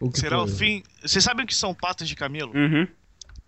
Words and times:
O 0.00 0.10
que 0.10 0.18
Será 0.20 0.42
o 0.42 0.48
foi? 0.48 0.56
fim. 0.56 0.82
Vocês 1.02 1.22
sabem 1.22 1.44
o 1.44 1.46
que 1.48 1.54
são 1.54 1.74
patas 1.74 2.08
de 2.08 2.16
camelo? 2.16 2.52
Uhum. 2.56 2.88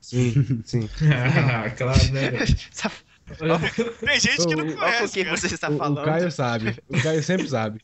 Sim, 0.01 0.63
sim. 0.65 0.89
ah, 1.11 1.71
claro, 1.77 2.13
né? 2.13 2.31
Tem 4.05 4.21
gente 4.21 4.47
que 4.47 4.55
não 4.55 4.77
conhece. 4.77 5.15
quem 5.15 5.25
cara. 5.25 5.37
você 5.37 5.47
está 5.47 5.71
O, 5.71 5.75
o 5.75 5.79
falando. 5.79 6.05
Caio 6.05 6.31
sabe. 6.31 6.77
O 6.89 7.01
Caio 7.03 7.23
sempre 7.23 7.49
sabe. 7.49 7.81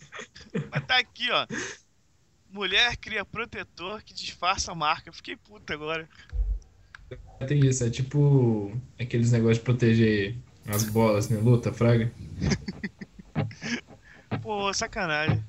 Mas 0.70 0.84
tá 0.84 0.98
aqui, 0.98 1.30
ó. 1.30 1.46
Mulher 2.50 2.96
cria 2.96 3.24
protetor 3.24 4.02
que 4.02 4.12
disfarça 4.12 4.72
a 4.72 4.74
marca. 4.74 5.12
Fiquei 5.12 5.36
puta 5.36 5.72
agora. 5.72 6.08
Tem 7.46 7.64
isso, 7.64 7.84
é 7.84 7.90
tipo 7.90 8.76
aqueles 9.00 9.30
negócios 9.32 9.58
de 9.58 9.64
proteger 9.64 10.36
as 10.66 10.84
bolas, 10.84 11.28
né? 11.30 11.38
Luta, 11.38 11.72
fraga. 11.72 12.12
Pô, 14.42 14.72
sacanagem. 14.74 15.42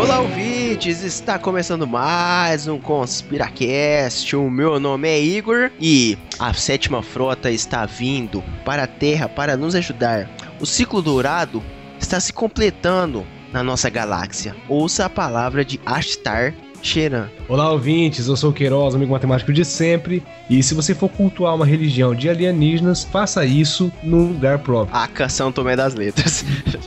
Olá, 0.00 0.20
ouvintes! 0.20 1.02
Está 1.02 1.38
começando 1.38 1.86
mais 1.86 2.68
um 2.68 2.78
Conspiracast. 2.78 4.34
O 4.36 4.50
meu 4.50 4.78
nome 4.78 5.08
é 5.08 5.20
Igor 5.20 5.70
e 5.80 6.16
a 6.38 6.54
sétima 6.54 7.02
frota 7.02 7.50
está 7.50 7.84
vindo 7.84 8.42
para 8.64 8.84
a 8.84 8.86
Terra 8.86 9.28
para 9.28 9.56
nos 9.56 9.74
ajudar. 9.74 10.28
O 10.60 10.66
ciclo 10.66 11.02
dourado 11.02 11.62
está 11.98 12.20
se 12.20 12.32
completando 12.32 13.26
na 13.52 13.62
nossa 13.62 13.90
galáxia. 13.90 14.54
Ouça 14.68 15.06
a 15.06 15.10
palavra 15.10 15.64
de 15.64 15.80
Ashtar 15.84 16.54
Sheran. 16.82 17.28
Olá, 17.48 17.70
ouvintes. 17.72 18.26
Eu 18.28 18.36
sou 18.36 18.50
o 18.50 18.52
Queiroz, 18.52 18.94
amigo 18.94 19.10
matemático 19.12 19.52
de 19.52 19.64
sempre. 19.64 20.22
E 20.48 20.62
se 20.62 20.74
você 20.74 20.94
for 20.94 21.08
cultuar 21.08 21.54
uma 21.54 21.66
religião 21.66 22.14
de 22.14 22.28
alienígenas, 22.28 23.04
faça 23.04 23.44
isso 23.44 23.90
num 24.02 24.28
lugar 24.28 24.58
próprio. 24.58 24.94
Aca 24.96 25.28
São 25.28 25.50
Tomé 25.50 25.74
das 25.76 25.94
Letras. 25.94 26.44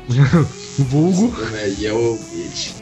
Vulgo. 0.80 1.34
E 1.80 1.85
é 1.85 1.94
o 1.94 2.18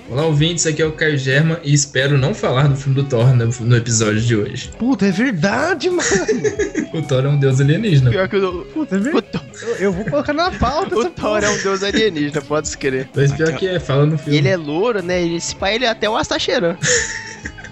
Olá, 0.09 0.25
ouvintes, 0.25 0.65
aqui 0.65 0.81
é 0.81 0.85
o 0.85 0.91
Caio 0.91 1.17
Germa 1.17 1.59
e 1.63 1.73
espero 1.73 2.17
não 2.17 2.33
falar 2.33 2.67
do 2.67 2.75
filme 2.75 2.95
do 2.95 3.03
Thor 3.03 3.35
no, 3.35 3.45
no 3.47 3.75
episódio 3.75 4.19
de 4.21 4.35
hoje. 4.35 4.71
Puta, 4.79 5.05
é 5.05 5.11
verdade, 5.11 5.89
mano. 5.89 6.01
O 6.91 7.03
Thor 7.03 7.23
é 7.25 7.29
um 7.29 7.37
deus 7.37 7.61
alienígena. 7.61 8.09
Pior 8.09 8.27
que 8.27 8.35
o, 8.37 8.65
Puta, 8.65 8.95
é 8.95 8.99
verdade. 8.99 9.29
Eu, 9.61 9.75
eu 9.75 9.93
vou 9.93 10.03
colocar 10.05 10.33
na 10.33 10.49
pauta. 10.51 10.97
o 10.97 11.05
Thor 11.11 11.43
é 11.43 11.49
um 11.49 11.57
deus 11.61 11.83
alienígena, 11.83 12.41
pode 12.41 12.67
escrever. 12.67 13.07
Mas 13.15 13.31
pior 13.31 13.53
que 13.53 13.67
é, 13.67 13.79
fala 13.79 14.07
no 14.07 14.15
E 14.15 14.17
filme. 14.17 14.37
ele 14.39 14.47
é 14.47 14.57
louro, 14.57 15.03
né? 15.03 15.21
Esse 15.23 15.55
pai 15.55 15.75
ele 15.75 15.85
é 15.85 15.89
até 15.89 16.09
o 16.09 16.15
Ashtar 16.17 16.39
Sheran. 16.39 16.75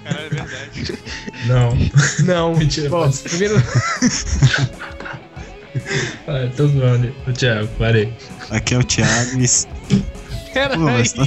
Caralho, 0.03 0.25
é 0.25 0.29
verdade. 0.29 0.99
Não. 1.45 1.77
Não. 2.25 2.55
Mentira, 2.57 2.89
Bom, 2.89 3.05
mas- 3.05 3.21
primeiro. 3.21 3.55
Ah, 6.27 6.49
tô 6.55 6.67
zoando. 6.67 7.13
O 7.27 7.31
Thiago, 7.33 7.67
parei. 7.77 8.11
Aqui 8.49 8.73
é 8.73 8.77
o 8.79 8.83
Thiago 8.83 9.39
e. 9.39 9.45
Pô, 10.73 10.79
mas 10.79 11.13
tá 11.13 11.23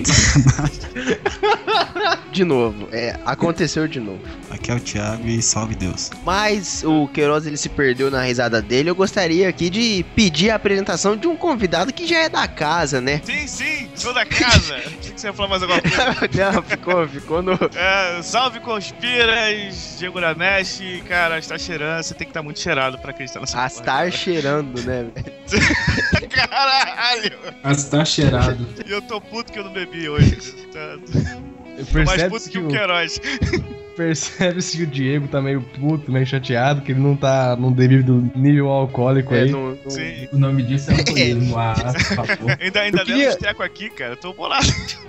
de 2.32 2.44
novo, 2.44 2.88
é, 2.92 3.16
aconteceu 3.26 3.88
de 3.88 4.00
novo. 4.00 4.20
Aqui 4.50 4.70
é 4.70 4.74
o 4.74 4.80
Thiago 4.80 5.26
e 5.26 5.42
salve 5.42 5.74
Deus. 5.74 6.10
Mas 6.24 6.82
o 6.84 7.08
Queiroz 7.08 7.46
ele 7.46 7.56
se 7.56 7.68
perdeu 7.68 8.10
na 8.10 8.22
risada 8.22 8.62
dele. 8.62 8.90
Eu 8.90 8.94
gostaria 8.94 9.48
aqui 9.48 9.68
de 9.68 10.04
pedir 10.14 10.50
a 10.50 10.54
apresentação 10.54 11.16
de 11.16 11.26
um 11.26 11.36
convidado 11.36 11.92
que 11.92 12.06
já 12.06 12.18
é 12.20 12.28
da 12.28 12.46
casa, 12.46 13.00
né? 13.00 13.20
Sim, 13.24 13.46
sim, 13.46 13.88
sou 13.94 14.14
da 14.14 14.24
casa. 14.24 14.76
Achei 14.98 15.12
que 15.12 15.20
você 15.20 15.26
ia 15.26 15.32
falar 15.32 15.48
mais 15.48 15.62
alguma 15.62 15.80
coisa. 15.80 16.00
Não, 16.52 16.62
ficou, 16.62 17.08
ficou 17.08 17.42
no. 17.42 17.52
É, 17.74 18.22
salve 18.22 18.60
Conspiras, 18.60 19.96
Diego 19.98 20.20
Ramesh. 20.20 20.80
Cara, 21.08 21.38
está 21.38 21.58
cheirando. 21.58 22.02
Você 22.02 22.14
tem 22.14 22.26
que 22.26 22.30
estar 22.30 22.42
muito 22.42 22.60
cheirado 22.60 22.98
pra 22.98 23.10
acreditar 23.10 23.40
nessa 23.40 23.54
porra, 23.54 23.66
Astar 23.66 24.12
cheirando, 24.12 24.80
né? 24.82 25.06
velho? 25.14 25.30
Caralho! 26.30 27.38
Mas 27.62 27.84
tá 27.84 28.04
cheirado. 28.04 28.66
E 28.86 28.90
eu 28.90 29.02
tô 29.02 29.19
puto 29.20 29.52
que 29.52 29.58
eu 29.58 29.64
não 29.64 29.72
bebi 29.72 30.08
hoje. 30.08 30.36
Tá, 30.72 30.96
tô 31.12 31.18
mais 31.18 31.88
Percebe-se 31.90 32.28
puto 32.28 32.44
que, 32.44 32.50
que 32.50 32.58
o, 32.58 32.68
Queiroz. 32.68 33.20
percebe-se 33.96 34.76
que 34.78 34.82
o 34.84 34.86
Diego 34.86 35.28
tá 35.28 35.40
meio 35.42 35.60
puto, 35.60 36.10
meio 36.10 36.24
chateado, 36.26 36.80
que 36.80 36.92
ele 36.92 37.00
não 37.00 37.14
tá 37.16 37.54
num 37.56 37.72
devido 37.72 38.30
nível 38.34 38.68
alcoólico 38.68 39.34
É, 39.34 39.42
aí. 39.42 39.50
não- 39.50 39.76
Sim. 39.88 40.28
O 40.32 40.38
nome 40.38 40.62
disso 40.62 40.90
é 40.90 40.94
alcoolismo. 40.98 41.58
Ah. 41.58 41.74
Ainda, 42.60 42.80
ainda 42.80 42.98
Eu 43.00 43.04
queria- 43.04 43.36
teco 43.36 43.62
aqui, 43.62 43.90
cara. 43.90 44.12
Eu 44.12 44.16
tô 44.16 44.32
bolado. 44.32 44.66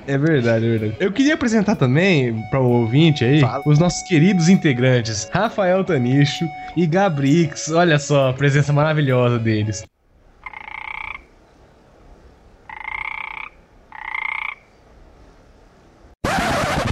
É 0.08 0.18
verdade, 0.18 0.66
é 0.66 0.70
verdade. 0.70 0.96
Eu 1.00 1.12
queria 1.12 1.34
apresentar 1.36 1.76
também 1.76 2.42
para 2.50 2.60
o 2.60 2.68
ouvinte 2.70 3.24
aí 3.24 3.40
Fala. 3.40 3.64
os 3.66 3.78
nossos 3.80 4.02
queridos 4.08 4.50
integrantes, 4.50 5.30
Rafael 5.32 5.84
Tanicho 5.84 6.46
e 6.76 6.86
Gabrix. 6.88 7.70
Olha 7.72 8.00
só 8.00 8.30
a 8.30 8.34
presença 8.34 8.74
maravilhosa 8.74 9.38
deles. 9.38 9.84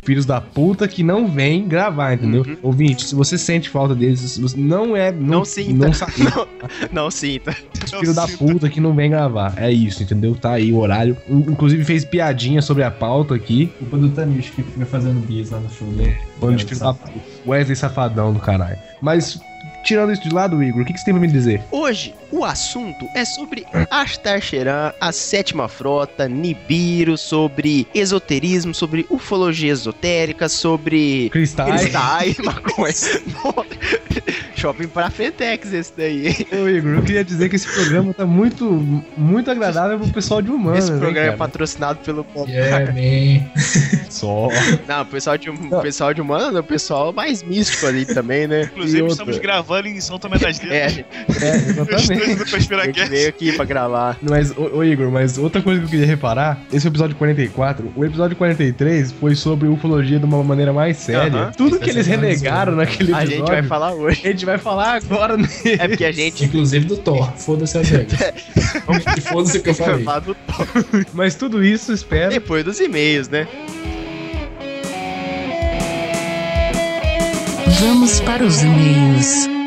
Filhos 0.10 0.26
da 0.26 0.42
puta 0.42 0.88
que 0.88 1.04
não 1.04 1.28
vem 1.28 1.68
gravar, 1.68 2.16
entendeu? 2.16 2.42
Uhum. 2.42 2.58
Ouvinte, 2.64 3.04
se 3.06 3.14
você 3.14 3.38
sente 3.38 3.70
falta 3.70 3.94
deles, 3.94 4.40
você 4.40 4.58
não 4.58 4.98
é. 4.98 5.12
Não 5.12 5.46
sinta. 5.46 5.88
Não, 5.88 5.92
Não, 6.92 7.04
não 7.04 7.12
sinta. 7.12 7.52
filho 7.52 8.16
da 8.16 8.28
puta 8.28 8.68
que 8.70 8.80
não 8.82 8.96
vem 8.96 9.12
gravar. 9.12 9.54
É 9.56 9.72
isso, 9.72 10.02
entendeu? 10.02 10.34
Tá 10.34 10.54
aí 10.54 10.72
o 10.74 10.78
horário. 10.80 11.16
In- 11.30 11.52
Inclusive 11.52 11.84
fez 11.86 12.04
piadinha 12.04 12.60
sobre 12.60 12.82
a 12.82 12.90
pauta 12.90 13.36
aqui. 13.36 13.68
Culpa 13.78 13.98
do 13.98 14.10
Tanish 14.10 14.50
que 14.50 14.64
fica 14.64 14.86
fazendo 14.88 15.20
bis 15.28 15.52
lá 15.52 15.60
no 15.60 15.70
show 15.70 15.88
dele. 15.90 16.16
Bando 16.42 16.56
de 16.58 16.66
filho 16.66 16.80
da 16.80 16.92
puta. 16.94 17.12
Wesley 17.46 17.76
Safadão 17.76 18.34
do 18.34 18.40
caralho. 18.40 18.78
Mas, 19.02 19.40
tirando 19.90 20.14
isso 20.14 20.22
de 20.22 20.30
lado, 20.30 20.62
Igor, 20.62 20.84
o 20.84 20.86
que, 20.86 20.94
que 20.94 21.00
você 21.00 21.06
tem 21.06 21.14
pra 21.16 21.22
me 21.22 21.28
dizer? 21.28 21.64
Hoje, 21.72 22.14
o 22.32 22.46
assunto 22.46 23.10
é 23.16 23.26
sobre 23.26 23.66
Astar 23.90 24.40
Sheran, 24.40 24.94
a 25.02 25.12
sétima 25.12 25.68
frota, 25.68 26.30
Nibiru, 26.30 27.18
sobre 27.18 27.88
esoterismo, 27.92 28.72
sobre 28.72 29.08
ufologia 29.10 29.72
esotérica, 29.72 30.48
sobre 30.48 31.28
Cristais. 31.32 31.82
cristais, 31.82 32.38
maconha. 32.46 32.94
Shopping 34.60 34.88
pra 34.88 35.10
Frentex 35.10 35.72
esse 35.74 35.94
daí. 35.96 36.28
hein? 36.28 36.48
Ô, 36.64 36.68
Igor, 36.68 36.92
eu 36.96 37.02
queria 37.02 37.24
dizer 37.24 37.50
que 37.50 37.56
esse 37.56 37.68
programa 37.68 38.14
tá 38.14 38.26
muito, 38.26 38.66
muito 39.18 39.50
agradável 39.50 39.98
pro 40.00 40.10
pessoal 40.10 40.42
de 40.42 40.52
humanas. 40.52 40.84
Esse 40.86 40.94
hein, 40.94 41.00
programa 41.00 41.20
é 41.26 41.26
cara? 41.28 41.38
patrocinado 41.38 42.00
pelo 42.00 42.24
Pop. 42.24 42.50
Yeah, 42.52 42.92
man. 42.92 43.50
Só. 44.10 44.50
Não, 44.88 45.02
o 45.02 45.06
pessoal 45.06 45.38
de, 45.38 45.50
o 45.50 45.82
pessoal 45.82 46.14
de 46.14 46.22
humano 46.22 46.58
é 46.58 46.60
o 46.62 46.64
pessoal 46.64 47.14
mais 47.14 47.44
místico 47.44 47.86
ali 47.88 48.06
também, 48.06 48.48
né? 48.48 48.64
Inclusive, 48.74 49.08
estamos 49.08 49.38
gravando 49.38 49.88
em 49.88 50.00
São 50.02 50.18
Tomé 50.20 50.38
das 50.38 50.60
É, 50.62 50.66
Letras. 50.66 51.06
É, 51.44 51.56
Os 51.56 51.68
exatamente. 51.68 52.12
a 52.12 52.26
gente 52.26 52.52
Conspiracast. 52.52 53.10
veio 53.10 53.30
aqui 53.30 53.52
pra 53.54 53.66
gravar. 53.66 54.18
Mas, 54.22 54.52
ô, 54.58 54.78
ô, 54.78 54.84
Igor, 54.84 55.12
mas 55.12 55.38
outra 55.38 55.62
coisa 55.62 55.80
que 55.80 55.86
eu 55.86 55.90
queria 55.90 56.06
reparar, 56.08 56.60
esse 56.74 56.88
é 56.88 56.90
episódio 56.90 57.16
44, 57.16 57.92
o 57.96 58.04
episódio 58.04 58.36
43 58.36 59.12
foi 59.14 59.36
sobre 59.36 59.68
ufologia 59.68 60.20
de 60.20 60.26
uma 60.26 60.44
maneira 60.44 60.74
mais 60.74 60.98
séria. 60.98 61.32
Aham. 61.32 61.52
Tudo 61.56 61.80
que 61.80 61.90
eles 61.90 62.08
é 62.08 62.12
renegaram 62.16 62.76
naquele 62.76 63.14
A 63.14 63.24
episódio, 63.24 63.38
gente 63.38 63.48
vai 63.48 63.64
falar 63.64 63.94
hoje. 63.94 64.22
Vai 64.50 64.58
falar 64.58 64.94
agora 64.96 65.38
nele. 65.38 65.50
É 65.66 65.88
porque 65.88 66.06
a 66.06 66.12
gente 66.12 66.46
Inclusive 66.46 66.86
do 66.86 66.98
Thor. 66.98 67.32
Foda-se 67.38 67.78
as 67.78 67.88
regras. 67.90 68.20
Foda-se 69.30 69.58
o 69.58 69.64
que 69.64 69.70
eu 69.70 69.76
falei. 69.76 70.06
Mas 71.14 71.36
tudo 71.36 71.64
isso, 71.64 71.94
espero. 71.94 72.32
depois 72.32 72.64
dos 72.64 72.80
e-mails, 72.80 73.30
né? 73.30 73.48
Vamos 77.80 78.20
para 78.22 78.44
os 78.44 78.62
e-mails. 78.62 79.59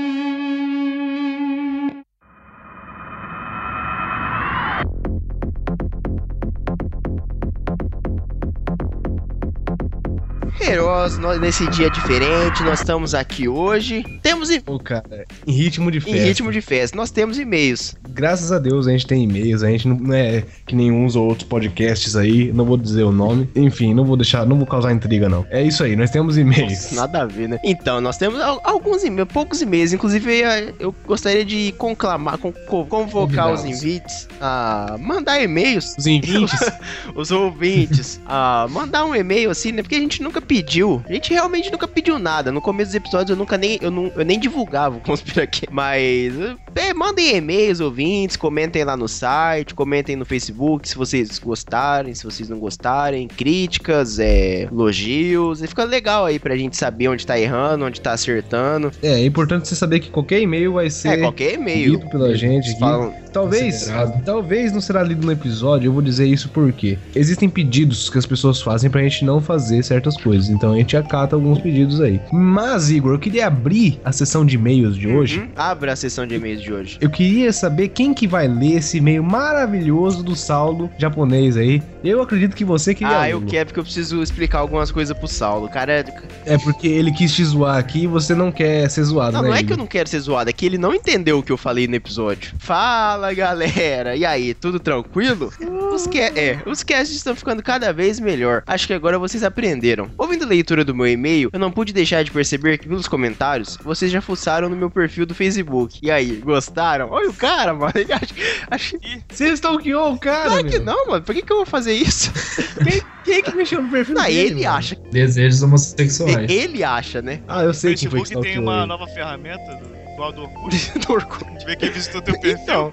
Heróis, 10.64 11.18
nós, 11.18 11.40
nesse 11.40 11.66
dia 11.68 11.90
diferente, 11.90 12.62
nós 12.62 12.80
estamos 12.80 13.14
aqui 13.14 13.48
hoje. 13.48 14.04
Temos 14.22 14.48
e- 14.50 14.60
Pô, 14.60 14.78
cara, 14.78 15.24
em 15.46 15.52
ritmo 15.52 15.90
de 15.90 15.98
em 15.98 16.00
festa. 16.00 16.22
ritmo 16.26 16.52
de 16.52 16.60
festa, 16.60 16.96
nós 16.96 17.10
temos 17.10 17.38
e-mails. 17.38 17.94
Graças 18.08 18.52
a 18.52 18.58
Deus 18.58 18.86
a 18.86 18.92
gente 18.92 19.06
tem 19.06 19.24
e-mails, 19.24 19.62
a 19.62 19.68
gente 19.70 19.88
não 19.88 20.12
é 20.14 20.44
que 20.66 20.74
nem 20.76 20.92
uns 20.92 21.16
ou 21.16 21.26
outros 21.28 21.48
podcasts 21.48 22.14
aí, 22.14 22.52
não 22.52 22.64
vou 22.64 22.76
dizer 22.76 23.02
o 23.02 23.10
nome. 23.12 23.48
Enfim, 23.56 23.92
não 23.92 24.04
vou 24.04 24.16
deixar, 24.16 24.46
não 24.46 24.56
vou 24.56 24.66
causar 24.66 24.92
intriga 24.92 25.28
não. 25.28 25.44
É 25.50 25.62
isso 25.62 25.82
aí, 25.82 25.96
nós 25.96 26.10
temos 26.10 26.38
e-mails. 26.38 26.92
Nada 26.92 27.22
a 27.22 27.26
ver, 27.26 27.48
né? 27.48 27.58
Então, 27.64 28.00
nós 28.00 28.16
temos 28.16 28.40
al- 28.40 28.60
alguns 28.64 29.02
e-mails, 29.02 29.28
poucos 29.32 29.60
e-mails. 29.62 29.92
Inclusive, 29.92 30.30
eu- 30.40 30.74
eu 30.78 30.94
gostaria 31.06 31.44
de 31.44 31.72
conclamar, 31.76 32.38
con- 32.38 32.52
co- 32.68 32.86
convocar 32.86 33.52
os 33.52 33.64
invites 33.64 34.28
a 34.40 34.96
mandar 35.00 35.42
e-mails, 35.42 35.94
Os 35.98 36.06
invintes, 36.06 36.60
os 37.16 37.30
ouvintes, 37.30 38.20
a 38.26 38.66
mandar 38.70 39.04
um 39.04 39.14
e-mail 39.14 39.50
assim, 39.50 39.72
né? 39.72 39.82
Porque 39.82 39.96
a 39.96 40.00
gente 40.00 40.22
nunca 40.22 40.40
pediu. 40.52 41.02
A 41.08 41.12
gente 41.14 41.32
realmente 41.32 41.72
nunca 41.72 41.88
pediu 41.88 42.18
nada. 42.18 42.52
No 42.52 42.60
começo 42.60 42.88
dos 42.90 42.94
episódios 42.96 43.30
eu 43.30 43.36
nunca 43.36 43.56
nem, 43.56 43.78
eu 43.80 43.90
não, 43.90 44.12
eu 44.14 44.22
nem 44.24 44.38
divulgava 44.38 44.98
o 44.98 45.00
Conspira 45.00 45.44
aqui. 45.44 45.66
Mas, 45.72 46.34
é, 46.74 46.92
mandem 46.92 47.34
e-mails, 47.36 47.80
ouvintes. 47.80 48.36
comentem 48.36 48.84
lá 48.84 48.94
no 48.94 49.08
site, 49.08 49.74
comentem 49.74 50.14
no 50.14 50.26
Facebook 50.26 50.86
se 50.86 50.94
vocês 50.94 51.38
gostarem, 51.38 52.14
se 52.14 52.22
vocês 52.24 52.50
não 52.50 52.58
gostarem, 52.58 53.26
críticas, 53.28 54.18
é, 54.18 54.64
elogios. 54.64 55.62
E 55.62 55.66
fica 55.66 55.84
legal 55.84 56.26
aí 56.26 56.38
pra 56.38 56.54
gente 56.54 56.76
saber 56.76 57.08
onde 57.08 57.26
tá 57.26 57.38
errando, 57.38 57.86
onde 57.86 57.98
tá 57.98 58.12
acertando. 58.12 58.92
É, 59.02 59.22
é 59.22 59.24
importante 59.24 59.66
você 59.66 59.74
saber 59.74 60.00
que 60.00 60.10
qualquer 60.10 60.40
e-mail 60.40 60.74
vai 60.74 60.90
ser 60.90 61.08
É, 61.08 61.16
qualquer 61.18 61.54
e-mail. 61.54 61.92
lido 61.92 62.10
pela 62.10 62.34
gente. 62.34 62.78
Falam, 62.78 63.14
Talvez, 63.32 63.90
talvez 64.26 64.72
não 64.72 64.80
será 64.80 65.02
lido 65.02 65.24
no 65.24 65.32
episódio, 65.32 65.88
eu 65.88 65.92
vou 65.92 66.02
dizer 66.02 66.26
isso 66.26 66.50
porque 66.50 66.98
existem 67.14 67.48
pedidos 67.48 68.10
que 68.10 68.18
as 68.18 68.26
pessoas 68.26 68.60
fazem 68.60 68.90
pra 68.90 69.02
gente 69.02 69.24
não 69.24 69.40
fazer 69.40 69.82
certas 69.82 70.18
coisas, 70.18 70.41
então 70.48 70.72
a 70.72 70.76
gente 70.76 70.96
acata 70.96 71.36
alguns 71.36 71.60
pedidos 71.60 72.00
aí. 72.00 72.20
Mas, 72.32 72.90
Igor, 72.90 73.12
eu 73.12 73.18
queria 73.18 73.46
abrir 73.46 74.00
a 74.04 74.12
sessão 74.12 74.44
de 74.44 74.56
e-mails 74.56 74.96
de 74.96 75.08
hoje. 75.08 75.40
Uhum. 75.40 75.48
Abra 75.56 75.92
a 75.92 75.96
sessão 75.96 76.26
de 76.26 76.34
e-mails 76.34 76.62
de 76.62 76.72
hoje. 76.72 76.98
Eu 77.00 77.10
queria 77.10 77.52
saber 77.52 77.88
quem 77.88 78.14
que 78.14 78.26
vai 78.26 78.48
ler 78.48 78.76
esse 78.76 78.98
e-mail 78.98 79.22
maravilhoso 79.22 80.22
do 80.22 80.34
Saulo 80.34 80.90
japonês 80.98 81.56
aí. 81.56 81.82
Eu 82.04 82.20
acredito 82.20 82.54
que 82.56 82.64
você 82.64 82.94
queria 82.94 83.16
Ah, 83.16 83.22
ler. 83.22 83.32
eu 83.32 83.42
quero 83.42 83.66
porque 83.66 83.80
eu 83.80 83.84
preciso 83.84 84.22
explicar 84.22 84.58
algumas 84.58 84.90
coisas 84.90 85.16
pro 85.16 85.28
Saulo. 85.28 85.68
Cara. 85.68 86.04
É 86.44 86.58
porque 86.58 86.88
ele 86.88 87.12
quis 87.12 87.32
te 87.34 87.44
zoar 87.44 87.76
aqui 87.76 88.02
e 88.04 88.06
você 88.06 88.34
não 88.34 88.50
quer 88.50 88.88
ser 88.90 89.04
zoado, 89.04 89.32
Não, 89.32 89.42
né? 89.42 89.48
não 89.48 89.54
é 89.56 89.62
que 89.62 89.72
eu 89.72 89.76
não 89.76 89.86
quero 89.86 90.08
ser 90.08 90.18
zoado, 90.20 90.50
é 90.50 90.52
que 90.52 90.66
ele 90.66 90.78
não 90.78 90.94
entendeu 90.94 91.38
o 91.38 91.42
que 91.42 91.52
eu 91.52 91.56
falei 91.56 91.86
no 91.86 91.94
episódio. 91.94 92.54
Fala, 92.58 93.32
galera! 93.32 94.16
E 94.16 94.24
aí, 94.24 94.54
tudo 94.54 94.80
tranquilo? 94.80 95.52
Os, 95.94 96.06
ca... 96.06 96.18
é, 96.18 96.58
os 96.66 96.82
casts 96.82 97.16
estão 97.16 97.36
ficando 97.36 97.62
cada 97.62 97.92
vez 97.92 98.18
melhor. 98.18 98.62
Acho 98.66 98.86
que 98.86 98.92
agora 98.92 99.18
vocês 99.18 99.44
aprenderam. 99.44 100.10
Ouvindo 100.18 100.44
a 100.44 100.48
leitura 100.48 100.84
do 100.84 100.94
meu 100.94 101.06
e-mail, 101.06 101.50
eu 101.52 101.58
não 101.58 101.70
pude 101.70 101.92
deixar 101.92 102.24
de 102.24 102.30
perceber 102.30 102.78
que 102.78 102.88
pelos 102.88 103.06
comentários, 103.06 103.78
vocês 103.84 104.10
já 104.10 104.20
fuçaram 104.20 104.68
no 104.68 104.76
meu 104.76 104.90
perfil 104.90 105.26
do 105.26 105.34
Facebook. 105.34 105.98
E 106.02 106.10
aí, 106.10 106.36
gostaram? 106.44 107.08
Olha 107.10 107.30
o 107.30 107.34
cara, 107.34 107.72
mano. 107.74 107.92
Ele 108.02 108.12
acha, 108.12 108.34
acha... 108.70 108.98
Você 109.30 109.48
stalkeou 109.52 110.14
o 110.14 110.18
cara, 110.18 110.48
Claro 110.50 110.64
que 110.68 110.78
não, 110.78 111.06
mano. 111.06 111.22
Por 111.22 111.34
que, 111.34 111.42
que 111.42 111.52
eu 111.52 111.58
vou 111.58 111.66
fazer 111.66 111.91
isso? 111.92 112.32
Quem, 112.82 113.02
quem 113.24 113.42
que 113.42 113.54
mexeu 113.56 113.80
no 113.82 113.88
perfil 113.88 114.14
Não, 114.16 114.24
dele, 114.24 114.38
ele 114.38 114.64
mano? 114.64 114.76
acha. 114.76 114.96
Desejos 115.12 115.62
homossexuais. 115.62 116.50
Ele 116.50 116.82
acha, 116.82 117.22
né? 117.22 117.40
Ah, 117.46 117.62
eu 117.62 117.70
O 117.70 117.74
sei 117.74 117.94
quem 117.94 118.10
foi 118.10 118.20
que 118.20 118.26
Facebook 118.26 118.48
tem 118.48 118.58
uma 118.58 118.84
nova 118.84 119.06
ferramenta 119.06 119.74
do, 119.76 120.12
igual 120.12 120.32
do 120.32 120.42
Orkut. 120.42 120.98
Do 120.98 121.12
Orkut. 121.12 121.44
A 121.46 121.50
gente 121.52 121.64
vê 121.66 121.76
quem 121.76 121.90
visitou 121.90 122.20
teu 122.20 122.38
perfil. 122.40 122.62
Então, 122.62 122.92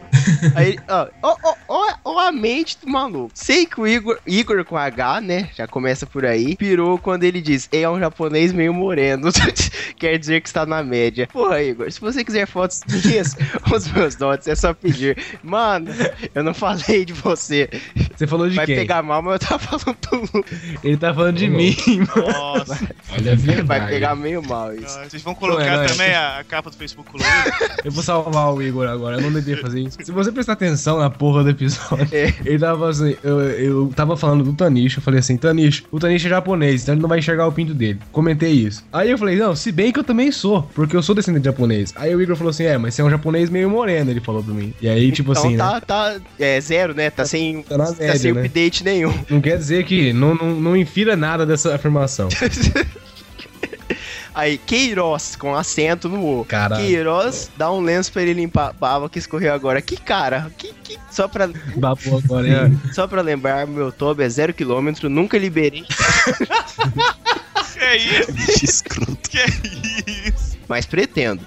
aí, 0.55 0.77
ó, 0.87 1.07
ó, 1.23 1.35
ó, 1.43 1.55
ó, 1.67 1.93
ó 2.05 2.19
a 2.19 2.31
mente 2.31 2.77
do 2.83 2.87
maluco. 2.91 3.31
Sei 3.33 3.65
que 3.65 3.81
o 3.81 3.87
Igor, 3.87 4.19
Igor 4.27 4.63
com 4.63 4.77
H, 4.77 5.19
né, 5.21 5.49
já 5.55 5.67
começa 5.67 6.05
por 6.05 6.23
aí, 6.25 6.55
pirou 6.55 6.99
quando 6.99 7.23
ele 7.23 7.41
diz, 7.41 7.67
é 7.71 7.89
um 7.89 7.99
japonês 7.99 8.53
meio 8.53 8.73
moreno, 8.73 9.29
quer 9.97 10.17
dizer 10.19 10.41
que 10.41 10.47
está 10.47 10.65
na 10.65 10.83
média. 10.83 11.27
Porra, 11.33 11.61
Igor, 11.63 11.91
se 11.91 11.99
você 11.99 12.23
quiser 12.23 12.45
fotos 12.45 12.81
minhas, 13.03 13.35
os 13.73 13.87
meus 13.91 14.15
dotes, 14.15 14.47
é 14.47 14.55
só 14.55 14.73
pedir. 14.73 15.17
Mano, 15.43 15.89
eu 16.35 16.43
não 16.43 16.53
falei 16.53 17.03
de 17.03 17.13
você. 17.13 17.67
Você 18.19 18.27
falou 18.27 18.49
de 18.49 18.55
Vai 18.57 18.65
quem? 18.65 18.75
pegar 18.75 19.01
mal, 19.01 19.21
mas 19.21 19.39
eu 19.41 19.47
tava 19.47 19.79
falando 19.79 19.97
do. 20.33 20.45
Ele 20.83 20.97
tá 20.97 21.13
falando 21.13 21.37
de 21.37 21.47
mim, 21.49 21.73
mano. 22.15 22.27
Nossa. 22.27 22.89
Olha 23.13 23.31
a 23.31 23.35
verdade. 23.35 23.61
Vai 23.63 23.87
pegar 23.87 24.13
meio 24.13 24.43
mal 24.43 24.75
isso. 24.75 24.99
Vocês 25.09 25.23
vão 25.23 25.33
colocar 25.33 25.63
Não 25.63 25.71
é, 25.71 25.77
não 25.77 25.83
é. 25.83 25.87
também 25.87 26.13
a, 26.13 26.39
a 26.39 26.43
capa 26.43 26.69
do 26.69 26.75
Facebook 26.75 27.09
colorido? 27.09 27.29
Eu 27.85 27.91
vou 27.93 28.03
salvar 28.03 28.53
o 28.53 28.61
Igor 28.61 28.89
agora, 28.89 29.15
eu 29.15 29.21
não 29.21 29.31
devia 29.31 29.55
fazer 29.61 29.79
isso. 29.79 29.97
Se 30.03 30.11
você 30.11 30.33
prestar 30.33 30.51
atenção 30.53 30.99
na 30.99 31.09
porra 31.09 31.43
do 31.45 31.49
episódio, 31.51 32.09
É. 32.11 32.33
ele 32.43 32.59
tava 32.59 32.89
assim, 32.89 33.15
eu, 33.23 33.39
eu 33.39 33.93
tava 33.95 34.17
falando 34.17 34.43
do 34.43 34.51
Tanicho, 34.51 34.99
eu 34.99 35.03
falei 35.03 35.21
assim, 35.21 35.37
Tanicho, 35.37 35.83
o 35.89 35.97
Tanicho 35.97 36.27
é 36.27 36.29
japonês, 36.29 36.81
então 36.83 36.93
ele 36.95 37.01
não 37.01 37.07
vai 37.07 37.19
enxergar 37.19 37.47
o 37.47 37.51
pinto 37.53 37.73
dele. 37.73 37.99
Comentei 38.11 38.51
isso. 38.51 38.83
Aí 38.91 39.09
eu 39.09 39.17
falei, 39.17 39.37
não, 39.37 39.55
se 39.55 39.71
bem 39.71 39.93
que 39.93 39.99
eu 39.99 40.03
também 40.03 40.29
sou, 40.29 40.63
porque 40.75 40.93
eu 40.93 41.01
sou 41.01 41.15
descendente 41.15 41.43
de 41.43 41.49
japonês. 41.49 41.93
Aí 41.95 42.13
o 42.13 42.21
Igor 42.21 42.35
falou 42.35 42.49
assim, 42.51 42.65
é, 42.65 42.77
mas 42.77 42.93
você 42.95 43.01
é 43.01 43.05
um 43.05 43.09
japonês 43.09 43.49
meio 43.49 43.69
moreno, 43.69 44.11
ele 44.11 44.19
falou 44.19 44.43
pra 44.43 44.53
mim. 44.53 44.73
E 44.81 44.89
aí, 44.89 45.09
tipo 45.13 45.31
então 45.31 45.43
assim, 45.43 45.55
né? 45.55 45.57
tá, 45.57 45.79
tá, 45.81 46.15
é 46.37 46.59
zero, 46.59 46.93
né? 46.93 47.09
Tá 47.09 47.23
sem, 47.25 47.63
Tá 47.63 47.77
na 47.77 47.93
tá 47.93 48.08
média, 48.13 48.21
sem 48.21 48.33
né? 48.33 48.41
update 48.41 48.83
nenhum. 48.83 49.13
Não 49.29 49.41
quer 49.41 49.57
dizer 49.57 49.85
que 49.85 50.13
não, 50.13 50.35
não, 50.35 50.59
não 50.59 50.77
infira 50.77 51.15
nada 51.15 51.45
dessa 51.45 51.75
afirmação. 51.75 52.29
Aí, 54.33 54.57
Queiroz, 54.57 55.35
com 55.35 55.53
acento 55.55 56.07
no 56.07 56.39
O. 56.41 56.45
Caralho. 56.45 56.85
Queiroz, 56.85 57.51
dá 57.57 57.71
um 57.71 57.81
lenço 57.81 58.13
pra 58.13 58.21
ele 58.21 58.33
limpar 58.33 58.69
a 58.69 58.73
baba 58.73 59.09
que 59.09 59.19
escorreu 59.19 59.53
agora. 59.53 59.81
Que 59.81 59.97
cara, 59.97 60.49
que, 60.57 60.73
que... 60.83 60.97
Só, 61.11 61.27
pra, 61.27 61.49
Babou 61.75 62.19
agora, 62.23 62.47
é. 62.47 62.93
só 62.93 63.05
pra 63.07 63.21
lembrar, 63.21 63.67
meu 63.67 63.91
tobo 63.91 64.21
é 64.21 64.29
zero 64.29 64.53
quilômetro, 64.53 65.09
nunca 65.09 65.37
liberei, 65.37 65.83
que 67.73 68.63
isso? 68.63 68.83
Que 69.29 69.39
isso? 70.29 70.48
Mas 70.69 70.85
pretendo. 70.85 71.41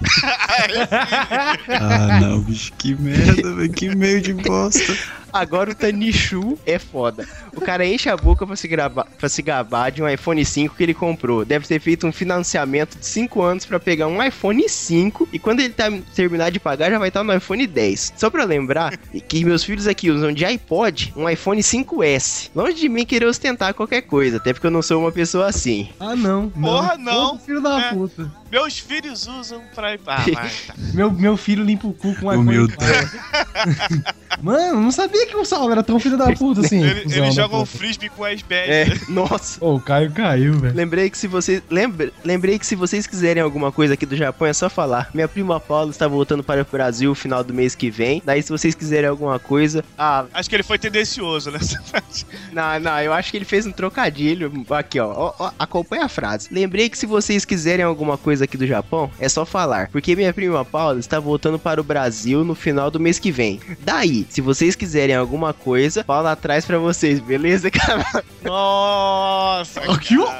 Ah, 1.69 2.19
não, 2.19 2.41
bicho. 2.41 2.71
Que 2.77 2.93
merda, 2.93 3.55
velho. 3.55 3.73
Que 3.73 3.95
meio 3.95 4.21
de 4.21 4.33
bosta. 4.33 4.95
Agora 5.31 5.71
o 5.71 5.75
Tanichu 5.75 6.59
é 6.65 6.77
foda. 6.77 7.27
O 7.55 7.61
cara 7.61 7.85
enche 7.85 8.09
a 8.09 8.17
boca 8.17 8.45
pra 8.47 8.55
se, 8.55 8.67
gravar, 8.67 9.05
pra 9.17 9.29
se 9.29 9.41
gabar 9.41 9.91
de 9.91 10.01
um 10.01 10.09
iPhone 10.09 10.43
5 10.43 10.75
que 10.75 10.83
ele 10.83 10.93
comprou. 10.93 11.45
Deve 11.45 11.67
ter 11.67 11.79
feito 11.79 12.05
um 12.07 12.11
financiamento 12.11 12.97
de 12.97 13.05
5 13.05 13.41
anos 13.41 13.65
pra 13.65 13.79
pegar 13.79 14.07
um 14.07 14.21
iPhone 14.23 14.67
5 14.67 15.29
e 15.31 15.39
quando 15.39 15.59
ele 15.59 15.69
tá, 15.69 15.85
terminar 16.15 16.49
de 16.51 16.59
pagar 16.59 16.89
já 16.89 16.97
vai 16.99 17.07
estar 17.09 17.23
no 17.23 17.33
iPhone 17.33 17.65
10. 17.67 18.13
Só 18.17 18.29
pra 18.29 18.43
lembrar 18.43 18.97
que 19.27 19.45
meus 19.45 19.63
filhos 19.63 19.87
aqui 19.87 20.09
usam 20.09 20.31
de 20.31 20.43
iPod 20.45 21.13
um 21.15 21.29
iPhone 21.29 21.61
5S. 21.61 22.49
Longe 22.55 22.73
de 22.73 22.89
mim 22.89 23.05
querer 23.05 23.25
ostentar 23.27 23.73
qualquer 23.73 24.01
coisa, 24.01 24.37
até 24.37 24.51
porque 24.53 24.67
eu 24.67 24.71
não 24.71 24.81
sou 24.81 24.99
uma 25.01 25.11
pessoa 25.11 25.47
assim. 25.47 25.89
Ah, 25.99 26.15
não. 26.15 26.51
não. 26.55 26.61
Porra, 26.61 26.97
não. 26.97 27.35
Ô, 27.35 27.37
filho 27.39 27.61
da 27.61 27.79
É. 27.79 27.93
puta. 27.93 28.31
Meus 28.51 28.77
filhos 28.77 29.25
usam 29.27 29.61
pra. 29.73 29.95
Ah, 30.05 30.23
tá. 30.33 30.49
Meu, 30.93 31.11
meu 31.11 31.35
filho 31.37 31.63
limpa 31.63 31.87
o 31.87 31.93
cu 31.93 32.13
com 32.15 32.31
iPhone 32.31 32.37
Humilde. 32.37 32.75
4. 32.77 34.13
Mano, 34.41 34.81
não 34.81 34.91
sabia 34.91 35.25
que 35.25 35.35
o 35.35 35.45
Saulo 35.45 35.71
era 35.71 35.83
tão 35.83 35.99
filho 35.99 36.17
da 36.17 36.31
puta 36.33 36.61
assim. 36.61 36.83
Ele- 36.83 37.01
Eles 37.01 37.35
né, 37.35 37.42
jogam 37.43 37.65
frisbee 37.65 38.09
com 38.09 38.23
iceberg. 38.23 38.71
É, 38.71 38.85
nossa. 39.09 39.63
Ô, 39.63 39.75
o 39.75 39.79
Caio 39.79 40.11
caiu, 40.11 40.53
velho. 40.53 40.75
Lembrei 40.75 41.09
que 41.09 41.17
se 41.17 41.27
vocês 41.27 41.61
lembra, 41.69 42.11
lembrei 42.23 42.57
que 42.57 42.65
se 42.65 42.75
vocês 42.75 43.05
quiserem 43.07 43.41
alguma 43.41 43.71
coisa 43.71 43.93
aqui 43.93 44.05
do 44.05 44.15
Japão 44.15 44.47
é 44.47 44.53
só 44.53 44.69
falar. 44.69 45.09
Minha 45.13 45.27
prima 45.27 45.59
Paula 45.59 45.91
está 45.91 46.07
voltando 46.07 46.43
para 46.43 46.61
o 46.61 46.65
Brasil 46.69 47.09
no 47.09 47.15
final 47.15 47.43
do 47.43 47.53
mês 47.53 47.75
que 47.75 47.89
vem. 47.89 48.21
Daí 48.25 48.41
se 48.41 48.51
vocês 48.51 48.73
quiserem 48.75 49.09
alguma 49.09 49.39
coisa, 49.39 49.83
ah, 49.97 50.25
Acho 50.33 50.49
que 50.49 50.55
ele 50.55 50.63
foi 50.63 50.77
tendencioso 50.79 51.51
nessa 51.51 51.81
parte. 51.91 52.25
não, 52.51 52.79
não, 52.79 52.99
eu 53.01 53.13
acho 53.13 53.31
que 53.31 53.37
ele 53.37 53.45
fez 53.45 53.65
um 53.65 53.71
trocadilho. 53.71 54.51
Aqui, 54.69 54.99
ó, 54.99 55.11
ó, 55.11 55.33
ó, 55.39 55.51
acompanha 55.59 56.05
a 56.05 56.09
frase. 56.09 56.47
Lembrei 56.51 56.89
que 56.89 56.97
se 56.97 57.05
vocês 57.05 57.45
quiserem 57.45 57.85
alguma 57.85 58.17
coisa 58.17 58.45
aqui 58.45 58.57
do 58.57 58.65
Japão, 58.65 59.11
é 59.19 59.29
só 59.29 59.45
falar, 59.45 59.89
porque 59.89 60.15
minha 60.15 60.33
prima 60.33 60.63
Paula 60.65 60.99
está 60.99 61.19
voltando 61.19 61.59
para 61.59 61.79
o 61.79 61.83
Brasil 61.83 62.43
no 62.43 62.55
final 62.55 62.89
do 62.89 62.99
mês 62.99 63.19
que 63.19 63.31
vem. 63.31 63.59
Daí, 63.81 64.25
se 64.29 64.41
vocês 64.41 64.75
quiserem 64.75 65.15
alguma 65.15 65.53
coisa, 65.53 66.03
Paula 66.03 66.35
traz 66.35 66.65
pra 66.65 66.77
vocês, 66.77 67.19
beleza, 67.19 67.32
cara? 67.71 68.23
Nossa! 68.43 69.81
Ó, 69.81 69.85
cara. 69.85 69.93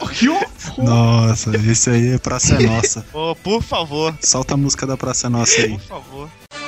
aqui, 0.06 0.30
ó. 0.30 0.82
Nossa, 0.82 1.56
esse 1.58 1.90
aí 1.90 2.14
é 2.14 2.18
Praça 2.18 2.56
é 2.56 2.64
Nossa. 2.68 3.06
Ô, 3.14 3.36
por 3.36 3.62
favor, 3.62 4.16
Solta 4.22 4.54
a 4.54 4.58
música 4.58 4.86
da 4.86 4.98
Praça 4.98 5.28
é 5.28 5.30
Nossa 5.30 5.62
aí. 5.62 5.70
por 5.72 5.82
favor. 5.82 6.30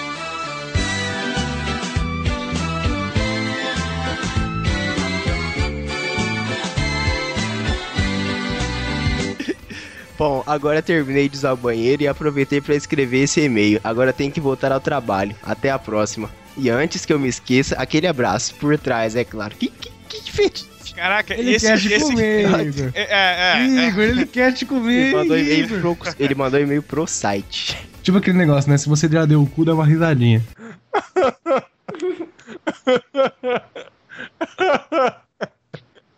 Bom, 10.18 10.44
agora 10.46 10.82
terminei 10.82 11.28
de 11.28 11.36
usar 11.38 11.54
o 11.54 11.58
banheiro 11.58 12.04
e 12.04 12.08
aproveitei 12.08 12.62
para 12.62 12.76
escrever 12.76 13.24
esse 13.24 13.42
e-mail. 13.42 13.80
Agora 13.84 14.14
tenho 14.14 14.32
que 14.32 14.40
voltar 14.40 14.72
ao 14.72 14.80
trabalho. 14.80 15.36
Até 15.44 15.70
a 15.72 15.80
próxima. 15.80 16.30
E 16.58 16.70
antes 16.70 17.06
que 17.06 17.12
eu 17.12 17.20
me 17.20 17.28
esqueça, 17.28 17.76
aquele 17.76 18.08
abraço 18.08 18.56
por 18.56 18.78
trás, 18.80 19.16
é 19.16 19.26
claro. 19.26 19.54
Que 19.56 19.68
que, 19.68 19.92
que. 20.08 20.96
Caraca, 20.96 21.34
Ele 21.34 21.56
esse. 21.56 21.68
quer 21.68 21.78
te 21.80 21.94
esse... 21.94 22.06
comer, 22.06 22.68
Igor. 22.68 22.92
É, 22.94 23.04
é, 23.04 23.58
é, 23.58 23.88
Igor, 23.88 24.04
ele 24.04 24.26
quer 24.26 24.54
te 24.54 24.66
comer. 24.66 25.08
Ele 25.08 25.16
mandou 25.16 25.38
e-mail 25.38 25.66
Igor. 25.66 25.96
pro, 25.96 26.16
ele 26.18 26.36
mandou 26.36 26.58
e-mail 26.60 26.82
pro 26.82 27.06
site. 27.06 27.78
Tipo 28.02 28.20
aquele 28.20 28.38
negócio, 28.38 28.72
né? 28.72 28.78
Se 28.78 28.88
você 28.88 29.10
já 29.10 29.26
deu 29.26 29.42
o 29.42 29.48
cu, 29.48 29.66
dá 29.66 29.74
uma 29.74 29.86
risadinha. 29.86 30.42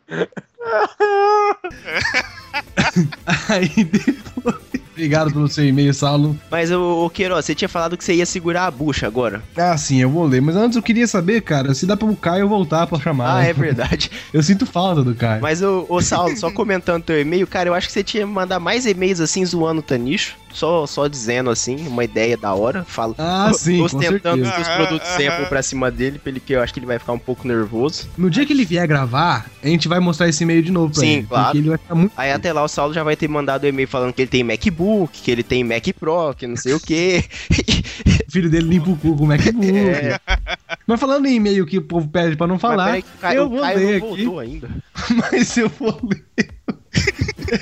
Aí 3.50 3.84
depois. 3.84 4.67
Obrigado 4.98 5.32
pelo 5.32 5.48
seu 5.48 5.64
e-mail, 5.64 5.94
Saulo. 5.94 6.36
Mas, 6.50 6.72
ô, 6.72 7.06
ô 7.06 7.10
Queiroz, 7.12 7.46
você 7.46 7.54
tinha 7.54 7.70
falado 7.70 7.96
que 7.96 8.04
você 8.04 8.16
ia 8.16 8.26
segurar 8.26 8.66
a 8.66 8.72
bucha 8.72 9.06
agora. 9.06 9.44
Ah, 9.56 9.78
sim, 9.78 10.02
eu 10.02 10.10
vou 10.10 10.26
ler. 10.26 10.42
Mas 10.42 10.56
antes 10.56 10.76
eu 10.76 10.82
queria 10.82 11.06
saber, 11.06 11.42
cara, 11.42 11.76
se 11.76 11.86
dá 11.86 11.96
pro 11.96 12.16
Caio 12.16 12.50
voltar 12.50 12.88
pra 12.88 13.00
chamar. 13.00 13.38
Ah, 13.38 13.44
é 13.44 13.54
verdade. 13.54 14.10
Eu 14.34 14.42
sinto 14.42 14.66
falta 14.66 15.04
do 15.04 15.14
Caio. 15.14 15.42
Mas, 15.42 15.62
ô, 15.62 15.86
ô 15.88 16.02
Saulo, 16.02 16.36
só 16.36 16.50
comentando 16.52 17.04
teu 17.04 17.20
e-mail, 17.20 17.46
cara, 17.46 17.70
eu 17.70 17.74
acho 17.74 17.88
que 17.88 17.94
você 17.94 18.04
tinha 18.04 18.26
que 18.26 18.32
mandar 18.32 18.60
mais 18.60 18.86
e-mails 18.86 19.20
assim, 19.20 19.46
zoando 19.46 19.80
o 19.80 19.84
Tanicho. 19.84 20.36
Só, 20.58 20.88
só 20.88 21.08
dizendo 21.08 21.52
assim, 21.52 21.88
uma 21.88 22.04
ideia 22.04 22.36
da 22.36 22.52
hora. 22.52 22.84
Fala, 22.84 23.14
Ah, 23.20 23.52
sim, 23.54 23.80
ostentando 23.80 24.42
os 24.44 24.68
produtos 24.70 25.08
sample 25.10 25.46
pra 25.48 25.62
cima 25.62 25.92
dele, 25.92 26.18
pra 26.18 26.32
ele 26.32 26.40
que 26.40 26.54
eu 26.54 26.62
acho 26.64 26.74
que 26.74 26.80
ele 26.80 26.88
vai 26.88 26.98
ficar 26.98 27.14
um 27.14 27.20
pouco 27.20 27.48
nervoso. 27.48 28.10
No 28.18 28.28
dia 28.28 28.44
que 28.44 28.54
ele 28.54 28.66
vier 28.66 28.88
gravar, 28.88 29.46
a 29.62 29.68
gente 29.68 29.88
vai 29.88 30.00
mostrar 30.00 30.28
esse 30.28 30.44
e-mail 30.44 30.64
de 30.64 30.72
novo 30.72 30.92
pra 30.92 31.02
Sim, 31.02 31.18
ele. 31.18 31.28
claro. 31.28 31.46
Porque 31.46 31.58
ele 31.60 31.70
vai 31.70 31.78
ficar 31.78 31.94
muito. 31.96 32.12
Aí 32.18 32.32
até 32.32 32.52
lá 32.52 32.64
o 32.64 32.68
Saulo 32.68 32.92
já 32.92 33.04
vai 33.04 33.16
ter 33.16 33.28
mandado 33.28 33.66
um 33.66 33.70
e-mail 33.70 33.88
falando 33.88 34.14
que 34.14 34.22
ele 34.24 34.30
tem 34.32 34.44
MacBook, 34.44 35.22
que 35.22 35.30
ele 35.30 35.44
tem 35.44 35.64
Mac 35.64 35.86
Pro, 36.00 36.34
que 36.36 36.48
não 36.48 36.56
sei 36.58 36.74
o 36.74 36.80
que. 36.80 37.24
O 38.28 38.32
filho 38.32 38.50
dele 38.50 38.68
limpa 38.68 38.90
o 38.90 38.98
cu 38.98 39.16
com 39.16 39.24
o 39.24 39.28
MacBook. 39.28 39.66
É. 39.78 40.20
Mas 40.86 41.00
falando 41.00 41.26
em 41.28 41.36
e-mail 41.36 41.66
que 41.66 41.78
o 41.78 41.82
povo 41.82 42.08
pede 42.10 42.36
pra 42.36 42.46
não 42.46 42.60
falar, 42.60 43.00
o 43.00 43.04
Caio, 43.22 43.38
eu 43.38 43.46
o 43.46 43.50
vou 43.50 43.62
Caio 43.62 43.78
ler 43.78 43.86
não 44.02 44.10
aqui. 44.10 44.24
voltou 44.26 44.40
ainda. 44.40 44.70
Mas 45.32 45.58
eu 45.58 45.70
vou 45.70 45.98
ler. 46.04 46.50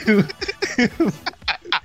Eu, 0.07 0.19
eu- 0.99 1.13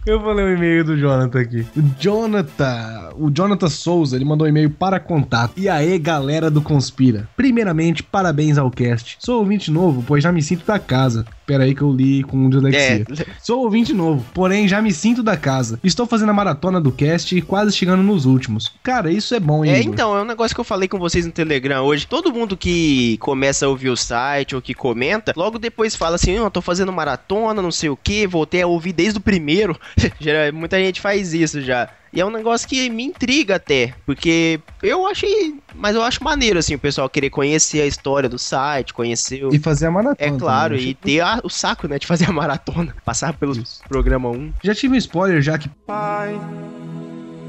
eu 0.06 0.20
vou 0.20 0.32
ler 0.32 0.46
o 0.46 0.56
e-mail 0.56 0.84
do 0.84 0.96
Jonathan 0.96 1.40
aqui. 1.40 1.66
O 1.76 1.82
Jonathan, 1.98 3.10
o 3.16 3.30
Jonathan 3.30 3.68
Souza, 3.68 4.16
ele 4.16 4.24
mandou 4.24 4.46
um 4.46 4.50
e-mail 4.50 4.70
para 4.70 4.98
contato. 4.98 5.52
E 5.56 5.68
aí, 5.68 5.98
galera 5.98 6.50
do 6.50 6.62
Conspira. 6.62 7.28
Primeiramente, 7.36 8.02
parabéns 8.02 8.58
ao 8.58 8.70
cast. 8.70 9.16
Sou 9.18 9.40
ouvinte 9.40 9.70
novo, 9.70 10.02
pois 10.06 10.22
já 10.22 10.32
me 10.32 10.42
sinto 10.42 10.64
da 10.64 10.78
casa. 10.78 11.26
Pera 11.50 11.64
aí 11.64 11.74
que 11.74 11.82
eu 11.82 11.90
li 11.90 12.22
com 12.22 12.48
dislexia. 12.48 13.04
É, 13.10 13.26
Sou 13.42 13.64
ouvinte 13.64 13.92
novo, 13.92 14.24
porém 14.32 14.68
já 14.68 14.80
me 14.80 14.92
sinto 14.92 15.20
da 15.20 15.36
casa. 15.36 15.80
Estou 15.82 16.06
fazendo 16.06 16.28
a 16.28 16.32
maratona 16.32 16.80
do 16.80 16.92
cast 16.92 17.36
e 17.36 17.42
quase 17.42 17.76
chegando 17.76 18.04
nos 18.04 18.24
últimos. 18.24 18.72
Cara, 18.84 19.10
isso 19.10 19.34
é 19.34 19.40
bom, 19.40 19.64
hein? 19.64 19.72
É, 19.72 19.82
então, 19.82 20.16
é 20.16 20.22
um 20.22 20.24
negócio 20.24 20.54
que 20.54 20.60
eu 20.60 20.64
falei 20.64 20.86
com 20.86 20.96
vocês 20.96 21.26
no 21.26 21.32
Telegram 21.32 21.82
hoje. 21.82 22.06
Todo 22.06 22.32
mundo 22.32 22.56
que 22.56 23.18
começa 23.18 23.66
a 23.66 23.68
ouvir 23.68 23.88
o 23.88 23.96
site 23.96 24.54
ou 24.54 24.62
que 24.62 24.74
comenta, 24.74 25.32
logo 25.36 25.58
depois 25.58 25.96
fala 25.96 26.14
assim: 26.14 26.30
eu 26.30 26.48
tô 26.52 26.62
fazendo 26.62 26.92
maratona, 26.92 27.60
não 27.60 27.72
sei 27.72 27.90
o 27.90 27.96
que, 27.96 28.28
voltei 28.28 28.62
a 28.62 28.68
ouvir 28.68 28.92
desde 28.92 29.18
o 29.18 29.20
primeiro. 29.20 29.76
Muita 30.54 30.78
gente 30.78 31.00
faz 31.00 31.34
isso 31.34 31.60
já. 31.60 31.88
E 32.12 32.20
é 32.20 32.26
um 32.26 32.30
negócio 32.30 32.68
que 32.68 32.90
me 32.90 33.04
intriga 33.04 33.54
até, 33.54 33.94
porque 34.04 34.58
eu 34.82 35.06
achei, 35.06 35.54
mas 35.74 35.94
eu 35.94 36.02
acho 36.02 36.22
maneiro 36.24 36.58
assim 36.58 36.74
o 36.74 36.78
pessoal 36.78 37.08
querer 37.08 37.30
conhecer 37.30 37.80
a 37.82 37.86
história 37.86 38.28
do 38.28 38.36
site, 38.38 38.92
conhecer 38.92 39.44
o 39.46 39.54
E 39.54 39.58
fazer 39.60 39.86
a 39.86 39.90
maratona. 39.92 40.16
É 40.18 40.36
claro, 40.36 40.74
também. 40.74 40.90
e 40.90 40.94
ter 40.94 41.20
a- 41.20 41.40
o 41.44 41.48
saco, 41.48 41.86
né, 41.86 42.00
de 42.00 42.08
fazer 42.08 42.28
a 42.28 42.32
maratona, 42.32 42.96
passar 43.04 43.32
pelo 43.34 43.54
programa 43.88 44.28
1. 44.28 44.52
Já 44.64 44.74
tive 44.74 44.94
um 44.94 44.98
spoiler 44.98 45.40
já 45.40 45.56
que 45.56 45.68
Pai, 45.86 46.36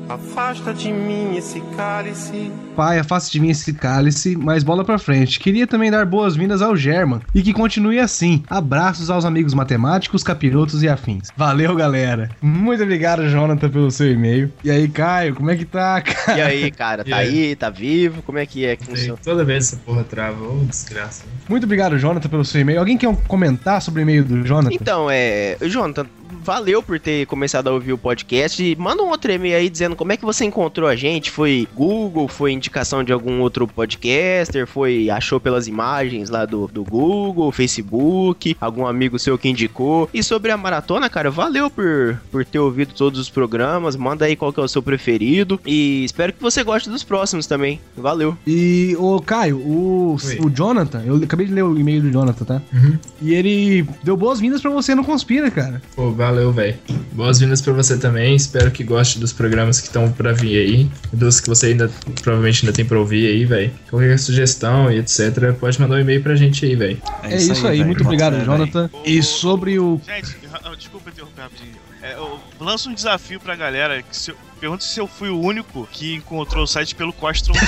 afasta 0.08 0.74
de 0.74 0.91
mim 0.91 1.36
esse 1.38 1.60
cálice. 1.75 2.51
Pai 2.81 2.97
afaste 2.97 3.31
de 3.31 3.39
mim 3.39 3.51
esse 3.51 3.73
cálice, 3.73 4.35
mas 4.35 4.63
bola 4.63 4.83
pra 4.83 4.97
frente. 4.97 5.39
Queria 5.39 5.67
também 5.67 5.91
dar 5.91 6.03
boas-vindas 6.03 6.63
ao 6.63 6.75
German 6.75 7.19
e 7.35 7.43
que 7.43 7.53
continue 7.53 8.00
assim. 8.00 8.43
Abraços 8.50 9.11
aos 9.11 9.23
amigos 9.23 9.53
matemáticos, 9.53 10.23
capirotos 10.23 10.81
e 10.81 10.89
afins. 10.89 11.27
Valeu, 11.38 11.75
galera. 11.75 12.31
Muito 12.41 12.81
obrigado, 12.81 13.29
Jonathan, 13.29 13.69
pelo 13.69 13.91
seu 13.91 14.11
e-mail. 14.11 14.51
E 14.63 14.71
aí, 14.71 14.88
Caio, 14.88 15.35
como 15.35 15.51
é 15.51 15.55
que 15.55 15.63
tá, 15.63 16.01
cara? 16.01 16.39
E 16.39 16.41
aí, 16.41 16.71
cara, 16.71 17.03
tá 17.03 17.17
aí? 17.17 17.50
aí, 17.50 17.55
tá 17.55 17.69
vivo? 17.69 18.23
Como 18.23 18.39
é 18.39 18.47
que 18.47 18.65
é 18.65 18.75
que 18.75 18.83
funciona? 18.83 19.19
Toda 19.23 19.45
vez 19.45 19.67
essa 19.67 19.77
porra 19.77 20.03
trava, 20.03 20.43
ô 20.43 20.65
desgraça. 20.65 21.23
Muito 21.47 21.65
obrigado, 21.65 22.00
Jonathan, 22.00 22.29
pelo 22.29 22.43
seu 22.43 22.61
e-mail. 22.61 22.79
Alguém 22.79 22.97
quer 22.97 23.15
comentar 23.27 23.79
sobre 23.79 24.01
o 24.01 24.03
e-mail 24.03 24.25
do 24.25 24.43
Jonathan? 24.43 24.73
Então, 24.73 25.07
é. 25.07 25.55
Jonathan, 25.69 26.07
valeu 26.43 26.81
por 26.81 27.00
ter 27.00 27.27
começado 27.27 27.67
a 27.67 27.71
ouvir 27.71 27.93
o 27.93 27.97
podcast. 27.97 28.63
E 28.63 28.75
manda 28.75 29.03
um 29.03 29.09
outro 29.09 29.31
e-mail 29.31 29.55
aí 29.55 29.69
dizendo 29.69 29.95
como 29.95 30.11
é 30.11 30.17
que 30.17 30.25
você 30.25 30.45
encontrou 30.45 30.89
a 30.89 30.95
gente. 30.95 31.29
Foi 31.29 31.67
Google, 31.75 32.27
foi 32.27 32.51
indicação 32.51 32.70
de 33.05 33.13
algum 33.13 33.41
outro 33.41 33.67
podcaster, 33.67 34.65
foi. 34.65 35.09
achou 35.09 35.39
pelas 35.39 35.67
imagens 35.67 36.29
lá 36.29 36.45
do, 36.45 36.67
do 36.67 36.83
Google, 36.83 37.51
Facebook, 37.51 38.55
algum 38.59 38.85
amigo 38.85 39.19
seu 39.19 39.37
que 39.37 39.49
indicou. 39.49 40.09
E 40.13 40.23
sobre 40.23 40.51
a 40.51 40.57
maratona, 40.57 41.09
cara, 41.09 41.29
valeu 41.29 41.69
por, 41.69 42.19
por 42.31 42.45
ter 42.45 42.59
ouvido 42.59 42.93
todos 42.93 43.19
os 43.19 43.29
programas. 43.29 43.95
Manda 43.95 44.25
aí 44.25 44.35
qual 44.35 44.51
que 44.51 44.59
é 44.59 44.63
o 44.63 44.67
seu 44.67 44.81
preferido. 44.81 45.59
E 45.65 46.03
espero 46.05 46.33
que 46.33 46.41
você 46.41 46.63
goste 46.63 46.89
dos 46.89 47.03
próximos 47.03 47.45
também. 47.45 47.79
Valeu. 47.95 48.37
E, 48.45 48.95
ô, 48.99 49.19
Caio, 49.21 49.57
o, 49.57 50.17
Oi. 50.23 50.39
o 50.45 50.49
Jonathan, 50.49 51.03
eu 51.05 51.15
acabei 51.17 51.45
de 51.45 51.53
ler 51.53 51.63
o 51.63 51.77
e-mail 51.77 52.01
do 52.01 52.11
Jonathan, 52.11 52.45
tá? 52.45 52.61
Uhum. 52.73 52.97
E 53.21 53.33
ele 53.33 53.85
deu 54.03 54.17
boas-vindas 54.17 54.61
pra 54.61 54.71
você 54.71 54.95
no 54.95 55.03
Conspira, 55.03 55.51
cara. 55.51 55.81
Pô, 55.95 56.11
valeu, 56.11 56.51
velho. 56.51 56.77
Boas-vindas 57.11 57.61
pra 57.61 57.73
você 57.73 57.97
também. 57.97 58.35
Espero 58.35 58.71
que 58.71 58.83
goste 58.83 59.19
dos 59.19 59.33
programas 59.33 59.79
que 59.79 59.87
estão 59.87 60.11
pra 60.11 60.31
vir 60.33 60.57
aí. 60.57 60.89
Dos 61.13 61.39
que 61.39 61.47
você 61.47 61.67
ainda 61.67 61.89
provavelmente 62.21 62.50
ainda 62.60 62.75
tem 62.75 62.86
pra 62.86 63.00
ouvir 63.00 63.27
aí, 63.27 63.46
velho. 63.46 63.72
Qualquer 63.89 64.20
sugestão 64.20 64.91
e 64.91 65.00
etc. 65.00 65.53
Pode 65.60 65.79
mandar 65.79 65.96
um 65.96 66.00
e-mail 66.00 66.22
pra 66.22 66.36
gente 66.36 66.65
aí, 66.65 66.75
velho. 66.75 67.01
É, 67.24 67.36
isso 67.36 67.67
aí, 67.67 67.77
velho. 67.77 67.86
muito 67.86 68.03
obrigado, 68.03 68.38
fé, 68.38 68.46
Jonathan. 68.46 68.89
E 69.05 69.24
sobre 69.24 69.79
o. 69.79 70.00
Gente, 70.05 70.38
ah, 70.51 70.75
desculpa 70.75 71.10
interromper 71.10 71.41
rapidinho. 71.41 71.75
É, 72.01 72.13
eu 72.13 72.39
lanço 72.60 72.89
um 72.89 72.93
desafio 72.93 73.39
pra 73.39 73.55
galera. 73.55 74.01
Que 74.01 74.15
se 74.15 74.31
eu, 74.31 74.38
pergunta 74.62 74.84
se 74.84 75.00
eu 75.00 75.08
fui 75.08 75.30
o 75.30 75.39
único 75.39 75.89
que 75.91 76.13
encontrou 76.13 76.65
o 76.65 76.68
site 76.68 76.94
pelo 76.94 77.12
Costron. 77.12 77.56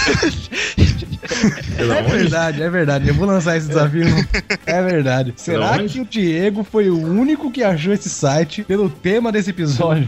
Pela 1.76 1.98
É 1.98 2.02
verdade, 2.04 2.62
é 2.62 2.70
verdade. 2.70 3.08
Eu 3.08 3.16
vou 3.16 3.26
lançar 3.26 3.58
esse 3.58 3.68
desafio. 3.68 4.06
É 4.66 4.82
verdade. 4.82 5.34
Será 5.38 5.82
que 5.84 6.00
o 6.02 6.06
Diego 6.06 6.64
foi 6.64 6.90
o 6.90 6.98
único 6.98 7.50
que 7.50 7.64
achou 7.64 7.94
esse 7.94 8.10
site 8.10 8.64
pelo 8.64 8.90
tema 8.90 9.32
desse 9.32 9.50
episódio? 9.50 10.08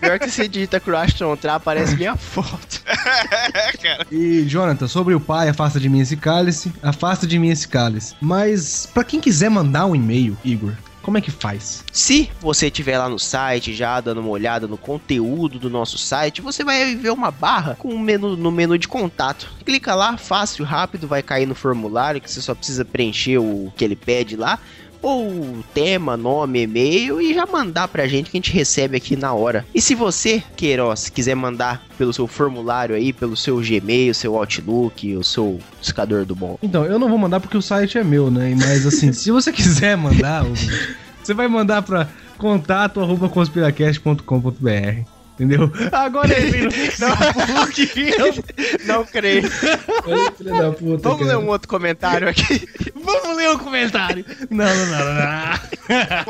Pior 0.00 0.18
que 0.18 0.30
você 0.30 0.48
digita 0.48 0.80
Crashton 0.80 1.36
Tra, 1.36 1.54
aparece 1.54 1.96
minha 1.96 2.16
foto. 2.16 2.82
é, 3.54 3.72
cara. 3.72 4.06
E, 4.10 4.44
Jonathan, 4.46 4.88
sobre 4.88 5.14
o 5.14 5.20
pai, 5.20 5.48
afasta 5.48 5.80
de 5.80 5.88
mim 5.88 6.00
esse 6.00 6.16
cálice. 6.16 6.72
Afasta 6.82 7.26
de 7.26 7.38
mim 7.38 7.48
esse 7.50 7.66
cálice. 7.68 8.14
Mas, 8.20 8.86
pra 8.92 9.04
quem 9.04 9.20
quiser 9.20 9.48
mandar 9.48 9.86
um 9.86 9.94
e-mail, 9.94 10.36
Igor, 10.44 10.74
como 11.08 11.16
é 11.16 11.22
que 11.22 11.30
faz? 11.30 11.82
Se 11.90 12.30
você 12.38 12.66
estiver 12.66 12.98
lá 12.98 13.08
no 13.08 13.18
site 13.18 13.72
já 13.72 13.98
dando 13.98 14.20
uma 14.20 14.28
olhada 14.28 14.68
no 14.68 14.76
conteúdo 14.76 15.58
do 15.58 15.70
nosso 15.70 15.96
site, 15.96 16.42
você 16.42 16.62
vai 16.62 16.94
ver 16.96 17.08
uma 17.08 17.30
barra 17.30 17.74
com 17.76 17.88
um 17.88 17.98
menu 17.98 18.36
no 18.36 18.52
menu 18.52 18.76
de 18.76 18.86
contato. 18.86 19.50
Clica 19.64 19.94
lá, 19.94 20.18
fácil, 20.18 20.66
rápido, 20.66 21.08
vai 21.08 21.22
cair 21.22 21.46
no 21.46 21.54
formulário 21.54 22.20
que 22.20 22.30
você 22.30 22.42
só 22.42 22.54
precisa 22.54 22.84
preencher 22.84 23.38
o 23.38 23.72
que 23.74 23.84
ele 23.84 23.96
pede 23.96 24.36
lá. 24.36 24.58
Ou 25.02 25.64
tema, 25.72 26.16
nome, 26.16 26.62
e-mail 26.62 27.20
e 27.20 27.34
já 27.34 27.46
mandar 27.46 27.88
pra 27.88 28.06
gente 28.06 28.30
que 28.30 28.36
a 28.36 28.38
gente 28.38 28.52
recebe 28.52 28.96
aqui 28.96 29.16
na 29.16 29.32
hora. 29.32 29.64
E 29.74 29.80
se 29.80 29.94
você, 29.94 30.42
Queiroz, 30.56 31.08
quiser 31.08 31.34
mandar 31.34 31.84
pelo 31.96 32.12
seu 32.12 32.26
formulário 32.26 32.94
aí, 32.94 33.12
pelo 33.12 33.36
seu 33.36 33.56
Gmail, 33.58 34.14
seu 34.14 34.36
Outlook, 34.36 35.16
o 35.16 35.24
seu 35.24 35.58
buscador 35.78 36.24
do 36.24 36.34
bom. 36.34 36.58
Então, 36.62 36.84
eu 36.84 36.98
não 36.98 37.08
vou 37.08 37.18
mandar 37.18 37.40
porque 37.40 37.56
o 37.56 37.62
site 37.62 37.98
é 37.98 38.04
meu, 38.04 38.30
né? 38.30 38.54
Mas, 38.56 38.86
assim, 38.86 39.12
se 39.12 39.30
você 39.30 39.52
quiser 39.52 39.96
mandar, 39.96 40.44
você 41.22 41.34
vai 41.34 41.48
mandar 41.48 41.82
pra 41.82 42.08
contato 42.36 43.00
arroba 43.00 43.28
conspiracast.com.br. 43.28 45.17
Entendeu? 45.38 45.70
Agora 45.92 46.36
ele 46.36 46.50
vem 46.50 46.62
no 46.64 46.70
Facebook. 46.72 47.92
Não 48.86 49.04
creio. 49.04 49.44
Olha, 50.04 50.32
filha 50.32 50.52
da 50.62 50.72
puta, 50.72 51.02
Vamos 51.08 51.20
ler 51.20 51.26
cara. 51.34 51.38
um 51.38 51.46
outro 51.48 51.68
comentário 51.68 52.28
aqui. 52.28 52.68
Vamos 52.94 53.36
ler 53.36 53.48
o 53.50 53.58
comentário. 53.58 54.24
Não, 54.50 54.66
não, 54.66 54.86
não, 54.86 54.98
não. 54.98 55.14
não. 55.14 55.22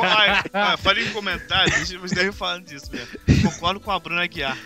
Ah, 0.04 0.44
ah, 0.52 0.76
falei 0.76 1.04
em 1.06 1.10
comentário, 1.10 1.72
vocês 1.72 2.12
devem 2.12 2.32
falando 2.32 2.64
disso 2.64 2.86
mesmo. 2.92 3.50
Concordo 3.50 3.80
com 3.80 3.90
a 3.90 3.98
Bruna 3.98 4.26
Guiar. 4.26 4.56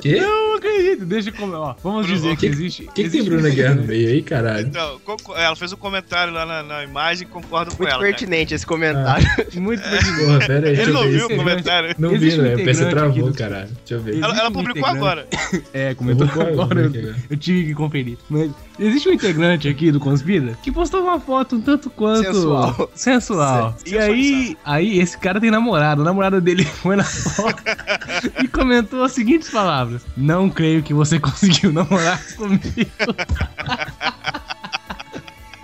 Quê? 0.00 0.16
Eu 0.18 0.28
não 0.28 0.54
acredito. 0.56 1.04
Deixa 1.04 1.28
eu 1.28 1.34
comentar. 1.34 1.76
Vamos 1.82 2.06
Bruno, 2.06 2.20
dizer 2.20 2.30
que 2.30 2.36
que- 2.36 2.46
existe. 2.46 2.82
O 2.84 2.92
que, 2.92 3.04
que 3.04 3.10
tem 3.10 3.22
Bruna 3.24 3.48
um 3.48 3.52
Guerra 3.54 3.74
no 3.74 3.84
meio 3.84 4.08
aí, 4.08 4.22
caralho? 4.22 4.66
Então, 4.66 5.00
ela 5.36 5.54
fez 5.56 5.72
um 5.72 5.76
comentário 5.76 6.32
lá 6.32 6.44
na, 6.46 6.62
na 6.62 6.82
imagem 6.84 7.26
e 7.26 7.30
concordo 7.30 7.74
com 7.76 7.82
Muito 7.82 7.92
ela. 7.94 8.02
né? 8.02 8.08
pertinente 8.08 8.54
esse 8.54 8.66
comentário. 8.66 9.26
Muito 9.54 9.82
pertinente. 9.82 10.24
Porra, 10.24 10.38
pera 10.46 10.68
aí, 10.68 10.80
Ele 10.80 10.92
não 10.92 11.08
viu 11.08 11.26
o 11.26 11.36
comentário. 11.36 11.94
Não 11.98 12.08
vi, 12.10 12.16
Existe 12.16 12.40
um 12.40 12.42
né? 12.42 12.52
Eu 12.52 12.56
pensei 12.56 12.64
que 12.64 12.70
integrante 12.72 12.85
aqui 12.88 13.22
do- 13.22 13.32
caralho. 13.34 13.68
Deixa 13.68 13.94
eu 13.94 14.00
ver. 14.00 14.18
Ela, 14.22 14.38
ela 14.38 14.48
um 14.48 14.52
publicou 14.52 14.80
integrante- 14.82 14.96
agora. 14.98 15.26
É, 15.72 15.94
comentou 15.94 16.26
agora. 16.28 16.50
Eu, 16.52 16.62
agora, 16.62 16.90
cara. 16.90 17.16
eu 17.30 17.36
tive 17.36 17.66
que 17.68 17.74
conferir. 17.74 18.18
Mas 18.28 18.50
existe 18.78 19.08
um 19.08 19.12
integrante 19.12 19.68
aqui 19.68 19.90
do 19.90 19.98
Conspira 20.00 20.56
que 20.62 20.70
postou 20.72 21.02
uma 21.02 21.18
foto 21.20 21.56
um 21.56 21.60
tanto 21.60 21.88
quanto 21.90 22.24
Sensual. 22.26 22.90
sensual. 22.94 23.76
E 23.86 23.96
aí, 23.98 24.56
aí 24.64 24.98
esse 24.98 25.16
cara 25.18 25.40
tem 25.40 25.50
namorado. 25.50 26.02
A 26.02 26.04
namorada 26.04 26.40
dele 26.40 26.64
foi 26.82 26.96
na 26.96 27.04
foto 27.04 27.62
e 28.42 28.48
comentou 28.48 29.02
as 29.04 29.12
seguintes 29.12 29.50
palavras: 29.50 30.02
Não 30.16 30.48
creio 30.50 30.82
que 30.82 30.92
você 30.94 31.18
conseguiu 31.18 31.72
namorar 31.72 32.20
comigo. 32.36 32.60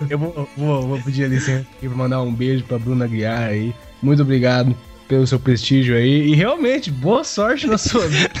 Eu 0.09 0.17
vou, 0.19 0.49
vou, 0.57 0.87
vou 0.87 1.01
pedir 1.01 1.23
a 1.23 1.27
licença 1.29 1.65
aqui 1.77 1.87
pra 1.87 1.97
mandar 1.97 2.21
um 2.21 2.33
beijo 2.33 2.63
pra 2.65 2.77
Bruna 2.77 3.07
Guiar 3.07 3.43
aí. 3.49 3.73
Muito 4.01 4.21
obrigado 4.21 4.75
pelo 5.13 5.27
seu 5.27 5.39
prestígio 5.39 5.95
aí. 5.95 6.29
E 6.29 6.35
realmente, 6.35 6.89
boa 6.89 7.23
sorte 7.23 7.67
na 7.67 7.77
sua 7.77 8.07
vida. 8.07 8.31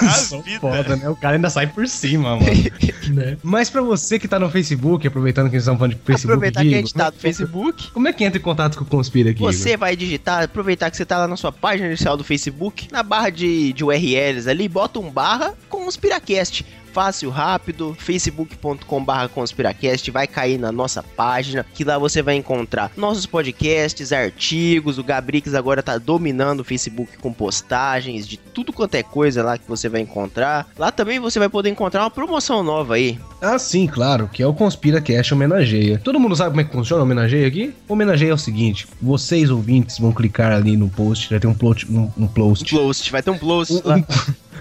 A 0.00 0.10
Só 0.10 0.40
vida. 0.40 0.58
foda, 0.60 0.96
né? 0.96 1.08
O 1.08 1.14
cara 1.14 1.36
ainda 1.36 1.48
sai 1.48 1.68
por 1.68 1.86
cima, 1.86 2.36
mano. 2.36 2.50
Né? 3.10 3.36
Mas 3.42 3.68
pra 3.68 3.82
você 3.82 4.20
que 4.20 4.28
tá 4.28 4.38
no 4.38 4.48
Facebook, 4.48 5.04
aproveitando 5.04 5.48
que 5.48 5.56
eles 5.56 5.64
estão 5.64 5.76
falando 5.76 5.94
de 5.94 6.00
Facebook, 6.00 6.32
Aproveitar 6.32 6.62
que 6.62 6.74
a 6.74 6.76
gente 6.78 6.94
tá 6.94 7.10
no 7.10 7.16
Facebook. 7.16 7.90
como 7.90 8.06
é 8.06 8.12
que 8.12 8.22
entra 8.22 8.38
em 8.38 8.42
contato 8.42 8.78
com 8.78 8.84
o 8.84 8.86
Conspira 8.86 9.30
aqui? 9.30 9.40
Você 9.40 9.70
Igor? 9.70 9.78
vai 9.80 9.96
digitar, 9.96 10.44
aproveitar 10.44 10.88
que 10.92 10.96
você 10.96 11.04
tá 11.04 11.18
lá 11.18 11.26
na 11.26 11.36
sua 11.36 11.50
página 11.50 11.88
inicial 11.88 12.16
do 12.16 12.22
Facebook, 12.22 12.86
na 12.92 13.02
barra 13.02 13.30
de, 13.30 13.72
de 13.72 13.82
URLs 13.82 14.48
ali, 14.48 14.68
bota 14.68 15.00
um 15.00 15.10
barra 15.10 15.54
com 15.68 15.88
os 15.88 15.96
Piracast. 15.96 16.64
Fácil, 16.92 17.30
rápido, 17.30 17.96
facebook.com 17.98 19.04
barra 19.04 19.28
conspiracast, 19.28 20.10
vai 20.10 20.26
cair 20.26 20.58
na 20.58 20.72
nossa 20.72 21.02
página, 21.02 21.64
que 21.74 21.84
lá 21.84 21.98
você 21.98 22.20
vai 22.22 22.34
encontrar 22.34 22.90
nossos 22.96 23.26
podcasts, 23.26 24.12
artigos, 24.12 24.98
o 24.98 25.04
Gabrix 25.04 25.54
agora 25.54 25.82
tá 25.82 25.98
dominando 25.98 26.60
o 26.60 26.64
Facebook 26.64 27.16
com 27.18 27.32
postagens 27.32 28.26
de 28.26 28.36
tudo 28.36 28.72
quanto 28.72 28.94
é 28.96 29.02
coisa 29.02 29.42
lá 29.42 29.56
que 29.56 29.68
você 29.68 29.88
vai 29.88 30.00
encontrar. 30.00 30.68
Lá 30.78 30.90
também 30.90 31.18
você 31.20 31.38
vai 31.38 31.48
poder 31.48 31.70
encontrar 31.70 32.02
uma 32.02 32.10
promoção 32.10 32.62
nova 32.62 32.94
aí. 32.94 33.18
Ah, 33.40 33.58
sim, 33.58 33.86
claro, 33.86 34.28
que 34.32 34.42
é 34.42 34.46
o 34.46 34.52
Conspira 34.52 35.00
Cash 35.00 35.32
Homenageia. 35.32 35.98
Todo 36.02 36.18
mundo 36.20 36.34
sabe 36.36 36.50
como 36.50 36.60
é 36.60 36.64
que 36.64 36.72
funciona 36.72 37.02
o 37.02 37.04
Homenageia 37.06 37.46
aqui? 37.46 37.72
O 37.88 37.92
Homenageia 37.92 38.30
é 38.30 38.34
o 38.34 38.38
seguinte: 38.38 38.86
vocês 39.00 39.50
ouvintes 39.50 39.98
vão 39.98 40.12
clicar 40.12 40.52
ali 40.52 40.76
no 40.76 40.88
post, 40.88 41.30
vai 41.30 41.38
ter 41.40 41.46
um, 41.46 41.54
plot, 41.54 41.90
um, 41.90 42.10
um 42.18 42.24
Um 42.24 42.26
post. 42.26 42.74
post, 42.74 43.10
vai 43.10 43.22
ter 43.22 43.30
um 43.30 43.38
post 43.38 43.74
Um, 43.74 43.80
lá. 43.88 43.96
um-. 43.96 44.04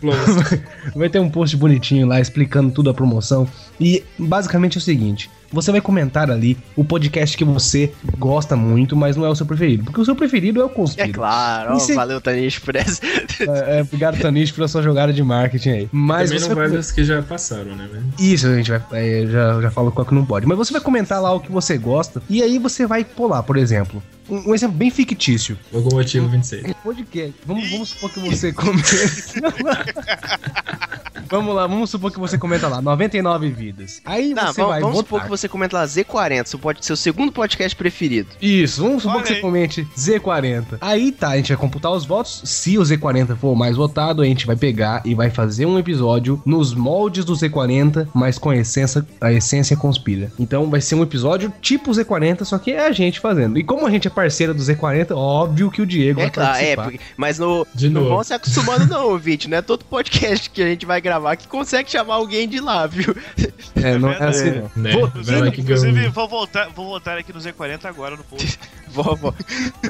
Vai 0.95 1.09
ter 1.09 1.19
um 1.19 1.29
post 1.29 1.55
bonitinho 1.57 2.07
lá 2.07 2.19
explicando 2.19 2.71
tudo 2.71 2.89
a 2.89 2.93
promoção. 2.93 3.47
E 3.79 4.03
basicamente 4.17 4.77
é 4.77 4.79
o 4.79 4.81
seguinte: 4.81 5.29
você 5.51 5.71
vai 5.71 5.81
comentar 5.81 6.29
ali 6.29 6.57
o 6.75 6.83
podcast 6.83 7.35
que 7.37 7.43
você 7.43 7.91
gosta 8.17 8.55
muito, 8.55 8.95
mas 8.95 9.15
não 9.15 9.25
é 9.25 9.29
o 9.29 9.35
seu 9.35 9.45
preferido. 9.45 9.83
Porque 9.85 10.01
o 10.01 10.05
seu 10.05 10.15
preferido 10.15 10.61
é 10.61 10.65
o 10.65 10.69
Conspiro. 10.69 11.09
É 11.09 11.13
claro, 11.13 11.77
E 11.77 11.79
se- 11.79 11.93
valeu, 11.93 12.19
Tanish, 12.21 12.59
por 12.59 12.75
essa. 12.75 13.01
É, 13.05 13.79
é, 13.79 13.81
obrigado, 13.81 14.19
Tanish, 14.19 14.51
pela 14.51 14.67
sua 14.67 14.81
jogada 14.81 15.13
de 15.13 15.23
marketing 15.23 15.69
aí. 15.69 15.89
Mas 15.91 16.29
Também 16.31 16.49
não 16.49 16.55
vai 16.55 16.67
os 16.77 16.91
que 16.91 17.03
já 17.03 17.21
passaram, 17.21 17.75
né, 17.75 17.87
velho? 17.91 18.05
Isso, 18.19 18.47
a 18.47 18.55
gente 18.55 18.71
vai. 18.71 18.81
é, 18.93 19.25
já, 19.27 19.61
já 19.61 19.71
falo 19.71 19.91
qual 19.91 20.05
que 20.05 20.13
não 20.13 20.25
pode. 20.25 20.45
Mas 20.45 20.57
você 20.57 20.73
vai 20.73 20.81
comentar 20.81 21.21
lá 21.21 21.31
o 21.33 21.39
que 21.39 21.51
você 21.51 21.77
gosta. 21.77 22.21
E 22.29 22.41
aí 22.43 22.57
você 22.59 22.85
vai 22.85 23.03
pular, 23.03 23.43
por 23.43 23.57
exemplo. 23.57 24.01
Um, 24.29 24.51
um 24.51 24.55
exemplo 24.55 24.75
bem 24.77 24.91
fictício. 24.91 25.57
Locomotivo 25.73 26.27
26. 26.27 26.65
É 26.65 26.73
podcast. 26.83 27.33
Vamos, 27.45 27.69
vamos 27.71 27.89
supor 27.89 28.11
que 28.11 28.19
você 28.19 28.53
comenta. 28.53 28.83
vamos 31.29 31.55
lá, 31.55 31.67
vamos 31.67 31.89
supor 31.89 32.11
que 32.11 32.19
você 32.19 32.37
comenta 32.37 32.67
lá, 32.67 32.81
99 32.81 33.49
vidas. 33.49 34.01
Aí 34.05 34.33
Tá, 34.33 34.47
você 34.47 34.61
vamos, 34.61 34.71
vai 34.71 34.81
vamos 34.81 34.95
votar. 34.95 35.05
supor 35.07 35.21
que 35.23 35.29
você 35.29 35.47
comenta 35.47 35.77
lá 35.77 35.85
Z40, 35.85 36.45
seu, 36.45 36.59
pod- 36.59 36.85
seu 36.85 36.95
segundo 36.95 37.31
podcast 37.31 37.75
preferido. 37.75 38.29
Isso, 38.41 38.81
vamos 38.81 39.03
supor 39.03 39.21
que 39.23 39.29
você 39.29 39.35
comente 39.41 39.87
Z40. 39.97 40.77
Aí 40.81 41.11
tá, 41.11 41.29
a 41.29 41.37
gente 41.37 41.49
vai 41.49 41.57
computar 41.57 41.91
os 41.91 42.05
votos. 42.05 42.41
Se 42.45 42.77
o 42.77 42.81
Z40 42.81 43.35
for 43.37 43.51
o 43.51 43.55
mais 43.55 43.75
votado, 43.75 44.21
a 44.21 44.25
gente 44.25 44.45
vai 44.45 44.55
pegar 44.55 45.01
e 45.05 45.13
vai 45.15 45.29
fazer 45.29 45.65
um 45.65 45.77
episódio 45.79 46.41
nos 46.45 46.73
moldes 46.73 47.23
do 47.25 47.33
Z40, 47.33 48.07
mas 48.13 48.37
com 48.37 48.49
a 48.49 48.57
essência, 48.57 49.05
a 49.21 49.31
essência 49.31 49.75
conspira. 49.77 50.31
Então 50.39 50.69
vai 50.69 50.81
ser 50.81 50.95
um 50.95 51.03
episódio 51.03 51.51
tipo 51.61 51.91
Z40, 51.91 52.43
só 52.45 52.57
que 52.57 52.71
é 52.71 52.87
a 52.87 52.91
gente 52.91 53.19
fazendo. 53.19 53.57
E 53.59 53.63
como 53.63 53.85
a 53.85 53.91
gente 53.91 54.07
é 54.07 54.11
parceiro 54.11 54.53
do 54.53 54.61
Z40, 54.61 55.11
óbvio 55.15 55.69
que 55.71 55.81
o 55.81 55.85
Diego 55.85 56.19
É 56.19 56.23
vai 56.23 56.31
claro, 56.31 56.49
é, 56.49 56.53
participar. 56.75 56.83
porque- 56.83 56.99
mas 57.17 57.39
no, 57.39 57.65
De 57.73 57.89
não 57.89 58.01
novo. 58.01 58.15
vão 58.15 58.23
se 58.23 58.33
acostumando 58.33 58.85
não, 58.87 59.07
ouvinte, 59.09 59.49
não 59.49 59.57
é 59.57 59.61
todo 59.61 59.83
podcast 59.85 60.49
que 60.49 60.61
a 60.61 60.67
gente 60.67 60.85
vai 60.85 60.99
gravar 61.01 61.18
que 61.35 61.47
consegue 61.47 61.89
chamar 61.91 62.15
alguém 62.15 62.47
de 62.47 62.59
lá, 62.59 62.85
viu? 62.87 63.15
É, 63.75 63.97
não 63.97 64.11
é 64.11 64.23
assim 64.23 64.51
não. 64.51 64.71
Né? 64.75 64.91
Vou- 64.91 65.11
Vai 65.15 65.41
lá 65.41 65.51
que 65.51 65.61
Inclusive, 65.61 65.93
ganhou. 65.93 66.11
vou 66.11 66.27
voltar, 66.27 66.69
vou 66.75 66.85
voltar 66.87 67.17
aqui 67.17 67.31
no 67.33 67.39
Z40 67.39 67.85
agora 67.85 68.15
no 68.15 68.23
post. 68.23 68.59
Vó, 68.91 69.13
vó. 69.13 69.31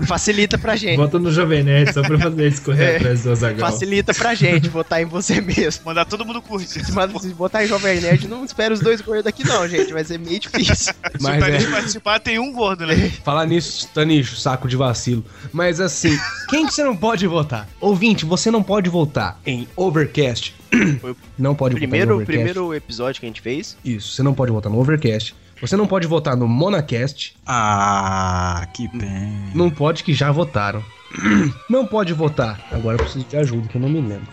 Facilita 0.05 0.57
pra 0.57 0.75
gente. 0.75 0.97
Bota 0.97 1.17
no 1.17 1.31
Jovem 1.31 1.63
Nerd 1.63 1.93
só 1.93 2.01
pra 2.01 2.19
fazer 2.19 2.41
eles 2.43 2.59
correr 2.59 2.83
É. 2.83 2.95
atrás 2.97 3.23
do 3.23 3.31
Azagal. 3.31 3.71
Facilita 3.71 4.13
pra 4.13 4.35
gente 4.35 4.67
votar 4.67 5.01
em 5.01 5.05
você 5.05 5.39
mesmo. 5.39 5.85
Mandar 5.85 6.03
todo 6.03 6.25
mundo 6.25 6.41
curtir. 6.41 6.83
Se, 6.83 6.91
manda- 6.91 7.17
se 7.17 7.29
botar 7.29 7.63
em 7.63 7.67
Jovem 7.67 8.01
Nerd, 8.01 8.27
não 8.27 8.43
espera 8.43 8.73
os 8.73 8.81
dois 8.81 8.99
gordos 8.99 9.25
aqui 9.25 9.47
não, 9.47 9.65
gente. 9.69 9.93
Vai 9.93 10.03
ser 10.03 10.19
meio 10.19 10.37
difícil. 10.37 10.75
Se 11.17 11.21
Mas 11.21 11.37
o 11.37 11.39
Thaís 11.39 11.63
é. 11.63 11.71
participar, 11.71 12.19
tem 12.19 12.39
um 12.39 12.51
gordo, 12.51 12.85
né? 12.85 13.09
Falar 13.23 13.45
nisso, 13.45 13.87
Tanicho, 13.93 14.35
saco 14.35 14.67
de 14.67 14.75
vacilo. 14.75 15.23
Mas 15.53 15.79
assim, 15.79 16.19
quem 16.49 16.65
que 16.67 16.73
você 16.73 16.83
não 16.83 16.95
pode 16.95 17.25
votar? 17.25 17.69
Ouvinte, 17.79 18.25
você 18.25 18.51
não 18.51 18.61
pode 18.61 18.89
votar 18.89 19.39
em 19.45 19.65
Overcast. 19.77 20.53
Não 21.37 21.55
pode 21.55 21.75
votar 21.75 21.87
Primeiro, 21.89 22.15
Overcast. 22.15 22.37
primeiro 22.37 22.73
episódio 22.73 23.19
que 23.19 23.25
a 23.25 23.29
gente 23.29 23.41
fez. 23.41 23.77
Isso, 23.83 24.13
você 24.13 24.23
não 24.23 24.33
pode 24.33 24.51
votar 24.51 24.71
no 24.71 24.79
Overcast. 24.79 25.35
Você 25.61 25.75
não 25.75 25.85
pode 25.87 26.07
votar 26.07 26.37
no 26.37 26.47
Monacast. 26.47 27.35
Ah, 27.45 28.65
que 28.73 28.87
pena. 28.87 29.51
Não 29.53 29.69
pode 29.69 30.03
que 30.03 30.13
já 30.13 30.31
votaram. 30.31 30.83
Não 31.67 31.87
pode 31.87 32.13
votar. 32.13 32.63
Agora 32.71 32.93
eu 32.95 32.99
preciso 32.99 33.25
de 33.25 33.35
ajuda, 33.35 33.67
que 33.67 33.75
eu 33.75 33.81
não 33.81 33.89
me 33.89 33.99
lembro. 33.99 34.27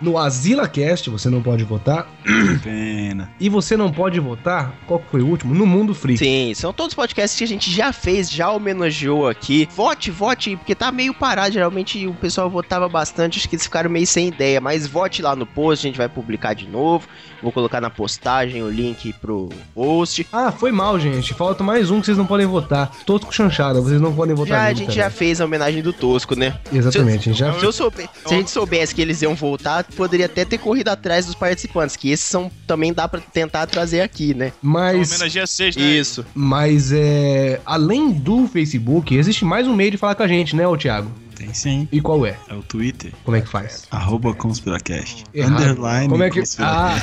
No 0.00 0.18
AsilaCast 0.18 1.10
você 1.10 1.28
não 1.28 1.42
pode 1.42 1.64
votar. 1.64 2.06
Que 2.24 2.58
pena. 2.62 3.30
E 3.38 3.48
você 3.48 3.76
não 3.76 3.90
pode 3.92 4.18
votar. 4.20 4.74
Qual 4.86 5.00
que 5.00 5.10
foi 5.10 5.22
o 5.22 5.26
último? 5.26 5.54
No 5.54 5.66
Mundo 5.66 5.94
Freak. 5.94 6.18
Sim, 6.18 6.52
são 6.54 6.72
todos 6.72 6.94
podcasts 6.94 7.36
que 7.38 7.44
a 7.44 7.48
gente 7.48 7.70
já 7.70 7.92
fez, 7.92 8.30
já 8.30 8.50
homenageou 8.50 9.28
aqui. 9.28 9.68
Vote, 9.74 10.10
vote, 10.10 10.56
porque 10.56 10.74
tá 10.74 10.90
meio 10.92 11.14
parado. 11.14 11.52
Geralmente 11.54 12.06
o 12.06 12.14
pessoal 12.14 12.48
votava 12.50 12.88
bastante, 12.88 13.38
acho 13.38 13.48
que 13.48 13.56
eles 13.56 13.64
ficaram 13.64 13.90
meio 13.90 14.06
sem 14.06 14.28
ideia. 14.28 14.60
Mas 14.60 14.86
vote 14.86 15.22
lá 15.22 15.34
no 15.36 15.46
post, 15.46 15.86
a 15.86 15.88
gente 15.88 15.98
vai 15.98 16.08
publicar 16.08 16.54
de 16.54 16.66
novo. 16.68 17.06
Vou 17.42 17.52
colocar 17.52 17.80
na 17.80 17.90
postagem 17.90 18.62
o 18.62 18.70
link 18.70 19.12
pro 19.14 19.48
post. 19.74 20.26
Ah, 20.32 20.50
foi 20.50 20.72
mal, 20.72 20.98
gente. 20.98 21.34
Falta 21.34 21.62
mais 21.62 21.90
um 21.90 22.00
que 22.00 22.06
vocês 22.06 22.18
não 22.18 22.26
podem 22.26 22.46
votar. 22.46 22.90
Todos 23.04 23.26
com 23.26 23.32
chanchada, 23.32 23.80
vocês 23.80 24.00
não 24.00 24.14
podem 24.14 24.34
votar 24.34 24.56
Já, 24.58 24.64
a 24.64 24.68
gente 24.70 24.80
também. 24.86 24.96
já 24.96 25.10
fez 25.10 25.40
a 25.40 25.44
homenagem 25.44 25.82
do 25.82 25.92
Tosco, 25.92 26.34
né? 26.34 26.58
Exatamente, 26.72 27.28
a 27.28 27.32
gente 27.32 27.38
já 27.38 27.52
Se, 27.58 27.64
eu 27.64 27.72
souber, 27.72 28.08
se 28.24 28.34
a 28.34 28.36
gente 28.36 28.50
soubesse 28.50 28.94
que 28.94 29.02
eles 29.02 29.20
iam 29.22 29.34
voltar, 29.34 29.75
poderia 29.84 30.26
até 30.26 30.44
ter 30.44 30.58
corrido 30.58 30.88
atrás 30.88 31.26
dos 31.26 31.34
participantes, 31.34 31.96
que 31.96 32.10
esses 32.10 32.26
são 32.26 32.50
também 32.66 32.92
dá 32.92 33.06
pra 33.08 33.20
tentar 33.20 33.66
trazer 33.66 34.00
aqui, 34.00 34.34
né? 34.34 34.52
Mas, 34.62 35.10
Homenageia 35.10 35.46
seis, 35.46 35.76
né? 35.76 35.82
Isso. 35.82 36.24
mas 36.34 36.92
é, 36.92 37.60
além 37.64 38.10
do 38.12 38.46
Facebook, 38.46 39.14
existe 39.14 39.44
mais 39.44 39.66
um 39.66 39.74
meio 39.74 39.90
de 39.90 39.96
falar 39.96 40.14
com 40.14 40.22
a 40.22 40.28
gente, 40.28 40.54
né, 40.54 40.66
ô 40.66 40.76
Thiago? 40.76 41.10
Tem 41.46 41.54
sim. 41.54 41.88
E 41.92 42.00
qual 42.00 42.26
é? 42.26 42.36
É 42.48 42.54
o 42.54 42.62
Twitter. 42.62 43.12
Como 43.24 43.36
é 43.36 43.40
que 43.40 43.48
faz? 43.48 43.84
Arroba 43.90 44.34
Conspiracast. 44.34 45.24
Errado. 45.32 45.52
Underline 45.62 46.08
Como 46.08 46.22
é 46.22 46.30
que. 46.30 46.42
Ah, 46.58 46.96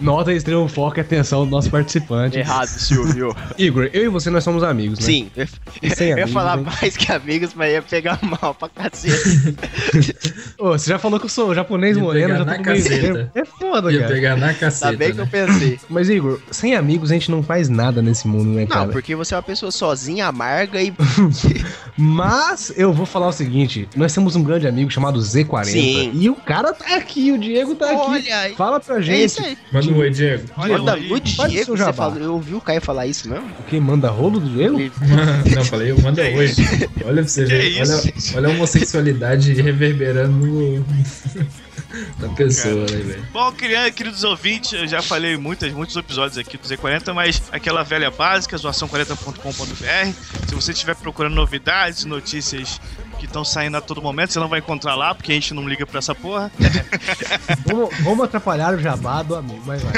nota 0.00 0.32
extremo 0.32 0.68
foco 0.68 0.98
e 0.98 1.00
atenção 1.00 1.44
do 1.44 1.50
nosso 1.50 1.70
participante. 1.70 2.38
Errado, 2.38 2.66
Silvio. 2.68 3.34
Igor, 3.58 3.88
eu 3.92 4.04
e 4.04 4.08
você 4.08 4.30
nós 4.30 4.44
somos 4.44 4.62
amigos, 4.62 4.98
né? 5.00 5.04
Sim, 5.06 5.30
eu, 5.36 5.46
eu 5.82 6.06
ia 6.06 6.12
amigos, 6.14 6.32
falar 6.32 6.58
hein? 6.58 6.64
mais 6.80 6.96
que 6.96 7.12
amigos, 7.12 7.54
mas 7.54 7.72
ia 7.72 7.82
pegar 7.82 8.18
mal 8.22 8.54
pra 8.54 8.68
cacete. 8.68 9.56
Ô, 10.58 10.68
você 10.70 10.88
já 10.90 10.98
falou 10.98 11.18
que 11.18 11.26
eu 11.26 11.30
sou 11.30 11.54
japonês 11.54 11.96
Ia 11.96 12.02
moreno, 12.02 12.36
já 12.36 12.44
na 12.44 12.54
tô 12.56 12.62
com 12.64 12.70
meio. 12.70 13.30
É 13.34 13.44
foda, 13.44 13.92
Ia 13.92 14.00
cara. 14.00 14.12
pegar 14.14 14.36
na 14.36 14.48
Tá 14.48 14.54
caceta. 14.54 14.96
bem 14.96 15.12
que 15.14 15.20
eu 15.20 15.24
né? 15.24 15.30
pensei. 15.30 15.80
Mas, 15.88 16.08
Igor, 16.10 16.40
sem 16.50 16.74
amigos 16.74 17.10
a 17.10 17.14
gente 17.14 17.30
não 17.30 17.42
faz 17.42 17.68
nada 17.68 18.00
nesse 18.02 18.28
mundo, 18.28 18.50
né, 18.50 18.62
Não, 18.62 18.68
cara? 18.68 18.88
porque 18.88 19.14
você 19.16 19.34
é 19.34 19.36
uma 19.36 19.42
pessoa 19.42 19.72
sozinha, 19.72 20.26
amarga 20.26 20.80
e. 20.82 20.92
Mas 21.96 22.72
eu 22.76 22.92
vou 22.92 22.99
falar 23.06 23.28
o 23.28 23.32
seguinte: 23.32 23.88
nós 23.96 24.12
temos 24.14 24.36
um 24.36 24.42
grande 24.42 24.66
amigo 24.66 24.90
chamado 24.90 25.18
Z40. 25.20 25.64
Sim. 25.64 26.10
E 26.14 26.28
o 26.30 26.34
cara 26.34 26.72
tá 26.72 26.96
aqui, 26.96 27.32
o 27.32 27.38
Diego 27.38 27.74
tá 27.74 27.86
aqui. 27.86 27.96
Olha 28.10 28.38
aí. 28.40 28.54
Fala 28.54 28.80
pra 28.80 28.98
É 28.98 29.02
gente. 29.02 29.58
Manda 29.72 29.90
um 29.90 29.96
oi, 29.98 30.10
Diego. 30.10 30.44
Olha 30.56 30.78
Manda 30.78 30.94
aí. 30.94 31.08
no 31.08 31.16
Faz 31.36 31.48
o 31.50 31.52
Diego, 31.52 31.76
você 31.76 31.92
falou, 31.92 32.18
eu 32.18 32.32
ouvi 32.34 32.54
o 32.54 32.60
Caio 32.60 32.80
falar 32.80 33.06
isso 33.06 33.28
mesmo? 33.28 33.46
O 33.58 33.62
que? 33.64 33.78
Manda 33.80 34.08
rolo 34.10 34.40
do 34.40 34.48
Diego? 34.48 34.78
Não, 35.54 35.64
falei, 35.64 35.90
eu 35.90 36.00
manda 36.00 36.22
oi. 36.22 36.50
Olha 37.04 37.22
pra 37.22 37.28
você 37.28 37.44
ver. 37.44 37.76
Olha, 37.80 38.00
gente? 38.02 38.36
olha 38.36 38.48
a 38.48 38.50
homossexualidade 38.52 39.52
reverberando 39.54 40.32
no- 40.46 40.84
da 42.18 42.28
pessoa, 42.30 42.86
né, 42.86 42.96
velho? 42.96 43.26
Bom, 43.32 43.52
queridos 43.52 44.24
ouvintes, 44.24 44.72
eu 44.72 44.86
já 44.86 45.02
falei 45.02 45.36
muitas, 45.36 45.72
muitos 45.72 45.96
episódios 45.96 46.38
aqui 46.38 46.56
do 46.56 46.68
Z40, 46.68 47.12
mas 47.12 47.42
aquela 47.52 47.82
velha 47.82 48.10
básica, 48.10 48.56
zoação40.com.br. 48.56 50.48
Se 50.48 50.54
você 50.54 50.72
estiver 50.72 50.94
procurando 50.96 51.34
novidades, 51.34 52.04
notícias 52.04 52.80
que 53.20 53.26
estão 53.26 53.44
saindo 53.44 53.76
a 53.76 53.80
todo 53.80 54.00
momento, 54.02 54.32
você 54.32 54.38
não 54.40 54.48
vai 54.48 54.58
encontrar 54.60 54.94
lá, 54.94 55.14
porque 55.14 55.30
a 55.30 55.34
gente 55.34 55.52
não 55.54 55.68
liga 55.68 55.86
pra 55.86 55.98
essa 55.98 56.14
porra. 56.14 56.50
vamos, 57.66 57.90
vamos 58.02 58.24
atrapalhar 58.24 58.74
o 58.74 58.78
jabá 58.80 59.22
do 59.22 59.36
amigo, 59.36 59.62
mas 59.66 59.82
vai. 59.82 59.92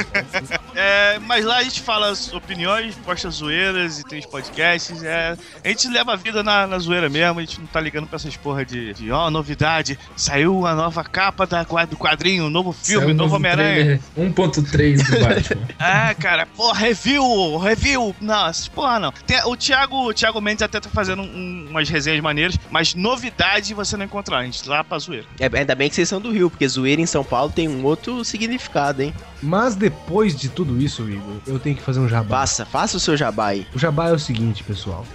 É, 0.74 1.18
mas 1.20 1.44
lá 1.44 1.58
a 1.58 1.62
gente 1.62 1.80
fala 1.80 2.08
as 2.10 2.32
opiniões, 2.32 2.94
posta 2.96 3.30
zoeiras 3.30 4.00
e 4.00 4.04
tem 4.04 4.18
os 4.18 4.26
podcasts. 4.26 5.02
É, 5.02 5.36
a 5.64 5.68
gente 5.68 5.88
leva 5.88 6.12
a 6.12 6.16
vida 6.16 6.42
na, 6.42 6.66
na 6.66 6.78
zoeira 6.78 7.08
mesmo, 7.08 7.38
a 7.38 7.42
gente 7.42 7.60
não 7.60 7.66
tá 7.66 7.80
ligando 7.80 8.06
pra 8.06 8.16
essas 8.16 8.36
porra 8.36 8.64
de, 8.64 8.92
de 8.94 9.10
ó, 9.10 9.30
novidade, 9.30 9.98
saiu 10.16 10.66
a 10.66 10.74
nova 10.74 11.04
capa 11.04 11.46
da, 11.46 11.62
do 11.88 11.96
quadrinho, 11.96 12.50
novo 12.50 12.72
filme, 12.72 13.06
Saiu 13.06 13.14
novo 13.16 13.36
Homem-Aranha. 13.36 14.00
trailer 14.16 14.32
1.3 14.34 14.96
do 15.06 15.20
Batman. 15.24 15.68
Ah, 15.78 16.14
cara, 16.14 16.46
pô, 16.46 16.72
review, 16.72 17.56
review. 17.58 18.14
Nossa, 18.20 18.68
porra, 18.70 18.98
não. 18.98 19.12
Tem- 19.26 19.42
o, 19.44 19.56
Thiago, 19.56 20.08
o 20.08 20.14
Thiago 20.14 20.40
Mendes 20.40 20.62
até 20.62 20.80
tá 20.80 20.88
fazendo 20.90 21.22
um- 21.22 21.66
umas 21.70 21.88
resenhas 21.88 22.20
maneiras, 22.20 22.58
mas 22.70 22.94
novidade 23.12 23.74
você 23.74 23.96
não 23.96 24.06
encontrar. 24.06 24.38
A 24.38 24.44
gente 24.44 24.66
lá 24.68 24.82
pra 24.82 24.98
zoeira. 24.98 25.26
É, 25.38 25.50
ainda 25.58 25.74
bem 25.74 25.88
que 25.88 25.94
vocês 25.94 26.08
são 26.08 26.20
do 26.20 26.32
Rio, 26.32 26.48
porque 26.48 26.66
zoeira 26.66 27.00
em 27.00 27.06
São 27.06 27.22
Paulo 27.22 27.52
tem 27.52 27.68
um 27.68 27.84
outro 27.84 28.24
significado, 28.24 29.02
hein? 29.02 29.14
Mas 29.42 29.74
depois 29.74 30.34
de 30.34 30.48
tudo 30.48 30.80
isso, 30.80 31.08
Igor, 31.08 31.36
eu 31.46 31.58
tenho 31.58 31.76
que 31.76 31.82
fazer 31.82 32.00
um 32.00 32.08
jabá. 32.08 32.38
Faça, 32.40 32.64
faça 32.64 32.96
o 32.96 33.00
seu 33.00 33.16
jabá 33.16 33.48
aí. 33.48 33.66
O 33.74 33.78
jabá 33.78 34.08
é 34.08 34.12
o 34.12 34.18
seguinte, 34.18 34.64
pessoal. 34.64 35.06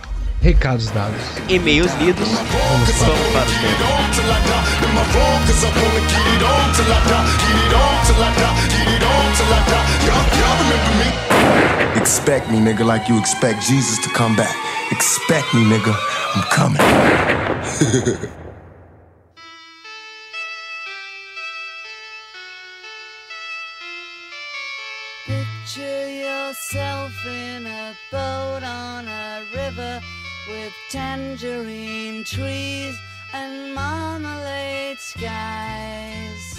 Recados 0.42 0.92
dados. 0.92 1.20
E-mails 1.50 1.92
lidos. 1.96 2.28
Vamos 2.30 2.92
para 3.00 3.10
o. 3.10 3.18
Expect 12.02 12.52
me, 12.52 12.60
nigga, 12.60 12.86
like 12.86 13.10
you 13.10 13.20
expect 13.20 13.62
Jesus 13.64 14.00
to 14.00 14.10
come 14.14 14.36
back. 14.36 14.56
Expect 14.92 15.54
me, 15.54 15.64
nigga. 15.66 15.94
I'm 16.36 16.44
coming. 16.44 16.82
Picture 25.26 26.10
yourself 26.10 27.12
in 27.26 27.68
a 27.68 27.94
boat 28.12 28.64
on 28.64 29.08
a 29.08 29.44
river 29.54 30.00
with 30.48 30.74
tangerine 30.90 32.24
trees 32.24 32.98
and 33.34 33.76
marmalade 33.76 34.98
skies. 35.00 36.57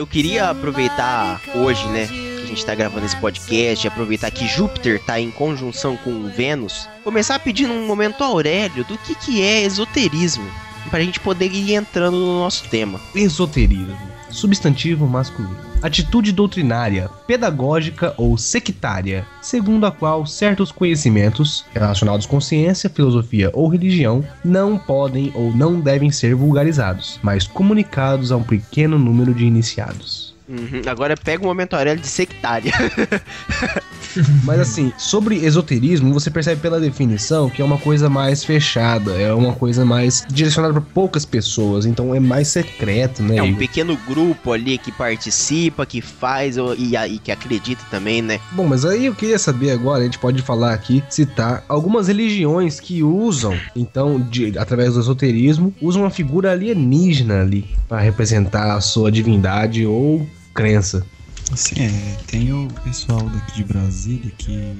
Eu 0.00 0.06
queria 0.06 0.48
aproveitar 0.48 1.42
hoje, 1.54 1.86
né, 1.88 2.06
que 2.06 2.42
a 2.44 2.46
gente 2.46 2.64
tá 2.64 2.74
gravando 2.74 3.04
esse 3.04 3.16
podcast, 3.16 3.86
aproveitar 3.86 4.30
que 4.30 4.48
Júpiter 4.48 4.98
tá 4.98 5.20
em 5.20 5.30
conjunção 5.30 5.94
com 5.94 6.26
Vênus, 6.30 6.88
começar 7.04 7.38
pedindo 7.38 7.74
um 7.74 7.86
momento 7.86 8.24
Aurélio 8.24 8.82
do 8.84 8.96
que 8.96 9.14
que 9.14 9.42
é 9.42 9.62
esoterismo. 9.62 10.50
pra 10.88 11.00
gente 11.00 11.20
poder 11.20 11.52
ir 11.52 11.74
entrando 11.74 12.16
no 12.16 12.40
nosso 12.40 12.64
tema. 12.70 12.98
Esoterismo. 13.14 14.09
Substantivo 14.30 15.06
masculino. 15.06 15.56
Atitude 15.82 16.32
doutrinária, 16.32 17.08
pedagógica 17.26 18.14
ou 18.16 18.36
sectária, 18.36 19.26
segundo 19.40 19.86
a 19.86 19.90
qual 19.90 20.26
certos 20.26 20.70
conhecimentos 20.70 21.64
relacionados 21.72 22.26
com 22.26 22.40
ciência, 22.40 22.90
filosofia 22.90 23.50
ou 23.54 23.68
religião 23.68 24.24
não 24.44 24.78
podem 24.78 25.32
ou 25.34 25.54
não 25.54 25.80
devem 25.80 26.10
ser 26.10 26.34
vulgarizados, 26.34 27.18
mas 27.22 27.46
comunicados 27.46 28.30
a 28.30 28.36
um 28.36 28.42
pequeno 28.42 28.98
número 28.98 29.32
de 29.34 29.44
iniciados. 29.44 30.34
Uhum, 30.48 30.82
Agora 30.86 31.16
pega 31.16 31.42
o 31.42 31.46
momento 31.46 31.74
Aurélio 31.74 32.02
de 32.02 32.08
sectária. 32.08 32.72
Mas 34.44 34.60
assim, 34.60 34.92
sobre 34.96 35.36
esoterismo, 35.36 36.12
você 36.12 36.30
percebe 36.30 36.60
pela 36.60 36.80
definição 36.80 37.48
que 37.50 37.60
é 37.62 37.64
uma 37.64 37.78
coisa 37.78 38.08
mais 38.08 38.44
fechada, 38.44 39.12
é 39.20 39.32
uma 39.32 39.52
coisa 39.54 39.84
mais 39.84 40.24
direcionada 40.28 40.72
para 40.74 40.82
poucas 40.82 41.24
pessoas, 41.24 41.86
então 41.86 42.14
é 42.14 42.20
mais 42.20 42.48
secreto, 42.48 43.22
né? 43.22 43.36
É 43.36 43.42
um 43.42 43.54
pequeno 43.54 43.96
grupo 44.08 44.52
ali 44.52 44.78
que 44.78 44.90
participa, 44.92 45.84
que 45.86 46.00
faz 46.00 46.56
e, 46.56 46.96
e 46.96 47.18
que 47.18 47.30
acredita 47.30 47.82
também, 47.90 48.22
né? 48.22 48.40
Bom, 48.52 48.66
mas 48.66 48.84
aí 48.84 49.06
eu 49.06 49.14
queria 49.14 49.38
saber 49.38 49.70
agora, 49.70 50.00
a 50.00 50.04
gente 50.04 50.18
pode 50.18 50.42
falar 50.42 50.72
aqui, 50.74 51.02
citar 51.08 51.64
algumas 51.68 52.08
religiões 52.08 52.80
que 52.80 53.02
usam, 53.02 53.56
então, 53.74 54.20
de- 54.20 54.58
através 54.58 54.94
do 54.94 55.00
esoterismo, 55.00 55.74
usam 55.80 56.02
uma 56.02 56.10
figura 56.10 56.52
alienígena 56.52 57.40
ali 57.40 57.64
para 57.88 58.00
representar 58.00 58.74
a 58.76 58.80
sua 58.80 59.10
divindade 59.10 59.86
ou 59.86 60.26
crença. 60.54 61.04
Assim, 61.52 61.74
é, 61.80 62.16
tem 62.26 62.52
o 62.52 62.68
pessoal 62.84 63.28
daqui 63.28 63.56
de 63.56 63.64
Brasília 63.64 64.32
que 64.38 64.56
é 64.56 64.72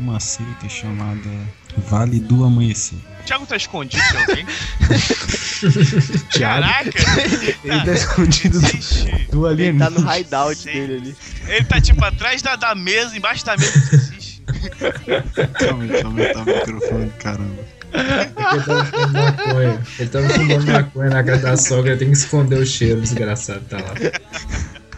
uma 0.00 0.18
seita 0.18 0.68
chamada 0.68 1.30
Vale 1.88 2.18
do 2.18 2.44
Amanhecer. 2.44 2.98
O 3.20 3.24
Thiago 3.24 3.46
tá 3.46 3.56
escondido 3.56 4.02
de 4.10 4.16
alguém? 4.16 4.46
Caraca! 6.38 6.90
ele 7.64 7.84
tá 7.84 7.92
escondido 7.92 8.60
do, 8.60 8.66
do 9.30 9.46
Ele 9.48 9.68
alienígena. 9.68 9.90
tá 9.90 9.90
no 9.90 10.16
hideout 10.16 10.56
Sim. 10.56 10.72
dele 10.72 10.94
ali. 10.96 11.16
Ele 11.46 11.64
tá 11.64 11.80
tipo 11.80 12.04
atrás 12.04 12.42
da, 12.42 12.56
da 12.56 12.74
mesa, 12.74 13.16
embaixo 13.16 13.44
da 13.46 13.56
mesa. 13.56 13.94
Existe. 13.94 14.42
Calma 15.58 15.84
aí, 15.84 15.88
deixa 15.88 16.02
eu 16.02 16.08
aumentar 16.08 16.40
o 16.40 16.44
microfone, 16.44 17.10
caramba. 17.20 17.64
Ele 17.94 18.62
tava 18.64 18.84
fumando 18.84 19.12
maconha. 19.12 19.82
Ele 19.98 20.08
tava 20.08 20.28
fumando 20.30 20.66
maconha 20.72 21.10
na 21.10 21.22
casa 21.22 21.42
da 21.42 21.56
sogra, 21.56 21.96
tem 21.96 22.10
que 22.10 22.16
esconder 22.16 22.58
o 22.58 22.66
cheiro, 22.66 23.00
desgraçado, 23.00 23.60
tá 23.68 23.76
lá. 23.78 23.94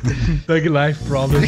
Thug 0.46 0.68
Life 0.68 1.04
Problem. 1.04 1.40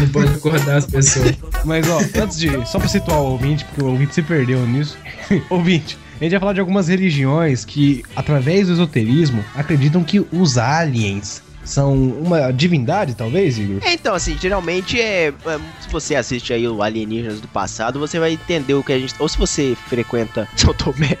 Não 0.00 0.08
pode 0.08 0.34
acordar 0.34 0.76
as 0.76 0.86
pessoas. 0.86 1.34
Mas 1.64 1.88
ó, 1.88 1.98
antes 2.22 2.38
de. 2.38 2.66
Só 2.66 2.78
pra 2.78 2.88
situar 2.88 3.20
o 3.20 3.32
ouvinte, 3.32 3.64
porque 3.64 3.82
o 3.82 3.86
ouvinte 3.86 4.14
se 4.14 4.22
perdeu 4.22 4.64
nisso. 4.66 4.96
ouvinte, 5.50 5.98
a 6.20 6.24
gente 6.24 6.32
vai 6.32 6.40
falar 6.40 6.52
de 6.52 6.60
algumas 6.60 6.88
religiões 6.88 7.64
que, 7.64 8.02
através 8.14 8.66
do 8.66 8.74
esoterismo, 8.74 9.44
acreditam 9.54 10.04
que 10.04 10.24
os 10.32 10.58
aliens 10.58 11.42
são 11.64 11.94
uma 11.94 12.52
divindade, 12.52 13.14
talvez, 13.14 13.58
Igor? 13.58 13.80
É, 13.84 13.92
então, 13.92 14.14
assim, 14.14 14.36
geralmente 14.38 15.00
é, 15.00 15.28
é, 15.28 15.32
Se 15.80 15.88
você 15.90 16.14
assiste 16.14 16.52
aí 16.52 16.66
o 16.66 16.82
Alienígenas 16.82 17.40
do 17.40 17.48
passado, 17.48 17.98
você 17.98 18.18
vai 18.18 18.32
entender 18.32 18.74
o 18.74 18.82
que 18.82 18.92
a 18.92 18.98
gente. 18.98 19.14
Ou 19.18 19.28
se 19.28 19.38
você 19.38 19.76
frequenta 19.86 20.48
São 20.56 20.74
Tomé, 20.74 21.16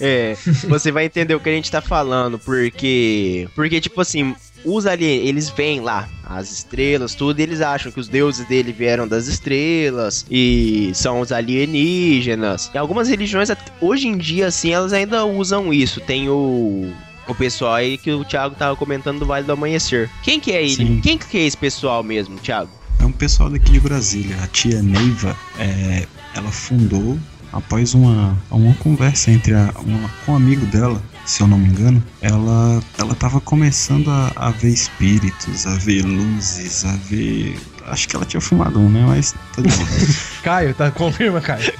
é, 0.00 0.36
você 0.68 0.90
vai 0.90 1.04
entender 1.04 1.34
o 1.34 1.40
que 1.40 1.48
a 1.48 1.52
gente 1.52 1.70
tá 1.70 1.80
falando, 1.80 2.38
porque. 2.38 3.48
Porque, 3.54 3.80
tipo 3.80 4.00
assim. 4.00 4.34
Os 4.64 4.86
aliens, 4.86 5.26
eles 5.26 5.48
veem 5.50 5.80
lá 5.80 6.08
as 6.24 6.50
estrelas, 6.50 7.14
tudo, 7.14 7.38
e 7.40 7.42
eles 7.42 7.60
acham 7.60 7.90
que 7.90 7.98
os 7.98 8.08
deuses 8.08 8.46
dele 8.46 8.72
vieram 8.72 9.08
das 9.08 9.26
estrelas 9.26 10.26
e 10.30 10.90
são 10.94 11.20
os 11.20 11.32
alienígenas. 11.32 12.70
E 12.74 12.78
algumas 12.78 13.08
religiões, 13.08 13.48
hoje 13.80 14.08
em 14.08 14.16
dia, 14.18 14.48
assim, 14.48 14.70
elas 14.70 14.92
ainda 14.92 15.24
usam 15.24 15.72
isso. 15.72 16.00
Tem 16.00 16.28
o, 16.28 16.92
o 17.26 17.34
pessoal 17.34 17.74
aí 17.74 17.96
que 17.96 18.10
o 18.10 18.24
Thiago 18.24 18.54
tava 18.56 18.76
comentando 18.76 19.20
do 19.20 19.26
Vale 19.26 19.46
do 19.46 19.52
Amanhecer. 19.52 20.10
Quem 20.22 20.38
que 20.38 20.52
é 20.52 20.62
ele? 20.62 20.76
Sim. 20.76 21.00
Quem 21.00 21.16
que 21.16 21.38
é 21.38 21.46
esse 21.46 21.56
pessoal 21.56 22.02
mesmo, 22.02 22.36
Thiago? 22.38 22.70
É 23.00 23.04
um 23.04 23.12
pessoal 23.12 23.48
daqui 23.48 23.70
de 23.72 23.80
Brasília. 23.80 24.36
A 24.42 24.46
tia 24.48 24.82
Neiva, 24.82 25.36
é, 25.58 26.06
ela 26.34 26.50
fundou 26.50 27.18
após 27.52 27.94
uma, 27.94 28.36
uma 28.50 28.74
conversa 28.74 29.30
entre 29.30 29.54
a, 29.54 29.72
uma, 29.78 30.08
com 30.24 30.32
um 30.32 30.36
amigo 30.36 30.66
dela, 30.66 31.02
se 31.28 31.42
eu 31.42 31.46
não 31.46 31.58
me 31.58 31.68
engano. 31.68 32.02
Ela, 32.22 32.82
ela 32.96 33.14
tava 33.14 33.38
começando 33.38 34.10
a, 34.10 34.32
a 34.34 34.50
ver 34.50 34.70
espíritos, 34.70 35.66
a 35.66 35.74
ver 35.76 36.02
luzes, 36.02 36.86
a 36.86 36.96
ver. 36.96 37.58
Acho 37.86 38.08
que 38.08 38.16
ela 38.16 38.24
tinha 38.24 38.40
fumado 38.40 38.80
um, 38.80 38.88
né? 38.88 39.04
Mas 39.06 39.32
tá 39.54 39.60
de 39.60 39.68
boa. 39.68 39.88
Caio, 40.42 40.74
tá? 40.74 40.90
Confirma, 40.90 41.38
Caio. 41.42 41.70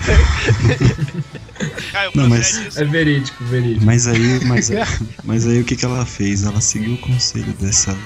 Caio, 1.93 2.11
Não, 2.15 2.29
mas-. 2.29 2.77
É 2.77 2.85
verídico, 2.85 3.43
verídico. 3.45 3.85
Mas 3.87 4.07
aí, 4.07 4.45
mas, 4.45 4.71
mas 5.25 5.47
aí 5.47 5.61
o 5.61 5.65
que, 5.65 5.77
que 5.77 5.85
ela 5.85 6.05
fez? 6.05 6.45
Ela 6.45 6.61
seguiu 6.61 6.95
o 6.95 6.99
conselho 6.99 7.53
dessa, 7.61 7.97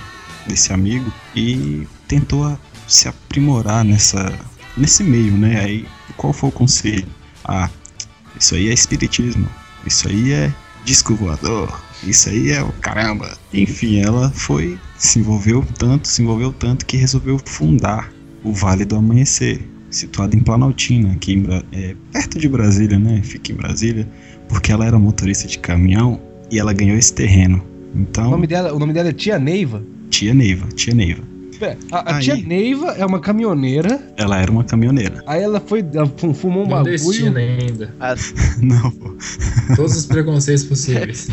desse 0.46 0.72
amigo 0.72 1.12
e 1.34 1.86
tentou 2.06 2.44
a- 2.44 2.58
se 2.86 3.08
aprimorar 3.08 3.84
nessa, 3.84 4.32
nesse 4.76 5.02
meio, 5.02 5.32
né? 5.36 5.60
Aí 5.60 5.86
qual 6.16 6.32
foi 6.32 6.48
o 6.50 6.52
conselho? 6.52 7.06
Ah, 7.44 7.68
isso 8.38 8.54
aí 8.54 8.68
é 8.68 8.72
espiritismo, 8.72 9.48
isso 9.86 10.08
aí 10.08 10.32
é 10.32 10.52
disco 10.84 11.14
voador, 11.14 11.80
isso 12.04 12.28
aí 12.28 12.50
é 12.50 12.62
o 12.62 12.72
caramba. 12.72 13.36
Enfim, 13.52 14.00
ela 14.00 14.30
foi, 14.30 14.78
se 14.98 15.18
envolveu 15.18 15.64
tanto, 15.78 16.08
se 16.08 16.22
envolveu 16.22 16.52
tanto 16.52 16.84
que 16.86 16.96
resolveu 16.96 17.38
fundar 17.44 18.12
o 18.44 18.52
Vale 18.52 18.84
do 18.84 18.96
Amanhecer, 18.96 19.60
situado 19.90 20.36
em 20.36 20.40
Planaltina, 20.40 21.12
aqui 21.12 21.34
em 21.34 21.40
Bra- 21.42 21.62
é, 21.72 21.94
perto 22.12 22.38
de 22.38 22.48
Brasília, 22.48 22.98
né? 22.98 23.20
Fica 23.22 23.52
em 23.52 23.54
Brasília 23.54 24.08
porque 24.48 24.72
ela 24.72 24.84
era 24.84 24.98
motorista 24.98 25.46
de 25.46 25.58
caminhão 25.58 26.20
e 26.50 26.58
ela 26.58 26.72
ganhou 26.72 26.96
esse 26.96 27.12
terreno. 27.12 27.64
O 27.94 27.98
Então, 28.00 28.30
nome 28.30 28.46
dela, 28.46 28.72
o 28.74 28.78
nome 28.78 28.92
dela 28.92 29.10
é 29.10 29.12
Tia 29.12 29.38
Neiva. 29.38 29.82
tia 30.10 30.34
Neiva, 30.34 30.66
tia 30.74 30.94
Neiva. 30.94 31.22
Pera, 31.62 31.78
a, 31.92 32.12
a 32.12 32.16
Aí. 32.16 32.22
Tia 32.24 32.34
Neiva 32.36 32.88
é 32.98 33.06
uma 33.06 33.20
caminhoneira. 33.20 34.00
Ela 34.16 34.36
era 34.40 34.50
uma 34.50 34.64
caminhoneira. 34.64 35.22
Aí 35.28 35.42
ela 35.42 35.60
foi. 35.60 35.84
ela 35.94 36.10
fu- 36.16 36.34
fumou 36.34 36.64
um 36.64 36.68
bagulho. 36.68 37.36
ainda. 37.36 37.94
Não, 38.60 38.90
pô. 38.90 39.14
Todos 39.76 39.96
os 39.96 40.06
preconceitos 40.06 40.64
possíveis. 40.64 41.28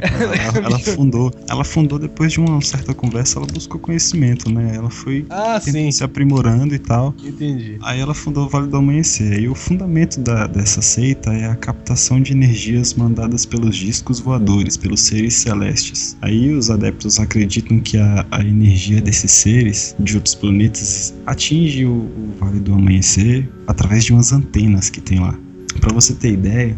Ela, 0.00 0.66
ela 0.66 0.78
fundou. 0.78 1.30
Ela 1.48 1.64
fundou 1.64 1.98
depois 1.98 2.32
de 2.32 2.40
uma 2.40 2.60
certa 2.60 2.92
conversa, 2.94 3.38
ela 3.38 3.46
buscou 3.46 3.80
conhecimento, 3.80 4.50
né? 4.52 4.72
Ela 4.74 4.90
foi 4.90 5.24
Ah, 5.30 5.58
sim. 5.60 5.90
se 5.90 6.04
aprimorando 6.04 6.74
e 6.74 6.78
tal. 6.78 7.14
Entendi. 7.24 7.78
Aí 7.82 8.00
ela 8.00 8.14
fundou 8.14 8.46
o 8.46 8.48
Vale 8.48 8.66
do 8.68 8.76
Amanhecer. 8.76 9.40
E 9.40 9.48
o 9.48 9.54
fundamento 9.54 10.20
da- 10.20 10.46
dessa 10.46 10.82
seita 10.82 11.32
é 11.32 11.46
a 11.46 11.54
captação 11.54 12.20
de 12.20 12.32
energias 12.32 12.94
mandadas 12.94 13.44
pelos 13.46 13.76
discos 13.76 14.20
voadores, 14.20 14.76
pelos 14.76 15.00
seres 15.00 15.34
celestes. 15.34 16.16
Aí 16.20 16.50
os 16.52 16.70
adeptos 16.70 17.18
acreditam 17.18 17.69
que 17.78 17.98
a, 17.98 18.26
a 18.30 18.40
energia 18.40 19.00
desses 19.00 19.30
seres 19.30 19.94
de 20.00 20.16
outros 20.16 20.34
planetas 20.34 21.14
atinge 21.26 21.84
o, 21.84 21.90
o 21.90 22.34
Vale 22.40 22.58
do 22.58 22.72
Amanhecer 22.72 23.48
através 23.66 24.04
de 24.04 24.12
umas 24.12 24.32
antenas 24.32 24.88
que 24.88 25.00
tem 25.00 25.20
lá. 25.20 25.38
Pra 25.80 25.92
você 25.92 26.14
ter 26.14 26.32
ideia, 26.32 26.76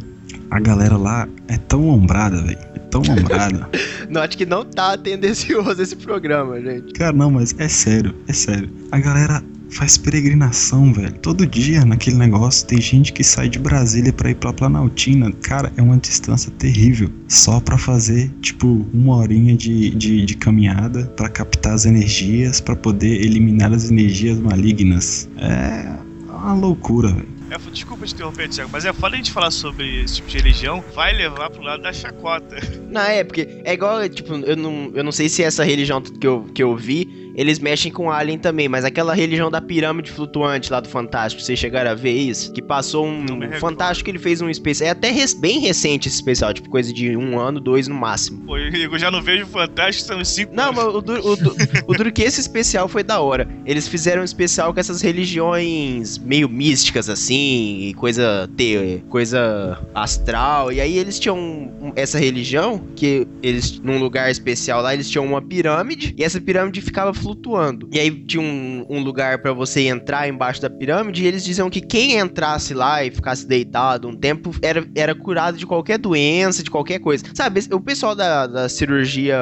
a 0.51 0.61
galera 0.61 0.97
lá 0.97 1.27
é 1.49 1.57
tão 1.57 1.89
ombrada, 1.89 2.43
velho. 2.43 2.59
É 2.75 2.79
tão 2.79 3.01
ombrada. 3.01 3.69
Note 4.11 4.37
que 4.37 4.45
não 4.45 4.65
tá 4.65 4.99
tendencioso 4.99 5.81
esse 5.81 5.97
programa, 5.97 6.61
gente. 6.61 6.93
Cara, 6.93 7.13
não, 7.13 7.31
mas 7.31 7.55
é 7.59 7.69
sério, 7.69 8.15
é 8.29 8.33
sério. 8.33 8.71
A 8.91 8.99
galera 8.99 9.43
faz 9.73 9.97
peregrinação, 9.97 10.93
velho. 10.93 11.13
Todo 11.15 11.47
dia 11.47 11.85
naquele 11.85 12.17
negócio 12.17 12.67
tem 12.67 12.81
gente 12.81 13.13
que 13.13 13.25
sai 13.25 13.49
de 13.49 13.59
Brasília 13.59 14.13
pra 14.13 14.31
ir 14.31 14.35
pra 14.35 14.53
Planaltina. 14.53 15.33
Cara, 15.43 15.73
é 15.77 15.83
uma 15.83 15.97
distância 15.97 16.53
terrível. 16.59 17.11
Só 17.27 17.61
pra 17.61 17.79
fazer, 17.79 18.31
tipo, 18.41 18.87
uma 18.93 19.17
horinha 19.17 19.57
de, 19.57 19.91
de, 19.91 20.25
de 20.25 20.37
caminhada 20.37 21.07
pra 21.17 21.29
captar 21.29 21.75
as 21.75 21.87
energias, 21.87 22.61
pra 22.61 22.77
poder 22.77 23.23
eliminar 23.23 23.73
as 23.73 23.91
energias 23.91 24.39
malignas. 24.39 25.29
É 25.39 25.93
uma 26.29 26.55
loucura, 26.55 27.09
velho. 27.09 27.33
É, 27.51 27.71
desculpa 27.71 28.07
te 28.07 28.15
interromper, 28.15 28.49
Thiago, 28.49 28.71
mas 28.73 28.87
é 28.87 28.93
foda 28.95 29.15
a 29.15 29.19
gente 29.19 29.31
falar 29.31 29.51
sobre 29.51 30.03
esse 30.03 30.17
tipo 30.17 30.29
de 30.29 30.39
religião, 30.39 30.83
vai 30.95 31.13
levar 31.15 31.51
pro 31.51 31.63
lado 31.63 31.83
da 31.83 31.93
chacota. 31.93 32.57
Não, 32.91 33.03
é, 33.03 33.23
porque 33.23 33.47
é 33.63 33.75
igual, 33.75 34.09
tipo, 34.09 34.35
eu 34.35 34.57
não, 34.57 34.91
eu 34.95 35.05
não 35.05 35.13
sei 35.13 35.29
se 35.29 35.43
essa 35.43 35.63
religião 35.63 36.01
que 36.01 36.27
eu, 36.27 36.45
que 36.55 36.63
eu 36.63 36.75
vi, 36.75 37.22
eles 37.35 37.59
mexem 37.59 37.91
com 37.93 38.11
alien 38.11 38.39
também, 38.39 38.69
mas 38.69 38.85
aquela 38.85 39.15
religião 39.15 39.51
da 39.51 39.61
pirâmide 39.61 40.11
flutuante 40.11 40.71
lá 40.71 40.81
do 40.81 40.89
Fantástico, 40.89 41.43
vocês 41.43 41.59
chegaram 41.59 41.91
a 41.91 41.95
ver 41.95 42.13
isso? 42.13 42.53
Que 42.53 42.63
passou 42.63 43.07
um. 43.07 43.25
O. 43.25 43.53
Fantástico 43.61 44.11
ele 44.11 44.19
fez 44.19 44.41
um 44.41 44.49
especial. 44.51 44.89
É 44.89 44.91
até 44.91 45.11
res- 45.11 45.35
bem 45.35 45.59
recente 45.61 46.09
esse 46.09 46.17
especial, 46.17 46.53
tipo, 46.53 46.69
coisa 46.69 46.93
de 46.93 47.17
um 47.17 47.39
ano, 47.39 47.61
dois 47.61 47.89
no 47.89 47.95
máximo. 47.95 48.43
Pô, 48.47 48.57
eu 48.59 48.99
já 48.99 49.11
não 49.11 49.23
vejo 49.23 49.47
fantástico, 49.47 50.07
são 50.07 50.25
cinco 50.25 50.55
Não, 50.55 50.65
anos. 50.71 50.77
mas 50.77 50.95
o 50.95 50.99
o, 50.99 51.37
du- 51.37 51.53
o 51.89 51.95
duro 51.95 52.13
que 52.13 52.23
esse 52.23 52.41
especial 52.41 52.89
foi 52.89 53.03
da 53.03 53.21
hora. 53.21 53.49
Eles 53.65 53.87
fizeram 53.89 54.23
um 54.23 54.25
especial 54.25 54.73
com 54.75 54.81
essas 54.81 55.01
religiões 55.03 56.19
meio 56.19 56.49
místicas, 56.49 57.09
assim, 57.09 57.89
e 57.89 57.95
coisa, 57.95 58.49
te, 58.57 59.03
coisa 59.09 59.79
astral. 59.95 60.73
E 60.73 60.81
aí 60.81 60.99
eles 60.99 61.19
tinham 61.19 61.73
essa 61.97 62.19
religião, 62.19 62.79
que 62.97 63.27
eles, 63.43 63.79
num 63.81 63.99
lugar 63.99 64.31
especial 64.31 64.83
lá, 64.83 64.95
eles 64.95 65.09
tinham 65.11 65.25
uma 65.27 65.41
pirâmide, 65.43 66.15
e 66.17 66.25
essa 66.25 66.41
pirâmide 66.41 66.81
ficava 66.81 67.13
flutuando. 67.23 67.89
E 67.93 67.99
aí 67.99 68.11
tinha 68.11 68.43
um, 68.43 68.85
um 68.89 69.03
lugar 69.03 69.39
pra 69.39 69.53
você 69.53 69.83
entrar 69.83 70.29
embaixo 70.29 70.61
da 70.61 70.69
pirâmide 70.69 71.23
e 71.23 71.27
eles 71.27 71.45
diziam 71.45 71.71
que 71.71 71.81
quem 71.81 72.19
entrasse 72.19 72.75
lá 72.75 73.05
e 73.05 73.11
ficasse 73.11 73.47
deitado 73.47 74.09
um 74.09 74.17
tempo 74.17 74.55
era, 74.63 74.87
era 74.95 75.15
curado 75.15 75.57
de 75.57 75.67
qualquer 75.67 75.99
doença, 75.99 76.63
de 76.63 76.71
qualquer 76.71 76.99
coisa. 76.99 77.25
Sabe, 77.35 77.61
o 77.71 77.81
pessoal 77.81 78.15
da, 78.15 78.47
da 78.47 78.69
cirurgia 78.69 79.37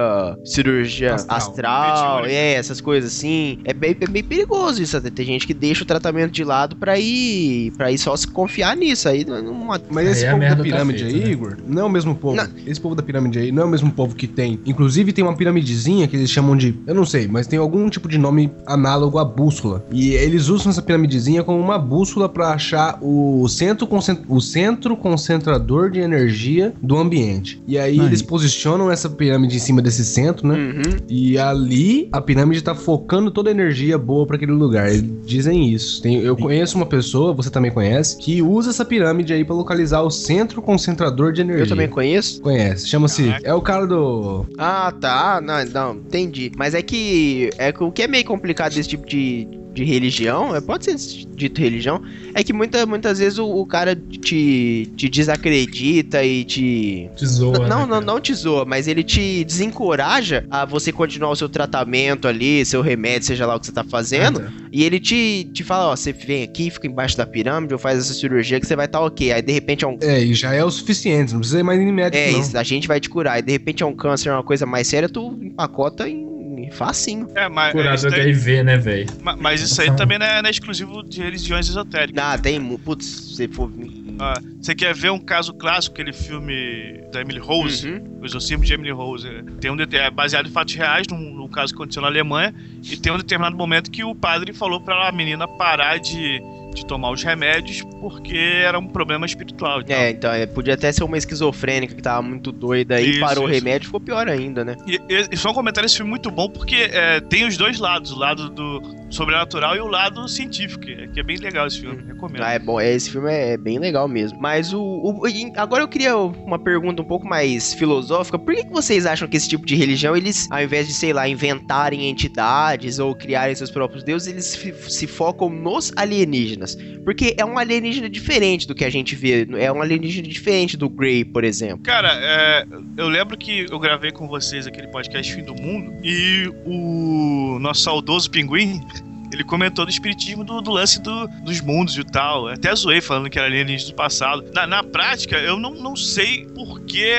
cirurgia 0.45 1.15
Astral. 1.15 1.37
astral, 1.39 2.07
Meteórica. 2.17 2.33
é, 2.33 2.53
essas 2.55 2.81
coisas 2.81 3.13
assim, 3.13 3.59
é 3.65 3.73
bem, 3.73 3.97
é 4.01 4.07
bem 4.07 4.23
perigoso 4.23 4.83
isso. 4.83 4.97
até. 4.97 5.11
Tem 5.11 5.27
gente 5.27 5.47
que 5.47 5.55
deixa 5.55 5.83
o 5.83 5.87
tratamento 5.87 6.33
de 6.33 6.45
lado 6.45 6.77
pra 6.77 6.99
ir, 6.99 7.73
pra 7.73 7.91
ir 7.91 7.99
só 7.99 8.17
se 8.17 8.27
confiar 8.27 8.77
nisso. 8.77 9.09
Aí 9.09 9.25
não, 9.25 9.43
não, 9.43 9.55
Mas 9.91 10.07
Aí 10.07 10.13
esse 10.13 10.27
a 10.27 10.33
povo 10.33 10.43
da 10.43 10.57
tá 10.57 10.63
pirâmide 10.63 11.05
feita, 11.05 11.19
aí, 11.19 11.25
né? 11.25 11.31
Igor, 11.31 11.57
não 11.67 11.83
é 11.83 11.85
o 11.85 11.91
mesmo 11.91 12.15
povo. 12.15 12.37
Não. 12.37 12.49
Esse 12.67 12.81
povo 12.81 12.95
da 12.95 13.03
pirâmide 13.03 13.39
aí 13.39 13.53
não 13.53 13.63
é 13.63 13.67
o 13.67 13.69
mesmo 13.69 13.91
povo 13.93 14.15
que 14.15 14.27
tem. 14.27 14.61
Inclusive 14.67 15.13
tem 15.13 15.25
uma 15.25 15.37
piramidezinha 15.37 16.07
que 16.09 16.17
eles 16.17 16.31
chamam 16.31 16.57
de. 16.57 16.75
Eu 16.87 16.95
não 16.95 17.05
sei, 17.07 17.27
mas 17.29 17.47
tem 17.47 17.59
algum 17.59 17.70
tipo 17.91 18.09
de 18.09 18.19
nome 18.19 18.51
análogo 18.67 19.19
à 19.19 19.25
bússola. 19.25 19.85
E 19.93 20.11
eles 20.13 20.49
usam 20.49 20.71
essa 20.71 20.83
piramidezinha 20.83 21.43
como 21.43 21.59
uma 21.59 21.79
bússola 21.79 22.29
pra 22.29 22.51
achar 22.51 22.99
o 23.01 23.47
centro, 23.49 23.89
o 24.29 24.41
centro 24.41 24.97
concentrador 24.97 25.91
de 25.91 26.01
energia 26.01 26.73
do 26.83 26.97
ambiente. 26.97 27.63
E 27.67 27.79
aí 27.79 27.99
Aí. 28.01 28.07
eles 28.07 28.23
posicionam 28.23 28.91
essa 28.91 29.09
pirâmide 29.09 29.57
em 29.57 29.59
cima 29.61 29.81
desse 29.83 30.05
centro, 30.05 30.47
né? 30.47 30.55
Uhum. 30.57 30.97
E 31.09 31.39
ali 31.39 32.09
a 32.13 32.21
pirâmide 32.21 32.63
tá 32.63 32.75
focando 32.75 33.31
toda 33.31 33.51
a 33.51 33.53
energia 33.53 33.97
boa 33.99 34.27
pra 34.27 34.37
aquele 34.37 34.53
lugar. 34.53 34.89
Eles 34.89 35.05
dizem 35.27 35.69
isso. 35.73 36.01
Tem- 36.03 36.17
eu 36.21 36.37
conheço 36.37 36.77
uma 36.77 36.87
pessoa, 36.87 37.33
você 37.33 37.51
também 37.51 37.71
conhece, 37.71 38.17
que 38.19 38.43
usa 38.43 38.71
essa 38.71 38.85
pirâmide 38.85 39.33
aí 39.33 39.45
pra 39.45 39.55
localizar 39.55 40.03
o 40.03 40.11
centro 40.11 40.63
concentrador 40.63 41.33
de 41.33 41.41
energia. 41.43 41.65
Eu 41.65 41.69
também 41.69 41.89
conheço. 41.89 42.41
Conhece. 42.43 42.87
Chama-se. 42.89 43.35
É 43.43 43.53
o 43.55 43.61
cara 43.61 43.87
do. 43.87 44.47
Ah, 44.59 44.93
tá. 45.01 45.41
Não, 45.41 45.65
não, 45.65 45.95
entendi. 45.97 46.51
Mas 46.57 46.75
é 46.75 46.83
que, 46.83 47.51
é 47.61 47.73
que 47.73 47.85
o 47.85 47.93
que 47.93 48.03
é 48.03 48.09
meio 48.09 48.25
complicado 48.25 48.75
desse 48.75 48.89
tipo 48.89 49.07
de, 49.07 49.47
de 49.75 49.85
religião, 49.85 50.57
é, 50.57 50.63
pode 50.63 50.85
ser 50.87 50.97
dito 51.35 51.61
religião, 51.61 52.03
é 52.35 52.43
que 52.43 52.55
muita, 52.55 52.87
muitas 52.87 53.19
vezes 53.19 53.39
o, 53.39 53.47
o 53.47 53.67
cara 53.67 53.95
te, 53.95 54.91
te 54.97 55.09
desacredita 55.11 56.25
e 56.25 56.43
te. 56.43 57.11
Te 57.15 57.27
zoa, 57.27 57.69
não, 57.69 57.81
né, 57.81 57.87
não, 57.87 58.01
não 58.01 58.21
te 58.21 58.33
zoa, 58.33 58.65
mas 58.65 58.89
ele 58.89 59.03
te 59.03 59.45
desencoraja 59.45 60.47
a 60.51 60.65
você 60.65 60.91
continuar 60.91 61.31
o 61.31 61.37
seu 61.37 61.51
tratamento 61.51 62.27
ali, 62.27 62.65
seu 62.65 62.81
remédio, 62.81 63.27
seja 63.27 63.45
lá 63.45 63.57
o 63.57 63.61
que 63.61 63.67
você 63.67 63.73
tá 63.73 63.85
fazendo. 63.85 64.41
Ah, 64.41 64.45
tá. 64.45 64.53
E 64.73 64.83
ele 64.83 64.99
te, 64.99 65.45
te 65.53 65.63
fala, 65.63 65.91
ó, 65.93 65.97
você 65.97 66.15
vem 66.15 66.43
aqui, 66.43 66.71
fica 66.71 66.87
embaixo 66.87 67.17
da 67.17 67.27
pirâmide, 67.27 67.75
ou 67.75 67.79
faz 67.79 67.99
essa 67.99 68.15
cirurgia 68.15 68.59
que 68.59 68.67
você 68.67 68.75
vai 68.75 68.87
estar 68.87 69.01
ok. 69.01 69.33
Aí 69.33 69.43
de 69.43 69.53
repente 69.53 69.85
é 69.85 69.89
um. 69.89 69.99
É, 70.01 70.23
e 70.23 70.33
já 70.33 70.55
é 70.55 70.65
o 70.65 70.71
suficiente, 70.71 71.33
não 71.33 71.41
precisa 71.41 71.61
ir 71.61 71.63
mais 71.63 71.79
em 71.79 71.93
médico, 71.93 72.17
É, 72.17 72.33
não. 72.33 72.41
isso, 72.41 72.57
a 72.57 72.63
gente 72.63 72.89
vai 72.89 72.99
te 72.99 73.11
curar. 73.11 73.39
E 73.39 73.43
de 73.43 73.53
repente 73.53 73.83
é 73.83 73.87
um 73.87 73.95
câncer, 73.95 74.31
uma 74.31 74.43
coisa 74.43 74.65
mais 74.65 74.87
séria, 74.87 75.11
tu 75.11 75.39
empacota 75.43 76.09
em, 76.09 76.23
em 76.23 76.40
facinho. 76.71 77.29
É, 77.35 77.49
mas, 77.49 77.73
Curado 77.73 77.95
isso 77.97 78.07
do 78.07 78.11
daí- 78.13 78.21
HIV, 78.23 78.63
né, 78.63 78.77
velho? 78.77 79.07
ma- 79.23 79.37
mas 79.37 79.61
isso 79.61 79.81
aí 79.81 79.95
também 79.97 80.19
não 80.19 80.27
é, 80.27 80.41
não 80.43 80.49
é 80.49 80.51
exclusivo 80.51 81.03
de 81.03 81.23
religiões 81.23 81.69
esotéricas. 81.69 82.23
Ah, 82.23 82.39
tem. 82.39 82.61
Putz, 82.79 83.05
se 83.07 83.35
você 83.37 83.49
for. 83.49 83.71
Ah, 84.19 84.35
você 84.61 84.75
quer 84.75 84.95
ver 84.95 85.11
um 85.11 85.19
caso 85.19 85.53
clássico, 85.55 85.95
aquele 85.95 86.13
filme 86.13 87.01
da 87.11 87.21
Emily 87.23 87.39
Rose? 87.39 87.89
Uhum. 87.89 88.19
O 88.21 88.25
Exorcismo 88.27 88.63
de 88.65 88.73
Emily 88.75 88.91
Rose. 88.91 89.27
Tem 89.61 89.71
um 89.71 89.77
é 89.81 90.11
baseado 90.11 90.47
em 90.47 90.51
fatos 90.53 90.75
reais, 90.75 91.07
num, 91.11 91.19
num 91.19 91.49
caso 91.49 91.73
que 91.73 91.77
aconteceu 91.79 92.03
na 92.03 92.09
Alemanha, 92.09 92.55
e 92.83 92.97
tem 92.97 93.11
um 93.13 93.17
determinado 93.17 93.57
momento 93.57 93.91
que 93.91 94.05
o 94.05 94.15
padre 94.15 94.53
falou 94.53 94.81
pra 94.81 95.09
a 95.09 95.13
menina 95.13 95.49
parar 95.49 95.99
de, 95.99 96.41
de 96.75 96.87
tomar 96.87 97.11
os 97.11 97.23
remédios 97.23 97.83
porque 98.01 98.37
era 98.37 98.79
um 98.79 98.87
problema 98.87 99.27
espiritual. 99.27 99.83
e. 99.87 99.93
É, 99.93 100.11
então, 100.11 100.33
é, 100.33 100.47
podia 100.47 100.75
até 100.75 100.91
ser 100.93 101.05
uma 101.05 101.19
esquizofrênica 101.19 101.95
que 101.95 102.03
tava 102.03 102.23
muito 102.23 102.53
doida 102.53 103.01
Isso, 103.01 103.21
parou 103.21 103.45
o 103.45 103.51
isso. 103.51 103.59
remédio, 103.59 103.87
ficou 103.87 104.01
pior 104.01 104.29
ainda, 104.29 104.65
né? 104.65 104.77
E, 104.87 104.97
e, 105.09 105.29
e 105.33 105.37
só 105.37 105.51
um 105.51 105.55
comentário, 105.55 105.87
esse 105.87 105.97
filme 105.97 106.11
é 106.11 106.13
muito 106.13 106.31
bom 106.31 106.49
porque 106.49 106.77
é, 106.93 107.21
tem 107.21 107.47
os 107.47 107.57
dois 107.57 107.79
lados, 107.79 108.13
o 108.13 108.19
lado 108.19 108.49
do 108.51 108.81
sobrenatural 109.11 109.75
e 109.77 109.81
o 109.81 109.87
lado 109.87 110.29
científico, 110.29 110.81
que 110.85 110.93
é, 110.93 111.21
é 111.21 111.23
bem 111.23 111.37
legal 111.39 111.67
esse 111.67 111.81
filme, 111.81 112.03
recomendo. 112.07 112.43
Ah, 112.43 112.53
é 112.53 112.59
bom, 112.59 112.81
esse 112.81 113.11
filme 113.11 113.31
é, 113.31 113.53
é 113.53 113.57
bem 113.57 113.79
legal 113.79 114.07
mesmo. 114.09 114.39
Mas 114.41 114.73
o, 114.73 114.81
o- 114.83 115.29
e 115.29 115.51
Agora 115.57 115.83
eu 115.83 115.89
queria 115.89 116.17
uma 116.17 116.59
pergunta 116.59 117.03
um 117.03 117.05
pouco 117.05 117.27
mais 117.27 117.75
filosófica. 117.75 118.39
Por 118.39 118.55
que, 118.55 118.65
que 118.65 118.71
vocês 118.73 119.05
acham 119.07 119.27
que 119.27 119.37
esse 119.37 119.49
tipo 119.49 119.67
de 119.67 119.75
religião, 119.75 120.17
eles, 120.17 120.47
ao 120.51 120.63
invés 120.63 120.87
de, 120.87 120.93
sei 120.95 121.13
lá, 121.13 121.29
inventarem 121.29 122.09
entidades 122.09 122.99
ou 122.99 123.15
criarem 123.15 123.55
seus 123.55 123.71
próprios 123.71 124.03
deuses, 124.05 124.29
eles 124.29 124.45
se 124.89 125.07
focam 125.07 125.51
nos 125.51 125.93
alienígenas? 125.97 126.60
Porque 127.05 127.35
é 127.39 127.45
um 127.45 127.59
alienígena 127.59 128.09
diferente 128.09 128.67
do 128.67 128.75
que 128.75 128.85
a 128.85 128.91
gente 128.91 129.15
vê. 129.15 129.47
É 129.59 129.71
um 129.73 129.81
alienígena 129.83 130.27
diferente 130.29 130.77
do 130.77 130.89
Grey, 130.89 131.25
por 131.25 131.45
exemplo. 131.45 131.81
Cara, 131.83 132.11
é, 132.15 132.67
eu 132.97 133.09
lembro 133.09 133.37
que 133.37 133.67
eu 133.71 133.79
gravei 133.79 134.11
com 134.11 134.27
vocês 134.29 134.67
aquele 134.67 134.89
podcast 134.89 135.33
Fim 135.35 135.43
do 135.43 135.55
Mundo 135.55 135.93
e 136.05 136.51
o 136.67 137.59
nosso 137.61 137.83
saudoso 137.83 138.31
Pinguim, 138.31 138.81
ele 139.33 139.45
comentou 139.45 139.85
do 139.85 139.91
espiritismo 139.91 140.43
do, 140.45 140.61
do 140.61 140.71
lance 140.71 141.01
do- 141.01 141.27
dos 141.45 141.61
mundos 141.61 141.97
e 141.97 142.05
tal. 142.05 142.49
Até 142.49 142.75
zoei 142.75 143.01
falando 143.01 143.31
que 143.31 143.39
era 143.39 143.47
alienígena 143.49 143.91
do 143.91 143.95
passado. 143.97 144.45
Na, 144.55 144.67
na 144.67 144.83
prática, 144.83 145.37
eu 145.39 145.59
não, 145.59 145.75
não 145.75 145.95
sei 145.97 146.47
por 146.47 146.81
que 146.85 147.13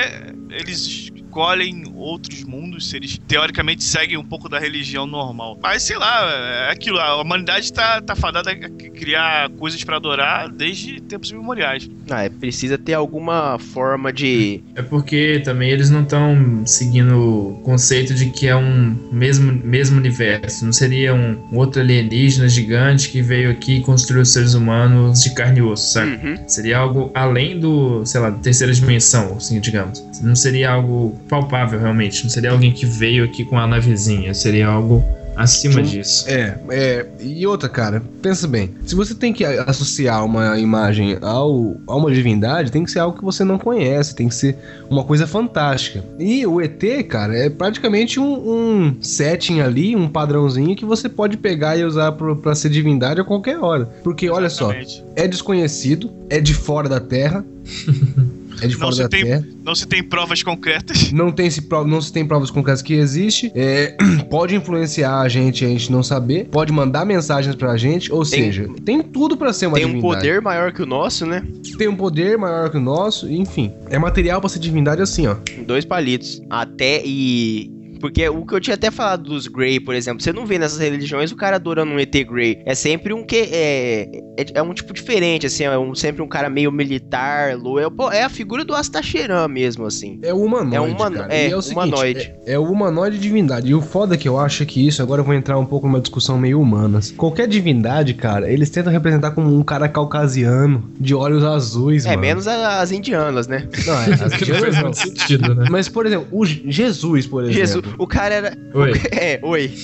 eles 0.50 1.11
escolhem 1.32 1.84
outros 1.94 2.44
mundos, 2.44 2.90
se 2.90 2.96
eles 2.96 3.18
teoricamente 3.26 3.82
seguem 3.82 4.18
um 4.18 4.24
pouco 4.24 4.50
da 4.50 4.58
religião 4.58 5.06
normal. 5.06 5.58
Mas 5.62 5.82
sei 5.82 5.96
lá, 5.96 6.30
é 6.68 6.70
aquilo, 6.70 6.98
a 6.98 7.20
humanidade 7.22 7.72
tá, 7.72 8.02
tá 8.02 8.14
fadada 8.14 8.50
a 8.50 8.54
criar 8.68 9.48
coisas 9.50 9.82
pra 9.82 9.96
adorar 9.96 10.50
desde 10.50 11.00
tempos 11.00 11.30
imemoriais. 11.30 11.88
Ah, 12.10 12.24
é, 12.24 12.28
precisa 12.28 12.76
ter 12.76 12.92
alguma 12.92 13.58
forma 13.58 14.12
de. 14.12 14.62
É 14.74 14.82
porque 14.82 15.40
também 15.42 15.70
eles 15.70 15.88
não 15.88 16.02
estão 16.02 16.66
seguindo 16.66 17.16
o 17.18 17.60
conceito 17.62 18.14
de 18.14 18.28
que 18.30 18.46
é 18.46 18.54
um 18.54 18.94
mesmo, 19.10 19.52
mesmo 19.64 19.96
universo. 19.96 20.66
Não 20.66 20.72
seria 20.72 21.14
um, 21.14 21.38
outro 21.56 21.80
alienígena 21.80 22.48
gigante 22.48 23.08
que 23.08 23.22
veio 23.22 23.50
aqui 23.50 23.76
e 23.76 23.80
construiu 23.80 24.22
os 24.22 24.32
seres 24.32 24.52
humanos 24.52 25.22
de 25.22 25.34
carne 25.34 25.60
e 25.60 25.62
osso, 25.62 25.94
sabe? 25.94 26.12
Uhum. 26.12 26.36
Seria 26.46 26.78
algo 26.78 27.10
além 27.14 27.58
do, 27.58 28.04
sei 28.04 28.20
lá, 28.20 28.28
da 28.28 28.38
terceira 28.38 28.72
dimensão, 28.72 29.36
assim, 29.36 29.58
digamos. 29.60 30.04
Não 30.20 30.36
seria 30.36 30.70
algo 30.70 31.21
palpável, 31.32 31.80
realmente. 31.80 32.22
Não 32.24 32.30
seria 32.30 32.50
alguém 32.50 32.70
que 32.70 32.84
veio 32.84 33.24
aqui 33.24 33.42
com 33.42 33.58
a 33.58 33.66
navezinha. 33.66 34.34
Seria 34.34 34.66
algo 34.66 35.02
acima 35.34 35.76
Sim. 35.76 35.82
disso. 35.82 36.28
É, 36.28 36.58
é. 36.68 37.06
E 37.18 37.46
outra, 37.46 37.70
cara, 37.70 38.02
pensa 38.20 38.46
bem. 38.46 38.74
Se 38.84 38.94
você 38.94 39.14
tem 39.14 39.32
que 39.32 39.42
associar 39.42 40.22
uma 40.26 40.58
imagem 40.58 41.16
ao, 41.22 41.76
a 41.86 41.96
uma 41.96 42.12
divindade, 42.12 42.70
tem 42.70 42.84
que 42.84 42.90
ser 42.90 42.98
algo 42.98 43.16
que 43.16 43.24
você 43.24 43.44
não 43.44 43.56
conhece, 43.56 44.14
tem 44.14 44.28
que 44.28 44.34
ser 44.34 44.58
uma 44.90 45.04
coisa 45.04 45.26
fantástica. 45.26 46.04
E 46.18 46.46
o 46.46 46.60
ET, 46.60 46.82
cara, 47.08 47.34
é 47.34 47.48
praticamente 47.48 48.20
um, 48.20 48.34
um 48.34 48.96
setting 49.00 49.60
ali, 49.60 49.96
um 49.96 50.08
padrãozinho 50.08 50.76
que 50.76 50.84
você 50.84 51.08
pode 51.08 51.38
pegar 51.38 51.78
e 51.78 51.84
usar 51.84 52.12
pra 52.12 52.54
ser 52.54 52.68
divindade 52.68 53.22
a 53.22 53.24
qualquer 53.24 53.58
hora. 53.58 53.86
Porque, 54.04 54.28
olha 54.28 54.50
só, 54.50 54.70
é 55.16 55.26
desconhecido, 55.26 56.12
é 56.28 56.42
de 56.42 56.52
fora 56.52 56.90
da 56.90 57.00
Terra. 57.00 57.42
É 58.62 58.66
de 58.68 58.74
Não 58.74 58.80
fora 58.80 58.92
se 58.94 59.02
da 59.02 59.08
tem- 59.08 59.24
Terra. 59.24 59.46
Não 59.64 59.74
se 59.74 59.86
tem 59.86 60.02
provas 60.02 60.42
concretas. 60.42 61.10
Não 61.12 61.30
tem, 61.32 61.50
se 61.50 61.62
não 61.86 62.00
se 62.00 62.12
tem 62.12 62.24
provas 62.26 62.50
concretas 62.50 62.82
que 62.82 62.94
existe. 62.94 63.50
É, 63.54 63.96
pode 64.30 64.54
influenciar 64.54 65.20
a 65.20 65.28
gente, 65.28 65.64
a 65.64 65.68
gente 65.68 65.90
não 65.90 66.02
saber. 66.02 66.46
Pode 66.50 66.72
mandar 66.72 67.04
mensagens 67.04 67.54
pra 67.54 67.76
gente. 67.76 68.12
Ou 68.12 68.20
Tem- 68.24 68.44
seja, 68.44 68.68
tem 68.84 69.02
tudo 69.02 69.36
pra 69.36 69.52
ser 69.52 69.66
uma 69.66 69.76
Tem 69.76 69.84
um 69.84 69.88
divindade. 69.88 70.14
poder 70.16 70.40
maior 70.40 70.72
que 70.72 70.82
o 70.82 70.86
nosso, 70.86 71.26
né? 71.26 71.42
Tem 71.76 71.88
um 71.88 71.96
poder 71.96 72.38
maior 72.38 72.70
que 72.70 72.76
o 72.76 72.80
nosso. 72.80 73.28
Enfim, 73.30 73.72
é 73.90 73.98
material 73.98 74.40
pra 74.40 74.48
ser 74.48 74.58
divindade 74.58 75.02
assim, 75.02 75.26
ó. 75.26 75.36
Dois 75.66 75.84
palitos. 75.84 76.40
Até 76.50 77.02
e. 77.04 77.70
Porque 78.02 78.28
o 78.28 78.44
que 78.44 78.52
eu 78.54 78.60
tinha 78.60 78.74
até 78.74 78.90
falado 78.90 79.22
dos 79.22 79.46
Grey, 79.46 79.80
por 79.80 79.94
exemplo, 79.94 80.22
você 80.22 80.32
não 80.32 80.44
vê 80.44 80.58
nessas 80.58 80.78
religiões 80.78 81.30
o 81.32 81.36
cara 81.36 81.56
adorando 81.56 81.92
um 81.92 81.98
ET 81.98 82.12
Grey. 82.24 82.60
É 82.66 82.74
sempre 82.74 83.14
um 83.14 83.24
que. 83.24 83.36
É, 83.50 84.08
é, 84.38 84.44
é 84.56 84.62
um 84.62 84.74
tipo 84.74 84.92
diferente, 84.92 85.46
assim, 85.46 85.64
é 85.64 85.78
um- 85.78 85.94
sempre 85.94 86.20
um 86.20 86.28
cara 86.28 86.50
meio 86.50 86.70
militar, 86.72 87.56
lou- 87.56 87.78
é, 87.78 87.88
pô, 87.88 88.10
é 88.10 88.24
a 88.24 88.28
figura 88.28 88.64
do 88.64 88.74
Astacheran 88.74 89.46
mesmo, 89.48 89.86
assim. 89.86 90.18
É 90.22 90.34
o 90.34 90.38
humanoide. 90.42 90.76
É 90.76 90.80
humano- 90.80 91.16
cara. 91.16 91.32
é, 91.34 91.48
E 91.50 91.54
o 91.54 91.62
seguinte, 91.62 91.76
humanoide. 91.86 92.32
é, 92.44 92.52
é 92.54 92.58
o 92.58 92.64
humanoide 92.64 93.18
divindade. 93.18 93.70
E 93.70 93.74
o 93.74 93.80
foda 93.80 94.16
que 94.16 94.28
eu 94.28 94.38
acho 94.38 94.62
é 94.64 94.66
que 94.66 94.84
isso, 94.86 95.00
agora 95.00 95.20
eu 95.20 95.24
vou 95.24 95.34
entrar 95.34 95.58
um 95.58 95.64
pouco 95.64 95.86
numa 95.86 96.00
discussão 96.00 96.36
meio 96.36 96.60
humanas. 96.60 97.12
Qualquer 97.16 97.46
divindade, 97.46 98.14
cara, 98.14 98.50
eles 98.50 98.68
tentam 98.68 98.92
representar 98.92 99.30
como 99.30 99.56
um 99.56 99.62
cara 99.62 99.88
caucasiano, 99.88 100.90
de 100.98 101.14
olhos 101.14 101.44
azuis, 101.44 102.04
É, 102.04 102.10
mano. 102.10 102.20
menos 102.22 102.48
a- 102.48 102.80
as 102.80 102.90
indianas, 102.90 103.46
né? 103.46 103.68
Não, 103.86 103.94
é, 103.94 104.12
as 104.14 104.32
indianas 104.42 104.82
não. 104.82 104.92
sentido, 104.92 105.54
né? 105.54 105.66
Mas, 105.70 105.88
por 105.88 106.06
exemplo, 106.06 106.26
o 106.32 106.44
Je- 106.44 106.62
Jesus, 106.66 107.26
por 107.26 107.44
exemplo. 107.44 107.58
Jesus, 107.58 107.84
o 107.98 108.06
cara 108.06 108.34
era. 108.34 108.56
Oi. 108.74 108.92
É, 109.12 109.38
oi. 109.42 109.70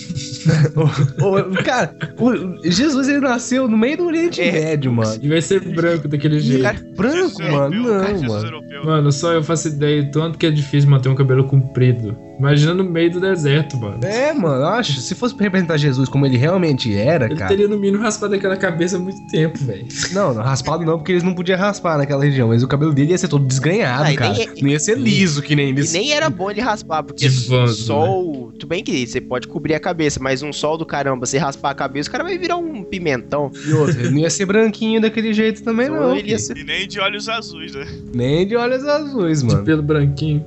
O- 1.21 1.63
cara, 1.63 1.95
o- 2.19 2.71
Jesus 2.71 3.09
ele 3.09 3.21
nasceu 3.21 3.69
no 3.69 3.77
meio 3.77 3.97
do 3.99 4.07
Oriente 4.07 4.41
É. 4.41 4.53
Médio, 4.53 4.93
mano. 4.93 5.19
E 5.21 5.29
vai 5.29 5.41
ser 5.43 5.61
branco 5.61 6.09
daquele 6.09 6.37
o 6.37 6.41
jeito. 6.41 6.63
cara 6.63 6.79
branco, 6.97 7.43
Jesus 7.43 7.53
mano. 7.53 7.75
europeu, 7.75 8.15
Não, 8.23 8.29
mano. 8.29 8.47
europeu. 8.47 8.85
Mano, 8.85 9.13
só 9.13 9.33
eu 9.33 9.43
faço 9.43 9.69
ideia 9.69 10.03
do 10.03 10.11
tanto 10.11 10.39
que 10.39 10.47
é 10.47 10.51
difícil 10.51 10.89
manter 10.89 11.09
um 11.09 11.15
cabelo 11.15 11.45
comprido. 11.45 12.17
Imagina 12.39 12.73
no 12.73 12.85
meio 12.85 13.11
do 13.11 13.21
deserto, 13.21 13.77
mano. 13.77 13.99
É, 14.05 14.33
mano, 14.33 14.63
eu 14.63 14.69
acho. 14.69 15.01
Se 15.01 15.13
fosse 15.17 15.35
pra 15.35 15.45
representar 15.45 15.77
Jesus 15.77 16.09
como 16.09 16.25
ele 16.25 16.37
realmente 16.37 16.97
era, 16.97 17.27
Ele 17.27 17.35
cara. 17.35 17.49
teria 17.49 17.67
no 17.67 17.77
mínimo 17.77 18.01
raspado 18.03 18.33
aquela 18.35 18.57
cabeça 18.57 18.97
há 18.97 19.01
muito 19.01 19.19
tempo, 19.27 19.59
velho. 19.65 19.85
Não, 20.13 20.33
não, 20.33 20.43
raspado 20.43 20.85
não, 20.85 20.99
porque 20.99 21.13
eles 21.13 21.25
não 21.25 21.35
podiam 21.35 21.59
raspar 21.59 21.99
naquela 21.99 22.23
região. 22.25 22.49
Mas 22.49 22.63
o 22.63 22.69
cabelo 22.69 22.95
dele 22.95 23.11
ia 23.11 23.19
ser 23.19 23.27
todo 23.27 23.45
desgrenhado, 23.45 24.05
Ah, 24.11 24.15
cara. 24.15 24.33
nem- 24.35 24.49
Não 24.63 24.69
ia 24.69 24.79
ser 24.79 24.97
liso 24.97 25.43
que 25.43 25.57
nem 25.57 25.67
E 25.67 25.71
eles. 25.71 25.93
nem 25.93 26.13
era 26.13 26.31
bom 26.31 26.49
ele 26.49 26.61
raspar, 26.61 27.03
porque 27.03 27.29
só 27.29 27.67
sol. 28.07 28.53
Tudo 28.53 28.67
bem 28.69 28.83
que 28.83 29.07
você 29.07 29.21
pode 29.21 29.47
cobrir 29.49 29.75
a 29.75 29.81
cabeça, 29.81 30.19
mas 30.21 30.43
um 30.43 30.53
sol 30.53 30.77
do 30.77 30.85
caramba, 30.87 31.25
você 31.27 31.39
raspar 31.39 31.71
a 31.71 31.75
cabeça, 31.75 32.09
o 32.09 32.13
cara 32.13 32.25
vai 32.25 32.37
virar 32.39 32.57
um 32.57 32.83
pimentão. 32.83 33.51
E 33.67 33.73
outra, 33.73 34.01
ele 34.01 34.11
não 34.11 34.19
ia 34.19 34.31
ser 34.31 34.47
branquinho 34.47 35.01
daquele 35.01 35.33
jeito 35.33 35.63
também, 35.63 35.89
não. 35.89 36.17
Ele 36.17 36.31
ia 36.31 36.39
ser- 36.39 36.57
E 36.57 36.65
nem 36.65 36.87
de 36.89 36.99
olhos 37.01 37.29
azuis, 37.29 37.75
né? 37.75 37.87
Nem 38.15 38.47
de 38.47 38.57
olhos 38.57 38.85
azuis, 38.85 39.43
mano. 39.43 39.65
Pelo 39.65 39.83
branquinho. 39.83 40.45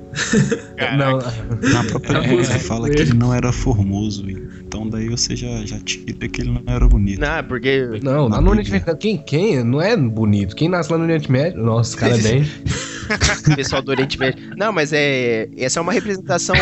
Caraca. 0.76 1.32
Não, 1.60 1.70
Na 1.72 1.84
própria 1.84 2.18
É, 2.18 2.26
música 2.32 2.58
fala 2.58 2.90
que 2.90 3.00
ele 3.00 3.14
não 3.14 3.32
era 3.34 3.52
formoso. 3.52 4.24
Então 4.28 4.88
daí 4.88 5.08
você 5.08 5.36
já, 5.36 5.64
já 5.66 5.78
tira 5.80 6.28
que 6.28 6.40
ele 6.42 6.50
não 6.50 6.62
era 6.74 6.86
bonito. 6.88 7.20
Não, 7.20 7.44
porque. 7.44 8.00
não, 8.02 8.28
lá 8.28 8.40
no 8.40 8.50
Oriente 8.50 8.70
Médio. 8.70 8.96
Quem, 8.96 9.16
quem? 9.18 9.62
Não 9.64 9.80
é 9.80 9.96
bonito. 9.96 10.56
Quem 10.56 10.68
nasce 10.68 10.90
lá 10.90 10.98
no 10.98 11.04
Oriente 11.04 11.30
Médio. 11.30 11.62
Nossa, 11.62 11.96
cara 11.96 12.16
é 12.16 12.18
bem. 12.18 12.44
pessoal 13.56 13.82
do 13.82 13.90
Oriente 13.90 14.18
Médio. 14.18 14.42
Não, 14.56 14.72
mas 14.72 14.92
é. 14.92 15.48
Essa 15.56 15.78
é 15.78 15.82
uma 15.82 15.92
representação 15.92 16.54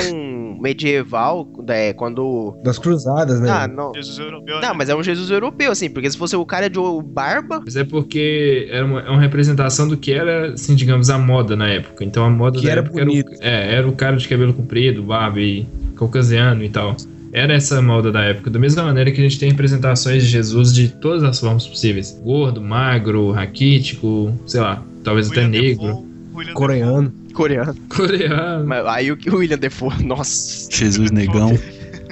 medieval, 0.61 1.49
é, 1.69 1.93
quando. 1.93 2.57
Das 2.63 2.79
cruzadas, 2.79 3.41
né? 3.41 3.51
Ah, 3.51 3.69
não. 3.69 3.93
Jesus 3.95 4.19
europeu. 4.19 4.57
Não, 4.57 4.69
né? 4.69 4.75
mas 4.77 4.89
é 4.89 4.95
um 4.95 5.03
Jesus 5.03 5.31
europeu, 5.31 5.73
assim, 5.73 5.89
porque 5.89 6.11
se 6.11 6.19
fosse 6.19 6.37
o 6.37 6.45
cara 6.45 6.69
de 6.69 6.79
barba. 7.05 7.61
Mas 7.65 7.77
é 7.77 7.85
porque 7.85 8.69
era 8.71 8.85
uma, 8.85 9.01
é 9.01 9.11
uma 9.11 9.21
representação 9.21 9.89
do 9.89 9.97
que 9.97 10.13
era, 10.13 10.53
assim, 10.53 10.75
digamos, 10.75 11.11
a 11.11 11.19
moda 11.19 11.57
na 11.57 11.69
época. 11.69 12.05
Então 12.05 12.25
a 12.25 12.31
moda 12.31 12.59
Que 12.59 12.67
da 12.67 12.73
era 12.73 12.81
época 12.81 13.05
bonito. 13.05 13.33
Era, 13.41 13.41
o, 13.41 13.45
é, 13.45 13.75
era 13.75 13.89
o 13.89 13.93
cara 13.93 14.17
de 14.17 14.29
cabelo 14.29 14.53
comprido, 14.53 15.03
barba 15.03 15.41
e 15.41 15.67
caucasiano 15.97 16.63
e 16.63 16.69
tal. 16.69 16.97
Era 17.33 17.55
essa 17.55 17.81
moda 17.81 18.11
da 18.11 18.23
época. 18.23 18.51
Da 18.51 18.59
mesma 18.59 18.83
maneira 18.83 19.11
que 19.11 19.21
a 19.21 19.23
gente 19.23 19.39
tem 19.39 19.51
representações 19.51 20.25
de 20.25 20.29
Jesus 20.29 20.73
de 20.73 20.89
todas 20.89 21.23
as 21.23 21.39
formas 21.39 21.67
possíveis: 21.67 22.19
gordo, 22.23 22.61
magro, 22.61 23.31
raquítico, 23.31 24.33
sei 24.47 24.61
lá, 24.61 24.83
talvez 25.05 25.31
até 25.31 25.47
negro, 25.47 25.87
Defoe, 25.87 26.10
William 26.41 26.55
Coreano. 26.55 27.13
Coreano. 27.33 27.75
coreano. 27.89 28.67
Mas 28.67 28.87
aí 28.87 29.13
o 29.13 29.17
que 29.17 29.31
o 29.31 29.37
William 29.37 29.59
Defoe, 29.59 29.95
nossa. 30.05 30.69
Jesus 30.71 31.11
negão. 31.11 31.57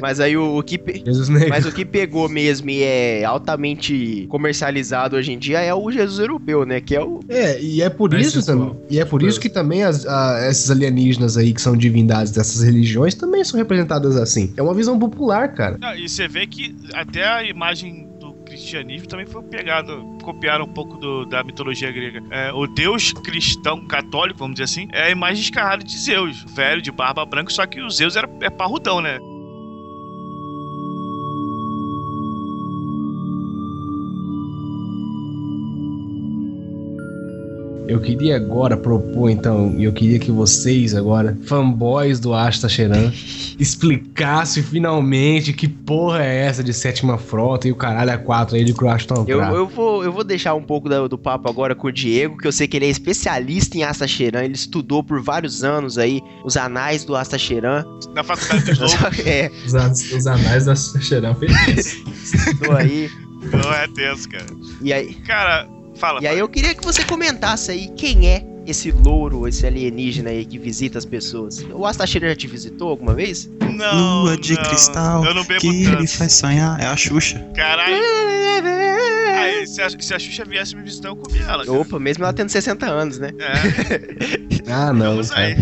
Mas 0.00 0.20
aí 0.20 0.36
o, 0.36 0.56
o 0.58 0.62
que. 0.62 0.78
pe-. 0.78 1.02
Mas 1.48 1.66
o 1.66 1.72
que 1.72 1.84
pegou 1.84 2.28
mesmo 2.28 2.70
e 2.70 2.84
é 2.84 3.24
altamente 3.24 4.26
comercializado 4.28 5.16
hoje 5.16 5.32
em 5.32 5.38
dia 5.38 5.60
é 5.60 5.74
o 5.74 5.90
Jesus 5.90 6.20
europeu, 6.20 6.64
né? 6.64 6.80
Que 6.80 6.94
é 6.94 7.02
o. 7.02 7.18
É, 7.28 7.60
e 7.60 7.82
é 7.82 7.88
por 7.90 8.14
isso 8.14 8.44
também. 8.46 8.76
E 8.88 9.00
é 9.00 9.04
por 9.04 9.24
isso 9.24 9.40
que 9.40 9.48
também 9.48 9.82
as, 9.82 10.06
a- 10.06 10.46
esses 10.48 10.70
alienígenas 10.70 11.36
aí 11.36 11.52
que 11.52 11.60
são 11.60 11.76
divindades 11.76 12.30
dessas 12.32 12.62
religiões 12.62 13.14
também 13.16 13.42
são 13.42 13.58
representadas 13.58 14.16
assim. 14.16 14.52
É 14.56 14.62
uma 14.62 14.72
visão 14.72 14.96
popular, 14.98 15.52
cara. 15.52 15.76
Não, 15.80 15.94
e 15.96 16.08
você 16.08 16.28
vê 16.28 16.46
que 16.46 16.76
até 16.94 17.26
a 17.26 17.42
imagem 17.42 18.07
cristianismo 18.48 19.06
também 19.08 19.26
foi 19.26 19.42
pegada, 19.42 19.92
copiaram 20.22 20.64
um 20.64 20.72
pouco 20.72 20.96
do- 20.96 21.24
da 21.26 21.42
mitologia 21.44 21.90
grega. 21.92 22.22
É, 22.30 22.52
o 22.52 22.66
deus 22.66 23.12
cristão 23.12 23.86
católico, 23.86 24.38
vamos 24.38 24.54
dizer 24.54 24.64
assim, 24.64 24.88
é 24.92 25.04
a 25.04 25.10
imagem 25.10 25.42
escarrada 25.42 25.84
de 25.84 25.96
Zeus, 25.96 26.42
velho 26.54 26.80
de 26.82 26.90
barba 26.90 27.24
branca, 27.24 27.50
só 27.50 27.66
que 27.66 27.80
o 27.80 27.90
Zeus 27.90 28.16
era 28.16 28.28
é 28.40 28.50
parrudão, 28.50 29.00
né? 29.00 29.18
Eu 37.88 38.00
queria 38.00 38.36
agora 38.36 38.76
propor, 38.76 39.30
então, 39.30 39.74
e 39.78 39.84
eu 39.84 39.92
queria 39.92 40.18
que 40.18 40.30
vocês 40.30 40.94
agora, 40.94 41.36
fanboys 41.46 42.20
do 42.20 42.34
Asta 42.34 42.68
Cheran, 42.68 43.10
explicassem 43.58 44.62
finalmente 44.62 45.52
que 45.52 45.66
porra 45.66 46.22
é 46.22 46.44
essa 46.46 46.62
de 46.62 46.72
sétima 46.74 47.16
frota 47.16 47.66
e 47.66 47.72
o 47.72 47.76
caralho 47.76 48.12
a 48.12 48.18
quatro 48.18 48.56
aí 48.56 48.64
de 48.64 48.74
Crashton 48.74 49.24
Eu, 49.26 49.40
eu, 49.42 49.66
vou, 49.66 50.04
eu 50.04 50.12
vou 50.12 50.22
deixar 50.22 50.54
um 50.54 50.62
pouco 50.62 50.88
da- 50.88 51.06
do, 51.08 51.16
papo 51.18 51.48
agora 51.48 51.74
com 51.74 51.86
o 51.88 51.92
Diego, 51.92 52.36
que 52.36 52.46
eu 52.46 52.52
sei 52.52 52.68
que 52.68 52.76
ele 52.76 52.86
é 52.86 52.90
especialista 52.90 53.76
em 53.78 53.82
Astacheran, 53.84 54.44
ele 54.44 54.54
estudou 54.54 55.02
por 55.02 55.22
vários 55.22 55.64
anos 55.64 55.96
aí 55.98 56.20
os 56.44 56.56
anais 56.56 57.04
do 57.04 57.16
Astacheran. 57.16 57.84
Na 58.14 58.22
faculdade 58.22 58.64
dos 58.64 58.78
loucos, 59.00 59.18
é, 59.26 59.50
Os, 59.66 60.12
os 60.12 60.26
anais 60.26 60.66
da 60.66 60.76
Xerão 60.76 61.34
feliz. 61.34 61.96
estudou 62.34 62.76
aí. 62.76 63.10
não 63.52 63.72
é 63.72 63.86
tenso, 63.88 64.28
cara. 64.28 64.46
E 64.82 64.92
aí, 64.92 65.14
Cara, 65.26 65.66
fala. 65.98 66.20
e 66.22 66.26
aí 66.26 66.38
eu 66.38 66.48
queria 66.48 66.74
que 66.74 66.84
você 66.84 67.04
comentasse 67.04 67.70
aí 67.70 67.88
quem 67.96 68.28
é 68.28 68.44
esse 68.66 68.90
louro, 68.90 69.48
esse 69.48 69.66
alienígena 69.66 70.28
aí 70.30 70.44
que 70.44 70.58
visita 70.58 70.98
as 70.98 71.04
pessoas. 71.06 71.64
O 71.72 71.86
Astacheran 71.86 72.28
já 72.28 72.36
te 72.36 72.46
visitou 72.46 72.90
alguma 72.90 73.14
vez? 73.14 73.48
não, 73.60 74.24
Lua 74.24 74.36
de 74.36 74.54
não, 74.54 74.62
cristal 74.64 75.24
Eu 75.24 75.34
não 75.34 75.44
bebo 75.44 75.60
que 75.60 75.84
tanto. 75.84 75.98
ele 75.98 76.06
faz 76.06 76.32
sonhar. 76.34 76.78
É 76.80 76.86
a 76.86 76.94
Xuxa. 76.96 77.38
Caralho. 77.54 77.96
Aí, 79.38 79.66
se 79.66 79.80
a, 79.80 79.88
se 79.88 80.12
a 80.14 80.18
Xuxa 80.18 80.44
viesse 80.44 80.76
me 80.76 80.82
visitar, 80.82 81.08
eu 81.08 81.16
comia 81.16 81.42
ela. 81.42 81.64
cara. 81.64 81.78
Opa, 81.78 81.98
mesmo 81.98 82.24
ela 82.24 82.32
tendo 82.32 82.48
60 82.50 82.84
anos, 82.86 83.18
né? 83.18 83.30
É. 83.38 84.48
Ah, 84.70 84.92
não. 84.92 85.12
Vamos 85.12 85.30
aí. 85.32 85.56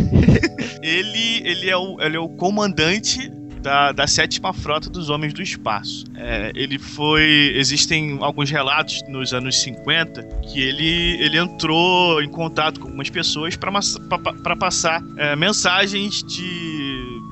ele, 0.83 1.41
ele, 1.49 1.71
é 1.71 1.77
o, 1.77 1.97
ele 2.01 2.17
é 2.17 2.19
o 2.19 2.29
comandante 2.29 3.31
da, 3.67 3.91
da 3.91 4.07
sétima 4.07 4.53
frota 4.53 4.89
dos 4.89 5.11
Homens 5.11 5.35
do 5.35 5.43
Espaço. 5.43 6.05
É, 6.15 6.53
ele 6.55 6.79
foi. 6.79 7.53
Existem 7.57 8.17
alguns 8.21 8.49
relatos 8.49 9.03
nos 9.09 9.35
anos 9.35 9.61
50 9.61 10.23
que 10.53 10.61
ele, 10.63 11.21
ele 11.21 11.37
entrou 11.37 12.23
em 12.23 12.29
contato 12.29 12.79
com 12.79 12.87
algumas 12.87 13.11
pessoas 13.11 13.57
para 13.57 14.57
passar 14.57 15.03
é, 15.17 15.35
mensagens 15.35 16.23
de. 16.23 16.86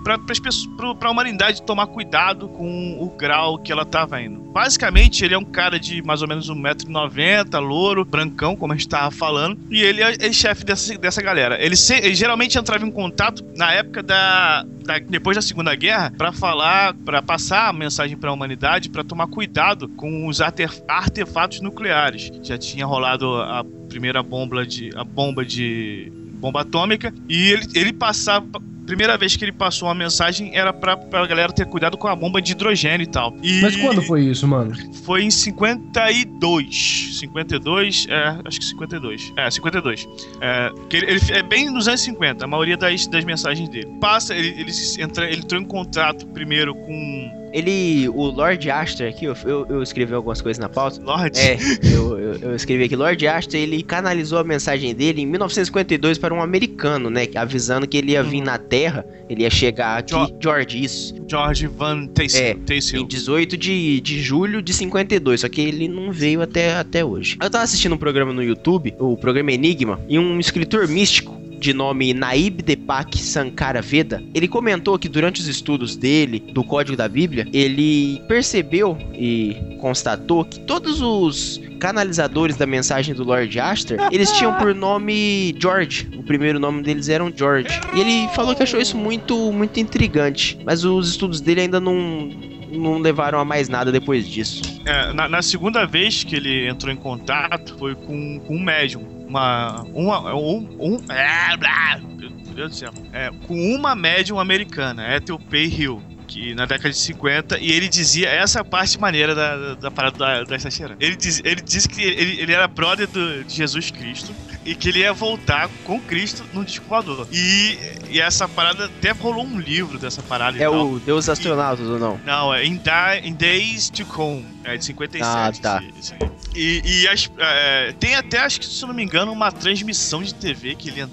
Para 0.04 1.08
a 1.08 1.10
humanidade 1.10 1.62
tomar 1.62 1.86
cuidado 1.88 2.46
com 2.48 2.98
o 3.00 3.08
grau 3.16 3.58
que 3.58 3.72
ela 3.72 3.82
estava 3.82 4.20
indo. 4.20 4.40
Basicamente, 4.52 5.24
ele 5.24 5.34
é 5.34 5.38
um 5.38 5.44
cara 5.44 5.80
de 5.80 6.02
mais 6.02 6.22
ou 6.22 6.28
menos 6.28 6.48
1,90m, 6.48 7.58
louro, 7.60 8.04
brancão, 8.04 8.54
como 8.54 8.72
a 8.72 8.76
gente 8.76 8.86
estava 8.86 9.10
falando, 9.10 9.58
e 9.70 9.80
ele 9.82 10.02
é, 10.02 10.14
é 10.20 10.32
chefe 10.32 10.64
dessa, 10.64 10.96
dessa 10.98 11.20
galera. 11.22 11.60
Ele, 11.60 11.74
se- 11.74 11.96
ele 11.96 12.14
geralmente 12.14 12.56
entrava 12.58 12.86
em 12.86 12.90
contato 12.90 13.44
na 13.56 13.72
época 13.72 14.02
da, 14.02 14.62
da- 14.84 14.98
depois 14.98 15.36
da 15.36 15.42
Segunda 15.42 15.74
Guerra 15.74 16.12
para 16.16 16.30
falar, 16.32 16.94
para 17.04 17.20
passar 17.22 17.68
a 17.68 17.72
mensagem 17.72 18.16
para 18.16 18.30
a 18.30 18.32
humanidade, 18.32 18.90
para 18.90 19.02
tomar 19.02 19.26
cuidado 19.26 19.88
com 19.88 20.26
os 20.28 20.40
arte- 20.40 20.68
artefatos 20.86 21.60
nucleares. 21.60 22.30
Já 22.42 22.58
tinha 22.58 22.84
rolado 22.86 23.34
a 23.36 23.64
primeira 23.88 24.22
bomba 24.22 24.66
de 24.66 24.90
a 24.96 25.02
bomba 25.04 25.44
de 25.44 26.12
bomba 26.44 26.60
atômica 26.60 27.12
e 27.28 27.50
ele, 27.50 27.66
ele 27.74 27.92
passava 27.92 28.46
Primeira 28.86 29.16
vez 29.16 29.34
que 29.34 29.44
ele 29.44 29.52
passou 29.52 29.88
uma 29.88 29.94
mensagem 29.94 30.54
era 30.54 30.70
pra, 30.70 30.94
pra 30.94 31.26
galera 31.26 31.50
ter 31.50 31.64
cuidado 31.64 31.96
com 31.96 32.06
a 32.06 32.14
bomba 32.14 32.42
de 32.42 32.52
hidrogênio 32.52 33.04
e 33.04 33.06
tal. 33.06 33.34
E 33.42 33.62
Mas 33.62 33.76
quando 33.76 34.02
foi 34.02 34.24
isso, 34.24 34.46
mano? 34.46 34.74
foi 35.04 35.22
em 35.22 35.30
52. 35.30 37.18
52, 37.18 38.06
é, 38.10 38.38
acho 38.44 38.58
que 38.58 38.66
52. 38.66 39.32
É, 39.36 39.50
52. 39.50 40.06
É, 40.38 40.70
que 40.90 40.98
ele, 40.98 41.12
ele 41.12 41.20
é 41.32 41.42
bem 41.42 41.70
nos 41.70 41.88
anos 41.88 42.02
50, 42.02 42.44
a 42.44 42.48
maioria 42.48 42.76
das, 42.76 43.06
das 43.06 43.24
mensagens 43.24 43.70
dele. 43.70 43.88
Passa, 44.00 44.34
ele, 44.34 44.48
ele, 44.48 44.70
entra, 44.98 45.30
ele 45.30 45.40
entrou 45.40 45.60
em 45.60 45.64
contato 45.64 46.26
primeiro 46.26 46.74
com 46.74 47.43
Ele, 47.54 48.08
o 48.08 48.24
Lord 48.30 48.68
Astor 48.68 49.06
aqui, 49.06 49.26
eu, 49.26 49.36
eu, 49.44 49.66
eu 49.68 49.82
escrevi 49.82 50.12
algumas 50.12 50.42
coisas 50.42 50.58
na 50.58 50.68
pauta. 50.68 51.00
Lorde. 51.00 51.38
É, 51.38 51.56
eu, 51.84 52.18
eu, 52.18 52.34
eu 52.40 52.56
escrevi 52.56 52.82
aqui, 52.84 52.96
Lord 52.96 53.24
Astor, 53.28 53.60
ele 53.60 53.80
canalizou 53.84 54.40
a 54.40 54.44
mensagem 54.44 54.92
dele 54.92 55.22
em 55.22 55.26
1952 55.26 56.18
para 56.18 56.34
um 56.34 56.42
americano, 56.42 57.08
né, 57.08 57.28
avisando 57.36 57.86
que 57.86 57.96
ele 57.96 58.10
ia 58.12 58.24
vir 58.24 58.40
na 58.40 58.58
Terra, 58.58 59.06
ele 59.30 59.42
ia 59.42 59.50
chegar 59.50 59.98
aqui, 59.98 60.10
Jo- 60.10 60.36
George, 60.40 60.82
isso, 60.82 61.14
George 61.28 61.68
Van 61.68 62.08
Tassel. 62.08 62.42
É, 62.42 62.56
em 62.98 63.06
18 63.06 63.56
de, 63.56 64.00
de 64.00 64.20
julho 64.20 64.60
de 64.60 64.72
52, 64.74 65.42
só 65.42 65.48
que 65.48 65.60
ele 65.60 65.86
não 65.86 66.10
veio 66.10 66.42
até, 66.42 66.74
até 66.74 67.04
hoje. 67.04 67.36
Eu 67.40 67.48
tava 67.48 67.62
assistindo 67.62 67.94
um 67.94 67.98
programa 67.98 68.32
no 68.32 68.42
YouTube, 68.42 68.92
o 68.98 69.16
programa 69.16 69.52
Enigma, 69.52 70.00
e 70.08 70.18
um 70.18 70.40
escritor 70.40 70.88
místico 70.88 71.43
de 71.64 71.72
nome 71.72 72.12
Naib 72.12 72.60
Deepak 72.60 73.16
Sankara 73.18 73.80
Veda, 73.80 74.22
ele 74.34 74.46
comentou 74.46 74.98
que 74.98 75.08
durante 75.08 75.40
os 75.40 75.48
estudos 75.48 75.96
dele 75.96 76.38
do 76.38 76.62
Código 76.62 76.94
da 76.94 77.08
Bíblia, 77.08 77.48
ele 77.54 78.20
percebeu 78.28 78.98
e 79.14 79.56
constatou 79.80 80.44
que 80.44 80.60
todos 80.60 81.00
os 81.00 81.58
canalizadores 81.80 82.56
da 82.56 82.66
mensagem 82.66 83.14
do 83.14 83.24
Lord 83.24 83.58
Astor, 83.58 83.96
eles 84.12 84.30
tinham 84.32 84.52
por 84.54 84.74
nome 84.74 85.54
George. 85.58 86.08
O 86.18 86.22
primeiro 86.22 86.58
nome 86.58 86.82
deles 86.82 87.08
era 87.08 87.24
George. 87.34 87.80
E 87.94 88.00
ele 88.00 88.28
falou 88.34 88.54
que 88.54 88.62
achou 88.62 88.80
isso 88.80 88.96
muito 88.96 89.50
muito 89.50 89.80
intrigante, 89.80 90.58
mas 90.66 90.84
os 90.84 91.10
estudos 91.10 91.40
dele 91.40 91.62
ainda 91.62 91.80
não 91.80 92.30
não 92.78 92.98
levaram 92.98 93.38
a 93.38 93.44
mais 93.44 93.68
nada 93.68 93.90
depois 93.90 94.26
disso. 94.26 94.62
É, 94.84 95.12
na, 95.12 95.28
na 95.28 95.42
segunda 95.42 95.86
vez 95.86 96.24
que 96.24 96.36
ele 96.36 96.68
entrou 96.68 96.92
em 96.92 96.96
contato 96.96 97.76
foi 97.78 97.94
com, 97.94 98.40
com 98.40 98.56
um 98.56 98.62
médium. 98.62 99.02
Uma. 99.26 99.82
Uma. 99.92 100.34
Um. 100.34 100.76
um 100.78 101.12
é, 101.12 101.56
blá, 101.56 101.98
meu 101.98 102.30
Deus 102.54 102.70
do 102.70 102.76
céu. 102.76 102.90
É, 103.12 103.30
com 103.46 103.54
uma 103.74 103.94
médium 103.94 104.38
americana, 104.38 105.16
Ethel 105.16 105.38
Pay 105.38 105.66
Hill. 105.66 106.02
Que 106.26 106.54
na 106.54 106.64
década 106.64 106.88
de 106.88 106.96
50, 106.96 107.58
e 107.58 107.70
ele 107.70 107.86
dizia 107.86 108.28
essa 108.30 108.64
parte 108.64 108.98
maneira 108.98 109.34
da, 109.34 109.56
da, 109.56 109.74
da 109.74 109.90
parada 109.90 110.16
da, 110.16 110.42
da. 110.42 110.56
Ele, 110.98 111.16
diz, 111.16 111.40
ele 111.44 111.60
disse 111.60 111.86
que 111.86 112.00
ele, 112.02 112.40
ele 112.40 112.50
era 112.50 112.66
brother 112.66 113.06
do, 113.06 113.44
de 113.44 113.54
Jesus 113.54 113.90
Cristo 113.90 114.34
e 114.64 114.74
que 114.74 114.88
ele 114.88 115.00
ia 115.00 115.12
voltar 115.12 115.68
com 115.84 116.00
Cristo 116.00 116.44
no 116.52 116.64
disco 116.64 116.86
voador. 116.88 117.26
E, 117.30 117.76
e 118.08 118.20
essa 118.20 118.48
parada 118.48 118.86
até 118.86 119.10
rolou 119.12 119.44
um 119.44 119.58
livro 119.60 119.98
dessa 119.98 120.22
parada 120.22 120.62
É 120.62 120.68
o 120.68 120.98
Deus 120.98 121.28
Astronautas 121.28 121.86
ou 121.88 121.98
não? 121.98 122.18
Não, 122.24 122.52
é 122.54 122.64
In, 122.64 122.76
Di- 122.76 123.28
In 123.28 123.34
Days 123.34 123.90
to 123.90 124.04
Come. 124.06 124.46
É 124.64 124.76
de 124.76 124.84
57. 124.84 125.24
Ah, 125.24 125.52
tá. 125.62 125.82
esse- 125.98 126.14
esse. 126.14 126.34
E, 126.56 126.82
e 127.02 127.08
as- 127.08 127.30
é, 127.38 127.92
tem 127.98 128.14
até, 128.14 128.38
acho 128.38 128.60
que 128.60 128.66
se 128.66 128.86
não 128.86 128.94
me 128.94 129.02
engano, 129.02 129.32
uma 129.32 129.50
transmissão 129.52 130.22
de 130.22 130.32
TV 130.34 130.74
que 130.76 130.88
ele, 130.88 131.00
ent- 131.02 131.10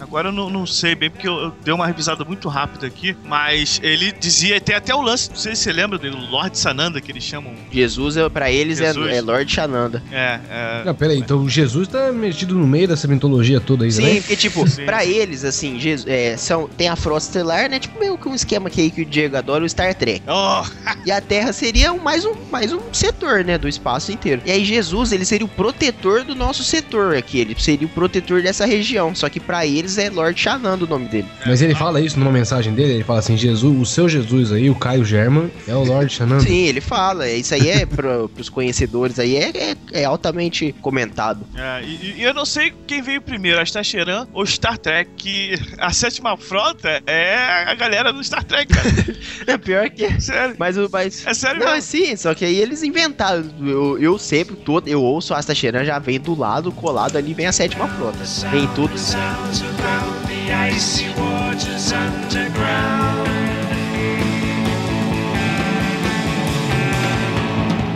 Agora 0.00 0.28
eu 0.28 0.32
não, 0.32 0.50
não 0.50 0.66
sei 0.66 0.94
bem, 0.94 1.10
porque 1.10 1.28
eu, 1.28 1.34
eu 1.34 1.52
dei 1.64 1.72
uma 1.72 1.86
revisada 1.86 2.24
muito 2.24 2.48
rápida 2.48 2.86
aqui, 2.86 3.16
mas 3.24 3.80
ele 3.82 4.12
dizia, 4.12 4.60
tem 4.60 4.74
até 4.74 4.94
o 4.94 5.00
lance, 5.00 5.30
não 5.30 5.36
sei 5.36 5.54
se 5.54 5.62
você 5.62 5.72
lembra 5.72 5.98
dele, 5.98 6.16
o 6.16 6.30
Lord 6.30 6.56
Sananda, 6.58 7.00
que 7.00 7.10
eles 7.10 7.24
chamam. 7.24 7.52
Jesus, 7.70 8.16
é, 8.16 8.28
pra 8.28 8.50
eles, 8.50 8.80
é, 8.80 8.86
Jesus. 8.86 9.10
é 9.10 9.20
Lord 9.20 9.52
Shananda. 9.52 10.02
É, 10.10 10.40
é. 10.50 10.82
Não, 10.84 10.94
peraí, 10.94 11.18
então 11.18 11.48
Jesus 11.48 11.88
tá 11.88 12.12
metido 12.12 12.54
no 12.54 12.66
meio 12.66 12.88
dessa 12.88 13.08
mitologia 13.08 13.60
toda 13.60 13.84
aí, 13.84 13.92
Sim, 13.92 14.14
né? 14.14 14.20
porque, 14.20 14.36
tipo, 14.36 14.66
Sim. 14.68 14.84
pra 14.84 15.04
eles, 15.04 15.44
assim, 15.44 15.78
Jesus, 15.78 16.06
é, 16.08 16.36
são, 16.36 16.68
tem 16.68 16.88
a 16.88 16.96
frota 16.96 17.24
estelar, 17.24 17.68
né? 17.68 17.78
Tipo, 17.78 17.98
meio 17.98 18.16
que 18.16 18.28
um 18.28 18.34
esquema 18.34 18.70
que, 18.70 18.80
aí 18.80 18.90
que 18.90 19.02
o 19.02 19.04
Diego 19.04 19.36
adora, 19.36 19.64
o 19.64 19.68
Star 19.68 19.94
Trek. 19.94 20.22
Oh, 20.26 20.64
E 21.04 21.10
a 21.10 21.20
Terra 21.20 21.52
seria 21.52 21.92
mais 21.94 22.24
um, 22.24 22.34
mais 22.50 22.72
um 22.72 22.80
setor, 22.92 23.44
né? 23.44 23.58
Do 23.58 23.68
espaço 23.68 24.12
inteiro. 24.12 24.42
E 24.44 24.50
aí 24.50 24.64
Jesus, 24.64 25.12
ele 25.12 25.24
seria 25.24 25.46
o 25.46 25.48
protetor 25.48 26.24
do 26.24 26.34
nosso 26.34 26.62
setor 26.64 27.16
aqui. 27.16 27.38
Ele 27.38 27.54
seria 27.58 27.86
o 27.86 27.90
protetor 27.90 28.42
dessa 28.42 28.66
região. 28.66 29.14
Só 29.14 29.28
que 29.28 29.40
pra 29.46 29.64
eles 29.66 29.96
é 29.98 30.10
Lord 30.10 30.38
Shananda 30.38 30.84
o 30.84 30.88
nome 30.88 31.06
dele. 31.08 31.28
Mas 31.44 31.62
ele 31.62 31.74
fala 31.74 32.00
isso 32.00 32.18
numa 32.18 32.32
mensagem 32.32 32.74
dele, 32.74 32.94
ele 32.94 33.04
fala 33.04 33.20
assim, 33.20 33.36
Jesus, 33.36 33.80
o 33.80 33.84
seu 33.86 34.08
Jesus 34.08 34.52
aí, 34.52 34.68
o 34.68 34.74
Caio 34.74 35.04
German, 35.04 35.50
é 35.66 35.74
o 35.74 35.84
Lord 35.84 36.12
Shananda. 36.12 36.42
Sim, 36.42 36.66
ele 36.66 36.80
fala. 36.80 37.28
Isso 37.28 37.54
aí 37.54 37.68
é 37.68 37.86
pro, 37.86 38.28
pros 38.34 38.48
conhecedores 38.48 39.18
aí, 39.18 39.36
é, 39.36 39.50
é, 39.56 39.76
é 39.92 40.04
altamente 40.04 40.74
comentado. 40.80 41.46
É, 41.54 41.82
e, 41.84 42.14
e 42.18 42.22
eu 42.22 42.34
não 42.34 42.44
sei 42.44 42.72
quem 42.86 43.00
veio 43.02 43.20
primeiro, 43.22 43.60
a 43.60 43.64
Star 43.64 43.84
Cheran 43.84 44.26
ou 44.32 44.44
Star 44.44 44.78
Trek, 44.78 45.10
que 45.16 45.54
a 45.78 45.92
sétima 45.92 46.36
frota 46.36 47.02
é 47.06 47.64
a 47.66 47.74
galera 47.74 48.12
do 48.12 48.22
Star 48.22 48.44
Trek, 48.44 48.72
cara. 48.72 48.86
É 49.46 49.56
pior 49.56 49.88
que. 49.90 50.20
Sério. 50.20 50.56
Mas 50.58 50.76
o. 50.76 50.88
Mas... 50.90 51.24
É 51.26 51.34
sério 51.34 51.60
Não, 51.60 51.72
mesmo. 51.72 51.82
sim, 51.82 52.16
só 52.16 52.34
que 52.34 52.44
aí 52.44 52.56
eles 52.56 52.82
inventaram. 52.82 53.44
Eu, 53.60 53.98
eu 53.98 54.18
sempre, 54.18 54.56
todo, 54.56 54.88
eu 54.88 55.02
ouço 55.02 55.34
a 55.34 55.38
Asta 55.38 55.54
Cheran, 55.54 55.84
já 55.84 55.98
vem 55.98 56.18
do 56.18 56.36
lado, 56.36 56.72
colado 56.72 57.16
ali, 57.16 57.34
vem 57.34 57.46
a 57.46 57.52
sétima 57.52 57.86
frota. 57.88 58.18
Vem 58.50 58.66
tudo. 58.74 58.92
miles 59.36 59.62
around 59.62 60.26
the 60.26 60.52
icy 60.52 61.08
waters 61.20 61.92
underground. 61.92 63.28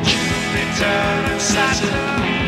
Jupiter 0.05 0.85
and 0.85 1.41
Saturn. 1.41 2.40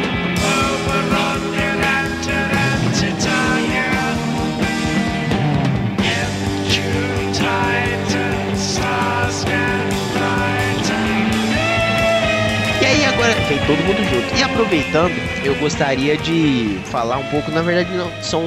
Vem 13.48 13.58
todo 13.66 13.78
mundo 13.84 14.02
junto. 14.04 14.34
E 14.38 14.42
aproveitando, 14.42 15.12
eu 15.44 15.54
gostaria 15.56 16.16
de 16.16 16.78
falar 16.86 17.18
um 17.18 17.24
pouco, 17.24 17.50
na 17.50 17.62
verdade 17.62 17.94
não, 17.96 18.10
são 18.22 18.42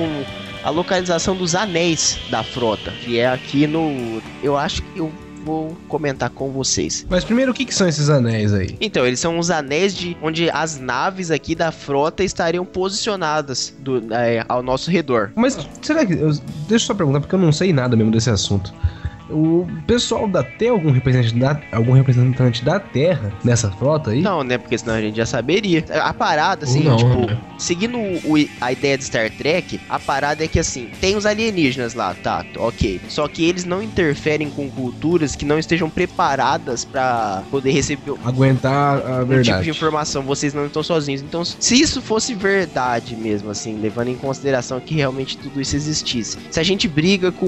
a 0.64 0.70
localização 0.70 1.36
dos 1.36 1.54
anéis 1.56 2.18
da 2.30 2.44
frota, 2.44 2.92
que 3.04 3.20
é 3.20 3.28
aqui 3.28 3.68
no, 3.68 4.22
eu 4.42 4.58
acho 4.58 4.82
que 4.82 5.00
eu 5.00 5.12
vou 5.44 5.78
comentar 5.88 6.32
com 6.32 6.50
vocês. 6.52 7.06
Mas 7.08 7.24
primeiro, 7.24 7.52
o 7.52 7.54
que, 7.54 7.66
que 7.66 7.76
são 7.76 7.88
esses 7.88 8.10
anéis 8.10 8.52
aí? 8.52 8.76
Então, 8.82 9.06
eles 9.06 9.20
são 9.20 9.38
os 9.38 9.52
anéis 9.52 9.96
de 9.96 10.18
onde 10.20 10.50
as 10.50 10.80
naves 10.80 11.30
aqui 11.30 11.54
da 11.54 11.72
frota 11.72 12.24
estariam 12.24 12.66
posicionadas 12.66 13.72
do, 13.78 14.12
é, 14.12 14.44
ao 14.50 14.64
nosso 14.64 14.90
redor. 14.90 15.32
Mas 15.36 15.56
será 15.84 16.04
que. 16.04 16.14
eu- 16.14 16.32
deixa 16.68 16.74
eu 16.74 16.80
só 16.80 16.94
perguntar, 16.96 17.20
porque 17.20 17.36
eu 17.36 17.40
não 17.40 17.52
sei 17.52 17.72
nada 17.72 17.96
mesmo 17.96 18.12
desse 18.12 18.32
assunto. 18.32 18.74
O 19.30 19.68
pessoal 19.88 20.28
da 20.28 20.44
tem 20.44 20.70
algum 20.70 20.92
representante 20.92 21.36
da, 21.36 21.60
algum 21.72 21.94
representante 21.94 22.64
da 22.64 22.80
Terra 22.80 23.32
nessa 23.44 23.72
frota 23.72 24.12
aí? 24.12 24.22
Não, 24.22 24.44
né? 24.44 24.58
Porque 24.58 24.78
senão 24.78 24.94
a 24.94 25.02
gente 25.02 25.18
já 25.18 25.26
saberia. 25.26 25.84
A 26.04 26.14
parada, 26.14 26.66
assim, 26.66 26.84
não, 26.84 26.96
tipo, 26.98 27.26
né? 27.26 27.38
seguindo 27.58 27.98
o- 27.98 28.48
a 28.62 28.72
ideia 28.72 28.98
de 28.98 29.04
Star 29.04 29.30
Trek, 29.32 29.80
a 29.90 29.98
parada 30.00 30.44
é 30.44 30.48
que, 30.48 30.60
assim, 30.60 30.90
tem 31.02 31.16
os 31.16 31.26
alienígenas 31.26 31.94
lá, 31.96 32.14
tá, 32.14 32.46
ok. 32.58 33.02
Só 33.10 33.28
que 33.28 33.44
eles 33.44 33.66
não 33.66 33.82
interferem 33.82 34.50
com 34.50 34.70
culturas 34.70 35.36
que 35.36 35.44
não 35.46 35.58
estejam 35.58 35.90
preparadas 35.90 36.86
pra 36.86 37.44
poder 37.50 37.72
receber 37.72 38.14
Aguentar 38.24 38.98
a 38.98 39.00
um 39.00 39.02
tipo 39.22 39.26
de 39.26 39.26
verdade. 39.36 39.70
informação. 39.70 40.22
Vocês 40.24 40.54
não 40.54 40.66
estão 40.68 40.84
sozinhos. 40.84 41.22
Então, 41.22 41.44
se 41.44 41.80
isso 41.80 42.02
fosse 42.02 42.34
verdade 42.36 43.16
mesmo, 43.16 43.50
assim, 43.50 43.80
levando 43.80 44.10
em 44.10 44.16
consideração 44.16 44.80
que 44.80 44.94
realmente 44.94 45.38
tudo 45.38 45.60
isso 45.60 45.76
existisse. 45.76 46.38
Se 46.52 46.60
a 46.60 46.64
gente 46.64 46.88
briga 46.88 47.32
com 47.32 47.48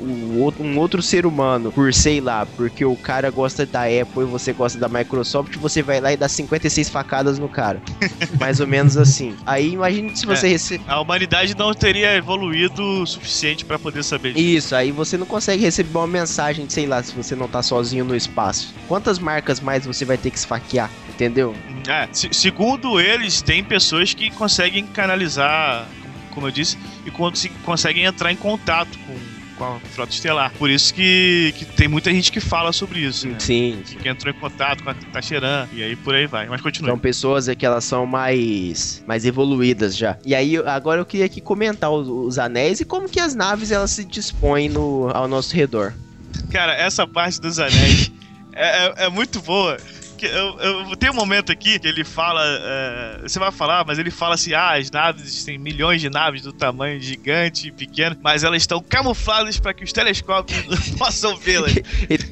um 0.00 0.40
outro, 0.40 0.62
um 0.62 0.78
outro 0.78 0.99
ser 1.02 1.26
humano 1.26 1.72
por, 1.72 1.92
sei 1.94 2.20
lá, 2.20 2.44
porque 2.46 2.84
o 2.84 2.96
cara 2.96 3.30
gosta 3.30 3.64
da 3.66 3.82
Apple 3.84 4.22
e 4.22 4.24
você 4.26 4.52
gosta 4.52 4.78
da 4.78 4.88
Microsoft, 4.88 5.56
você 5.56 5.82
vai 5.82 6.00
lá 6.00 6.12
e 6.12 6.16
dá 6.16 6.28
56 6.28 6.88
facadas 6.88 7.38
no 7.38 7.48
cara. 7.48 7.80
Mais 8.38 8.60
ou 8.60 8.66
menos 8.66 8.96
assim. 8.96 9.36
Aí 9.46 9.72
imagine 9.72 10.14
se 10.16 10.26
você 10.26 10.46
É. 10.46 10.50
receber. 10.50 10.84
A 10.86 11.00
humanidade 11.00 11.56
não 11.56 11.72
teria 11.74 12.14
evoluído 12.16 12.82
o 13.02 13.06
suficiente 13.06 13.64
pra 13.64 13.78
poder 13.78 14.02
saber 14.04 14.32
disso. 14.32 14.40
Isso, 14.66 14.74
aí 14.76 14.90
você 14.92 15.16
não 15.16 15.26
consegue 15.26 15.62
receber 15.62 15.96
uma 15.98 16.06
mensagem, 16.06 16.68
sei 16.68 16.86
lá, 16.86 17.02
se 17.02 17.12
você 17.14 17.34
não 17.36 17.48
tá 17.48 17.62
sozinho 17.62 18.04
no 18.04 18.16
espaço. 18.16 18.74
Quantas 18.88 19.18
marcas 19.18 19.60
mais 19.60 19.84
você 19.86 20.04
vai 20.04 20.18
ter 20.18 20.30
que 20.30 20.38
esfaquear, 20.38 20.90
entendeu? 21.08 21.54
É, 21.88 22.08
se- 22.12 22.28
segundo 22.32 23.00
eles, 23.00 23.42
tem 23.42 23.62
pessoas 23.64 24.12
que 24.14 24.30
conseguem 24.30 24.86
canalizar, 24.86 25.86
como 26.30 26.46
eu 26.46 26.50
disse, 26.50 26.78
e 27.04 27.10
cons- 27.10 27.48
conseguem 27.64 28.04
entrar 28.04 28.30
em 28.32 28.36
contato 28.36 28.98
com, 29.06 29.14
com 29.60 29.76
a 29.76 29.80
frota 29.80 30.10
estelar. 30.12 30.50
Por 30.58 30.70
isso 30.70 30.94
que, 30.94 31.52
que 31.56 31.66
tem 31.66 31.86
muita 31.86 32.10
gente 32.10 32.32
que 32.32 32.40
fala 32.40 32.72
sobre 32.72 33.00
isso, 33.00 33.28
né? 33.28 33.36
Sim, 33.38 33.82
Que 34.00 34.08
entrou 34.08 34.32
em 34.34 34.38
contato 34.38 34.82
com 34.82 34.88
a 34.88 34.94
Tacheran, 34.94 35.68
e 35.72 35.82
aí 35.82 35.94
por 35.94 36.14
aí 36.14 36.26
vai. 36.26 36.46
Mas 36.48 36.62
continue. 36.62 36.88
São 36.90 36.98
pessoas 36.98 37.46
é 37.46 37.54
que 37.54 37.66
elas 37.66 37.84
são 37.84 38.06
mais 38.06 39.04
mais 39.06 39.26
evoluídas 39.26 39.94
já. 39.94 40.16
E 40.24 40.34
aí 40.34 40.56
agora 40.56 41.00
eu 41.02 41.04
queria 41.04 41.26
aqui 41.26 41.40
comentar 41.42 41.90
os, 41.90 42.08
os 42.08 42.38
anéis 42.38 42.80
e 42.80 42.84
como 42.86 43.08
que 43.08 43.20
as 43.20 43.34
naves 43.34 43.70
elas 43.70 43.90
se 43.90 44.04
dispõem 44.04 44.68
no, 44.70 45.10
ao 45.12 45.28
nosso 45.28 45.54
redor. 45.54 45.92
Cara, 46.50 46.72
essa 46.74 47.06
parte 47.06 47.38
dos 47.40 47.58
anéis 47.58 48.10
é, 48.54 48.86
é- 48.86 48.94
é 49.04 49.08
muito 49.10 49.42
boa. 49.42 49.76
Que 50.20 50.26
Eu, 50.26 50.58
eu 50.60 50.96
tenho 50.96 51.12
um 51.12 51.16
momento 51.16 51.50
aqui 51.50 51.78
que 51.78 51.88
ele 51.88 52.04
fala. 52.04 52.42
é, 52.44 53.18
você 53.22 53.38
vai 53.38 53.50
falar, 53.50 53.86
mas 53.86 53.98
ele 53.98 54.10
fala 54.10 54.34
assim: 54.34 54.52
ah, 54.52 54.76
as 54.76 54.90
naves, 54.90 55.44
tem 55.44 55.56
milhões 55.56 56.00
de 56.00 56.10
naves 56.10 56.42
do 56.42 56.52
tamanho 56.52 57.00
gigante 57.00 57.68
e 57.68 57.72
pequeno, 57.72 58.16
mas 58.22 58.44
elas 58.44 58.62
estão 58.62 58.82
camufladas 58.82 59.58
para 59.58 59.72
que 59.72 59.82
os 59.82 59.92
telescópios 59.92 60.66
não 60.66 60.76
possam 60.98 61.36
vê-las. 61.38 61.72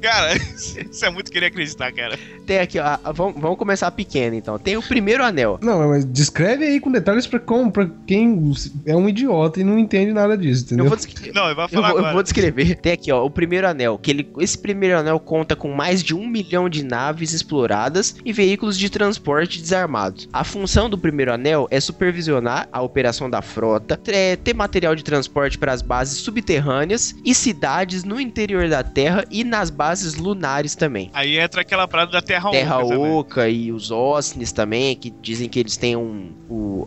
Cara, 0.01 0.35
isso 0.91 1.05
é 1.05 1.11
muito 1.11 1.31
querer 1.31 1.47
acreditar, 1.47 1.93
cara. 1.93 2.19
Tem 2.47 2.59
aqui, 2.59 2.79
ó, 2.79 3.13
vamos, 3.13 3.41
vamos 3.41 3.59
começar 3.59 3.91
pequeno 3.91 4.35
então. 4.37 4.59
Tem 4.59 4.77
o 4.77 4.83
primeiro 4.83 5.25
anel. 5.25 5.59
Não, 5.63 5.89
mas 5.89 6.05
descreve 6.05 6.65
aí 6.65 6.81
com 6.81 6.91
detalhes 6.91 7.27
pra, 7.27 7.39
como, 7.39 7.71
pra 7.71 7.89
quem 8.07 8.53
é 8.87 8.97
um 8.97 9.09
idiota 9.09 9.61
e 9.61 9.65
não 9.65 9.79
entende 9.79 10.13
nada 10.13 10.37
disso, 10.37 10.63
Eu 10.63 10.67
entendeu? 10.67 10.87
vou, 10.87 10.97
descre- 10.97 11.33
Não, 11.33 11.49
eu 11.49 11.55
falar 11.55 11.69
vou, 11.69 11.81
eu 11.81 11.87
agora. 11.99 12.13
vou 12.15 12.23
descrever. 12.23 12.77
Tem 12.77 12.93
aqui, 12.93 13.11
ó, 13.13 13.25
o 13.25 13.31
primeiro 13.31 13.69
anel. 13.69 13.99
Que 13.99 14.11
ele, 14.11 14.31
esse 14.41 14.57
primeiro 14.57 14.99
anel 14.99 15.19
conta 15.21 15.55
com 15.57 15.73
mais 15.75 16.03
de 16.03 16.15
um 16.15 16.27
milhão 16.27 16.69
de 16.69 16.83
naves 16.85 17.33
exploradas 17.33 18.17
e 18.25 18.33
veículos 18.33 18.79
de 18.79 18.89
transporte 18.89 19.61
desarmados. 19.61 20.29
A 20.33 20.45
função 20.45 20.89
do 20.89 20.97
primeiro 20.97 21.33
anel 21.33 21.67
é 21.71 21.81
supervisionar 21.81 22.69
a 22.73 22.81
operação 22.83 23.29
da 23.29 23.43
frota, 23.43 23.97
tre- 23.97 24.37
ter 24.37 24.55
material 24.55 24.95
de 24.95 25.03
transporte 25.05 25.59
para 25.59 25.73
as 25.73 25.83
bases 25.83 26.19
subterrâneas 26.19 27.15
e 27.25 27.35
cidades 27.35 28.05
no 28.05 28.21
interior 28.21 28.69
da 28.69 28.83
Terra 28.83 29.25
e 29.31 29.45
nas 29.45 29.71
bases 29.71 29.88
lunares 30.15 30.75
também. 30.75 31.11
Aí 31.13 31.39
entra 31.39 31.63
aquela 31.63 31.87
parada 31.87 32.13
da 32.13 32.23
Terra, 32.23 32.51
Terra 32.51 32.79
Oca 32.79 32.89
também. 32.89 33.13
Oca 33.13 33.49
e 33.49 33.73
os 33.73 33.91
Osnis 33.91 34.53
também, 34.53 34.97
que 34.97 35.11
dizem 35.11 35.49
que 35.49 35.59
eles 35.59 35.77
têm 35.77 35.97
um. 35.97 36.33
O, 36.49 36.85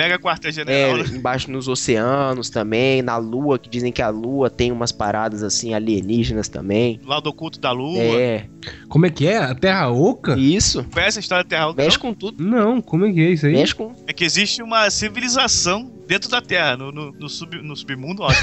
a- 0.00 0.08
Mega 0.08 0.18
quartel-general. 0.18 0.98
é, 0.98 1.02
né? 1.02 1.16
embaixo 1.16 1.50
nos 1.50 1.68
oceanos 1.68 2.48
também, 2.50 3.02
na 3.02 3.16
Lua, 3.16 3.58
que 3.58 3.68
dizem 3.68 3.90
que 3.92 4.00
a 4.02 4.08
Lua 4.08 4.48
tem 4.48 4.70
umas 4.72 4.92
paradas 4.92 5.42
assim 5.42 5.74
alienígenas 5.74 6.48
também. 6.48 7.00
Lado 7.04 7.28
oculto 7.28 7.58
da 7.60 7.72
Lua. 7.72 7.98
É, 7.98 8.46
Como 8.88 9.06
é 9.06 9.10
que 9.10 9.26
é? 9.26 9.38
A 9.38 9.54
Terra 9.54 9.88
Oca? 9.90 10.36
isso. 10.38 10.84
Conhece 10.92 11.18
a 11.18 11.20
história 11.20 11.44
da 11.44 11.48
Terra 11.50 11.68
Oca? 11.68 11.82
Mexe 11.82 11.98
com 11.98 12.14
tudo. 12.14 12.42
Não, 12.42 12.80
como 12.80 13.06
é 13.06 13.12
que 13.12 13.20
é 13.20 13.30
isso 13.30 13.46
aí? 13.46 13.52
Mexe 13.54 13.74
com. 13.74 13.94
É 14.06 14.12
que 14.12 14.24
existe 14.24 14.62
uma 14.62 14.88
civilização 14.90 15.90
dentro 16.06 16.30
da 16.30 16.40
Terra, 16.40 16.76
no, 16.76 16.90
no, 16.90 17.12
no 17.12 17.28
sub, 17.28 17.60
no 17.62 17.76
submundo, 17.76 18.22
ó. 18.22 18.28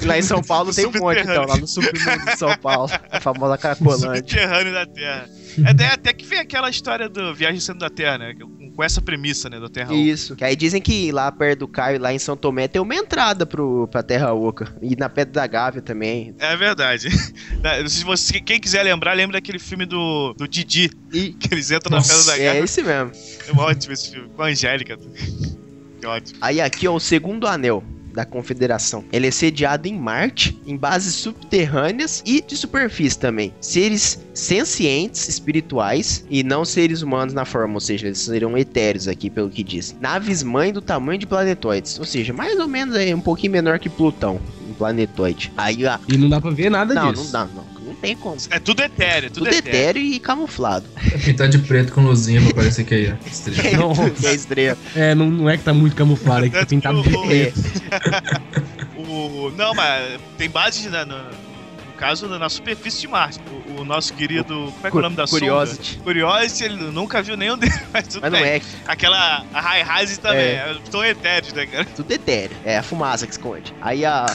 No 0.00 0.06
Lá 0.06 0.18
em 0.18 0.22
São 0.22 0.42
Paulo 0.42 0.72
tem 0.74 0.86
um 0.86 0.92
monte, 0.92 1.20
então, 1.20 1.46
lá 1.46 1.56
no 1.56 1.66
submundo 1.66 2.24
de 2.26 2.36
São 2.36 2.56
Paulo. 2.58 2.90
A 3.10 3.20
famosa 3.20 3.56
Cracolândia. 3.58 4.16
subterrâneo 4.16 4.72
da 4.72 4.84
Terra. 4.86 5.28
É 5.64 5.86
até 5.86 6.12
que 6.12 6.24
vem 6.26 6.38
aquela 6.38 6.68
história 6.68 7.08
do 7.08 7.34
Viagem 7.34 7.60
Sendo 7.60 7.78
da 7.78 7.88
Terra, 7.90 8.18
né? 8.18 8.34
Com 8.74 8.84
essa 8.84 9.00
premissa, 9.00 9.48
né? 9.48 9.58
Da 9.58 9.68
Terra 9.68 9.88
Oca. 9.88 9.96
Isso. 9.96 10.36
Que 10.36 10.44
aí 10.44 10.54
dizem 10.54 10.82
que 10.82 11.10
lá 11.10 11.32
perto 11.32 11.60
do 11.60 11.68
Caio, 11.68 11.98
lá 12.00 12.12
em 12.12 12.18
São 12.18 12.36
Tomé, 12.36 12.68
tem 12.68 12.80
uma 12.82 12.94
entrada 12.94 13.46
pro, 13.46 13.88
pra 13.88 14.02
Terra 14.02 14.32
Oca. 14.34 14.76
E 14.82 14.94
na 14.96 15.08
Pedra 15.08 15.32
da 15.32 15.46
Gávea 15.46 15.80
também. 15.80 16.34
É 16.38 16.56
verdade. 16.56 17.08
Se 17.88 18.04
você, 18.04 18.40
quem 18.40 18.60
quiser 18.60 18.82
lembrar, 18.82 19.14
lembra 19.14 19.38
daquele 19.38 19.58
filme 19.58 19.86
do, 19.86 20.34
do 20.34 20.46
Didi, 20.46 20.90
E 21.12 21.32
que 21.32 21.54
eles 21.54 21.70
entram 21.70 21.90
na 21.90 21.96
Nossa, 21.98 22.12
Pedra 22.14 22.24
da 22.36 22.42
é 22.42 22.46
Gávea. 22.46 22.64
esse 22.64 22.82
mesmo. 22.82 23.12
É 23.48 23.60
ótimo 23.60 23.92
esse 23.94 24.10
filme, 24.10 24.28
com 24.36 24.42
a 24.42 24.46
Angélica. 24.46 24.98
Que 25.98 26.06
ótimo. 26.06 26.38
Aí 26.42 26.60
aqui, 26.60 26.86
ó, 26.86 26.94
o 26.94 27.00
segundo 27.00 27.46
anel. 27.46 27.82
Da 28.16 28.24
Confederação. 28.24 29.04
Ele 29.12 29.26
é 29.26 29.30
sediado 29.30 29.86
em 29.86 29.94
Marte, 29.94 30.58
em 30.66 30.74
bases 30.74 31.14
subterrâneas 31.14 32.22
e 32.24 32.40
de 32.40 32.56
superfície 32.56 33.18
também. 33.18 33.52
Seres 33.60 34.18
sencientes, 34.32 35.28
espirituais 35.28 36.24
e 36.30 36.42
não 36.42 36.64
seres 36.64 37.02
humanos 37.02 37.34
na 37.34 37.44
forma, 37.44 37.74
ou 37.74 37.80
seja, 37.80 38.06
eles 38.06 38.18
seriam 38.18 38.56
etéreos 38.56 39.06
aqui, 39.06 39.28
pelo 39.28 39.50
que 39.50 39.62
diz. 39.62 39.94
Naves 40.00 40.42
mãe 40.42 40.72
do 40.72 40.80
tamanho 40.80 41.18
de 41.18 41.26
planetoides, 41.26 41.98
ou 41.98 42.06
seja, 42.06 42.32
mais 42.32 42.58
ou 42.58 42.66
menos 42.66 42.96
aí, 42.96 43.14
um 43.14 43.20
pouquinho 43.20 43.52
menor 43.52 43.78
que 43.78 43.90
Plutão, 43.90 44.40
um 44.68 44.72
planetoide. 44.72 45.52
Aí, 45.56 45.86
a... 45.86 46.00
E 46.08 46.16
não 46.16 46.30
dá 46.30 46.40
pra 46.40 46.50
ver 46.50 46.70
nada 46.70 46.94
não, 46.94 47.12
disso. 47.12 47.24
não 47.24 47.32
dá, 47.32 47.44
não. 47.54 47.75
Não 47.96 48.00
tem 48.02 48.16
como. 48.16 48.36
É 48.50 48.58
tudo 48.58 48.82
etéreo, 48.82 49.30
tudo, 49.30 49.44
Tudo 49.46 49.54
etéreo. 49.54 49.80
etéreo 49.80 50.02
e 50.02 50.20
camuflado. 50.20 50.86
É 51.12 51.18
pintar 51.18 51.48
de 51.48 51.58
preto 51.58 51.92
com 51.92 52.02
luzinha 52.02 52.40
pra 52.42 52.54
parecer 52.54 52.84
que 52.84 52.94
aí, 52.94 53.12
ó. 53.12 53.28
estrela. 53.28 53.76
Nossa. 53.78 54.28
é 54.28 54.34
estrela. 54.34 54.78
É, 54.94 55.14
não, 55.14 55.30
não 55.30 55.48
é 55.50 55.56
que 55.56 55.64
tá 55.64 55.72
muito 55.74 55.96
camuflado, 55.96 56.46
é 56.46 56.50
que 56.50 56.58
tá 56.58 56.66
pintado 56.66 57.02
de 57.02 57.14
O- 57.14 57.26
preto. 57.26 57.60
O, 58.98 59.52
não, 59.56 59.72
mas 59.74 60.18
tem 60.36 60.48
base 60.50 60.88
na, 60.88 61.04
no, 61.06 61.16
no 61.16 61.92
caso 61.96 62.26
na 62.26 62.48
superfície 62.48 63.02
de 63.02 63.08
Marte. 63.08 63.38
O, 63.76 63.82
o 63.82 63.84
nosso 63.84 64.12
querido. 64.14 64.72
Como 64.74 64.86
é 64.86 64.90
que 64.90 64.96
é 64.96 64.98
o 64.98 65.02
nome 65.02 65.16
da 65.16 65.26
Curiosity. 65.26 65.90
sonda? 65.92 66.02
Curiosity, 66.04 66.64
ele 66.64 66.76
nunca 66.90 67.22
viu 67.22 67.36
nenhum 67.36 67.56
deles, 67.56 67.78
mas 67.94 68.08
tudo 68.08 68.22
Mas 68.22 68.32
não 68.32 68.40
bem. 68.40 68.48
é, 68.50 68.60
Aquela. 68.86 69.44
A 69.54 69.60
High 69.60 69.82
Rise 70.00 70.18
também. 70.18 70.40
É. 70.40 70.76
Estão 70.82 71.04
etéreos, 71.04 71.52
né, 71.52 71.66
cara? 71.66 71.84
tudo 71.94 72.10
etéreo. 72.10 72.56
É 72.64 72.78
a 72.78 72.82
fumaça 72.82 73.26
que 73.26 73.32
esconde. 73.32 73.72
Aí 73.80 74.04
a. 74.04 74.26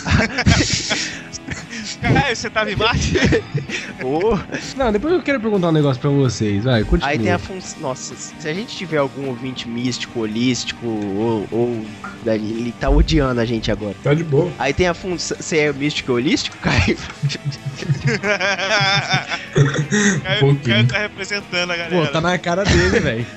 Caralho, 2.01 2.35
você 2.35 2.49
tava 2.49 2.71
em 2.71 2.75
Marte? 2.75 3.13
Ô, 4.03 4.37
Não, 4.77 4.91
depois 4.91 5.13
eu 5.13 5.21
quero 5.21 5.39
perguntar 5.39 5.69
um 5.69 5.71
negócio 5.71 5.99
pra 6.01 6.09
vocês. 6.09 6.63
Vai, 6.63 6.83
continua. 6.83 7.09
Aí 7.11 7.19
tem 7.19 7.31
a 7.31 7.39
função. 7.39 7.79
Nossa, 7.81 8.15
se 8.15 8.47
a 8.47 8.53
gente 8.53 8.75
tiver 8.75 8.97
algum 8.97 9.27
ouvinte 9.27 9.67
místico, 9.67 10.21
holístico, 10.21 10.85
ou. 10.87 11.47
ou 11.51 11.85
ele 12.25 12.73
tá 12.79 12.89
odiando 12.89 13.41
a 13.41 13.45
gente 13.45 13.71
agora. 13.71 13.95
Tá 14.03 14.13
de 14.13 14.23
boa. 14.23 14.51
Aí 14.59 14.73
tem 14.73 14.87
a 14.87 14.93
função. 14.93 15.37
Você 15.39 15.57
é 15.59 15.73
místico 15.73 16.11
e 16.11 16.13
holístico, 16.15 16.55
Caio? 16.57 16.97
Caio, 20.23 20.39
pouquinho. 20.39 20.63
Caio 20.75 20.87
tá 20.87 20.97
representando 20.99 21.71
a 21.71 21.75
Pô, 21.75 21.89
galera. 21.89 22.07
tá 22.11 22.21
na 22.21 22.37
cara 22.37 22.63
dele, 22.63 22.99
velho. 22.99 23.25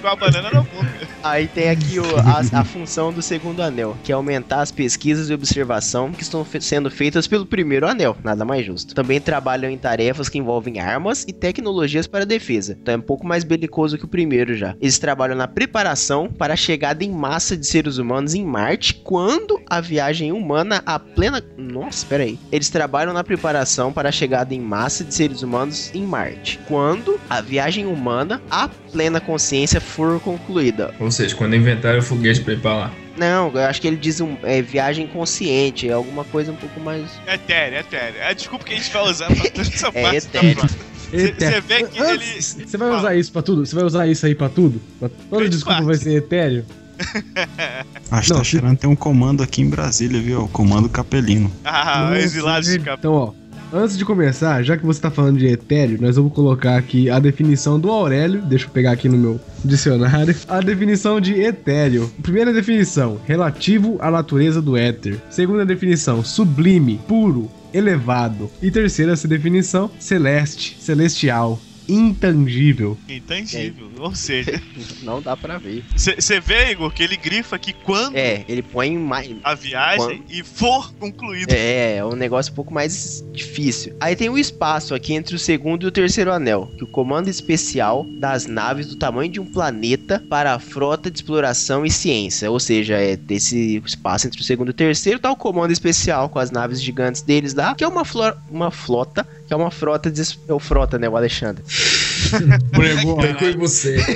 Com 0.00 0.08
a 0.08 0.16
banana 0.16 0.50
na 0.50 0.60
boca. 0.60 0.86
Aí 1.22 1.48
tem 1.48 1.70
aqui 1.70 1.98
o- 1.98 2.16
a, 2.18 2.60
a 2.60 2.64
função 2.64 3.10
do 3.10 3.22
segundo 3.22 3.62
anel, 3.62 3.96
que 4.04 4.12
é 4.12 4.14
aumentar 4.14 4.60
as 4.60 4.70
pesquisas 4.70 5.30
e 5.30 5.34
observação 5.34 6.12
que 6.12 6.22
estão 6.22 6.44
fe- 6.44 6.60
sendo 6.84 6.90
feitas 6.90 7.26
pelo 7.26 7.46
primeiro 7.46 7.86
anel, 7.86 8.16
nada 8.22 8.44
mais 8.44 8.64
justo. 8.64 8.94
Também 8.94 9.20
trabalham 9.20 9.70
em 9.70 9.78
tarefas 9.78 10.28
que 10.28 10.38
envolvem 10.38 10.80
armas 10.80 11.24
e 11.26 11.32
tecnologias 11.32 12.06
para 12.06 12.26
defesa, 12.26 12.76
então 12.80 12.94
é 12.94 12.96
um 12.96 13.02
pouco 13.02 13.26
mais 13.26 13.44
belicoso 13.44 13.96
que 13.96 14.04
o 14.04 14.08
primeiro 14.08 14.54
já. 14.54 14.74
Eles 14.80 14.98
trabalham 14.98 15.36
na 15.36 15.48
preparação 15.48 16.28
para 16.28 16.54
a 16.54 16.56
chegada 16.56 17.04
em 17.04 17.10
massa 17.10 17.56
de 17.56 17.66
seres 17.66 17.98
humanos 17.98 18.34
em 18.34 18.44
Marte 18.44 18.94
quando 18.94 19.60
a 19.68 19.80
viagem 19.80 20.32
humana 20.32 20.82
a 20.84 20.98
plena. 20.98 21.42
Nossa, 21.56 21.98
espera 21.98 22.24
aí. 22.24 22.38
Eles 22.50 22.68
trabalham 22.68 23.12
na 23.12 23.24
preparação 23.24 23.92
para 23.92 24.08
a 24.08 24.12
chegada 24.12 24.54
em 24.54 24.60
massa 24.60 25.04
de 25.04 25.14
seres 25.14 25.42
humanos 25.42 25.90
em 25.94 26.04
Marte 26.04 26.58
quando 26.66 27.18
a 27.28 27.40
viagem 27.40 27.86
humana 27.86 28.42
a 28.50 28.68
plena 28.68 29.20
consciência 29.20 29.80
for 29.80 30.20
concluída. 30.20 30.94
Ou 31.00 31.10
seja, 31.10 31.34
quando 31.34 31.56
inventaram 31.56 31.98
o 31.98 32.02
foguete 32.02 32.40
pra 32.40 32.54
ir 32.54 32.60
pra 32.60 32.74
lá. 32.74 33.03
Não, 33.16 33.50
eu 33.52 33.60
acho 33.60 33.80
que 33.80 33.86
ele 33.86 33.96
diz 33.96 34.20
um, 34.20 34.36
é, 34.42 34.60
viagem 34.60 35.06
consciente, 35.06 35.88
é 35.88 35.92
alguma 35.92 36.24
coisa 36.24 36.52
um 36.52 36.56
pouco 36.56 36.80
mais. 36.80 37.04
Etéreo, 37.26 37.78
etéreo. 37.78 38.16
É 38.18 38.28
a 38.28 38.32
desculpa 38.32 38.64
que 38.64 38.74
a 38.74 38.76
gente 38.76 38.92
vai 38.92 39.02
usar 39.02 39.26
pra 39.26 39.50
toda 39.50 39.60
essa 39.62 39.88
É 39.94 40.02
parte 40.02 40.28
da 40.28 40.40
etéreo. 40.40 40.68
Você 41.14 41.60
vê 41.60 41.84
que 41.84 42.02
ele. 42.02 42.42
Você 42.42 42.76
vai 42.76 42.90
usar 42.90 43.14
isso 43.14 43.32
pra 43.32 43.42
tudo? 43.42 43.64
Você 43.64 43.74
vai 43.74 43.84
usar 43.84 44.06
isso 44.06 44.26
aí 44.26 44.34
pra 44.34 44.48
tudo? 44.48 44.80
Pra... 44.98 45.08
Toda 45.30 45.48
desculpa 45.48 45.74
parte. 45.82 45.86
vai 45.86 45.96
ser 45.96 46.16
etéreo? 46.16 46.64
Acho 48.10 48.32
que 48.32 48.38
tá 48.38 48.44
cheirando 48.44 48.78
tem 48.78 48.88
um 48.88 48.96
comando 48.96 49.42
aqui 49.42 49.62
em 49.62 49.68
Brasília, 49.68 50.20
viu? 50.20 50.42
O 50.42 50.48
comando 50.48 50.88
capelino. 50.88 51.50
Ah, 51.64 52.06
Nossa, 52.08 52.18
exilados 52.18 52.68
de 52.68 52.78
cap... 52.78 52.98
Então, 52.98 53.12
ó. 53.12 53.32
Antes 53.76 53.98
de 53.98 54.04
começar, 54.04 54.62
já 54.62 54.76
que 54.76 54.86
você 54.86 55.00
tá 55.00 55.10
falando 55.10 55.36
de 55.36 55.48
etéreo, 55.48 56.00
nós 56.00 56.14
vamos 56.14 56.32
colocar 56.32 56.76
aqui 56.76 57.10
a 57.10 57.18
definição 57.18 57.76
do 57.76 57.90
Aurélio. 57.90 58.40
Deixa 58.40 58.66
eu 58.66 58.70
pegar 58.70 58.92
aqui 58.92 59.08
no 59.08 59.18
meu 59.18 59.40
dicionário. 59.64 60.32
A 60.46 60.60
definição 60.60 61.20
de 61.20 61.40
etéreo. 61.40 62.08
Primeira 62.22 62.52
definição, 62.52 63.20
relativo 63.26 63.96
à 63.98 64.12
natureza 64.12 64.62
do 64.62 64.76
éter. 64.76 65.20
Segunda 65.28 65.66
definição, 65.66 66.22
sublime, 66.22 67.00
puro, 67.08 67.50
elevado. 67.72 68.48
E 68.62 68.70
terceira 68.70 69.16
definição, 69.26 69.90
celeste, 69.98 70.76
celestial, 70.78 71.58
intangível. 71.88 72.96
intangível. 73.08 73.88
Ou 73.98 74.14
seja, 74.14 74.60
Não 75.02 75.20
dá 75.20 75.36
pra 75.36 75.58
ver. 75.58 75.84
você 75.96 76.40
vê, 76.40 76.70
Igor, 76.72 76.90
que 76.92 77.02
ele 77.02 77.16
grifa 77.16 77.58
que 77.58 77.72
quando 77.72 78.16
É, 78.16 78.44
ele 78.48 78.62
põe 78.62 78.96
mais. 78.96 79.30
a 79.42 79.54
viagem 79.54 80.22
e 80.28 80.42
for 80.42 80.92
concluída. 80.94 81.54
É, 81.54 81.96
é 81.96 82.04
um 82.04 82.14
negócio 82.16 82.52
um 82.52 82.54
pouco 82.54 82.72
mais 82.72 83.24
difícil. 83.32 83.94
Aí 84.00 84.16
tem 84.16 84.28
o 84.28 84.38
espaço 84.38 84.94
aqui 84.94 85.12
entre 85.14 85.34
o 85.36 85.38
segundo 85.38 85.84
e 85.84 85.86
o 85.86 85.92
terceiro 85.92 86.32
anel, 86.32 86.70
que 86.76 86.84
o 86.84 86.86
comando 86.86 87.28
especial 87.28 88.04
das 88.20 88.46
naves 88.46 88.86
do 88.86 88.96
tamanho 88.96 89.30
de 89.30 89.40
um 89.40 89.46
planeta 89.46 90.22
para 90.28 90.54
a 90.54 90.58
frota 90.58 91.10
de 91.10 91.18
exploração 91.18 91.84
e 91.84 91.90
ciência. 91.90 92.50
Ou 92.50 92.58
seja, 92.60 92.94
é 92.96 93.16
desse 93.16 93.76
espaço 93.84 94.26
entre 94.26 94.40
o 94.40 94.44
segundo 94.44 94.68
e 94.68 94.70
o 94.70 94.74
terceiro 94.74 95.18
tá 95.18 95.30
o 95.30 95.36
comando 95.36 95.72
especial 95.72 96.28
com 96.28 96.38
as 96.38 96.50
naves 96.50 96.82
gigantes 96.82 97.22
deles 97.22 97.54
lá, 97.54 97.74
que 97.74 97.84
é 97.84 97.88
uma, 97.88 98.04
flor, 98.04 98.36
uma 98.50 98.70
flota, 98.70 99.26
que 99.56 99.60
é 99.60 99.64
uma 99.64 99.70
frota 99.70 100.10
de 100.10 100.22
é 100.48 100.52
o 100.52 100.58
frota, 100.58 100.98
né, 100.98 101.08
o 101.08 101.16
Alexandre. 101.16 101.62
Pregou, 102.72 103.16
Comer 103.16 103.36
cu 103.36 103.44
e 103.44 103.56
buceta. 103.56 104.12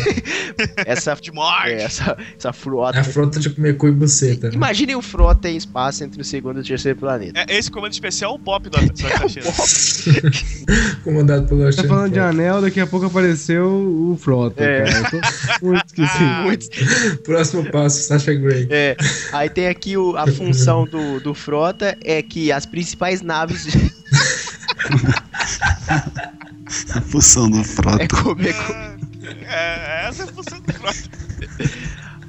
Essa 0.87 1.15
De 1.15 1.31
morte. 1.31 1.71
é, 1.71 1.83
essa 1.83 2.17
essa 2.37 2.49
É 2.49 2.51
a 2.51 2.53
frota. 2.53 3.05
frota 3.05 3.39
de 3.39 3.51
comer 3.51 3.77
cu 3.77 3.89
e 3.89 3.93
buceta. 3.93 4.49
Né? 4.49 4.55
Imaginem 4.55 4.97
o 4.97 5.03
frota 5.03 5.49
em 5.49 5.57
espaço 5.57 6.03
entre 6.03 6.21
o 6.21 6.25
segundo 6.25 6.59
e 6.59 6.63
o 6.63 6.65
terceiro 6.65 6.99
planeta. 6.99 7.39
É, 7.49 7.57
esse 7.57 7.71
comando 7.71 7.93
especial 7.93 8.33
é 8.33 8.35
o 8.35 8.39
pop 8.39 8.69
do 8.69 8.79
do 8.79 9.07
Atacheira. 9.07 9.49
Comandado 11.05 11.47
pelo 11.47 11.61
Tá 11.61 11.65
Alexandre 11.67 11.89
falando 11.89 12.09
de 12.13 12.19
Frota. 12.19 12.31
anel, 12.31 12.61
daqui 12.63 12.81
a 12.81 12.87
pouco 12.87 13.07
apareceu 13.07 13.67
o 13.69 14.17
Frota, 14.21 14.65
É. 14.65 14.85
muito 15.63 15.85
esquisito. 15.87 16.43
Muito 16.43 16.69
Próximo 17.23 17.71
passo, 17.71 18.03
Sasha 18.03 18.35
Grey. 18.35 18.67
É, 18.71 18.97
aí 19.33 19.49
tem 19.51 19.69
aqui 19.69 19.97
o- 19.97 20.17
a 20.17 20.27
função 20.27 20.85
do, 20.87 21.21
do 21.21 21.35
Frota 21.35 21.97
é 22.05 22.23
que 22.23 22.51
as 22.51 22.65
principais 22.67 23.21
naves 23.23 23.67
A 26.95 27.01
função 27.01 27.51
do 27.51 27.65
frota. 27.65 28.03
é 28.05 28.09
comer. 28.09 28.55
co- 28.55 28.73
É, 29.47 30.07
essa 30.09 30.23
é 30.23 30.25
a 30.27 30.29
função 30.33 30.61
do 30.61 30.73
frota. 30.73 31.19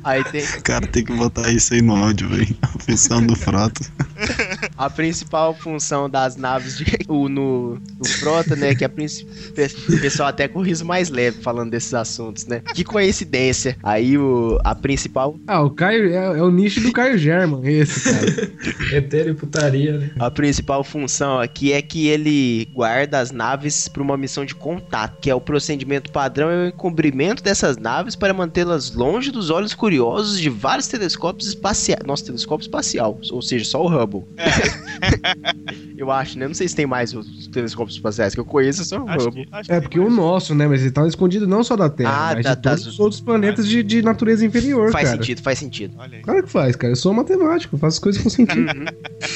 Aí 0.03 0.23
tem 0.25 0.45
Cara, 0.63 0.87
tem 0.87 1.03
que 1.03 1.13
botar 1.13 1.51
isso 1.51 1.73
aí 1.73 1.81
no 1.81 1.95
áudio, 1.95 2.29
velho. 2.29 2.57
A 2.61 2.67
função 2.67 3.25
do 3.25 3.35
frota. 3.35 3.81
a 4.79 4.89
principal 4.89 5.53
função 5.53 6.09
das 6.09 6.37
naves 6.37 6.77
de, 6.77 6.85
o, 7.09 7.27
no, 7.27 7.73
no 7.73 8.07
Frota, 8.07 8.55
né? 8.55 8.73
Que 8.73 8.85
a 8.85 8.89
o 8.89 10.01
pessoal 10.01 10.29
até 10.29 10.47
com 10.47 10.61
riso 10.61 10.85
mais 10.85 11.09
leve 11.09 11.41
falando 11.41 11.71
desses 11.71 11.93
assuntos, 11.93 12.45
né? 12.45 12.61
Que 12.73 12.83
coincidência. 12.83 13.77
Aí 13.83 14.17
o, 14.17 14.57
a 14.63 14.73
principal 14.73 15.37
Ah, 15.47 15.61
o 15.61 15.69
Caio 15.69 16.09
é, 16.09 16.39
é 16.39 16.41
o 16.41 16.49
nicho 16.49 16.79
do 16.79 16.93
Caio 16.93 17.17
German, 17.17 17.61
esse, 17.65 18.09
cara. 18.09 18.95
Etéreo 18.95 19.33
e 19.33 19.35
putaria, 19.35 19.97
né? 19.97 20.11
A 20.17 20.31
principal 20.31 20.83
função 20.83 21.39
aqui 21.39 21.73
é 21.73 21.81
que 21.81 22.07
ele 22.07 22.69
guarda 22.73 23.19
as 23.19 23.31
naves 23.31 23.89
para 23.89 24.01
uma 24.01 24.15
missão 24.15 24.45
de 24.45 24.55
contato, 24.55 25.19
que 25.19 25.29
é 25.29 25.35
o 25.35 25.41
procedimento 25.41 26.11
padrão 26.11 26.49
e 26.51 26.55
o 26.55 26.67
encobrimento 26.69 27.43
dessas 27.43 27.75
naves 27.75 28.15
para 28.15 28.33
mantê-las 28.33 28.93
longe 28.93 29.29
dos 29.29 29.49
olhos 29.49 29.73
curiosos 29.73 30.39
de 30.39 30.49
vários 30.49 30.87
telescópios 30.87 31.49
espaciais. 31.49 32.01
Nossa, 32.05 32.25
telescópio 32.25 32.63
espacial, 32.63 33.19
ou 33.29 33.41
seja, 33.41 33.65
só 33.65 33.83
o 33.83 33.87
Hubble. 33.87 34.23
eu 35.97 36.11
acho, 36.11 36.37
né? 36.37 36.47
Não 36.47 36.53
sei 36.53 36.67
se 36.67 36.75
tem 36.75 36.85
mais 36.85 37.13
os 37.13 37.47
telescópios 37.47 37.95
espaciais 37.95 38.33
que 38.33 38.39
eu 38.39 38.45
conheço, 38.45 38.81
é 38.81 38.85
só 38.85 39.03
Acho 39.07 39.31
que, 39.31 39.47
acho 39.51 39.71
É 39.71 39.75
que 39.75 39.81
porque 39.81 39.99
o 39.99 40.09
nosso, 40.09 40.53
né? 40.55 40.67
Mas 40.67 40.81
ele 40.81 40.91
tá 40.91 41.05
escondido 41.07 41.47
não 41.47 41.63
só 41.63 41.75
da 41.75 41.89
Terra, 41.89 42.31
Ah, 42.31 42.35
mas 42.35 42.43
da- 42.43 42.55
de 42.55 42.61
todos 42.61 42.83
das- 42.83 42.93
os 42.93 42.99
outros 42.99 43.21
planetas 43.21 43.67
de, 43.67 43.81
de 43.83 44.01
natureza 44.01 44.45
inferior, 44.45 44.91
Faz 44.91 45.05
cara. 45.09 45.17
sentido, 45.17 45.41
faz 45.41 45.59
sentido. 45.59 45.93
Olha 45.97 46.17
aí. 46.17 46.23
Claro 46.23 46.43
que 46.43 46.49
faz, 46.51 46.75
cara. 46.75 46.91
Eu 46.93 46.97
sou 46.97 47.13
matemático, 47.13 47.77
faço 47.77 47.95
as 47.97 47.99
coisas 47.99 48.21
com 48.21 48.29
sentido. 48.29 48.59
Uhum. 48.59 48.85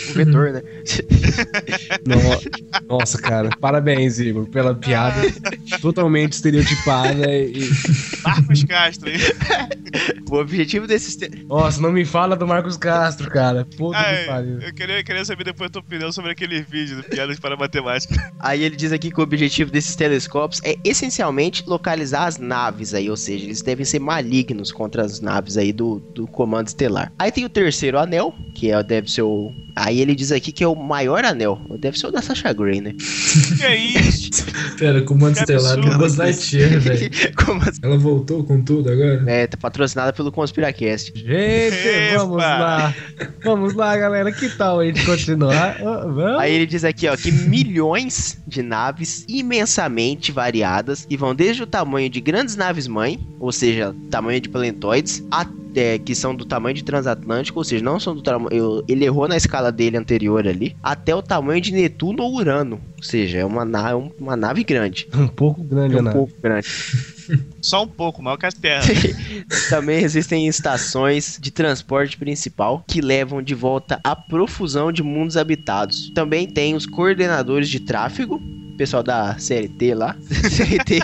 O 0.09 0.13
vetor, 0.13 0.51
né? 0.53 0.61
No- 2.05 2.97
Nossa, 2.97 3.17
cara. 3.17 3.49
Parabéns, 3.59 4.19
Igor, 4.19 4.45
pela 4.47 4.73
piada 4.75 5.21
totalmente 5.81 6.33
estereotipada 6.33 7.33
e. 7.33 7.69
Marcos 8.23 8.63
Castro 8.65 9.09
aí. 9.09 9.17
o 10.35 10.41
objetivo 10.41 10.87
desses. 10.87 11.15
te- 11.15 11.45
Nossa, 11.45 11.81
não 11.81 11.91
me 11.91 12.05
fala 12.05 12.35
do 12.35 12.47
Marcos 12.47 12.77
Castro, 12.77 13.29
cara. 13.29 13.65
Puta 13.77 13.97
Ai, 13.97 14.17
que 14.17 14.25
pariu. 14.27 14.59
eu 14.61 14.73
queria, 14.73 15.03
queria 15.03 15.25
saber 15.25 15.43
depois 15.43 15.67
a 15.69 15.71
tua 15.71 15.81
opinião 15.81 16.11
sobre 16.11 16.31
aquele 16.31 16.61
vídeo 16.61 16.97
do 16.97 17.03
Piadas 17.03 17.39
para 17.39 17.55
Matemática. 17.55 18.15
Aí 18.39 18.63
ele 18.63 18.75
diz 18.75 18.91
aqui 18.91 19.11
que 19.11 19.19
o 19.19 19.23
objetivo 19.23 19.71
desses 19.71 19.95
telescópios 19.95 20.61
é 20.63 20.75
essencialmente 20.83 21.63
localizar 21.67 22.25
as 22.25 22.37
naves 22.37 22.93
aí, 22.93 23.09
ou 23.09 23.17
seja, 23.17 23.45
eles 23.45 23.61
devem 23.61 23.85
ser 23.85 23.99
malignos 23.99 24.71
contra 24.71 25.03
as 25.03 25.19
naves 25.21 25.57
aí 25.57 25.71
do, 25.71 25.99
do 26.13 26.27
comando 26.27 26.67
estelar. 26.67 27.11
Aí 27.17 27.31
tem 27.31 27.45
o 27.45 27.49
terceiro 27.49 27.97
anel, 27.99 28.33
que 28.55 28.71
é, 28.71 28.83
deve 28.83 29.09
ser 29.11 29.21
o. 29.21 29.51
Aí 29.75 29.99
ele 30.01 30.13
diz 30.15 30.31
aqui 30.31 30.51
que 30.51 30.63
é 30.63 30.67
o 30.67 30.75
maior 30.75 31.23
anel. 31.25 31.59
Deve 31.79 31.97
ser 31.97 32.07
o 32.07 32.11
da 32.11 32.21
Sasha 32.21 32.53
Grey, 32.53 32.79
né? 32.81 32.93
Que 33.57 33.63
é 33.63 33.75
isso? 33.75 34.45
Pera, 34.77 35.01
comando 35.01 35.33
Que 35.35 35.39
estelar 35.41 35.75
do 35.75 35.81
absurdo. 35.81 35.97
Buzz 35.99 36.15
Lightyear, 36.17 36.79
velho. 36.79 37.09
Ela 37.81 37.97
voltou 37.97 38.43
com 38.43 38.61
tudo 38.63 38.89
agora? 38.91 39.23
É, 39.27 39.47
tá 39.47 39.57
patrocinada 39.57 40.13
pelo 40.13 40.22
Conspiracast. 40.31 41.13
Gente, 41.15 41.87
Epa! 41.87 42.17
vamos 42.19 42.37
lá. 42.37 42.95
Vamos 43.43 43.73
lá, 43.73 43.97
galera. 43.97 44.31
Que 44.31 44.49
tal 44.49 44.79
a 44.79 44.85
gente 44.85 45.05
continuar? 45.05 45.77
Ah, 45.79 46.05
Vamos? 46.05 46.39
Aí 46.39 46.53
ele 46.53 46.65
diz 46.65 46.83
aqui, 46.83 47.07
ó, 47.07 47.15
que 47.15 47.31
milhões 47.31 48.41
de 48.47 48.61
naves 48.61 49.25
imensamente 49.27 50.31
variadas 50.31 51.05
e 51.09 51.17
vão 51.17 51.33
desde 51.33 51.63
o 51.63 51.67
tamanho 51.67 52.09
de 52.09 52.21
grandes 52.21 52.55
naves-mãe, 52.55 53.19
ou 53.39 53.51
seja, 53.51 53.95
tamanho 54.09 54.39
de 54.39 54.49
planetoides, 54.49 55.23
até 55.31 55.62
que 56.05 56.13
são 56.15 56.35
do 56.35 56.45
tamanho 56.45 56.75
de 56.75 56.83
transatlântico, 56.83 57.59
ou 57.59 57.63
seja, 57.63 57.83
não 57.83 57.99
são 57.99 58.15
do 58.15 58.21
tamanho. 58.21 58.83
Ele 58.87 59.05
errou 59.05 59.27
na 59.27 59.35
escala 59.37 59.71
dele 59.71 59.97
anterior 59.97 60.47
ali, 60.47 60.75
até 60.81 61.15
o 61.15 61.21
tamanho 61.21 61.61
de 61.61 61.71
Netuno 61.71 62.23
ou 62.23 62.35
Urano. 62.35 62.79
Ou 62.97 63.03
seja, 63.03 63.39
é 63.39 63.45
uma, 63.45 63.65
na- 63.65 63.95
uma 63.95 64.35
nave 64.35 64.63
grande. 64.63 65.07
Um 65.15 65.27
pouco 65.27 65.63
grande, 65.63 65.93
É 65.95 65.97
um 65.97 66.01
Ana. 66.01 66.11
pouco 66.11 66.33
grande. 66.41 66.67
Só 67.61 67.83
um 67.83 67.87
pouco, 67.87 68.21
maior 68.21 68.37
que 68.37 68.45
a 68.45 68.51
Terra. 68.51 68.83
Também 69.69 70.03
existem 70.03 70.47
estações 70.47 71.37
de 71.41 71.49
transporte 71.51 72.17
principal 72.17 72.83
que 72.87 72.99
levam 73.01 73.41
de 73.41 73.55
volta 73.55 73.99
a 74.03 74.15
profusão 74.15 74.91
de 74.91 75.01
mundos 75.01 75.37
habitados. 75.37 76.11
Também 76.13 76.45
tem 76.47 76.75
os 76.75 76.85
coordenadores 76.85 77.69
de 77.69 77.79
tráfego, 77.79 78.41
pessoal 78.77 79.01
da 79.03 79.37
CLT 79.39 79.93
lá, 79.95 80.15
CLT, 80.21 80.99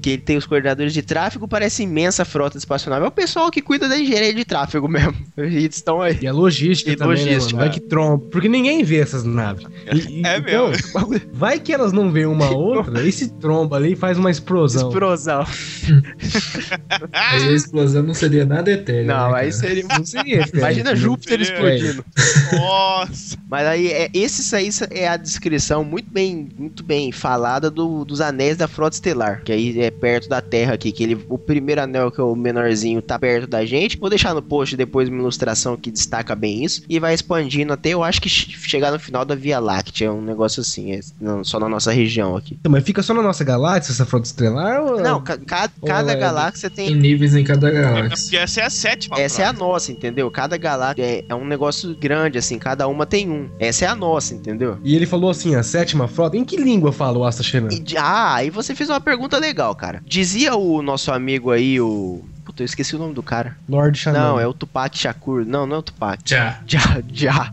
que 0.00 0.10
ele 0.10 0.22
tem 0.22 0.36
os 0.36 0.46
coordenadores 0.46 0.92
de 0.92 1.02
tráfego, 1.02 1.46
parece 1.48 1.82
imensa 1.82 2.24
frota 2.24 2.58
espaçonave. 2.58 3.04
É 3.04 3.08
o 3.08 3.10
pessoal 3.10 3.50
que 3.50 3.60
cuida 3.62 3.88
da 3.88 3.98
engenharia 3.98 4.34
de 4.34 4.44
tráfego 4.44 4.88
mesmo. 4.88 5.14
Eles 5.36 5.76
estão 5.76 6.00
aí. 6.00 6.18
E 6.20 6.26
a 6.26 6.32
logística 6.32 6.90
E 6.92 6.96
também, 6.96 7.16
né, 7.16 7.24
logística, 7.24 7.56
mano? 7.56 7.58
Vai 7.58 7.68
é. 7.68 7.70
que 7.70 7.80
tromba. 7.80 8.24
Porque 8.30 8.48
ninguém 8.48 8.82
vê 8.84 8.98
essas 8.98 9.24
naves. 9.24 9.64
E- 9.92 10.20
e- 10.20 10.26
É 10.26 10.38
então, 10.38 10.68
mesmo. 10.70 11.20
Vai 11.32 11.58
que 11.58 11.72
elas 11.72 11.92
não 11.92 12.10
veem 12.10 12.26
uma 12.26 12.50
outra 12.54 13.02
e 13.06 13.12
se 13.12 13.28
tromba 13.38 13.76
ali 13.76 13.92
e 13.92 13.96
faz 13.96 14.18
uma 14.18 14.30
explosão. 14.30 14.88
Explosão. 14.88 15.44
Aí 17.12 17.48
a 17.48 17.52
explosão 17.52 18.02
não 18.02 18.14
seria 18.14 18.44
nada 18.44 18.70
etéreo. 18.70 19.06
Não, 19.06 19.32
né, 19.32 19.40
aí 19.40 19.52
seria. 19.52 19.84
Não 19.88 20.04
seria 20.04 20.38
efeito, 20.40 20.58
Imagina 20.58 20.90
né? 20.90 20.96
Júpiter 20.96 21.44
Seria- 21.44 21.54
explodindo. 21.76 22.04
Nossa. 22.52 23.36
Mas 23.48 23.66
aí, 23.66 23.88
é, 23.88 24.10
esse 24.14 24.54
aí 24.56 24.68
é 24.90 25.08
a 25.08 25.16
descrição 25.16 25.84
muito 25.84 26.10
bem, 26.10 26.48
muito 26.56 26.82
bem 26.82 27.12
falada 27.12 27.70
do- 27.70 28.04
dos 28.04 28.20
anéis 28.20 28.56
da 28.56 28.66
frota 28.68 28.96
estelar, 28.96 29.42
que 29.44 29.51
aí 29.52 29.78
é 29.80 29.90
perto 29.90 30.28
da 30.28 30.40
Terra 30.40 30.74
aqui, 30.74 30.90
que 30.92 31.02
ele, 31.02 31.24
o 31.28 31.38
primeiro 31.38 31.80
anel 31.82 32.10
que 32.10 32.20
é 32.20 32.24
o 32.24 32.34
menorzinho 32.34 33.00
tá 33.02 33.18
perto 33.18 33.46
da 33.48 33.64
gente. 33.64 33.96
Vou 33.98 34.08
deixar 34.10 34.34
no 34.34 34.42
post 34.42 34.76
depois 34.76 35.08
uma 35.08 35.18
ilustração 35.20 35.76
que 35.76 35.90
destaca 35.90 36.34
bem 36.34 36.64
isso 36.64 36.82
e 36.88 36.98
vai 36.98 37.14
expandindo 37.14 37.72
até 37.72 37.90
eu 37.90 38.02
acho 38.02 38.20
que 38.20 38.28
che- 38.28 38.50
chegar 38.52 38.90
no 38.92 38.98
final 38.98 39.24
da 39.24 39.34
Via 39.34 39.58
Láctea, 39.58 40.06
é 40.06 40.10
um 40.10 40.22
negócio 40.22 40.60
assim, 40.60 40.92
é, 40.92 41.00
não, 41.20 41.44
só 41.44 41.58
na 41.60 41.68
nossa 41.68 41.92
região 41.92 42.36
aqui. 42.36 42.56
Então, 42.60 42.70
mas 42.72 42.84
fica 42.84 43.02
só 43.02 43.12
na 43.14 43.22
nossa 43.22 43.44
galáxia 43.44 43.92
essa 43.92 44.04
frota 44.06 44.26
estelar? 44.26 44.82
Ou... 44.82 45.00
Não, 45.00 45.20
ca- 45.22 45.38
ca- 45.38 45.70
Ou 45.80 45.88
cada 45.88 46.12
é- 46.12 46.16
galáxia 46.16 46.70
Tem 46.70 46.86
tem 46.88 46.96
níveis 46.96 47.34
em 47.36 47.44
cada 47.44 47.68
É 47.68 47.72
galáxia. 47.72 48.08
porque 48.22 48.36
essa 48.36 48.60
é 48.60 48.64
a 48.64 48.70
sétima. 48.70 49.18
Essa 49.20 49.42
é 49.42 49.44
a 49.44 49.52
nossa, 49.52 49.92
entendeu? 49.92 50.30
Cada 50.30 50.56
galáxia 50.56 51.02
é, 51.04 51.24
é 51.28 51.34
um 51.34 51.44
negócio 51.44 51.94
grande, 51.96 52.38
assim, 52.38 52.58
cada 52.58 52.86
uma 52.88 53.06
tem 53.06 53.28
um. 53.30 53.48
Essa 53.58 53.84
é 53.84 53.88
a 53.88 53.94
nossa, 53.94 54.34
entendeu? 54.34 54.78
E 54.82 54.94
ele 54.96 55.06
falou 55.06 55.30
assim, 55.30 55.54
a 55.54 55.62
sétima 55.62 56.08
frota. 56.08 56.36
Em 56.36 56.44
que 56.44 56.56
língua 56.56 56.92
fala 56.92 57.18
o 57.18 57.24
Asta? 57.24 57.42
E 57.42 57.96
ah, 57.98 58.34
aí 58.36 58.50
você 58.50 58.74
fez 58.74 58.88
uma 58.88 59.00
pergunta 59.00 59.31
legal, 59.38 59.74
cara. 59.74 60.02
Dizia 60.04 60.54
o 60.54 60.82
nosso 60.82 61.12
amigo 61.12 61.50
aí, 61.50 61.80
o. 61.80 62.24
Puta, 62.44 62.62
eu 62.62 62.64
esqueci 62.64 62.96
o 62.96 62.98
nome 62.98 63.14
do 63.14 63.22
cara. 63.22 63.56
Lord 63.68 63.96
Shannon. 63.96 64.18
Não, 64.18 64.40
é 64.40 64.46
o 64.46 64.52
Tupac 64.52 64.96
Shakur. 64.98 65.44
Não, 65.46 65.66
não 65.66 65.76
é 65.76 65.78
o 65.78 65.82
Tupac. 65.82 66.20
Já. 66.24 66.58
Já, 66.66 67.02
já. 67.12 67.52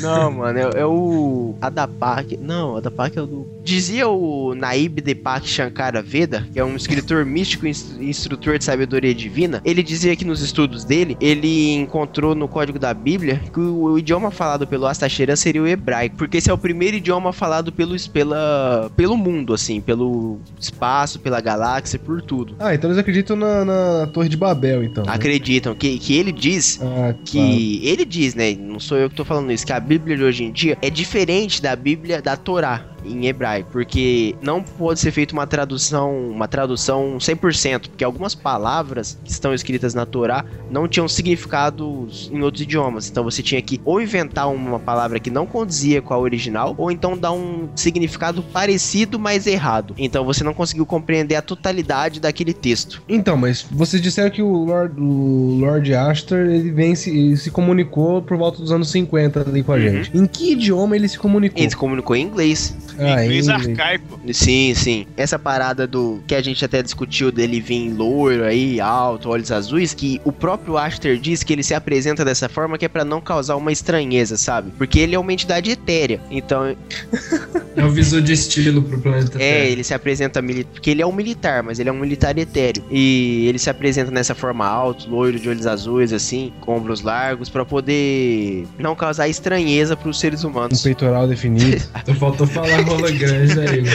Não, 0.00 0.32
mano, 0.32 0.58
é, 0.58 0.80
é 0.80 0.86
o 0.86 1.54
Adapak. 1.60 2.36
Não, 2.38 2.76
Adapak 2.76 3.18
é 3.18 3.22
o 3.22 3.26
do. 3.26 3.46
Dizia 3.62 4.08
o 4.08 4.54
Naib 4.54 5.00
Deepak 5.00 5.46
Shankara 5.46 6.00
Veda, 6.02 6.46
que 6.52 6.58
é 6.58 6.64
um 6.64 6.74
escritor 6.74 7.24
místico 7.26 7.66
e 7.66 7.70
ins- 7.70 7.96
instrutor 8.00 8.56
de 8.58 8.64
sabedoria 8.64 9.14
divina. 9.14 9.60
Ele 9.64 9.82
dizia 9.82 10.16
que 10.16 10.24
nos 10.24 10.40
estudos 10.40 10.84
dele, 10.84 11.16
ele 11.20 11.74
encontrou 11.74 12.34
no 12.34 12.48
código 12.48 12.78
da 12.78 12.94
Bíblia 12.94 13.40
que 13.52 13.60
o, 13.60 13.82
o 13.82 13.98
idioma 13.98 14.30
falado 14.30 14.66
pelo 14.66 14.86
Astacheran 14.86 15.36
seria 15.36 15.62
o 15.62 15.66
hebraico, 15.66 16.16
porque 16.16 16.38
esse 16.38 16.50
é 16.50 16.52
o 16.52 16.58
primeiro 16.58 16.96
idioma 16.96 17.32
falado 17.32 17.70
pelo, 17.70 17.94
pela, 18.10 18.90
pelo 18.96 19.16
mundo, 19.16 19.52
assim, 19.52 19.80
pelo 19.80 20.38
espaço, 20.58 21.20
pela 21.20 21.40
galáxia, 21.40 21.98
por 21.98 22.22
tudo. 22.22 22.54
Ah, 22.58 22.74
então 22.74 22.88
eles 22.88 22.98
acreditam 22.98 23.36
na, 23.36 23.64
na 23.64 24.06
Torre 24.12 24.29
de 24.30 24.36
Babel, 24.36 24.82
então. 24.84 25.04
né? 25.04 25.12
Acreditam 25.12 25.74
que, 25.74 25.98
que 25.98 26.16
ele 26.16 26.32
diz 26.32 26.80
Ah, 26.82 27.14
que 27.24 27.80
ele 27.84 28.04
diz, 28.04 28.34
né? 28.34 28.54
Não 28.54 28.80
sou 28.80 28.96
eu 28.96 29.10
que 29.10 29.16
tô 29.16 29.24
falando 29.24 29.52
isso, 29.52 29.66
que 29.66 29.72
a 29.72 29.80
Bíblia 29.80 30.16
de 30.16 30.22
hoje 30.22 30.44
em 30.44 30.52
dia 30.52 30.78
é 30.80 30.88
diferente 30.88 31.60
da 31.60 31.76
Bíblia 31.76 32.22
da 32.22 32.36
Torá 32.36 32.86
em 33.04 33.26
hebraico, 33.26 33.68
porque 33.72 34.34
não 34.42 34.62
pode 34.62 35.00
ser 35.00 35.10
feita 35.10 35.32
uma 35.32 35.46
tradução, 35.46 36.30
uma 36.30 36.46
tradução 36.48 37.16
100%, 37.18 37.88
porque 37.88 38.04
algumas 38.04 38.34
palavras 38.34 39.18
que 39.24 39.30
estão 39.30 39.52
escritas 39.54 39.94
na 39.94 40.04
Torá 40.06 40.44
não 40.70 40.86
tinham 40.88 41.08
significados 41.08 42.30
em 42.32 42.42
outros 42.42 42.62
idiomas. 42.62 43.08
Então 43.08 43.24
você 43.24 43.42
tinha 43.42 43.60
que 43.60 43.80
ou 43.84 44.00
inventar 44.00 44.48
uma 44.50 44.78
palavra 44.78 45.18
que 45.18 45.30
não 45.30 45.46
condizia 45.46 46.00
com 46.00 46.14
a 46.14 46.18
original, 46.18 46.74
ou 46.78 46.90
então 46.90 47.16
dar 47.16 47.32
um 47.32 47.68
significado 47.74 48.42
parecido, 48.42 49.18
mas 49.18 49.46
errado. 49.46 49.94
Então 49.98 50.24
você 50.24 50.44
não 50.44 50.54
conseguiu 50.54 50.86
compreender 50.86 51.34
a 51.36 51.42
totalidade 51.42 52.20
daquele 52.20 52.52
texto. 52.52 53.02
Então, 53.08 53.36
mas 53.36 53.66
vocês 53.70 54.00
disseram 54.02 54.30
que 54.30 54.42
o 54.42 54.64
Lord, 54.64 55.00
o 55.00 55.58
Lord 55.60 55.94
Astor, 55.94 56.38
ele 56.38 56.70
vem 56.70 56.94
se, 56.94 57.10
ele 57.10 57.36
se 57.36 57.50
comunicou 57.50 58.22
por 58.22 58.36
volta 58.36 58.60
dos 58.60 58.70
anos 58.72 58.90
50 58.90 59.40
ali 59.48 59.62
com 59.62 59.72
a 59.72 59.76
Uhum. 59.76 59.80
gente. 59.82 60.16
Em 60.16 60.26
que 60.26 60.52
idioma 60.52 60.94
ele 60.94 61.08
se 61.08 61.18
comunicou? 61.18 61.60
Ele 61.60 61.70
se 61.70 61.76
comunicou 61.76 62.14
em 62.16 62.22
inglês. 62.22 62.74
Ah, 62.98 63.24
Inglês 63.24 63.48
em 63.48 63.52
arcaico. 63.52 64.20
Sim, 64.32 64.72
sim. 64.74 65.06
Essa 65.16 65.38
parada 65.38 65.86
do 65.86 66.22
que 66.26 66.34
a 66.34 66.42
gente 66.42 66.64
até 66.64 66.82
discutiu 66.82 67.30
dele 67.32 67.60
vir 67.60 67.90
loiro 67.92 68.44
aí, 68.44 68.80
alto, 68.80 69.28
olhos 69.28 69.50
azuis, 69.52 69.94
que 69.94 70.20
o 70.24 70.32
próprio 70.32 70.76
Aster 70.78 71.18
diz 71.18 71.42
que 71.42 71.52
ele 71.52 71.62
se 71.62 71.74
apresenta 71.74 72.24
dessa 72.24 72.48
forma 72.48 72.76
que 72.78 72.84
é 72.84 72.88
pra 72.88 73.04
não 73.04 73.20
causar 73.20 73.56
uma 73.56 73.72
estranheza, 73.72 74.36
sabe? 74.36 74.70
Porque 74.76 74.98
ele 74.98 75.14
é 75.14 75.18
uma 75.18 75.32
entidade 75.32 75.70
etérea. 75.70 76.20
Então, 76.30 76.76
É 77.76 77.84
um 77.84 77.90
visor 77.90 78.20
de 78.20 78.32
estilo 78.32 78.82
pro 78.82 79.00
planeta 79.00 79.36
é, 79.36 79.38
Terra. 79.38 79.64
ele 79.70 79.84
se 79.84 79.94
apresenta 79.94 80.42
militar, 80.42 80.70
porque 80.72 80.90
ele 80.90 81.02
é 81.02 81.06
um 81.06 81.12
militar, 81.12 81.62
mas 81.62 81.78
ele 81.78 81.88
é 81.88 81.92
um 81.92 81.98
militar 81.98 82.36
etéreo. 82.36 82.84
E 82.90 83.46
ele 83.48 83.58
se 83.58 83.70
apresenta 83.70 84.10
nessa 84.10 84.34
forma 84.34 84.66
alto, 84.66 85.08
loiro, 85.08 85.38
de 85.38 85.48
olhos 85.48 85.66
azuis 85.66 86.12
assim, 86.12 86.52
com 86.60 86.76
ombros 86.76 87.00
largos 87.02 87.48
pra 87.48 87.64
poder 87.64 88.66
não 88.78 88.94
causar 88.96 89.28
estranheza 89.28 89.96
pros 89.96 90.18
seres 90.18 90.44
Um 90.44 90.48
humanos. 90.48 90.82
peitoral 90.82 91.26
definido. 91.28 91.80
Então 92.00 92.14
faltou 92.14 92.46
falar 92.46 92.79
rola 92.84 93.10
grande, 93.10 93.54
né, 93.54 93.64
Igor? 93.76 93.92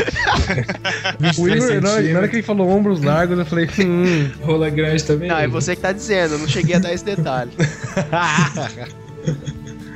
o 1.38 1.44
23 1.44 1.64
Igor, 1.64 1.82
na 1.82 1.92
hora, 1.92 2.02
na 2.02 2.20
hora 2.20 2.28
que 2.28 2.36
ele 2.36 2.44
falou 2.44 2.70
ombros 2.70 3.02
largos, 3.02 3.38
eu 3.38 3.46
falei, 3.46 3.70
hum. 3.80 4.30
Rola 4.42 4.70
grande 4.70 5.04
também. 5.04 5.30
Não, 5.30 5.38
é 5.38 5.48
você 5.48 5.76
que 5.76 5.82
tá 5.82 5.92
dizendo, 5.92 6.36
eu 6.36 6.40
não 6.40 6.48
cheguei 6.48 6.76
a 6.76 6.80
dar 6.80 6.94
esse 6.94 7.06
detalhe. 7.06 7.52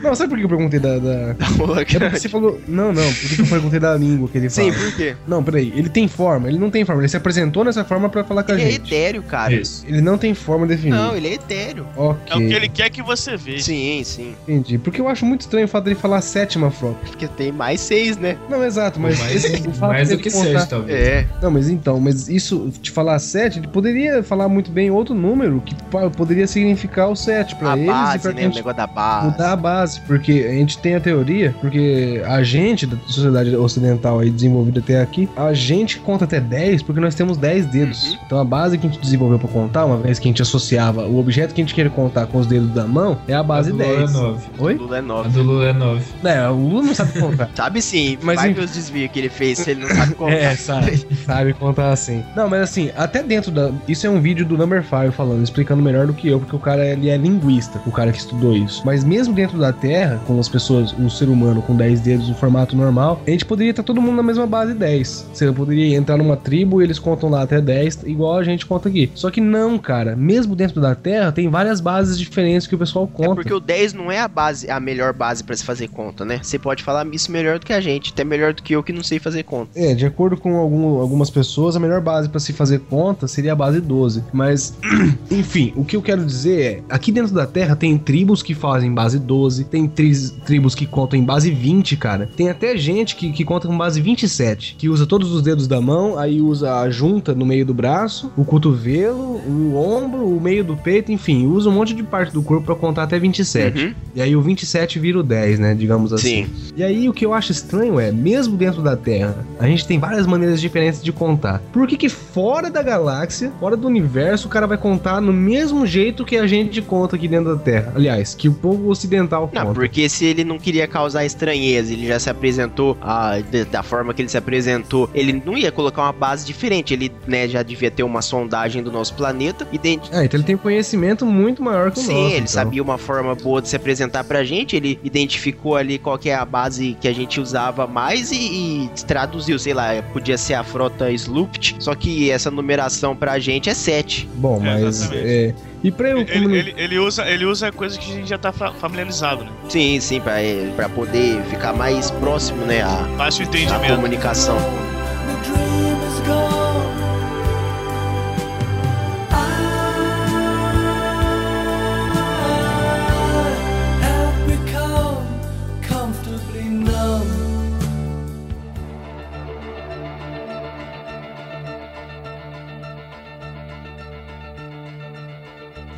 Não, 0.02 0.16
sabe 0.16 0.30
por 0.30 0.38
que 0.40 0.46
eu 0.46 0.50
perguntei 0.50 0.80
da. 0.80 0.98
da... 0.98 1.36
É 1.80 1.84
porque 1.84 2.20
você 2.20 2.30
falou. 2.30 2.60
Não, 2.68 2.92
não, 2.94 3.04
por 3.14 3.30
que 3.36 3.42
eu 3.42 3.46
perguntei 3.48 3.80
da 3.80 3.96
língua 3.96 4.28
que 4.30 4.38
ele 4.38 4.50
fala? 4.50 4.72
Sim, 4.72 4.78
por 4.78 4.96
quê? 4.96 5.16
Não, 5.28 5.44
peraí. 5.44 5.72
Ele 5.76 5.90
tem 5.90 6.08
forma, 6.08 6.48
ele 6.48 6.58
não 6.58 6.70
tem 6.70 6.84
forma. 6.86 7.02
Ele 7.02 7.10
se 7.10 7.18
apresentou 7.18 7.64
nessa 7.64 7.84
forma 7.84 8.10
pra 8.10 8.24
falar 8.24 8.44
com 8.44 8.52
a 8.52 8.56
Ele 8.56 8.64
é 8.64 8.72
gente. 8.72 8.94
etéreo, 8.94 9.24
cara. 9.24 9.54
Isso. 9.54 9.84
Ele 9.88 10.02
não 10.02 10.18
tem 10.18 10.34
forma 10.34 10.66
definida. 10.68 10.98
Não, 10.98 11.16
ele 11.16 11.28
é 11.28 11.34
etéreo. 11.34 11.86
Ok. 11.96 12.20
É 12.30 12.36
o 12.36 12.40
que 12.48 12.54
ele 12.54 12.70
quer 12.70 12.90
que 12.90 13.02
você 13.02 13.36
veja. 13.38 13.64
Sim, 13.64 14.02
sim. 14.04 14.36
Entendi. 14.48 14.78
Porque 14.78 15.00
eu 15.02 15.08
acho 15.08 15.26
muito 15.26 15.42
estranho 15.42 15.66
o 15.66 15.70
fato 15.70 15.84
dele 15.86 15.96
falar 15.96 16.22
sétima 16.22 16.70
frota. 16.72 16.98
Porque 17.06 17.28
tem 17.28 17.52
mais 17.52 17.80
seis, 17.82 18.18
né? 18.18 18.38
Não, 18.50 18.64
exato, 18.64 19.00
mas. 19.00 19.20
mais 19.20 19.36
esse- 19.44 19.68
o 19.68 19.72
fato 19.74 19.90
mais 19.92 20.10
do 20.10 20.18
que 20.18 20.32
contar- 20.32 20.60
sete, 20.60 20.70
talvez. 20.70 21.00
É. 21.00 21.28
Não, 21.42 21.52
mas 21.52 21.70
então, 21.70 22.00
mas 22.00 22.28
isso, 22.30 22.72
te 22.82 22.92
falar 22.92 23.20
7, 23.20 23.60
ele 23.60 23.68
poderia 23.68 24.24
falar 24.24 24.48
muito 24.50 24.72
bem 24.72 24.90
outro 24.92 25.14
número 25.16 25.62
que 25.66 25.76
poderia 26.16 26.48
significar 26.48 27.10
o 27.10 27.16
7 27.16 27.56
pra 27.56 27.74
A 27.74 27.78
eles 27.78 27.86
e 27.86 27.92
base, 27.92 28.20
pra 28.20 28.32
né? 28.34 28.42
O 28.42 28.44
gente 28.46 28.56
negócio 28.56 28.78
da 28.78 28.88
base. 28.88 29.26
mudar 29.28 29.52
a 29.52 29.56
base, 29.56 29.89
porque 29.98 30.46
a 30.48 30.54
gente 30.54 30.78
tem 30.78 30.96
a 30.96 31.00
teoria, 31.00 31.56
porque 31.62 32.22
a 32.26 32.44
gente 32.44 32.86
da 32.86 32.98
sociedade 33.08 33.56
ocidental 33.56 34.20
aí 34.20 34.30
desenvolvida 34.30 34.80
até 34.80 35.02
aqui, 35.02 35.28
a 35.36 35.54
gente 35.54 36.00
conta 36.00 36.26
até 36.26 36.40
10 36.40 36.84
porque 36.84 37.00
nós 37.02 37.16
temos 37.16 37.38
10 37.38 37.66
dedos. 37.68 38.12
Uhum. 38.12 38.18
Então 38.26 38.40
a 38.40 38.44
base 38.46 38.78
que 38.78 38.86
a 38.88 38.90
gente 38.90 39.02
desenvolveu 39.02 39.40
pra 39.40 39.48
contar, 39.48 39.86
uma 39.86 39.98
vez 39.98 40.20
que 40.20 40.28
a 40.28 40.30
gente 40.30 40.42
associava 40.42 41.06
o 41.06 41.18
objeto 41.20 41.54
que 41.54 41.62
a 41.62 41.64
gente 41.64 41.74
queria 41.74 41.90
contar 41.92 42.28
com 42.28 42.38
os 42.38 42.46
dedos 42.48 42.70
da 42.72 42.86
mão, 42.86 43.18
é 43.28 43.34
a 43.34 43.44
base 43.44 43.70
a 43.70 43.74
do 43.74 43.78
Lula 43.80 43.98
10. 43.98 44.10
é 44.10 44.14
9. 44.14 44.48
Oi? 44.60 44.74
Lula 44.76 44.96
é 44.96 45.00
A 45.00 45.02
9. 45.02 45.30
do 45.30 45.44
Lula 45.44 45.66
é 45.68 45.74
9. 45.74 46.02
É, 46.24 46.50
o 46.50 46.54
Lula 46.56 46.84
não 46.84 46.96
sabe 46.96 47.20
contar. 47.20 47.50
Sabe 47.56 47.82
sim, 47.82 48.18
Mas 48.22 48.36
vai 48.36 48.50
em- 48.50 48.54
ver 48.54 48.64
os 48.64 48.72
desvios 48.72 49.12
que 49.12 49.20
ele 49.20 49.30
fez 49.30 49.60
se 49.60 49.72
ele 49.72 49.82
não 49.82 49.90
sabe 49.90 50.14
contar. 50.16 50.34
É, 50.34 50.56
sabe. 50.56 51.06
sabe 51.26 51.54
contar 51.54 51.92
assim. 51.92 52.24
Não, 52.36 52.50
mas 52.50 52.62
assim, 52.62 52.92
até 52.96 53.22
dentro 53.24 53.52
da. 53.52 53.72
Isso 53.88 54.06
é 54.06 54.10
um 54.10 54.20
vídeo 54.22 54.46
do 54.46 54.58
Number 54.58 54.84
5 54.84 55.12
falando, 55.12 55.44
explicando 55.44 55.82
melhor 55.82 56.08
do 56.08 56.14
que 56.14 56.28
eu, 56.28 56.40
porque 56.40 56.56
o 56.56 56.60
cara 56.60 56.86
ele 56.86 57.10
é 57.10 57.18
linguista, 57.18 57.82
o 57.86 57.92
cara 57.92 58.12
que 58.12 58.18
estudou 58.20 58.56
isso. 58.56 58.82
Mas 58.86 59.04
mesmo 59.04 59.34
dentro 59.34 59.58
da 59.58 59.72
Terra, 59.80 60.20
com 60.28 60.40
as 60.40 60.48
pessoas, 60.50 60.92
o 60.94 61.10
ser 61.10 61.30
humano 61.30 61.62
com 61.62 61.76
10 61.76 62.02
dedos 62.02 62.28
no 62.30 62.36
formato 62.36 62.76
normal, 62.76 63.22
a 63.26 63.30
gente 63.30 63.46
poderia 63.46 63.72
estar 63.72 63.84
todo 63.84 64.02
mundo 64.02 64.16
na 64.18 64.24
mesma 64.24 64.46
base 64.46 64.74
10. 64.74 65.28
Você 65.34 65.52
poderia 65.52 65.96
entrar 65.98 66.18
numa 66.18 66.36
tribo 66.38 66.82
e 66.82 66.84
eles 66.84 67.00
contam 67.00 67.30
lá 67.30 67.42
até 67.44 67.60
10, 67.62 68.04
igual 68.06 68.38
a 68.38 68.44
gente 68.44 68.66
conta 68.66 68.90
aqui. 68.90 69.12
Só 69.16 69.30
que 69.32 69.42
não, 69.42 69.78
cara. 69.78 70.16
Mesmo 70.16 70.56
dentro 70.56 70.82
da 70.82 70.96
Terra, 70.96 71.32
tem 71.32 71.50
várias 71.50 71.80
bases 71.80 72.18
diferentes 72.20 72.68
que 72.68 72.76
o 72.76 72.78
pessoal 72.78 73.10
É 73.14 73.18
conta. 73.18 73.36
porque 73.36 73.54
o 73.54 73.60
10 73.60 73.94
não 73.94 74.12
é 74.12 74.20
a 74.20 74.28
base, 74.28 74.70
a 74.70 74.80
melhor 74.80 75.14
base 75.14 75.44
pra 75.44 75.56
se 75.56 75.64
fazer 75.64 75.88
conta, 75.88 76.26
né? 76.26 76.40
Você 76.42 76.60
pode 76.60 76.84
falar 76.84 77.06
isso 77.14 77.32
melhor 77.32 77.60
do 77.60 77.66
que 77.66 77.74
a 77.74 77.82
gente, 77.82 78.12
até 78.12 78.24
melhor 78.24 78.54
do 78.54 78.62
que 78.64 78.74
eu 78.76 78.84
que 78.84 78.92
não 78.94 79.04
sei 79.04 79.20
fazer 79.20 79.44
conta. 79.44 79.72
É, 79.76 79.94
de 79.94 80.06
acordo 80.06 80.38
com 80.38 80.56
algum- 80.58 81.00
algumas 81.00 81.30
pessoas, 81.30 81.76
a 81.76 81.80
melhor 81.80 82.02
base 82.02 82.28
pra 82.30 82.40
se 82.40 82.54
fazer 82.54 82.80
conta 82.90 83.28
seria 83.28 83.54
a 83.54 83.56
base 83.56 83.80
12. 83.82 84.24
Mas, 84.34 84.74
enfim, 85.32 85.74
o 85.76 85.84
que 85.86 85.96
eu 85.96 86.02
quero 86.02 86.26
dizer 86.26 86.62
é: 86.62 86.94
aqui 86.94 87.12
dentro 87.12 87.34
da 87.34 87.46
Terra 87.46 87.76
tem 87.76 87.98
tribos 87.98 88.42
que 88.44 88.54
fazem 88.54 88.94
base 88.94 89.20
12, 89.20 89.64
tem 89.70 89.88
tri- 89.88 90.30
tribos 90.46 90.74
que 90.76 90.86
contam 90.86 91.20
em 91.20 91.24
base 91.24 91.52
20, 91.52 91.96
cara. 91.98 92.30
Tem 92.36 92.50
até 92.50 92.76
gente 92.78 93.16
que, 93.16 93.32
que 93.32 93.44
conta 93.46 93.68
com 93.68 93.78
base 93.78 94.02
27, 94.02 94.76
que 94.78 94.90
usa 94.90 95.06
todos 95.06 95.32
os 95.32 95.42
dedos 95.42 95.68
da 95.68 95.80
mão, 95.82 96.18
aí 96.18 96.42
usa 96.42 96.80
a 96.80 96.90
junta 96.90 97.34
no 97.34 97.46
meio 97.46 97.66
do 97.66 97.74
braço, 97.74 98.32
o 98.38 98.44
cotovelo, 98.44 99.22
o 99.48 99.76
ombro, 99.76 100.26
o 100.28 100.40
meio 100.42 100.64
do 100.64 100.76
peito, 100.76 101.12
enfim, 101.12 101.46
usa 101.48 101.70
um 101.70 101.74
monte 101.74 101.94
de 101.94 102.04
parte 102.04 102.34
do 102.34 102.42
corpo 102.42 102.66
pra 102.66 102.76
contar 102.76 103.04
até 103.04 103.20
27. 103.20 103.80
Uhum. 103.86 103.94
E 104.16 104.22
aí 104.22 104.36
o 104.36 104.42
27 104.42 105.00
vira 105.00 105.20
o 105.20 105.24
10, 105.24 105.60
né? 105.60 105.76
Digamos 105.76 106.12
assim. 106.14 106.46
Sim. 106.46 106.48
E 106.76 106.84
aí 106.84 107.08
o 107.10 107.14
que 107.14 107.26
eu 107.26 107.34
acho 107.34 107.52
estranho 107.52 108.00
é, 108.00 108.12
mesmo 108.12 108.58
dentro 108.58 108.82
da 108.82 108.96
Terra, 108.96 109.46
a 109.60 109.68
gente 109.68 109.86
tem 109.88 110.00
várias 110.00 110.26
maneiras 110.26 110.60
diferentes 110.62 111.02
de 111.04 111.12
contar. 111.12 111.62
Por 111.72 111.88
que 111.88 111.98
que 111.98 112.10
fora 112.10 112.70
da 112.70 112.82
galáxia, 112.82 113.52
fora 113.60 113.76
do 113.76 113.88
universo, 113.88 114.48
o 114.48 114.50
cara 114.50 114.66
vai 114.68 114.78
contar 114.78 115.22
no 115.22 115.34
mesmo 115.34 115.86
jeito 115.86 116.26
que 116.26 116.38
a 116.38 116.48
gente 116.48 116.82
conta 116.82 117.16
aqui 117.16 117.28
dentro 117.28 117.56
da 117.56 117.62
Terra? 117.62 117.94
Aliás, 117.96 118.34
que 118.34 118.48
o 118.48 118.54
povo 118.54 118.90
ocidental 118.90 119.48
Conta. 119.64 119.74
porque 119.80 120.08
se 120.10 120.26
ele 120.26 120.44
não 120.44 120.58
queria 120.58 120.88
causar 120.88 121.26
estranheza, 121.26 121.94
ele 121.94 122.08
já 122.08 122.20
se 122.20 122.30
apresentou 122.30 122.98
ah, 123.02 123.40
de- 123.52 123.66
da 123.66 123.84
forma 123.84 124.14
que 124.14 124.22
ele 124.22 124.30
se 124.30 124.38
apresentou, 124.38 125.10
ele 125.14 125.42
não 125.46 125.58
ia 125.58 125.72
colocar 125.72 126.04
uma 126.04 126.14
base 126.14 126.46
diferente, 126.46 126.94
ele 126.94 127.12
né, 127.28 127.48
já 127.48 127.62
devia 127.64 127.90
ter 127.92 128.04
uma 128.04 128.22
sondagem 128.22 128.82
do 128.84 128.92
nosso 128.92 129.14
planeta, 129.14 129.68
identi- 129.72 130.10
É, 130.14 130.24
então 130.26 130.38
ele 130.40 130.46
tem 130.46 130.58
conhecimento 130.58 131.26
muito 131.26 131.62
maior 131.64 131.92
que 131.92 132.00
o 132.00 132.04
Sim, 132.04 132.14
nosso. 132.14 132.26
ele 132.28 132.36
então. 132.38 132.48
sabia 132.48 132.82
uma 132.84 132.98
forma 132.98 133.36
boa 133.36 133.62
de 133.62 133.70
se 133.70 133.76
apresentar 133.76 134.24
pra 134.24 134.44
gente, 134.44 134.76
ele 134.76 135.00
identificou 135.04 135.76
ali 135.76 135.98
qual 135.98 136.18
que 136.18 136.30
é 136.30 136.36
a 136.36 136.46
base 136.46 136.98
que 137.00 137.08
a 137.08 137.14
gente 137.14 137.40
usava 137.40 137.86
mais 137.88 138.32
e, 138.32 138.36
e 138.36 138.90
traduziu, 139.08 139.58
sei 139.60 139.74
lá, 139.74 140.02
podia 140.14 140.38
ser 140.38 140.54
a 140.56 140.64
frota 140.64 141.12
Sloopt, 141.12 141.76
só 141.80 141.94
que 141.96 142.30
essa 142.32 142.50
numeração 142.52 143.16
pra 143.16 143.40
gente 143.40 143.70
é 143.70 143.74
7. 143.74 144.28
Bom, 144.36 144.58
É, 144.66 144.82
mas. 144.82 145.10
É, 145.12 145.54
e 145.84 145.92
pra 145.92 146.10
eu. 146.10 146.20
Ele, 146.20 146.58
ele, 146.58 146.74
ele 146.78 147.00
usa, 147.00 147.26
ele 147.28 147.46
usa 147.46 147.72
coisas 147.72 147.98
que 147.98 148.12
a 148.12 148.16
gente 148.16 148.30
já 148.30 148.38
tá 148.38 148.52
fa- 148.52 148.74
familiarizado, 148.74 149.44
né? 149.44 149.52
Sim, 149.70 150.00
sim, 150.00 150.20
pra, 150.20 150.34
pra 150.76 150.90
poder 150.90 151.42
ficar 151.46 151.74
mais 151.74 152.12
próximo, 152.12 152.66
né, 152.66 152.82
a, 152.82 153.06
Fácil 153.18 153.46
a 153.46 153.48
entendimento. 153.48 153.96
comunicação. 153.96 154.58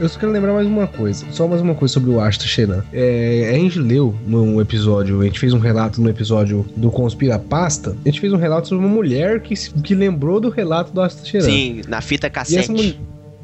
Eu 0.01 0.09
só 0.09 0.17
quero 0.17 0.31
lembrar 0.31 0.51
mais 0.51 0.65
uma 0.65 0.87
coisa. 0.87 1.23
Só 1.29 1.47
mais 1.47 1.61
uma 1.61 1.75
coisa 1.75 1.93
sobre 1.93 2.09
o 2.09 2.19
Asta 2.19 2.43
Sheran. 2.47 2.83
É, 2.91 3.51
a 3.51 3.53
gente 3.53 3.77
leu 3.77 4.15
num 4.25 4.59
episódio, 4.59 5.21
a 5.21 5.25
gente 5.25 5.39
fez 5.39 5.53
um 5.53 5.59
relato 5.59 6.01
no 6.01 6.09
episódio 6.09 6.65
do 6.75 6.89
Conspira 6.89 7.37
Pasta. 7.37 7.95
A 8.03 8.09
gente 8.09 8.19
fez 8.19 8.33
um 8.33 8.37
relato 8.37 8.67
sobre 8.67 8.83
uma 8.83 8.91
mulher 8.91 9.41
que, 9.41 9.53
que 9.53 9.93
lembrou 9.93 10.39
do 10.39 10.49
relato 10.49 10.91
do 10.91 11.01
Asta 11.01 11.23
Sheran. 11.23 11.45
Sim, 11.45 11.81
na 11.87 12.01
fita 12.01 12.25
E 12.25 12.29
essa 12.29 12.73
cassete. 12.73 12.99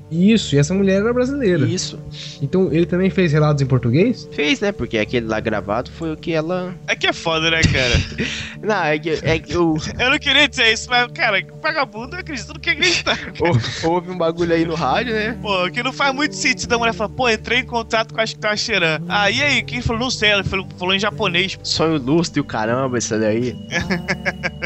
Isso, 0.10 0.55
e 0.55 0.58
essa 0.58 0.74
mulher 0.74 1.01
era 1.01 1.14
brasileira. 1.14 1.66
Isso. 1.68 1.99
Então 2.41 2.72
ele 2.72 2.86
também 2.86 3.10
fez 3.10 3.32
relatos 3.34 3.62
em 3.62 3.66
português? 3.66 4.28
Fez, 4.32 4.60
né? 4.62 4.72
Porque 4.72 4.97
aquele 4.97 5.28
lá 5.28 5.39
gravado 5.39 5.91
foi 5.91 6.14
o 6.14 6.18
que 6.18 6.32
ela. 6.32 6.74
É 6.88 6.95
que 6.95 7.08
é 7.08 7.14
foda, 7.14 7.51
né, 7.51 7.62
cara? 7.62 8.28
Não, 8.64 8.84
é 8.86 8.97
que, 8.97 9.10
é 9.22 9.39
que 9.39 9.53
eu- 9.53 9.76
Eu 9.99 10.10
não 10.10 10.18
queria 10.20 10.47
dizer 10.47 10.72
isso, 10.74 10.88
mas, 10.89 11.12
cara, 11.12 11.45
vagabundo 11.62 12.16
eu 12.16 12.20
acredito 12.20 12.53
no 12.53 12.60
que 12.60 12.70
acreditar. 12.72 13.18
hou- 13.39 13.91
houve 13.91 14.10
um 14.12 14.18
bagulho 14.18 14.53
aí 14.53 14.66
no 14.66 14.74
rádio, 14.76 15.14
né? 15.14 15.38
Pô, 15.41 15.70
que 15.72 15.84
não 15.84 15.93
faz 15.93 16.14
muito 16.16 16.36
sentido 16.36 16.74
a 16.74 16.78
mulher 16.78 16.93
falar, 16.93 17.10
pô, 17.10 17.30
entrei 17.30 17.60
em 17.60 17.66
contato 17.66 18.14
com 18.14 18.22
a 18.22 18.55
cheirando. 18.55 19.05
Ah, 19.10 19.30
e 19.30 19.41
aí? 19.41 19.62
Quem 19.64 19.82
falou? 19.82 20.01
Não 20.03 20.10
sei, 20.12 20.30
ela 20.30 20.43
falou, 20.43 20.68
falou 20.78 20.93
em 20.95 20.99
japonês. 20.99 21.58
Sonho 21.64 21.97
lustro 21.97 22.39
e 22.39 22.41
o 22.41 22.43
caramba, 22.45 22.97
isso 22.97 23.18
daí. 23.20 23.55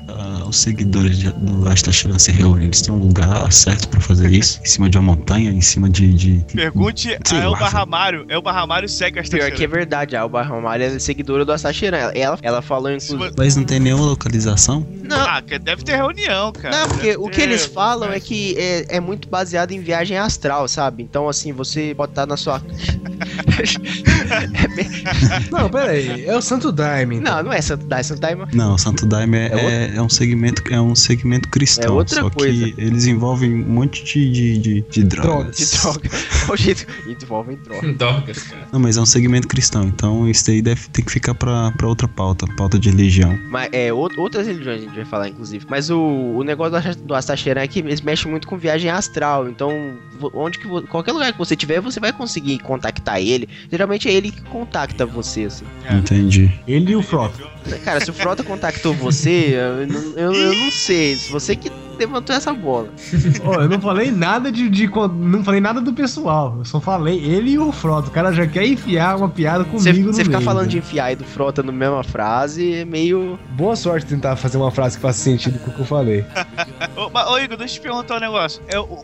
Ah, 0.08 0.44
os 0.48 0.58
seguidores 0.58 1.18
de- 1.18 1.32
do 1.32 1.68
Asta 1.68 1.92
Sheran 1.92 2.20
se 2.20 2.32
reúnem, 2.32 2.66
eles 2.66 2.82
têm 2.82 2.94
um 2.94 2.98
lugar 3.00 3.52
certo 3.52 3.88
pra 3.90 4.00
fazer 4.00 4.32
isso? 4.32 4.60
Em 4.62 4.66
cima 4.66 4.90
de 4.90 4.98
uma 4.98 5.16
montanha, 5.16 5.31
em 5.40 5.62
cima 5.62 5.90
de. 5.90 6.14
de... 6.14 6.46
Pergunte 6.54 7.18
Sei 7.26 7.38
a 7.38 7.42
lá, 7.42 7.46
Elba 7.46 7.58
velho. 7.60 7.72
Ramário. 7.72 8.26
Elba 8.30 8.52
Ramário 8.52 8.90
segue 8.90 9.20
a 9.20 9.24
Pior 9.24 9.52
que 9.52 9.64
é 9.64 9.68
verdade, 9.68 10.16
a 10.16 10.22
Alba 10.22 10.42
Ramalho 10.42 10.84
é 10.84 11.00
seguidora 11.00 11.46
do 11.46 11.52
Asachiran. 11.52 12.12
Ela, 12.14 12.38
ela 12.42 12.62
falou, 12.62 12.92
inclusive. 12.92 13.32
Mas 13.38 13.56
não 13.56 13.64
tem 13.64 13.80
nenhuma 13.80 14.06
localização? 14.06 14.86
Não, 15.04 15.18
Ah, 15.20 15.42
que 15.42 15.58
deve 15.60 15.84
ter 15.84 15.96
reunião, 15.96 16.52
cara. 16.52 16.82
Não, 16.82 16.88
porque 16.88 17.08
Deve 17.08 17.18
o 17.18 17.30
que 17.30 17.36
ter- 17.38 17.44
eles 17.44 17.66
falam 17.66 18.12
é 18.12 18.20
que 18.20 18.56
é, 18.58 18.98
é 18.98 19.00
muito 19.00 19.28
baseado 19.28 19.72
em 19.72 19.80
viagem 19.80 20.18
astral, 20.18 20.68
sabe? 20.68 21.04
Então, 21.04 21.28
assim, 21.30 21.52
você 21.52 21.94
pode 21.96 22.12
estar 22.12 22.26
na 22.26 22.38
sua. 22.38 22.62
Não, 25.52 25.70
pera 25.70 25.92
aí. 25.92 26.26
É 26.26 26.36
o 26.36 26.42
Santo 26.42 26.72
Daime. 26.72 27.18
então. 27.18 27.36
não, 27.38 27.44
não 27.46 27.54
é 27.54 27.62
Santo 27.62 27.86
Daime, 27.86 28.04
Santo 28.04 28.20
Daime. 28.22 28.44
Não, 28.54 28.76
o 28.76 28.78
Santo 28.78 29.06
Daime 29.06 29.38
é, 29.38 29.48
É 29.48 29.54
outro? 29.56 29.70
é, 29.70 29.96
é 29.96 30.02
um 30.02 30.10
segmento 30.10 30.64
é 30.72 30.82
um 30.82 30.96
segmento 30.96 31.50
cristão. 31.50 31.86
É 31.86 31.92
outra 31.92 32.22
só 32.22 32.30
coisa. 32.30 32.72
que 32.72 32.82
eles 32.82 33.06
envolvem 33.06 33.54
um 33.54 33.70
monte 33.70 34.04
de, 34.04 34.32
de, 34.32 34.58
de, 34.58 34.82
de 34.82 35.04
drogas. 35.22 35.58
De 35.58 35.78
droga. 35.78 36.10
O 36.50 36.56
jeito. 36.58 36.86
Envolvem 37.08 37.58
droga. 37.58 37.92
Dorgas, 37.94 38.44
cara. 38.44 38.68
Não, 38.72 38.80
mas 38.80 38.98
é 38.98 39.02
um 39.02 39.06
segmento 39.06 39.48
cristão, 39.48 39.84
então 39.84 40.28
isso 40.28 40.46
daí 40.48 40.62
deve 40.62 40.88
ter 40.90 41.02
que 41.02 41.12
ficar 41.12 41.34
pra, 41.36 41.72
pra 41.72 41.88
outra 41.88 42.08
pauta, 42.08 42.46
pauta 42.56 42.78
de 42.80 42.90
religião. 42.90 43.38
Mas 43.50 43.70
é, 43.72 43.90
out- 43.90 44.20
outras 44.20 44.48
religiões 44.48 44.80
a 44.82 44.84
gente 44.86 44.96
vai 44.96 45.06
falar, 45.06 45.30
inclusive. 45.30 45.66
Mas 45.70 45.90
o, 45.90 45.98
o 46.00 46.44
negócio 46.44 46.96
do, 46.98 47.14
Astacheran 47.16 47.62
é 47.62 47.68
que 47.68 47.80
eles 47.80 48.02
mexem 48.02 48.30
muito 48.30 48.48
com 48.48 48.58
viagem 48.58 48.90
astral. 48.90 49.48
Então, 49.50 49.98
onde 50.34 50.58
que 50.60 50.68
qualquer 50.88 51.12
lugar 51.12 51.32
que 51.32 51.38
você 51.40 51.56
tiver, 51.56 51.80
você 51.82 52.00
vai 52.00 52.12
conseguir 52.14 52.60
contactar 52.60 53.20
ele. 53.22 53.48
Geralmente 53.72 54.08
é 54.08 54.14
ele 54.14 54.32
que 54.32 54.42
contacta 54.44 55.06
você, 55.06 55.46
assim. 55.46 55.66
É. 55.86 55.96
Entendi. 55.96 56.52
Ele 56.68 56.92
e 56.92 56.96
o 56.96 57.02
Frota. 57.04 57.52
Cara, 57.86 58.00
se 58.04 58.10
o 58.10 58.14
Frota 58.14 58.44
contactou 58.44 58.94
você, 58.94 59.56
eu, 59.56 59.88
não- 59.88 60.18
eu, 60.18 60.34
eu 60.34 60.56
não 60.56 60.72
sei. 60.72 61.16
Se 61.16 61.32
você 61.32 61.56
que 61.56 61.70
levantou 62.02 62.36
essa 62.36 62.54
bola. 62.54 62.90
Ó, 63.44 63.62
eu 63.62 63.70
não 63.70 63.80
falei 63.80 64.12
nada 64.12 64.52
de, 64.52 64.70
de 64.70 64.90
Não 65.16 65.44
falei 65.44 65.62
nada 65.62 65.80
do 65.80 65.94
pessoal. 65.94 66.56
Eu 66.60 66.66
só 66.66 66.80
falei 66.80 67.24
ele 67.24 67.52
e 67.52 67.60
o 67.60 67.72
Frota. 67.72 68.10
O 68.10 68.12
cara 68.12 68.32
já 68.32 68.46
quer 68.46 68.66
enfiar 68.66 69.18
uma 69.18 69.30
piada 69.30 69.64
comigo. 69.64 69.82
Você, 69.82 69.94
no 69.94 70.14
você 70.14 70.24
ficar 70.24 70.42
falando 70.42 70.66
né? 70.66 70.70
de 70.70 70.78
enfiar 70.80 71.12
e 71.12 71.16
do 71.16 71.24
Frota 71.24 71.64
na 71.64 71.72
mesma 71.72 72.04
frase 72.04 72.74
é 72.74 72.86
meio. 72.86 73.40
Boa 73.52 73.76
sorte 73.76 74.06
tentar 74.06 74.36
fazer 74.36 74.58
uma 74.58 74.72
frase 74.72 74.98
que 74.98 75.02
faça 75.02 75.20
sentido 75.20 75.60
com 75.60 75.72
o 75.72 75.74
que 75.74 75.80
eu 75.80 75.86
falei. 75.86 76.26
Ô, 76.96 77.10
mas, 77.10 77.28
ô, 77.28 77.38
Igor, 77.38 77.58
deixa 77.58 77.76
eu 77.76 77.80
te 77.80 77.82
perguntar 77.82 78.18
um 78.18 78.20
negócio. 78.20 78.62
É 78.68 78.80
o 78.80 79.04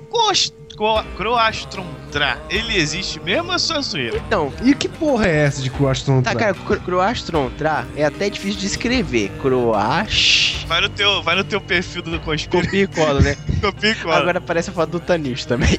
Cost- 0.77 1.07
Co- 1.07 1.17
Croastron 1.17 1.85
Tra, 2.11 2.37
ele 2.49 2.77
existe 2.77 3.19
mesmo 3.19 3.49
ou 3.49 3.55
é 3.55 3.57
só 3.57 3.81
zoeira? 3.81 4.17
Então, 4.25 4.53
E 4.63 4.73
que 4.73 4.87
porra 4.87 5.27
é 5.27 5.35
essa 5.45 5.61
de 5.61 5.69
Croastron? 5.69 6.21
tá, 6.21 6.33
cara, 6.35 6.53
Cro- 6.53 6.79
Croastron 6.79 7.49
Tra 7.57 7.85
é 7.95 8.05
até 8.05 8.29
difícil 8.29 8.59
de 8.61 8.67
escrever. 8.67 9.29
Croash. 9.41 10.63
Vai 10.67 10.81
no 10.81 10.89
teu, 10.89 11.21
vai 11.23 11.35
no 11.35 11.43
teu 11.43 11.59
perfil 11.59 12.01
do 12.01 12.19
Conspira. 12.19 12.63
Copia 12.63 12.83
e 12.83 12.87
cola, 12.87 13.19
né? 13.21 13.35
Copia 13.61 13.91
e 13.91 13.95
cola. 13.95 14.17
Agora 14.17 14.37
aparece 14.37 14.69
a 14.69 14.73
foto 14.73 14.91
do 14.91 14.99
Tanish 14.99 15.45
também. 15.45 15.77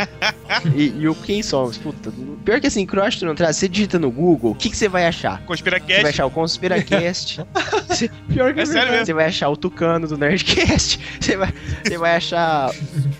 e, 0.74 0.94
e 1.00 1.08
o 1.08 1.14
Quem 1.14 1.42
Somos, 1.42 1.76
puta. 1.76 2.12
Pior 2.44 2.60
que 2.60 2.66
assim, 2.66 2.86
Croastron 2.86 3.34
Tra, 3.34 3.52
você 3.52 3.68
digita 3.68 3.98
no 3.98 4.10
Google, 4.10 4.52
o 4.52 4.54
que, 4.54 4.70
que 4.70 4.76
você 4.76 4.88
vai 4.88 5.06
achar? 5.06 5.42
Conspira 5.42 5.78
Você 5.78 6.00
vai 6.02 6.10
achar 6.10 6.26
o 6.26 6.30
Conspiracast. 6.30 7.40
Você- 7.88 8.08
Pior 8.32 8.54
que 8.54 8.60
É 8.60 8.66
sério 8.66 8.90
mesmo. 8.90 9.06
Você 9.06 9.12
vai 9.14 9.26
achar 9.26 9.48
o 9.50 9.56
Tucano 9.56 10.06
do 10.06 10.16
Nerdcast. 10.16 10.98
Você 11.20 11.36
vai, 11.36 11.52
você 11.84 11.98
vai 11.98 12.16
achar 12.16 12.70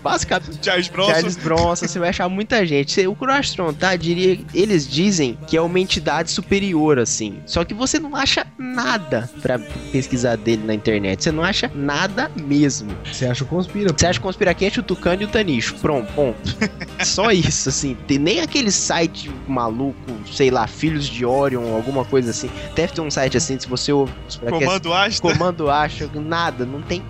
basicamente 0.03 0.59
Charles 0.63 0.87
Bronson. 0.87 1.08
Charles 1.13 1.37
Bronson. 1.37 1.87
Você 1.87 1.99
vai 1.99 2.09
achar 2.09 2.29
muita 2.29 2.65
gente. 2.65 3.05
O 3.07 3.15
Croastron, 3.15 3.73
tá? 3.73 3.95
Diria, 3.95 4.39
eles 4.53 4.87
dizem 4.87 5.37
que 5.47 5.57
é 5.57 5.61
uma 5.61 5.79
entidade 5.79 6.31
superior, 6.31 6.99
assim. 6.99 7.39
Só 7.45 7.63
que 7.63 7.73
você 7.73 7.99
não 7.99 8.15
acha 8.15 8.45
nada 8.57 9.29
pra 9.41 9.59
pesquisar 9.91 10.35
dele 10.35 10.63
na 10.65 10.73
internet. 10.73 11.23
Você 11.23 11.31
não 11.31 11.43
acha 11.43 11.71
nada 11.73 12.31
mesmo. 12.35 12.91
Você 13.05 13.25
acha 13.25 13.43
o 13.43 13.47
Conspira? 13.47 13.93
Você 13.95 14.05
acha 14.05 14.19
o 14.19 14.23
Conspiracast, 14.23 14.79
o 14.79 14.83
Tucano 14.83 15.21
e 15.21 15.25
o 15.25 15.27
Tanicho. 15.27 15.75
Pronto, 15.75 16.11
ponto. 16.13 16.57
Só 17.03 17.31
isso, 17.31 17.69
assim. 17.69 17.97
Tem 18.07 18.17
nem 18.17 18.41
aquele 18.41 18.71
site 18.71 19.31
maluco, 19.47 19.97
sei 20.31 20.49
lá, 20.51 20.67
Filhos 20.67 21.07
de 21.07 21.25
Orion, 21.25 21.75
alguma 21.75 22.05
coisa 22.05 22.31
assim. 22.31 22.49
Deve 22.75 22.93
ter 22.93 23.01
um 23.01 23.11
site 23.11 23.37
assim, 23.37 23.59
se 23.59 23.67
você 23.67 23.91
ouve 23.91 24.13
Comando 24.49 24.93
Asta. 24.93 25.21
comando 25.21 25.69
acha 25.69 26.09
nada, 26.13 26.65
não 26.65 26.81
tem 26.81 27.03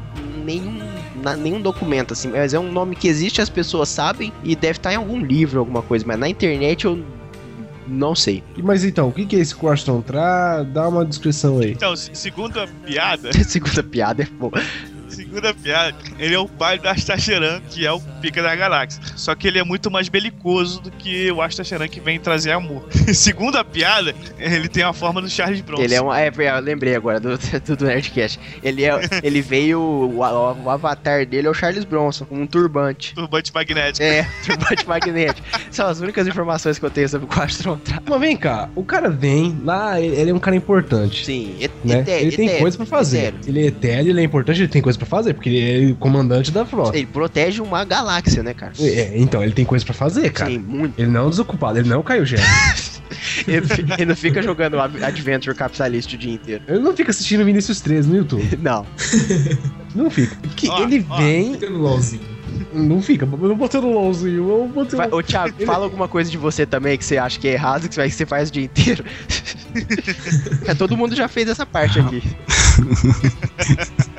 nenhum, 0.43 0.79
na- 1.21 1.35
nenhum 1.35 1.61
documento 1.61 2.13
assim, 2.13 2.29
mas 2.29 2.53
é 2.53 2.59
um 2.59 2.71
nome 2.71 2.95
que 2.95 3.07
existe, 3.07 3.41
as 3.41 3.49
pessoas 3.49 3.89
sabem 3.89 4.31
e 4.43 4.55
deve 4.55 4.77
estar 4.79 4.93
em 4.93 4.95
algum 4.97 5.19
livro, 5.19 5.59
alguma 5.59 5.81
coisa, 5.81 6.03
mas 6.07 6.17
na 6.19 6.27
internet 6.29 6.85
eu 6.85 7.03
Não 7.91 8.13
sei. 8.13 8.43
Mas 8.61 8.83
então, 8.83 9.07
o 9.09 9.11
que 9.11 9.25
que 9.25 9.35
é 9.35 9.39
esse 9.39 9.55
Quartstone 9.55 10.03
Tra? 10.03 10.61
Dá 10.61 10.87
uma 10.87 11.03
descrição 11.03 11.57
aí. 11.57 11.71
Então, 11.71 11.95
se- 11.95 12.11
segundo 12.13 12.59
a 12.59 12.67
piada, 12.85 13.31
Segunda 13.43 13.81
piada 13.81 14.21
é 14.21 14.27
boa. 14.27 14.51
Segunda 15.29 15.53
piada, 15.53 15.95
ele 16.17 16.33
é 16.33 16.39
o 16.39 16.47
pai 16.47 16.79
do 16.79 16.87
Astacheran, 16.87 17.61
que 17.69 17.85
é 17.85 17.91
o 17.91 17.99
pica 18.21 18.41
da 18.41 18.55
galáxia. 18.55 19.01
Só 19.15 19.35
que 19.35 19.47
ele 19.47 19.59
é 19.59 19.63
muito 19.63 19.89
mais 19.91 20.09
belicoso 20.09 20.81
do 20.81 20.91
que 20.91 21.31
o 21.31 21.41
Astacheran 21.41 21.87
que 21.87 21.99
vem 21.99 22.19
trazer 22.19 22.51
amor. 22.51 22.85
segundo 23.13 23.57
a 23.57 23.63
piada, 23.63 24.13
ele 24.37 24.67
tem 24.67 24.83
a 24.83 24.93
forma 24.93 25.21
do 25.21 25.29
Charles 25.29 25.61
Bronson. 25.61 25.83
Ele 25.83 25.95
é 25.95 26.01
um. 26.01 26.13
É, 26.13 26.29
eu 26.29 26.59
lembrei 26.61 26.95
agora 26.95 27.19
do, 27.19 27.37
do, 27.65 27.75
do 27.75 27.85
Nerdcast. 27.85 28.39
Ele, 28.63 28.83
é, 28.83 28.99
ele 29.23 29.41
veio. 29.41 29.79
O, 29.79 30.19
o- 30.19 30.63
o 30.63 30.69
avatar 30.69 31.25
dele 31.25 31.47
é 31.47 31.49
o 31.49 31.53
Charles 31.53 31.83
Bronson, 31.85 32.25
com 32.25 32.35
um 32.41 32.47
turbante. 32.47 33.13
turbante 33.13 33.53
magnético. 33.53 34.03
É, 34.03 34.23
turbante 34.45 34.87
magnético. 34.87 35.47
São 35.71 35.87
as 35.87 35.99
únicas 35.99 36.27
informações 36.27 36.77
que 36.79 36.85
eu 36.85 36.89
tenho 36.91 37.07
sobre 37.07 37.25
o 37.25 37.29
Quastron. 37.29 37.79
Mas 38.07 38.19
vem 38.19 38.35
cá, 38.35 38.69
o 38.75 38.83
cara 38.83 39.09
vem 39.09 39.57
lá, 39.63 39.99
ele 39.99 40.19
ele 40.19 40.31
é 40.31 40.33
um 40.33 40.39
cara 40.39 40.55
importante. 40.55 41.25
Sim, 41.25 41.55
et, 41.59 41.71
Né? 41.83 41.99
etéreo, 41.99 42.21
ele 42.27 42.35
tem 42.35 42.45
etéreo, 42.45 42.61
coisa 42.63 42.77
pra 42.77 42.85
fazer. 42.85 43.17
etéreo. 43.19 43.39
Ele 43.47 43.59
é 43.61 43.65
etéreo, 43.67 44.09
ele 44.11 44.19
é 44.21 44.23
importante, 44.23 44.59
ele 44.61 44.67
tem 44.67 44.81
coisa 44.81 44.97
pra 44.97 45.07
fazer, 45.07 45.18
porque 45.33 45.49
ele 45.49 45.89
é 45.89 45.91
o 45.91 45.95
comandante 45.95 46.51
da 46.51 46.65
frota. 46.65 46.97
Ele 46.97 47.05
protege 47.05 47.61
uma 47.61 47.83
galáxia, 47.85 48.41
né, 48.43 48.53
cara? 48.53 48.73
É, 48.79 49.13
então, 49.17 49.43
ele 49.43 49.51
tem 49.53 49.65
coisa 49.65 49.83
pra 49.85 49.93
fazer, 49.93 50.29
cara. 50.31 50.51
Sim, 50.51 50.59
muito. 50.59 50.99
Ele 50.99 51.09
não 51.11 51.21
é 51.21 51.23
um 51.25 51.29
desocupado, 51.29 51.77
ele 51.79 51.87
não 51.89 51.99
o 51.99 52.03
Caio 52.03 52.25
Gera. 52.25 52.43
Ele, 53.47 53.65
ele 53.97 54.05
não 54.05 54.15
fica 54.15 54.41
jogando 54.41 54.79
Ad- 54.79 55.03
Adventure 55.03 55.55
Capitalist 55.55 56.13
o 56.13 56.17
dia 56.17 56.33
inteiro. 56.33 56.63
ele 56.67 56.79
não 56.79 56.95
fica 56.95 57.09
assistindo 57.09 57.43
Vinícius 57.43 57.81
13 57.81 58.07
no 58.09 58.15
YouTube. 58.17 58.47
Não. 58.61 58.85
Não 59.95 60.09
fica. 60.11 60.35
Que 60.55 60.69
Ó, 60.69 60.83
ele 60.83 61.05
ó. 61.09 61.17
vem. 61.17 61.53
Fica 61.53 61.69
no 61.69 61.79
LOLzinho. 61.79 62.21
Não 62.73 63.01
fica. 63.01 63.25
Eu 63.25 63.47
não 63.49 63.55
botei 63.55 63.81
no 63.81 63.91
LOLzinho, 63.93 64.47
eu 64.49 64.71
botei 64.73 64.99
no... 64.99 65.15
ô, 65.15 65.23
Thiago, 65.23 65.53
Ele- 65.57 65.65
fala 65.65 65.85
alguma 65.85 66.07
coisa 66.07 66.29
de 66.29 66.37
você 66.37 66.65
também 66.65 66.97
que 66.97 67.05
você 67.05 67.17
acha 67.17 67.39
que 67.39 67.47
é 67.47 67.53
errado, 67.53 67.87
que 67.87 67.95
você 67.95 68.01
vai- 68.01 68.09
que 68.09 68.15
você 68.15 68.25
faz 68.25 68.49
o 68.49 68.51
dia 68.51 68.63
inteiro. 68.65 69.03
É, 70.65 70.73
todo 70.75 70.95
mundo 70.97 71.15
já 71.15 71.27
fez 71.27 71.47
essa 71.49 71.65
parte 71.65 71.99
aqui. 71.99 72.21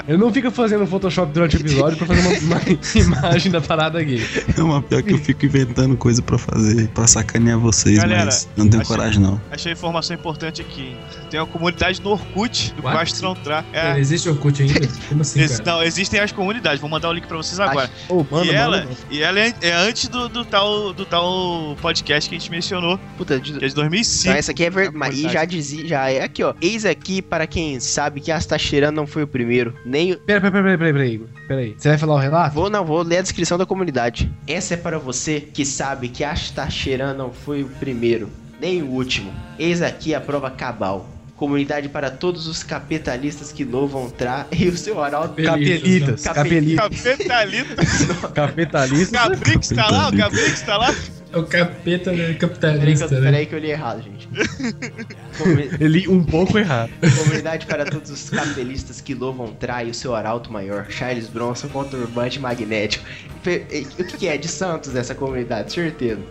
Ele 0.08 0.18
não 0.18 0.32
fica 0.32 0.50
fazendo 0.50 0.86
Photoshop 0.86 1.32
durante 1.32 1.56
o 1.56 1.60
episódio 1.60 1.96
pra 1.96 2.06
fazer 2.06 2.20
uma, 2.44 2.56
uma 2.56 3.18
imagem 3.18 3.52
da 3.52 3.60
parada 3.60 4.00
aqui. 4.00 4.20
É 4.56 4.62
uma 4.62 4.82
pior 4.82 5.02
que 5.02 5.12
eu 5.12 5.18
fico 5.18 5.46
inventando 5.46 5.96
coisa 5.96 6.20
pra 6.20 6.36
fazer, 6.38 6.88
pra 6.88 7.06
sacanear 7.06 7.58
vocês, 7.58 7.98
Galera, 7.98 8.24
mas 8.24 8.48
eu 8.56 8.64
não 8.64 8.70
tenho 8.70 8.82
achei- 8.82 8.96
coragem 8.96 9.20
não. 9.22 9.40
Achei 9.50 9.70
a 9.70 9.74
informação 9.74 10.16
importante 10.16 10.60
aqui. 10.62 10.96
Tem 11.30 11.38
uma 11.38 11.46
comunidade 11.46 12.00
no 12.02 12.10
Orkut 12.10 12.74
do 12.74 12.82
What? 12.82 13.14
Tra. 13.44 13.62
Cara, 13.72 13.96
É, 13.96 14.00
existe 14.00 14.28
Orkut 14.28 14.62
ainda? 14.62 14.88
Como 15.08 15.20
assim, 15.22 15.40
ex- 15.40 15.58
cara? 15.60 15.72
não, 15.72 15.82
existem 15.82 16.18
as 16.20 16.32
comunidades. 16.32 16.80
Vou 16.80 16.90
mandar 16.90 17.08
o 17.08 17.12
link 17.12 17.26
pra 17.26 17.36
vocês 17.36 17.60
agora. 17.60 17.88
Ô, 18.08 18.24
manda, 18.28 18.46
e 18.46 18.50
ela, 18.54 18.78
manda. 18.78 18.90
e 19.10 19.22
ela 19.22 19.38
é, 19.38 19.54
é 19.60 19.72
antes 19.74 20.08
do, 20.08 20.28
do 20.28 20.44
tal, 20.44 20.92
do 20.92 21.04
tal 21.04 21.76
podcast 21.80 22.28
que 22.28 22.34
a 22.34 22.38
gente 22.38 22.50
mencionou, 22.50 22.98
Puta, 23.16 23.38
de- 23.38 23.52
que 23.58 23.64
é 23.64 23.68
de 23.68 23.74
2005. 23.74 24.28
Então, 24.28 24.38
essa 24.38 24.50
aqui 24.50 24.64
é 24.64 24.70
verdade. 24.70 24.96
Mas 24.96 25.14
e 25.14 25.22
comunidade. 25.22 25.39
Já 25.40 25.44
dizia, 25.44 25.86
já 25.86 26.10
é 26.10 26.22
aqui, 26.22 26.42
ó. 26.42 26.54
Eis 26.60 26.84
aqui 26.84 27.22
para 27.22 27.46
quem 27.46 27.80
sabe 27.80 28.20
que 28.20 28.30
Astacheran 28.30 28.90
não 28.92 29.06
foi 29.06 29.22
o 29.22 29.26
primeiro. 29.26 29.74
Nem. 29.84 30.12
o- 30.12 30.18
Pera, 30.18 30.40
pera, 30.40 30.52
pera, 30.62 30.78
pera, 30.78 30.92
pera, 30.92 31.06
Igor. 31.06 31.26
Pera 31.48 31.60
aí. 31.60 31.74
Você 31.76 31.88
vai 31.88 31.98
falar 31.98 32.14
o 32.14 32.18
relato? 32.18 32.54
Vou, 32.54 32.68
não, 32.70 32.84
vou 32.84 33.02
ler 33.02 33.18
a 33.18 33.22
descrição 33.22 33.56
da 33.58 33.64
comunidade. 33.66 34.30
Essa 34.46 34.74
é 34.74 34.76
para 34.76 34.98
você 34.98 35.40
que 35.40 35.64
sabe 35.64 36.08
que 36.08 36.22
Astacheran 36.22 37.14
não 37.14 37.32
foi 37.32 37.62
o 37.62 37.68
primeiro, 37.68 38.28
nem 38.60 38.82
o 38.82 38.86
último. 38.86 39.32
Eis 39.58 39.80
aqui 39.82 40.14
a 40.14 40.20
prova 40.20 40.50
cabal. 40.50 41.08
Comunidade 41.36 41.88
para 41.88 42.10
todos 42.10 42.46
os 42.46 42.62
capitalistas 42.62 43.50
que 43.50 43.64
louvam 43.64 44.10
Tra 44.10 44.46
e 44.52 44.68
o 44.68 44.76
seu 44.76 45.02
arauto. 45.02 45.42
Capelitas. 45.42 46.22
Capelita. 46.22 46.82
Capelitas. 46.82 48.04
Capitalista. 48.34 48.34
Capitalistas. 48.34 49.10
Cabrix 49.10 49.68
tá 49.70 49.90
lá, 49.90 50.08
o 50.10 50.16
Cabrix 50.16 50.60
tá 50.62 50.76
lá. 50.76 50.94
É 51.32 51.38
o 51.38 51.44
capeta 51.46 52.10
né, 52.10 52.16
Peraí 52.18 52.34
capitalista, 52.34 53.06
né? 53.08 53.20
peraí 53.20 53.46
que 53.46 53.54
eu 53.54 53.58
li 53.60 53.70
errado, 53.70 54.02
gente. 54.02 54.28
Ele 55.80 56.08
um 56.08 56.24
pouco 56.24 56.58
errado. 56.58 56.90
Comunidade 57.18 57.66
para 57.66 57.84
todos 57.84 58.10
os 58.10 58.30
capelistas 58.30 59.00
que 59.00 59.14
louvam 59.14 59.52
Tra 59.54 59.82
e 59.84 59.90
o 59.90 59.94
seu 59.94 60.14
arauto 60.14 60.52
maior, 60.52 60.86
Charles 60.88 61.26
Bronson 61.28 61.68
com 61.68 61.84
turbante 61.84 62.38
magnético. 62.38 63.04
O 63.98 64.04
que, 64.04 64.16
que 64.18 64.28
é? 64.28 64.36
De 64.36 64.48
Santos 64.48 64.94
essa 64.94 65.14
comunidade, 65.14 65.72
certeza. 65.72 66.20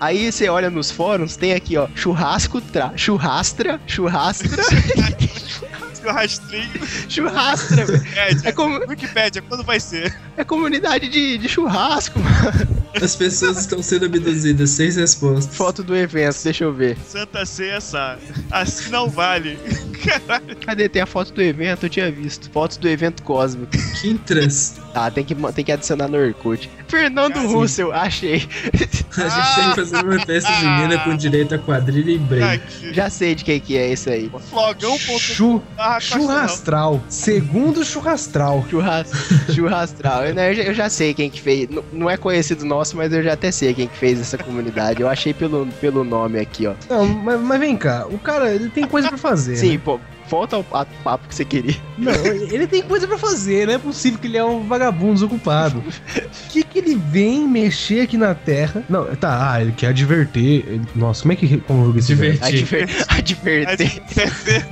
Aí 0.00 0.32
você 0.32 0.48
olha 0.48 0.68
nos 0.68 0.90
fóruns, 0.90 1.36
tem 1.36 1.52
aqui, 1.52 1.76
ó, 1.76 1.86
churrasco 1.94 2.60
tra, 2.60 2.92
churrastra, 2.96 3.80
churrastra, 3.86 4.62
O 6.04 6.10
rastrinho. 6.10 6.68
churrastra, 7.08 7.86
velho. 7.86 8.02
É, 8.16 8.48
É, 8.48 8.52
como, 8.52 8.80
Wikipédia, 8.88 9.40
quando 9.42 9.62
vai 9.62 9.78
ser? 9.78 10.12
é 10.36 10.42
comunidade 10.42 11.08
de, 11.08 11.38
de 11.38 11.48
churrasco, 11.48 12.18
mano. 12.18 12.81
As 13.00 13.16
pessoas 13.16 13.58
estão 13.58 13.82
sendo 13.82 14.06
abduzidas, 14.06 14.70
seis 14.70 14.96
respostas. 14.96 15.56
Foto 15.56 15.82
do 15.82 15.96
evento, 15.96 16.36
deixa 16.44 16.64
eu 16.64 16.72
ver. 16.72 16.96
Santa 17.08 17.44
Ceia 17.46 17.80
Sá. 17.80 18.18
Assim 18.50 18.90
não 18.90 19.08
vale. 19.08 19.58
Caralho. 20.04 20.56
Cadê? 20.66 20.88
Tem 20.88 21.02
a 21.02 21.06
foto 21.06 21.32
do 21.32 21.42
evento, 21.42 21.84
eu 21.86 21.90
tinha 21.90 22.10
visto. 22.10 22.50
Fotos 22.50 22.76
do 22.76 22.88
evento 22.88 23.22
cósmico. 23.22 23.72
Quintras. 24.00 24.80
Ah, 24.94 25.10
tem 25.10 25.24
que, 25.24 25.34
tem 25.34 25.64
que 25.64 25.72
adicionar 25.72 26.08
no 26.08 26.18
Orkut. 26.18 26.68
Fernando 26.88 27.36
Ah, 27.38 27.40
sim. 27.40 27.46
Russell, 27.54 27.92
achei. 27.92 28.34
A 29.16 29.28
gente 29.28 29.54
tem 29.54 29.70
que 29.70 29.76
fazer 29.76 30.04
uma 30.04 30.18
festa 30.26 30.52
junina 30.52 30.98
com 30.98 31.16
direito 31.16 31.54
a 31.54 31.58
quadrilha 31.58 32.10
e 32.12 32.18
break. 32.18 32.44
Aqui. 32.54 32.92
Já 32.94 33.08
sei 33.08 33.34
de 33.34 33.44
quem 33.44 33.58
que 33.60 33.76
é 33.76 33.90
esse 33.90 34.10
aí. 34.10 34.30
Flogão. 34.50 34.98
Chu, 34.98 35.62
churrastral. 36.00 37.02
Segundo 37.08 37.84
churrastral. 37.84 38.64
Churras, 38.68 39.10
churrastral. 39.54 40.26
Eu, 40.26 40.34
eu 40.34 40.54
já- 40.54 40.62
eu 40.62 40.74
já 40.74 40.88
sei 40.90 41.14
quem 41.14 41.30
que 41.30 41.40
fez. 41.40 41.68
N- 41.70 41.82
Não 41.92 42.08
é 42.10 42.16
conhecido 42.16 42.64
nosso, 42.64 42.96
mas 42.96 43.12
eu 43.12 43.22
já 43.22 43.32
até 43.32 43.50
sei 43.50 43.72
quem 43.74 43.86
que 43.88 43.96
fez 43.96 44.20
essa 44.20 44.36
comunidade. 44.38 45.00
Eu 45.00 45.08
achei 45.08 45.32
pelo, 45.32 45.66
pelo 45.80 46.04
nome 46.04 46.38
aqui, 46.38 46.66
ó. 46.66 46.74
Não, 46.90 47.06
mas, 47.06 47.40
mas 47.40 47.60
vem 47.60 47.76
cá. 47.76 48.06
O 48.10 48.18
cara, 48.18 48.52
ele 48.54 48.68
tem 48.68 48.86
coisa 48.86 49.08
pra 49.08 49.16
fazer. 49.18 49.56
Sim, 49.56 49.72
né? 49.72 49.80
pô. 49.84 49.91
Volta 50.32 50.56
ao 50.56 50.64
pa- 50.64 50.86
papo 51.04 51.28
que 51.28 51.34
você 51.34 51.44
queria. 51.44 51.76
Não, 51.98 52.10
ele 52.24 52.66
tem 52.66 52.80
coisa 52.80 53.06
pra 53.06 53.18
fazer. 53.18 53.66
Não 53.66 53.74
é 53.74 53.78
possível 53.78 54.18
que 54.18 54.26
ele 54.26 54.38
é 54.38 54.42
um 54.44 54.66
vagabundo 54.66 55.12
desocupado. 55.12 55.80
O 56.16 56.48
que 56.48 56.64
que 56.64 56.78
ele 56.78 56.94
vem 56.94 57.46
mexer 57.46 58.00
aqui 58.00 58.16
na 58.16 58.34
Terra? 58.34 58.82
Não, 58.88 59.04
tá. 59.14 59.52
Ah, 59.52 59.60
ele 59.60 59.72
quer 59.72 59.88
adverter. 59.88 60.80
Nossa, 60.96 61.20
como 61.20 61.34
é 61.34 61.36
que 61.36 61.58
conjuga 61.58 61.98
esse 61.98 62.14
verbo? 62.14 62.46
Divertir. 62.46 63.04
Adver, 63.10 63.68
adverter. 63.68 64.66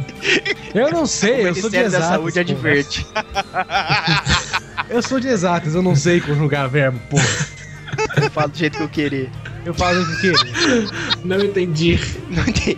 Eu 0.74 0.90
não 0.92 1.04
sei, 1.04 1.44
O 1.44 1.48
eu 1.48 1.54
sou 1.54 1.68
de 1.68 1.76
da 1.76 1.82
exatas. 1.82 2.08
Saúde 2.08 2.40
adverte. 2.40 3.06
Eu 4.88 5.02
sou 5.02 5.20
de 5.20 5.28
exatas, 5.28 5.74
eu 5.76 5.82
não 5.82 5.94
sei 5.94 6.20
conjugar 6.20 6.68
verbo, 6.68 6.98
porra. 7.10 7.24
Eu 8.16 8.30
falo 8.30 8.48
do 8.48 8.58
jeito 8.58 8.76
que 8.78 8.82
eu 8.82 8.88
queria. 8.88 9.30
Eu 9.64 9.72
falo 9.74 10.00
o 10.02 10.20
quê? 10.20 10.32
Não 11.24 11.38
entendi. 11.38 12.00
Não 12.28 12.42
tem. 12.44 12.76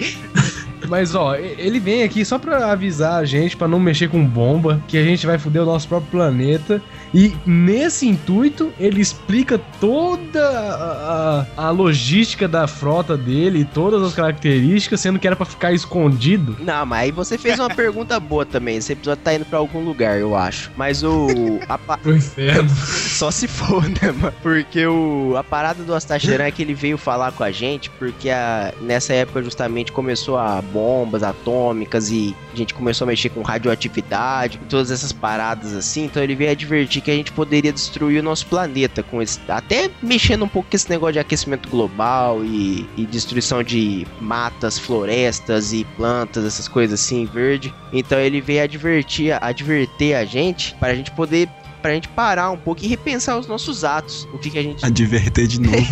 Mas 0.88 1.14
ó, 1.14 1.34
ele 1.36 1.78
vem 1.78 2.02
aqui 2.02 2.24
só 2.24 2.38
pra 2.38 2.72
avisar 2.72 3.20
a 3.20 3.24
gente 3.24 3.56
pra 3.56 3.68
não 3.68 3.78
mexer 3.78 4.08
com 4.08 4.24
bomba, 4.24 4.82
que 4.88 4.98
a 4.98 5.04
gente 5.04 5.26
vai 5.26 5.38
foder 5.38 5.62
o 5.62 5.66
nosso 5.66 5.88
próprio 5.88 6.10
planeta. 6.10 6.82
E 7.14 7.34
nesse 7.44 8.08
intuito, 8.08 8.72
ele 8.78 9.00
explica 9.00 9.58
toda 9.80 10.40
a, 10.48 11.46
a- 11.56 11.66
a 11.66 11.70
logística 11.70 12.48
da 12.48 12.66
frota 12.66 13.16
dele, 13.16 13.64
todas 13.72 14.02
as 14.02 14.14
características, 14.14 15.00
sendo 15.00 15.18
que 15.18 15.26
era 15.26 15.36
pra 15.36 15.44
ficar 15.44 15.72
escondido. 15.72 16.56
Não, 16.60 16.86
mas 16.86 17.00
aí 17.02 17.10
você 17.10 17.36
fez 17.36 17.58
uma 17.58 17.68
pergunta 17.68 18.18
boa 18.18 18.46
também. 18.46 18.76
Esse 18.76 18.92
episódio 18.92 19.22
tá 19.22 19.34
indo 19.34 19.44
pra 19.44 19.58
algum 19.58 19.84
lugar, 19.84 20.18
eu 20.18 20.34
acho. 20.36 20.70
Mas 20.76 21.02
o. 21.02 21.26
a 21.68 21.76
pa- 21.76 21.98
Pro 21.98 22.16
inferno. 22.16 22.70
Só 22.70 23.30
se 23.30 23.46
for, 23.46 23.82
né, 23.88 24.10
mano? 24.18 24.32
Porque 24.42 24.86
o, 24.86 25.34
a 25.36 25.44
parada 25.44 25.82
do 25.82 25.94
Astacheran 25.94 26.44
é 26.44 26.50
que 26.50 26.62
ele 26.62 26.74
veio 26.74 26.96
falar 26.96 27.32
com 27.32 27.44
a 27.44 27.50
gente, 27.50 27.90
porque 27.90 28.30
a, 28.30 28.72
nessa 28.80 29.12
época 29.12 29.42
justamente 29.42 29.92
começou 29.92 30.38
a 30.38 30.62
bombas 30.62 31.22
atômicas 31.22 32.10
e 32.10 32.34
a 32.52 32.56
gente 32.56 32.72
começou 32.72 33.04
a 33.04 33.08
mexer 33.08 33.28
com 33.28 33.42
radioatividade, 33.42 34.58
todas 34.68 34.90
essas 34.90 35.12
paradas 35.12 35.74
assim. 35.74 36.04
Então 36.04 36.22
ele 36.22 36.34
veio 36.34 36.50
advertir 36.50 37.01
que 37.02 37.10
a 37.10 37.14
gente 37.14 37.32
poderia 37.32 37.72
destruir 37.72 38.20
o 38.20 38.22
nosso 38.22 38.46
planeta 38.46 39.02
com 39.02 39.20
esse. 39.20 39.40
Até 39.48 39.90
mexendo 40.02 40.44
um 40.44 40.48
pouco 40.48 40.70
com 40.70 40.76
esse 40.76 40.88
negócio 40.88 41.14
de 41.14 41.18
aquecimento 41.18 41.68
global 41.68 42.44
e, 42.44 42.88
e 42.96 43.04
destruição 43.06 43.62
de 43.62 44.06
matas, 44.20 44.78
florestas 44.78 45.72
e 45.72 45.84
plantas, 45.96 46.44
essas 46.44 46.68
coisas 46.68 47.00
assim, 47.00 47.26
verde. 47.26 47.72
Então 47.92 48.18
ele 48.18 48.40
veio 48.40 48.62
advertir, 48.62 49.36
adverter 49.42 50.16
a 50.16 50.24
gente 50.24 50.74
para 50.76 50.92
a 50.92 50.94
gente 50.94 51.10
poder 51.12 51.48
pra 51.82 51.92
gente 51.94 52.08
parar 52.08 52.50
um 52.52 52.56
pouco 52.56 52.84
e 52.84 52.86
repensar 52.86 53.36
os 53.36 53.48
nossos 53.48 53.82
atos. 53.82 54.28
O 54.32 54.38
que, 54.38 54.50
que 54.50 54.58
a 54.58 54.62
gente. 54.62 54.86
Adverter 54.86 55.48
de 55.48 55.60
novo. 55.60 55.86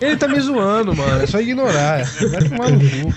Ele 0.00 0.16
tá 0.16 0.28
me 0.28 0.40
zoando, 0.40 0.94
mano. 0.94 1.22
É 1.22 1.26
só 1.26 1.40
ignorar. 1.40 2.04
Vai 2.30 2.48
tomar 2.48 2.70
no 2.70 2.78
cu. 2.78 3.14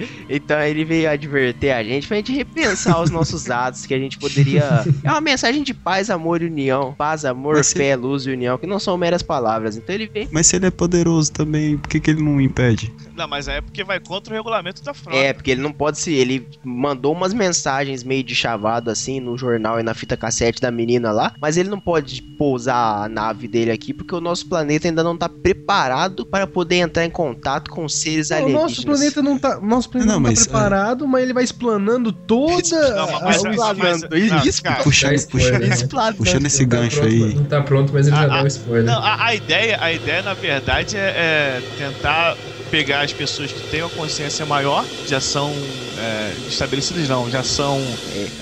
Então 0.28 0.60
ele 0.62 0.84
veio 0.84 1.10
adverter 1.10 1.72
a 1.72 1.82
gente 1.82 2.06
pra 2.06 2.16
gente 2.16 2.32
repensar 2.32 3.00
os 3.02 3.10
nossos 3.10 3.50
atos, 3.50 3.84
que 3.86 3.94
a 3.94 3.98
gente 3.98 4.18
poderia. 4.18 4.84
É 5.02 5.10
uma 5.10 5.20
mensagem 5.20 5.62
de 5.62 5.72
paz, 5.74 6.10
amor 6.10 6.42
e 6.42 6.46
união. 6.46 6.94
Paz, 6.96 7.24
amor, 7.24 7.62
se- 7.64 7.74
fé, 7.74 7.96
luz 7.96 8.26
e 8.26 8.30
união, 8.30 8.58
que 8.58 8.66
não 8.66 8.78
são 8.78 8.96
meras 8.96 9.22
palavras. 9.22 9.76
Então 9.76 9.94
ele 9.94 10.08
veio. 10.12 10.28
Mas 10.32 10.46
se 10.46 10.56
ele 10.56 10.66
é 10.66 10.70
poderoso 10.70 11.32
também, 11.32 11.76
por 11.78 11.88
que, 11.88 12.00
que 12.00 12.10
ele 12.10 12.22
não 12.22 12.40
impede? 12.40 12.92
Não, 13.20 13.28
mas 13.28 13.48
é 13.48 13.60
porque 13.60 13.84
vai 13.84 14.00
contra 14.00 14.32
o 14.32 14.36
regulamento 14.36 14.82
da 14.82 14.94
frota. 14.94 15.18
É, 15.18 15.32
porque 15.32 15.50
ele 15.50 15.60
não 15.60 15.72
pode 15.72 15.98
se. 15.98 16.12
Ele 16.14 16.48
mandou 16.64 17.12
umas 17.12 17.34
mensagens 17.34 18.02
meio 18.02 18.22
de 18.24 18.34
chavado 18.34 18.90
assim 18.90 19.20
no 19.20 19.36
jornal 19.36 19.78
e 19.78 19.82
na 19.82 19.92
fita 19.92 20.16
cassete 20.16 20.60
da 20.60 20.70
menina 20.70 21.12
lá, 21.12 21.34
mas 21.40 21.56
ele 21.58 21.68
não 21.68 21.78
pode 21.78 22.22
pousar 22.38 23.04
a 23.04 23.08
nave 23.08 23.46
dele 23.46 23.70
aqui 23.70 23.92
porque 23.92 24.14
o 24.14 24.20
nosso 24.20 24.48
planeta 24.48 24.88
ainda 24.88 25.02
não 25.02 25.16
tá 25.16 25.28
preparado 25.28 26.24
para 26.24 26.46
poder 26.46 26.76
entrar 26.76 27.04
em 27.04 27.10
contato 27.10 27.70
com 27.70 27.86
seres 27.88 28.30
o 28.30 28.34
alienígenas. 28.34 28.62
nosso 28.70 28.82
planeta 28.86 29.22
não 29.22 29.38
tá, 29.38 29.58
o 29.58 29.66
nosso 29.66 29.90
planeta 29.90 30.12
Não, 30.12 30.20
não, 30.20 30.28
mas, 30.30 30.38
tá 30.38 30.44
preparado, 30.44 31.06
mas 31.06 31.22
ele 31.22 31.32
vai 31.34 31.44
explanando 31.44 32.12
toda 32.12 32.96
Não, 32.96 33.06
mas- 33.10 33.20
a- 33.20 33.24
mas- 33.24 33.40
o- 33.40 33.44
mas- 33.44 33.54
explanando. 34.02 34.16
Isso, 34.48 34.62
cara, 34.62 34.82
Puxando, 34.82 35.14
spoiler, 35.14 35.50
puxando, 35.52 35.68
né? 35.68 35.74
Explanando. 35.74 36.16
puxando 36.16 36.46
esse 36.46 36.66
tá 36.66 36.76
gancho 36.76 37.00
pronto, 37.00 37.12
aí. 37.12 37.34
Não 37.34 37.44
tá 37.44 37.60
pronto, 37.62 37.92
mas 37.92 38.06
ele 38.06 38.16
já 38.16 38.22
Ah, 38.22 38.40
ah, 38.40 38.42
o 38.42 38.46
spoiler. 38.46 38.84
Não, 38.84 39.02
a, 39.02 39.26
a 39.26 39.34
ideia, 39.34 39.78
a 39.80 39.92
ideia, 39.92 40.22
na 40.22 40.34
verdade, 40.34 40.96
é, 40.96 41.00
é 41.00 41.62
tentar 41.76 42.36
pegar 42.70 43.00
as 43.02 43.12
pessoas 43.12 43.50
que 43.52 43.60
têm 43.70 43.82
uma 43.82 43.90
consciência 43.90 44.44
maior, 44.46 44.84
já 45.06 45.20
são 45.20 45.52
é, 45.98 46.32
estabelecidas, 46.48 47.08
não, 47.08 47.30
já 47.30 47.42
são 47.42 47.78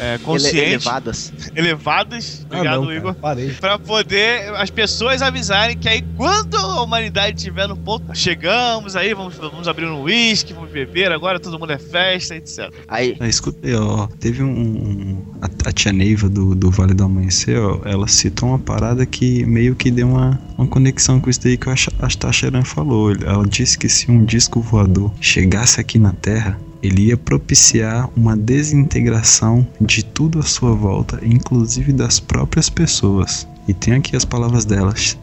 é, 0.01 0.15
Ele- 0.15 0.19
conscientes, 0.25 0.87
elevadas. 0.87 1.33
elevadas, 1.57 2.47
Ah, 2.51 2.55
obrigado, 2.55 2.77
não, 2.81 2.87
cara, 2.87 2.97
Igor, 2.99 3.15
Parei. 3.15 3.51
pra 3.51 3.79
poder 3.79 4.55
as 4.57 4.71
pessoas 4.71 5.23
avisarem 5.23 5.77
que 5.77 5.89
aí 5.89 6.03
quando 6.17 6.57
a 6.57 6.83
humanidade 6.83 7.37
estiver 7.37 7.67
no 7.67 7.77
ponto, 7.77 8.05
chegamos 8.15 8.95
aí, 8.97 9.13
vamos, 9.15 9.35
vamos 9.37 9.67
abrir 9.69 9.87
um 9.87 10.03
uísque, 10.03 10.53
vamos 10.53 10.71
beber, 10.71 11.11
agora 11.13 11.41
todo 11.41 11.59
mundo 11.59 11.73
é 11.73 11.79
festa, 11.79 12.35
etc. 12.37 12.73
Aí, 12.87 13.17
Ah, 13.21 13.29
escutei, 13.29 13.75
ó. 13.75 14.07
Teve 14.21 14.43
um. 14.43 14.49
um- 14.51 15.25
a, 15.41 15.69
a 15.69 15.73
tia 15.73 15.93
Neiva 15.93 16.29
do, 16.29 16.55
do 16.55 16.71
Vale 16.71 16.95
do 16.95 17.05
Amanhecer, 17.05 17.59
ó. 17.61 17.81
Ela 17.85 18.09
citou 18.09 18.49
uma 18.51 18.59
parada 18.59 19.07
que 19.07 19.45
meio 19.47 19.75
que 19.77 19.91
deu 19.91 20.09
uma, 20.09 20.41
uma 20.57 20.67
conexão 20.67 21.21
com 21.21 21.31
isso 21.31 21.41
daí 21.43 21.57
que 21.57 21.69
eu 21.69 21.73
acho 21.73 21.91
a 22.01 22.09
Tacheran 22.09 22.65
falou. 22.65 23.13
Ela 23.13 23.47
disse 23.47 23.79
que 23.79 23.89
se 23.89 24.11
um 24.11 24.18
disco 24.25 24.61
voador 24.61 25.13
chegasse 25.21 25.81
aqui 25.81 25.99
na 25.99 26.13
Terra, 26.13 26.59
ele 26.83 27.07
ia 27.07 27.17
propiciar 27.17 28.09
uma 28.17 28.37
desintegração 28.37 29.67
de 29.81 30.05
tudo 30.05 30.39
à 30.39 30.43
sua 30.43 30.75
volta, 30.75 31.19
inclusive 31.25 31.93
das 31.93 32.21
próprias 32.21 32.71
pessoas. 32.71 33.49
E 33.67 33.75
tem 33.75 33.95
aqui 33.95 34.17
as 34.17 34.25
palavras 34.25 34.65
delas. 34.65 35.19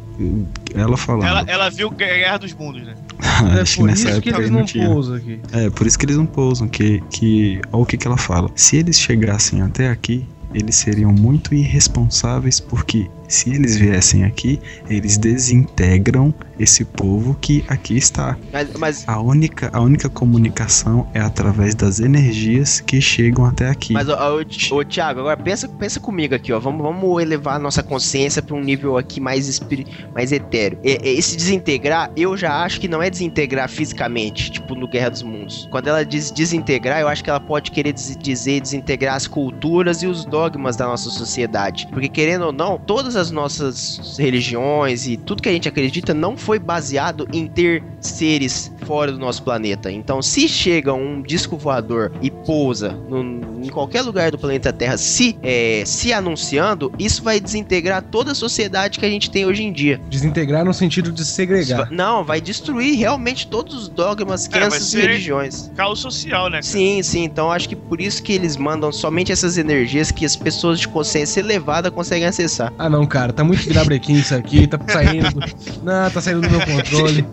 Ela 0.73 0.95
falando. 0.95 1.27
Ela, 1.27 1.43
ela 1.47 1.69
viu 1.69 1.89
Guerra 1.89 2.37
dos 2.37 2.53
Mundos, 2.53 2.83
né? 2.83 2.95
É 3.57 3.61
acho 3.61 3.73
que 3.73 3.79
por 3.79 3.87
nessa 3.87 4.09
isso 4.11 4.21
que 4.21 4.29
eles 4.29 4.49
não 4.49 4.59
não 4.59 4.65
tinha. 4.65 4.87
pousam 4.87 5.15
aqui. 5.15 5.39
É, 5.51 5.69
por 5.69 5.87
isso 5.87 5.99
que 5.99 6.05
eles 6.05 6.17
não 6.17 6.25
pousam, 6.25 6.67
que, 6.67 7.01
que 7.09 7.61
olha 7.71 7.83
o 7.83 7.85
que, 7.85 7.97
que 7.97 8.07
ela 8.07 8.17
fala. 8.17 8.49
Se 8.55 8.77
eles 8.77 8.99
chegassem 8.99 9.61
até 9.61 9.89
aqui, 9.89 10.25
eles 10.53 10.75
seriam 10.75 11.11
muito 11.11 11.53
irresponsáveis, 11.53 12.59
porque 12.61 13.09
se 13.27 13.49
eles 13.51 13.77
viessem 13.77 14.23
aqui, 14.23 14.59
eles 14.89 15.17
desintegram 15.17 16.33
esse 16.57 16.85
povo 16.85 17.35
que 17.41 17.65
aqui 17.67 17.97
está. 17.97 18.37
mas, 18.51 18.69
mas, 18.77 19.03
A 19.07 19.19
única, 19.19 19.69
a 19.73 19.81
única 19.81 20.09
comunicação 20.09 21.07
é 21.13 21.19
através 21.19 21.75
das 21.75 21.99
energias 21.99 22.79
que 22.79 23.01
chegam 23.01 23.45
até 23.45 23.69
aqui. 23.69 23.93
mas 23.93 24.07
ó, 24.09 24.35
ô, 24.37 24.43
Ti- 24.43 24.73
ô, 24.73 24.83
Thiago, 24.85 25.19
agora 25.21 25.35
pensa, 25.37 25.67
pensa 25.67 25.99
comigo 25.99 26.33
aqui, 26.35 26.53
ó. 26.53 26.59
Vamos, 26.59 26.81
vamos 26.81 27.21
elevar 27.21 27.55
a 27.55 27.59
nossa 27.59 27.83
consciência 27.83 28.41
pra 28.41 28.55
um 28.55 28.61
nível 28.61 28.97
aqui 28.97 29.19
mais, 29.19 29.47
espiri- 29.47 29.85
mais 30.13 30.31
etéreo. 30.31 30.79
Esse 30.83 31.35
desintegrar, 31.35 32.11
eu 32.15 32.37
já 32.37 32.63
acho 32.63 32.79
que 32.79 32.87
não 32.87 33.01
é 33.01 33.09
desintegrar 33.09 33.69
fisicamente, 33.69 34.51
tipo 34.51 34.75
no 34.75 34.87
Guerra 34.87 35.09
dos 35.09 35.23
Mundos. 35.23 35.67
Quando 35.71 35.87
ela 35.87 36.05
diz 36.05 36.31
desintegrar, 36.31 37.01
eu 37.01 37.07
acho 37.07 37.23
que 37.23 37.29
ela 37.29 37.39
pode 37.39 37.71
querer 37.71 37.91
diz- 37.93 38.15
dizer 38.17 38.61
desintegrar 38.61 39.15
as 39.15 39.27
culturas 39.27 40.01
e 40.03 40.07
os 40.07 40.23
dogmas 40.25 40.75
da 40.77 40.85
nossa 40.85 41.09
sociedade. 41.09 41.87
Porque 41.91 42.07
querendo 42.07 42.45
ou 42.45 42.51
não, 42.53 42.77
todas 42.77 43.14
as 43.15 43.31
nossas 43.31 44.17
religiões 44.17 45.07
e 45.07 45.17
tudo 45.17 45.41
que 45.41 45.49
a 45.49 45.51
gente 45.51 45.67
acredita 45.67 46.13
não 46.13 46.35
foi 46.37 46.59
baseado 46.59 47.27
em 47.33 47.47
ter 47.47 47.83
seres 47.99 48.71
fora 48.85 49.11
do 49.11 49.17
nosso 49.17 49.41
planeta. 49.43 49.91
Então, 49.91 50.21
se 50.21 50.47
chega 50.47 50.93
um 50.93 51.21
disco 51.21 51.57
voador 51.57 52.11
e 52.21 52.29
pousa 52.29 52.89
no- 52.91 53.63
em 53.65 53.69
qualquer 53.69 54.01
lugar 54.03 54.29
do 54.31 54.37
planeta 54.37 54.71
Terra, 54.71 54.97
se, 54.97 55.37
é, 55.41 55.83
se 55.85 56.13
anunciando, 56.13 56.91
isso 56.99 57.23
vai 57.23 57.39
desintegrar 57.39 58.03
toda 58.03 58.31
a 58.31 58.35
sociedade 58.35 58.99
que 58.99 59.05
a 59.05 59.09
gente 59.09 59.29
tem 59.31 59.45
hoje 59.45 59.63
em 59.63 59.71
dia. 59.73 59.99
Desintegrar 60.09 60.63
no 60.63 60.73
sentido 60.73 61.11
de 61.11 61.25
segregar. 61.25 61.89
Não, 61.91 62.23
vai 62.23 62.39
destruir 62.39 62.95
realmente 62.97 63.47
todos 63.47 63.73
os 63.75 63.87
dogmas, 63.89 64.45
É, 64.45 64.49
crenças 64.49 64.83
e 64.83 64.91
ser- 64.91 65.01
religiões. 65.07 65.71
Caos 65.75 65.99
social, 65.99 66.45
né? 66.45 66.57
cara? 66.57 66.63
Sim, 66.63 67.01
sim. 67.01 67.23
Então 67.23 67.51
acho 67.51 67.67
que 67.67 67.75
por 67.75 67.99
isso 67.99 68.21
que 68.21 68.33
eles 68.33 68.55
mandam 68.57 68.91
somente 68.91 69.31
essas 69.31 69.57
energias 69.57 70.11
que 70.11 70.25
as 70.25 70.35
pessoas 70.35 70.79
de 70.79 70.87
consciência 70.87 71.39
elevada 71.39 71.89
conseguem 71.89 72.27
acessar. 72.27 72.71
Ah 72.77 72.89
não, 72.89 73.04
cara, 73.07 73.31
tá 73.33 73.43
muito 73.43 73.63
virabrequim 73.63 74.13
isso 74.13 74.33
aqui, 74.35 74.67
tá 74.67 74.79
saindo. 74.87 75.27
Não, 75.83 76.09
tá 76.09 76.21
saindo 76.21 76.41
do 76.41 76.49
meu 76.49 76.59
controle. 76.65 77.25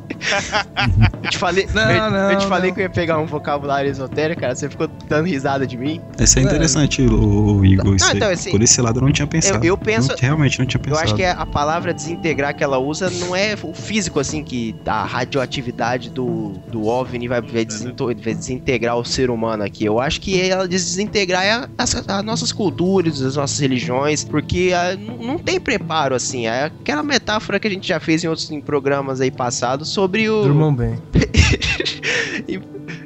Eu 1.23 1.31
te 1.31 1.39
falei, 1.39 1.67
Não, 1.75 1.91
eu, 1.91 2.11
não, 2.11 2.31
eu 2.33 2.39
te 2.39 2.47
falei 2.47 2.71
não. 2.71 2.75
que 2.75 2.81
eu 2.81 2.85
ia 2.85 2.91
pegar 2.91 3.19
um 3.19 3.27
vocabulário 3.27 3.91
esotérico, 3.91 4.41
cara. 4.41 4.55
Você 4.55 4.69
ficou 4.69 4.89
dando 5.09 5.27
risada 5.27 5.67
de 5.67 5.77
mim. 5.77 6.01
Esse 6.19 6.39
é 6.39 6.43
É. 6.43 6.45
interessante, 6.45 7.03
o, 7.03 7.57
o 7.59 7.65
Igor. 7.65 7.95
isso 7.97 8.05
aí. 8.11 8.17
então, 8.17 8.31
assim, 8.31 8.51
Por 8.51 8.63
esse 8.63 8.81
lado 8.81 8.99
eu 8.99 9.03
não 9.05 9.13
tinha 9.13 9.27
pensado. 9.27 9.65
eu 9.65 9.77
penso- 9.77 10.09
Não- 10.11 10.17
realmente 10.21 10.59
não 10.59 10.67
tinha 10.67 10.81
Eu 10.81 10.85
pensado. 10.85 11.05
acho 11.05 11.15
que 11.15 11.23
é 11.23 11.31
a 11.31 11.47
palavra 11.47 11.93
desintegrar 11.95 12.55
que 12.55 12.63
ela 12.63 12.79
usa 12.79 13.09
não 13.11 13.35
é 13.35 13.55
o 13.63 13.73
físico, 13.73 14.21
assim, 14.21 14.43
que 14.45 14.75
a 14.87 15.05
radioatividade 15.05 16.11
do, 16.11 16.53
do 16.71 16.87
OVNI 16.87 17.29
vai, 17.29 17.41
vai, 17.41 17.65
vai 17.67 18.35
desintegrar 18.35 18.97
o 18.97 19.05
ser 19.05 19.31
humano 19.31 19.63
aqui. 19.65 19.85
Eu 19.85 19.99
acho 20.01 20.21
que 20.21 20.41
ela 20.41 20.67
desintegrar 20.69 21.45
é 21.45 21.69
as, 21.79 21.95
as 22.09 22.25
nossas 22.25 22.53
culturas, 22.53 23.21
as 23.23 23.37
nossas 23.37 23.59
religiões, 23.59 24.25
porque 24.25 24.73
ah, 24.75 24.97
não 24.97 25.33
não 25.33 25.39
tem 25.39 25.59
preparo, 25.63 26.15
assim. 26.15 26.47
É 26.47 26.65
aquela 26.65 27.03
metáfora 27.03 27.59
que 27.59 27.67
a 27.67 27.71
gente 27.71 27.89
já 27.89 27.99
fez 27.99 28.23
em 28.25 28.29
outros 28.29 28.51
em 28.51 28.61
programas 28.61 29.21
aí 29.21 29.31
passados 29.31 29.89
sobre 29.89 30.29
o. 30.29 30.43
Durmam 30.43 30.75
bem. 30.75 30.99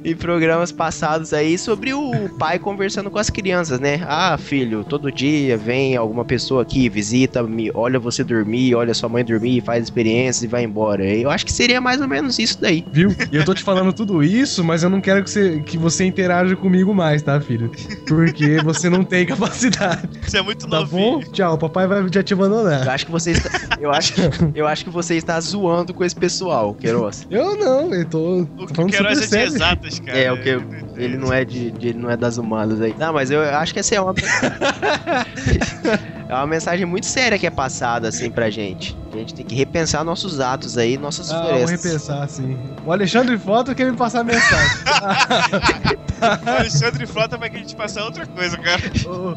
em 0.06 0.14
programas 0.14 0.70
passados 0.70 1.32
aí 1.32 1.58
sobre 1.58 1.92
o 1.92 2.28
pai 2.38 2.58
conversando 2.58 3.10
com 3.10 3.18
as 3.18 3.28
crianças, 3.28 3.80
né? 3.80 4.00
Ah, 4.06 4.38
filho, 4.38 4.84
todo 4.84 5.10
dia 5.10 5.56
vem 5.58 5.96
alguma 5.96 6.24
pessoa 6.24 6.62
aqui, 6.62 6.88
visita, 6.88 7.42
me 7.42 7.70
olha 7.74 7.98
você 7.98 8.22
dormir, 8.22 8.74
olha 8.74 8.94
sua 8.94 9.08
mãe 9.08 9.24
dormir, 9.24 9.60
faz 9.62 9.82
experiências 9.84 10.44
e 10.44 10.46
vai 10.46 10.62
embora. 10.62 11.04
Eu 11.04 11.28
acho 11.28 11.44
que 11.44 11.52
seria 11.52 11.80
mais 11.80 12.00
ou 12.00 12.06
menos 12.06 12.38
isso 12.38 12.60
daí. 12.60 12.84
Viu? 12.92 13.14
E 13.32 13.36
eu 13.36 13.44
tô 13.44 13.52
te 13.52 13.62
falando 13.64 13.92
tudo 13.92 14.22
isso, 14.22 14.62
mas 14.62 14.82
eu 14.84 14.88
não 14.90 15.00
quero 15.00 15.24
que 15.24 15.30
você, 15.30 15.60
que 15.60 15.76
você 15.76 16.04
interaja 16.04 16.54
comigo 16.54 16.94
mais, 16.94 17.20
tá, 17.22 17.40
filho? 17.40 17.70
Porque 18.06 18.60
você 18.62 18.88
não 18.88 19.02
tem 19.02 19.26
capacidade. 19.26 20.08
Você 20.22 20.38
é 20.38 20.42
muito 20.42 20.68
Tá 20.68 20.80
novinho. 20.80 21.20
bom? 21.20 21.32
Tchau, 21.32 21.58
papai 21.58 21.86
vai 21.88 22.06
já 22.12 22.22
te 22.22 22.32
Eu 22.32 22.38
abandonar. 22.38 22.88
acho 22.88 23.06
que 23.06 23.12
você 23.12 23.32
está, 23.32 23.50
eu 23.80 23.90
acho, 23.90 24.14
eu 24.54 24.66
acho 24.66 24.84
que 24.84 24.90
você 24.90 25.14
está 25.16 25.40
zoando 25.40 25.92
com 25.92 26.04
esse 26.04 26.14
pessoal, 26.14 26.74
Queiroz. 26.74 27.26
Eu 27.30 27.56
não, 27.56 27.92
eu 27.92 28.04
tô, 28.08 28.40
O 28.42 28.46
tô 28.66 28.74
falando 28.74 28.90
Queiroz 28.90 29.18
super 29.18 29.24
é 29.24 29.28
sério. 29.40 29.54
exatas, 29.54 29.95
cara. 30.02 30.18
É, 30.18 30.32
o 30.32 30.40
que 30.40 30.48
ele 30.96 31.16
não 31.16 31.32
é 31.32 31.44
de, 31.44 31.70
de- 31.70 31.88
ele 31.88 31.98
não 31.98 32.10
é 32.10 32.16
das 32.16 32.36
humanas 32.38 32.80
aí. 32.80 32.94
Não, 32.98 33.12
mas 33.12 33.30
eu 33.30 33.40
acho 33.42 33.72
que 33.72 33.80
essa 33.80 33.94
é 33.94 34.00
uma 34.00 34.14
É 36.28 36.34
uma 36.34 36.46
mensagem 36.46 36.84
muito 36.84 37.06
séria 37.06 37.38
que 37.38 37.46
é 37.46 37.50
passada 37.50 38.08
assim 38.08 38.30
pra 38.30 38.50
gente. 38.50 38.96
A 39.12 39.16
gente 39.16 39.32
tem 39.34 39.44
que 39.46 39.54
repensar 39.54 40.02
nossos 40.04 40.40
atos 40.40 40.76
aí, 40.76 40.98
nossas 40.98 41.30
Ah, 41.30 41.38
florestas. 41.40 41.84
repensar, 41.84 42.22
assim. 42.24 42.58
O 42.84 42.90
Alexandre 42.92 43.38
Foto 43.38 43.74
quer 43.74 43.88
me 43.90 43.96
passar 43.96 44.20
a 44.20 44.24
mensagem. 44.24 44.76
O 46.20 46.50
Alexandre 46.50 47.06
Frota 47.06 47.36
vai 47.36 47.50
querer 47.50 47.64
te 47.64 47.74
passar 47.76 48.04
outra 48.04 48.26
coisa, 48.26 48.56
cara. 48.56 48.80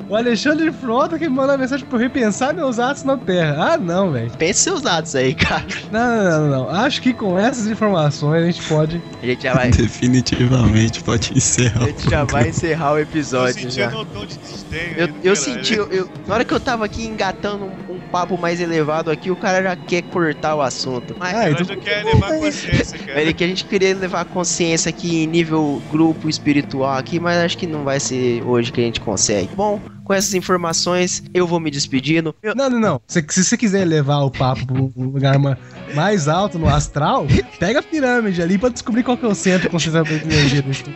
o 0.07 0.15
Alexandre 0.15 0.71
Frota 0.71 1.17
quer 1.19 1.29
me 1.29 1.35
mandar 1.35 1.57
mensagem 1.57 1.85
pra 1.85 1.97
eu 1.97 2.01
repensar 2.01 2.53
meus 2.53 2.79
atos 2.79 3.03
na 3.03 3.17
Terra. 3.17 3.73
Ah, 3.73 3.77
não, 3.77 4.11
velho. 4.11 4.31
Pense 4.37 4.61
seus 4.61 4.85
atos 4.85 5.15
aí, 5.15 5.33
cara. 5.35 5.65
Não, 5.91 6.23
não, 6.23 6.23
não, 6.23 6.49
não. 6.49 6.69
Acho 6.69 7.01
que 7.01 7.13
com 7.13 7.37
essas 7.37 7.67
informações 7.67 8.43
a 8.43 8.45
gente 8.45 8.61
pode. 8.67 9.01
A 9.21 9.25
gente 9.25 9.43
já 9.43 9.53
vai, 9.53 9.71
Definitivamente 9.71 11.03
pode 11.03 11.31
a 11.33 11.37
encerrar. 11.37 11.85
gente 11.85 12.09
já 12.09 12.23
vai 12.23 12.49
encerrar 12.49 12.93
o 12.93 12.99
episódio 12.99 13.53
sentindo 13.55 13.91
já. 13.91 13.97
um 13.99 14.05
tom 14.05 14.25
de 14.25 14.37
desdenho. 14.37 14.93
Eu, 14.97 15.09
eu 15.23 15.35
senti, 15.35 15.73
eu, 15.75 15.87
eu- 15.91 16.09
na 16.27 16.35
hora 16.35 16.45
que 16.45 16.53
eu 16.53 16.59
tava 16.59 16.85
aqui 16.85 17.05
engatando 17.05 17.65
um, 17.65 17.95
um 17.95 17.99
papo 18.11 18.37
mais 18.37 18.59
elevado 18.61 19.09
aqui, 19.11 19.29
o 19.31 19.35
cara 19.35 19.61
já 19.63 19.75
quer 19.75 20.01
cortar 20.03 20.55
o 20.55 20.61
assunto. 20.61 21.15
Mas 21.19 21.35
Ah, 21.35 21.47
Eu 21.49 21.53
então 21.53 21.65
acho 21.73 21.77
que 21.77 21.89
é 21.89 22.03
levar 22.03 22.29
consciência, 22.39 22.97
cara. 22.99 23.21
ele 23.21 23.33
que 23.33 23.43
a 23.43 23.47
gente 23.47 23.65
queria 23.65 23.95
levar 23.95 24.25
consciência 24.25 24.89
aqui 24.89 25.23
em 25.23 25.27
nível 25.27 25.81
grupo 25.91 26.29
espiritual 26.29 26.68
aqui, 26.97 27.19
mas 27.19 27.37
acho 27.37 27.57
que 27.57 27.67
não 27.67 27.83
vai 27.83 27.99
ser 27.99 28.43
hoje 28.43 28.71
que 28.71 28.81
a 28.81 28.83
gente 28.83 29.01
consegue. 29.01 29.49
Bom, 29.55 29.79
com 30.09 30.13
essas 30.15 30.33
informações, 30.33 31.21
eu 31.35 31.45
vou 31.45 31.59
me 31.59 31.69
despedindo. 31.69 32.33
Meu- 32.41 32.55
Não, 32.55 32.67
não, 32.67 32.79
não. 32.79 33.01
Se, 33.07 33.23
se 33.29 33.43
você 33.43 33.55
quiser 33.55 33.85
levar 33.85 34.21
o 34.21 34.31
papo 34.31 34.65
pra 34.65 34.75
um 34.81 34.91
lugar 34.97 35.37
ma- 35.37 35.55
mais 35.93 36.27
alto 36.27 36.57
no 36.57 36.67
astral, 36.67 37.27
pega 37.59 37.77
a 37.79 37.83
pirâmide 37.83 38.41
ali 38.41 38.57
pra 38.57 38.69
descobrir 38.69 39.03
qual 39.03 39.15
que 39.15 39.23
é 39.23 39.27
o 39.27 39.35
centro 39.35 39.69
concentrador 39.69 40.17
de 40.17 40.25
energia 40.25 40.63
do 40.63 40.71
estudo. 40.71 40.95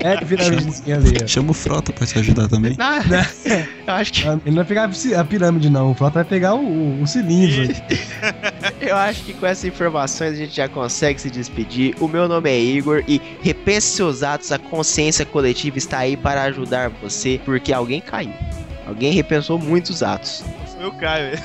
É 0.00 0.14
a 0.14 0.22
pirâmidezinha 0.24 0.96
ali. 0.96 1.18
ó. 1.22 1.26
Chama 1.26 1.50
o 1.50 1.54
Frota 1.54 1.92
pra 1.92 2.06
te 2.06 2.18
ajudar 2.18 2.48
também. 2.48 2.74
Ah, 2.78 3.00
eu 3.86 3.92
acho 3.94 4.12
que 4.14 4.26
Ele 4.26 4.40
não 4.46 4.54
vai 4.54 4.64
pegar 4.64 4.84
a 4.84 4.88
pi- 4.88 5.14
a 5.14 5.22
pirâmide, 5.24 5.68
não. 5.68 5.90
O 5.90 5.94
Frota 5.94 6.14
vai 6.14 6.24
pegar 6.24 6.54
o, 6.54 6.64
o- 6.64 7.02
o 7.02 7.06
cilindro. 7.06 7.72
Eu 8.80 8.96
acho 8.96 9.22
que 9.24 9.32
com 9.34 9.46
essas 9.46 9.64
informações 9.64 10.32
a 10.32 10.36
gente 10.36 10.56
já 10.56 10.68
consegue 10.68 11.20
se 11.20 11.30
despedir. 11.30 11.94
O 12.00 12.08
meu 12.08 12.26
nome 12.26 12.50
é 12.50 12.58
Igor 12.58 13.02
e 13.06 13.20
repense 13.42 13.88
seus 13.88 14.22
atos, 14.22 14.50
a 14.50 14.58
consciência 14.58 15.24
coletiva 15.24 15.78
está 15.78 15.98
aí 15.98 16.16
para 16.16 16.42
ajudar 16.44 16.90
você, 17.02 17.40
porque 17.44 17.72
alguém 17.82 18.00
caiu. 18.00 18.32
Alguém 18.86 19.12
repensou 19.12 19.58
muitos 19.58 20.02
atos. 20.02 20.44
Foi 20.76 20.86
o 20.86 20.92
Caio. 20.92 21.38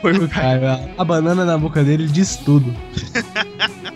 Foi 0.00 0.12
o 0.16 0.28
Cara, 0.28 0.88
a 0.96 1.04
banana 1.04 1.44
na 1.44 1.58
boca 1.58 1.84
dele 1.84 2.06
diz 2.06 2.36
tudo. 2.36 2.74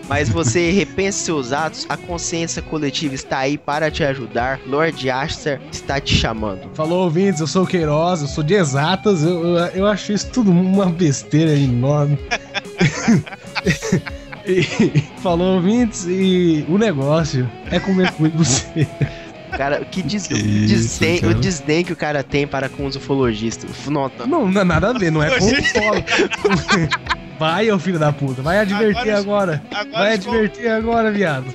Mas 0.07 0.29
você 0.29 0.69
repense 0.69 1.19
seus 1.19 1.51
atos, 1.51 1.87
a 1.89 1.97
consciência 1.97 2.61
coletiva 2.61 3.15
está 3.15 3.39
aí 3.39 3.57
para 3.57 3.89
te 3.89 4.03
ajudar. 4.03 4.59
Lord 4.67 5.09
Aster 5.09 5.59
está 5.71 5.99
te 5.99 6.13
chamando. 6.13 6.69
Falou, 6.75 7.05
ouvintes, 7.05 7.41
eu 7.41 7.47
sou 7.47 7.63
o 7.63 7.67
Queiroz, 7.67 8.21
eu 8.21 8.27
sou 8.27 8.43
de 8.43 8.53
exatas, 8.53 9.23
eu, 9.23 9.43
eu, 9.43 9.65
eu 9.67 9.87
acho 9.87 10.13
isso 10.13 10.29
tudo 10.29 10.51
uma 10.51 10.85
besteira 10.85 11.55
enorme. 11.55 12.19
E, 14.47 15.01
falou, 15.23 15.55
ouvintes, 15.55 16.05
e 16.07 16.63
o 16.69 16.77
negócio 16.77 17.49
é 17.71 17.79
comer 17.79 18.11
de 18.11 18.29
você. 18.29 18.87
Cara, 19.57 19.85
que, 19.85 20.01
des... 20.01 20.27
Que 20.27 20.33
o 20.33 20.37
isso, 20.37 20.67
desdém, 20.67 21.19
cara. 21.21 21.31
o 21.33 21.35
desdém 21.39 21.83
que 21.83 21.93
o 21.93 21.95
cara 21.95 22.23
tem 22.23 22.45
para 22.47 22.67
com 22.69 22.85
os 22.85 22.95
ufologistas. 22.95 23.69
Nota. 23.87 24.25
Não, 24.25 24.47
não 24.49 24.61
é 24.61 24.63
nada 24.63 24.89
a 24.89 24.93
ver, 24.93 25.11
não 25.11 25.21
é 25.23 25.29
com 25.39 25.45
o 25.45 25.49
solo. 25.49 26.03
Vai, 27.37 27.69
ô 27.69 27.77
filho 27.77 27.99
da 27.99 28.13
puta, 28.13 28.41
vai 28.41 28.59
advertir 28.59 29.09
agora. 29.13 29.61
Agora 29.69 29.89
Vai 29.91 30.13
eles 30.13 30.23
vão- 30.23 30.35
advertir 30.35 30.69
agora, 30.69 31.11
viado. 31.11 31.47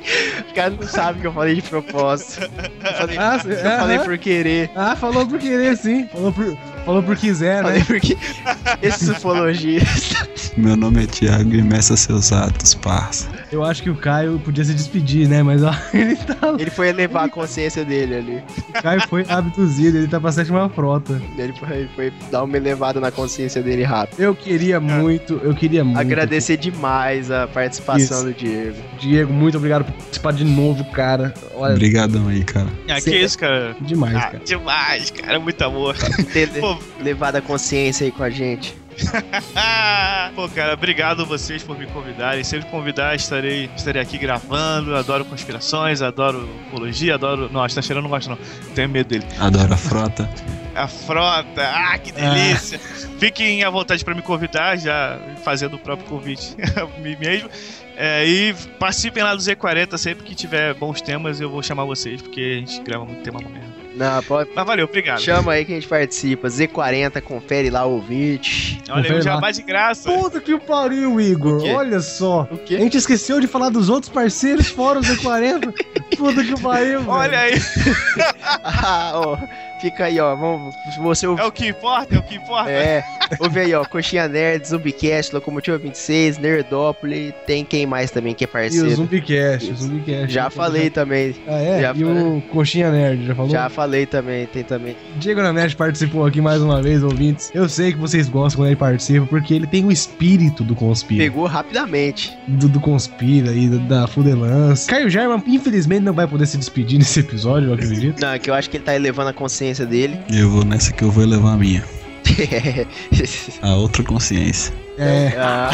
Os 0.47 0.53
caras 0.55 0.79
não 0.79 0.87
sabem 0.87 1.23
que 1.23 1.27
eu 1.27 1.33
falei 1.33 1.55
de 1.55 1.63
propósito. 1.63 2.43
Eu 2.43 2.93
falei, 2.99 3.17
Ah, 3.19 3.41
eu 3.43 3.57
falei 3.79 3.97
aham. 3.97 4.05
por 4.05 4.19
querer. 4.19 4.71
Ah, 4.77 4.95
falou 4.95 5.27
por 5.27 5.39
querer, 5.39 5.75
sim. 5.79 6.07
Falou 6.09 6.35
por, 6.35 6.55
falou 6.85 7.03
por 7.03 7.17
quiser, 7.17 7.63
Falei 7.63 7.79
né? 7.79 7.85
porque 7.87 8.17
esses 8.83 9.09
ufologistas. 9.09 10.53
Meu 10.57 10.77
nome 10.77 11.05
é 11.05 11.07
Thiago 11.07 11.55
e 11.55 11.63
meça 11.63 11.97
seus 11.97 12.33
atos, 12.33 12.75
parça. 12.75 13.29
Eu 13.53 13.65
acho 13.65 13.83
que 13.83 13.91
o 13.91 13.95
Caio 13.97 14.39
podia 14.45 14.65
se 14.65 14.73
despedir, 14.75 15.29
né? 15.29 15.43
Mas 15.43 15.63
ó, 15.63 15.73
ele 15.95 16.17
tá. 16.17 16.55
Ele 16.59 16.71
foi 16.71 16.89
elevar 16.89 17.25
a 17.25 17.29
consciência 17.29 17.85
dele 17.85 18.15
ali. 18.17 18.43
O 18.69 18.83
Caio 18.83 19.01
foi 19.09 19.25
abduzido, 19.29 19.99
ele 19.99 20.09
tá 20.09 20.21
pra 20.21 20.31
sétima 20.33 20.69
frota. 20.69 21.21
Ele 21.37 21.53
foi, 21.55 21.89
foi 21.95 22.13
dar 22.31 22.45
uma 22.45 22.57
elevada 22.57 23.01
na 23.01 23.11
consciência 23.11 23.63
dele 23.63 23.83
rápido. 23.83 24.21
Eu 24.21 24.35
queria 24.35 24.79
muito, 24.81 25.35
eu 25.43 25.55
queria 25.55 25.85
muito. 25.85 25.99
Agradecer 25.99 26.57
demais 26.57 27.31
a 27.31 27.47
participação 27.49 28.19
Isso. 28.19 28.25
do 28.27 28.35
Diego. 28.35 28.77
Diego, 28.99 29.33
muito 29.33 29.57
obrigado 29.57 29.85
por 29.85 29.93
participar 29.95 30.33
de 30.33 30.45
novo, 30.45 30.85
cara. 30.93 31.35
Olha, 31.55 31.75
Obrigadão 31.75 32.29
aí, 32.29 32.45
cara. 32.45 32.69
Ah, 32.89 33.01
que 33.01 33.11
isso, 33.17 33.39
cara. 33.39 33.75
demais, 33.81 34.17
Ah, 34.17 34.21
cara. 34.23 34.41
demais, 34.45 35.11
cara. 35.11 35.41
Muito 35.41 35.63
amor. 35.63 35.97
Ter 36.33 36.49
Pô. 36.75 37.03
levado 37.03 37.37
a 37.37 37.43
consciência 37.43 38.05
aí 38.05 38.13
com 38.13 38.23
a 38.23 38.31
gente. 38.31 38.77
Pô, 40.35 40.49
cara, 40.49 40.75
obrigado 40.75 41.25
vocês 41.25 41.63
por 41.63 41.79
me 41.79 41.87
convidarem. 41.87 42.45
Sempre 42.45 42.71
convidar, 42.71 43.15
estarei, 43.15 43.71
estarei 43.75 44.03
aqui 44.03 44.19
gravando. 44.19 44.95
Adoro 44.95 45.25
conspirações, 45.25 46.03
adoro 46.03 46.49
ufologia, 46.67 47.15
adoro. 47.15 47.51
Não, 47.51 47.63
acho 47.63 47.81
que 47.81 47.93
eu 47.93 48.03
não 48.03 48.11
gosto, 48.11 48.31
não. 48.31 48.39
Tenho 48.75 48.89
medo 48.89 49.09
dele. 49.09 49.25
Adoro 49.39 49.73
a 49.73 49.77
frota. 49.77 50.29
A 50.75 50.87
frota, 50.87 51.63
ah, 51.63 51.99
que 51.99 52.13
delícia! 52.13 52.79
Fiquem 53.19 53.65
à 53.65 53.71
vontade 53.71 54.05
para 54.05 54.15
me 54.15 54.23
convidar, 54.23 54.77
já 54.79 55.19
fazendo 55.43 55.75
o 55.75 55.79
próprio 55.79 56.09
convite 56.09 56.57
a 56.77 57.01
mim 57.01 57.17
mesmo. 57.17 57.51
É, 57.97 58.25
e 58.27 58.55
participem 58.79 59.23
lá 59.23 59.35
do 59.35 59.43
Z40, 59.43 59.99
sempre 59.99 60.25
que 60.25 60.35
tiver 60.35 60.73
bons 60.75 61.03
temas, 61.03 61.41
eu 61.41 61.51
vou 61.51 61.63
chamar 61.63 61.85
vocês, 61.85 62.23
porque 62.23 62.41
a 62.41 62.59
gente 62.61 62.81
grava 62.83 63.05
muito 63.05 63.23
tema 63.23 63.41
merda. 63.41 63.80
Não, 64.01 64.23
pode. 64.23 64.49
Mas 64.55 64.67
valeu, 64.67 64.87
obrigado. 64.87 65.21
Chama 65.21 65.53
aí 65.53 65.65
que 65.65 65.73
a 65.73 65.75
gente 65.75 65.87
participa. 65.87 66.49
Z40, 66.49 67.21
confere 67.21 67.69
lá 67.69 67.85
o 67.85 67.93
ouvinte. 67.97 68.81
Olha 68.89 69.03
Confere 69.03 69.13
o 69.13 69.17
lá. 69.19 69.23
jabá 69.23 69.51
de 69.51 69.63
graça. 69.63 70.11
Puta 70.11 70.41
que 70.41 70.59
pariu, 70.59 71.21
Igor. 71.21 71.59
O 71.59 71.63
quê? 71.63 71.71
Olha 71.71 72.01
só. 72.01 72.49
O 72.51 72.55
A 72.55 72.59
quê? 72.59 72.79
gente 72.79 72.97
esqueceu 72.97 73.39
de 73.41 73.47
falar 73.47 73.69
dos 73.69 73.91
outros 73.91 74.11
parceiros 74.11 74.69
fora 74.69 74.99
os 75.01 75.07
Z40. 75.21 75.73
Puta 76.17 76.43
que 76.43 76.61
pariu, 76.63 77.03
Olha 77.07 77.39
aí, 77.39 77.55
Ah, 78.43 79.13
ó. 79.17 79.39
Fica 79.81 80.05
aí, 80.05 80.21
ó. 80.21 80.35
Vamos, 80.37 80.75
você 80.99 81.25
é 81.27 81.29
o 81.29 81.51
que 81.51 81.69
importa, 81.69 82.15
é 82.15 82.19
o 82.19 82.23
que 82.23 82.37
importa. 82.37 82.71
É, 82.71 83.03
ouve 83.39 83.61
aí, 83.61 83.75
ó. 83.75 83.85
Coxinha 83.85 84.29
Nerd, 84.29 84.69
Zumbicast, 84.69 85.35
Locomotiva 85.35 85.79
26, 85.79 86.39
Nerdópolis. 86.39 87.33
Tem 87.47 87.65
quem 87.65 87.87
mais 87.87 88.11
também 88.11 88.35
que 88.35 88.45
é 88.45 88.47
E 88.47 88.49
o 88.49 88.53
parceiro? 88.53 88.91
Zumbicast, 88.91 89.71
o 89.71 89.77
Zumbicast. 89.77 90.29
Já 90.33 90.51
falei 90.51 90.91
também. 90.91 91.35
Ah, 91.47 91.59
é? 91.59 91.81
Já 91.81 91.95
e 91.95 92.05
o 92.05 92.43
Coxinha 92.53 92.91
Nerd, 92.91 93.27
já 93.27 93.35
falou? 93.35 93.51
Já 93.51 93.69
falei 93.71 94.05
também, 94.05 94.47
tem 94.47 94.63
também. 94.63 94.97
Diego 95.17 95.41
Nanete 95.41 95.75
participou 95.75 96.27
aqui 96.27 96.41
mais 96.41 96.61
uma 96.61 96.83
vez, 96.83 97.03
ouvintes. 97.03 97.51
Eu 97.55 97.69
sei 97.69 97.93
que 97.93 97.99
vocês 97.99 98.29
gostam 98.29 98.61
quando 98.61 98.69
ele 98.69 98.77
participa, 98.77 99.27
porque 99.27 99.55
ele 99.55 99.67
tem 99.67 99.85
o 99.85 99.91
espírito 99.91 100.63
do 100.63 100.75
Conspira. 100.75 101.25
Pegou 101.25 101.47
rapidamente. 101.47 102.37
Do, 102.47 102.69
do 102.69 102.81
Conspira 102.81 103.53
e 103.53 103.69
da 103.69 104.07
Fudelance. 104.07 104.87
Caio 104.87 105.09
German, 105.09 105.43
infelizmente, 105.47 106.03
não 106.03 106.13
vai 106.13 106.27
poder 106.27 106.47
se 106.47 106.59
despedir 106.59 106.99
nesse 106.99 107.21
episódio, 107.21 107.71
eu 107.71 107.75
acredito. 107.75 108.21
Não, 108.21 108.30
é 108.33 108.39
que 108.39 108.51
eu 108.51 108.55
acho 108.55 108.69
que 108.71 108.77
ele 108.77 108.85
tá 108.85 108.95
elevando 108.95 109.31
a 109.31 109.33
consciência 109.33 109.85
dele. 109.87 110.19
Eu 110.31 110.51
vou 110.51 110.65
nessa 110.65 110.93
que 110.93 111.03
eu 111.03 111.11
vou 111.11 111.25
levar 111.25 111.53
a 111.53 111.57
minha. 111.57 111.85
A 113.63 113.75
outra 113.75 114.03
consciência. 114.05 114.73
É, 114.99 115.33
Ah, 115.39 115.71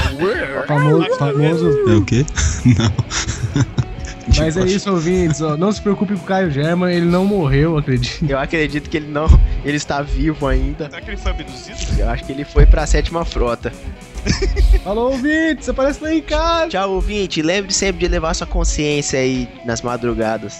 famoso, 0.66 1.06
famoso. 1.18 1.68
É 1.88 1.94
o 1.94 2.04
quê? 2.04 2.24
Não. 2.64 2.92
Mas 4.38 4.56
é 4.56 4.64
isso, 4.64 4.90
ouvintes. 4.90 5.40
ó, 5.40 5.56
não 5.56 5.70
se 5.70 5.80
preocupe 5.80 6.14
com 6.14 6.20
o 6.22 6.24
Caio 6.24 6.50
German, 6.50 6.92
ele 6.92 7.06
não 7.06 7.24
morreu, 7.24 7.78
acredito. 7.78 8.24
eu 8.28 8.38
acredito 8.38 8.90
que 8.90 8.96
ele 8.96 9.06
não. 9.08 9.26
Ele 9.64 9.76
está 9.76 10.02
vivo 10.02 10.46
ainda. 10.46 10.86
Será 10.90 11.00
que 11.00 11.10
ele 11.10 11.16
foi 11.16 11.30
abduzido? 11.30 11.78
Eu 11.98 12.08
acho 12.10 12.24
que 12.24 12.32
ele 12.32 12.44
foi 12.44 12.66
pra 12.66 12.86
sétima 12.86 13.24
frota. 13.24 13.72
Falou, 14.82 15.12
ouvintes, 15.12 15.68
aparece 15.68 16.02
lá 16.02 16.12
em 16.12 16.22
casa. 16.22 16.68
Tchau, 16.70 16.92
ouvinte. 16.94 17.40
Lembre 17.42 17.72
sempre 17.72 18.00
de 18.00 18.08
levar 18.08 18.34
sua 18.34 18.46
consciência 18.46 19.18
aí 19.20 19.48
nas 19.64 19.82
madrugadas. 19.82 20.58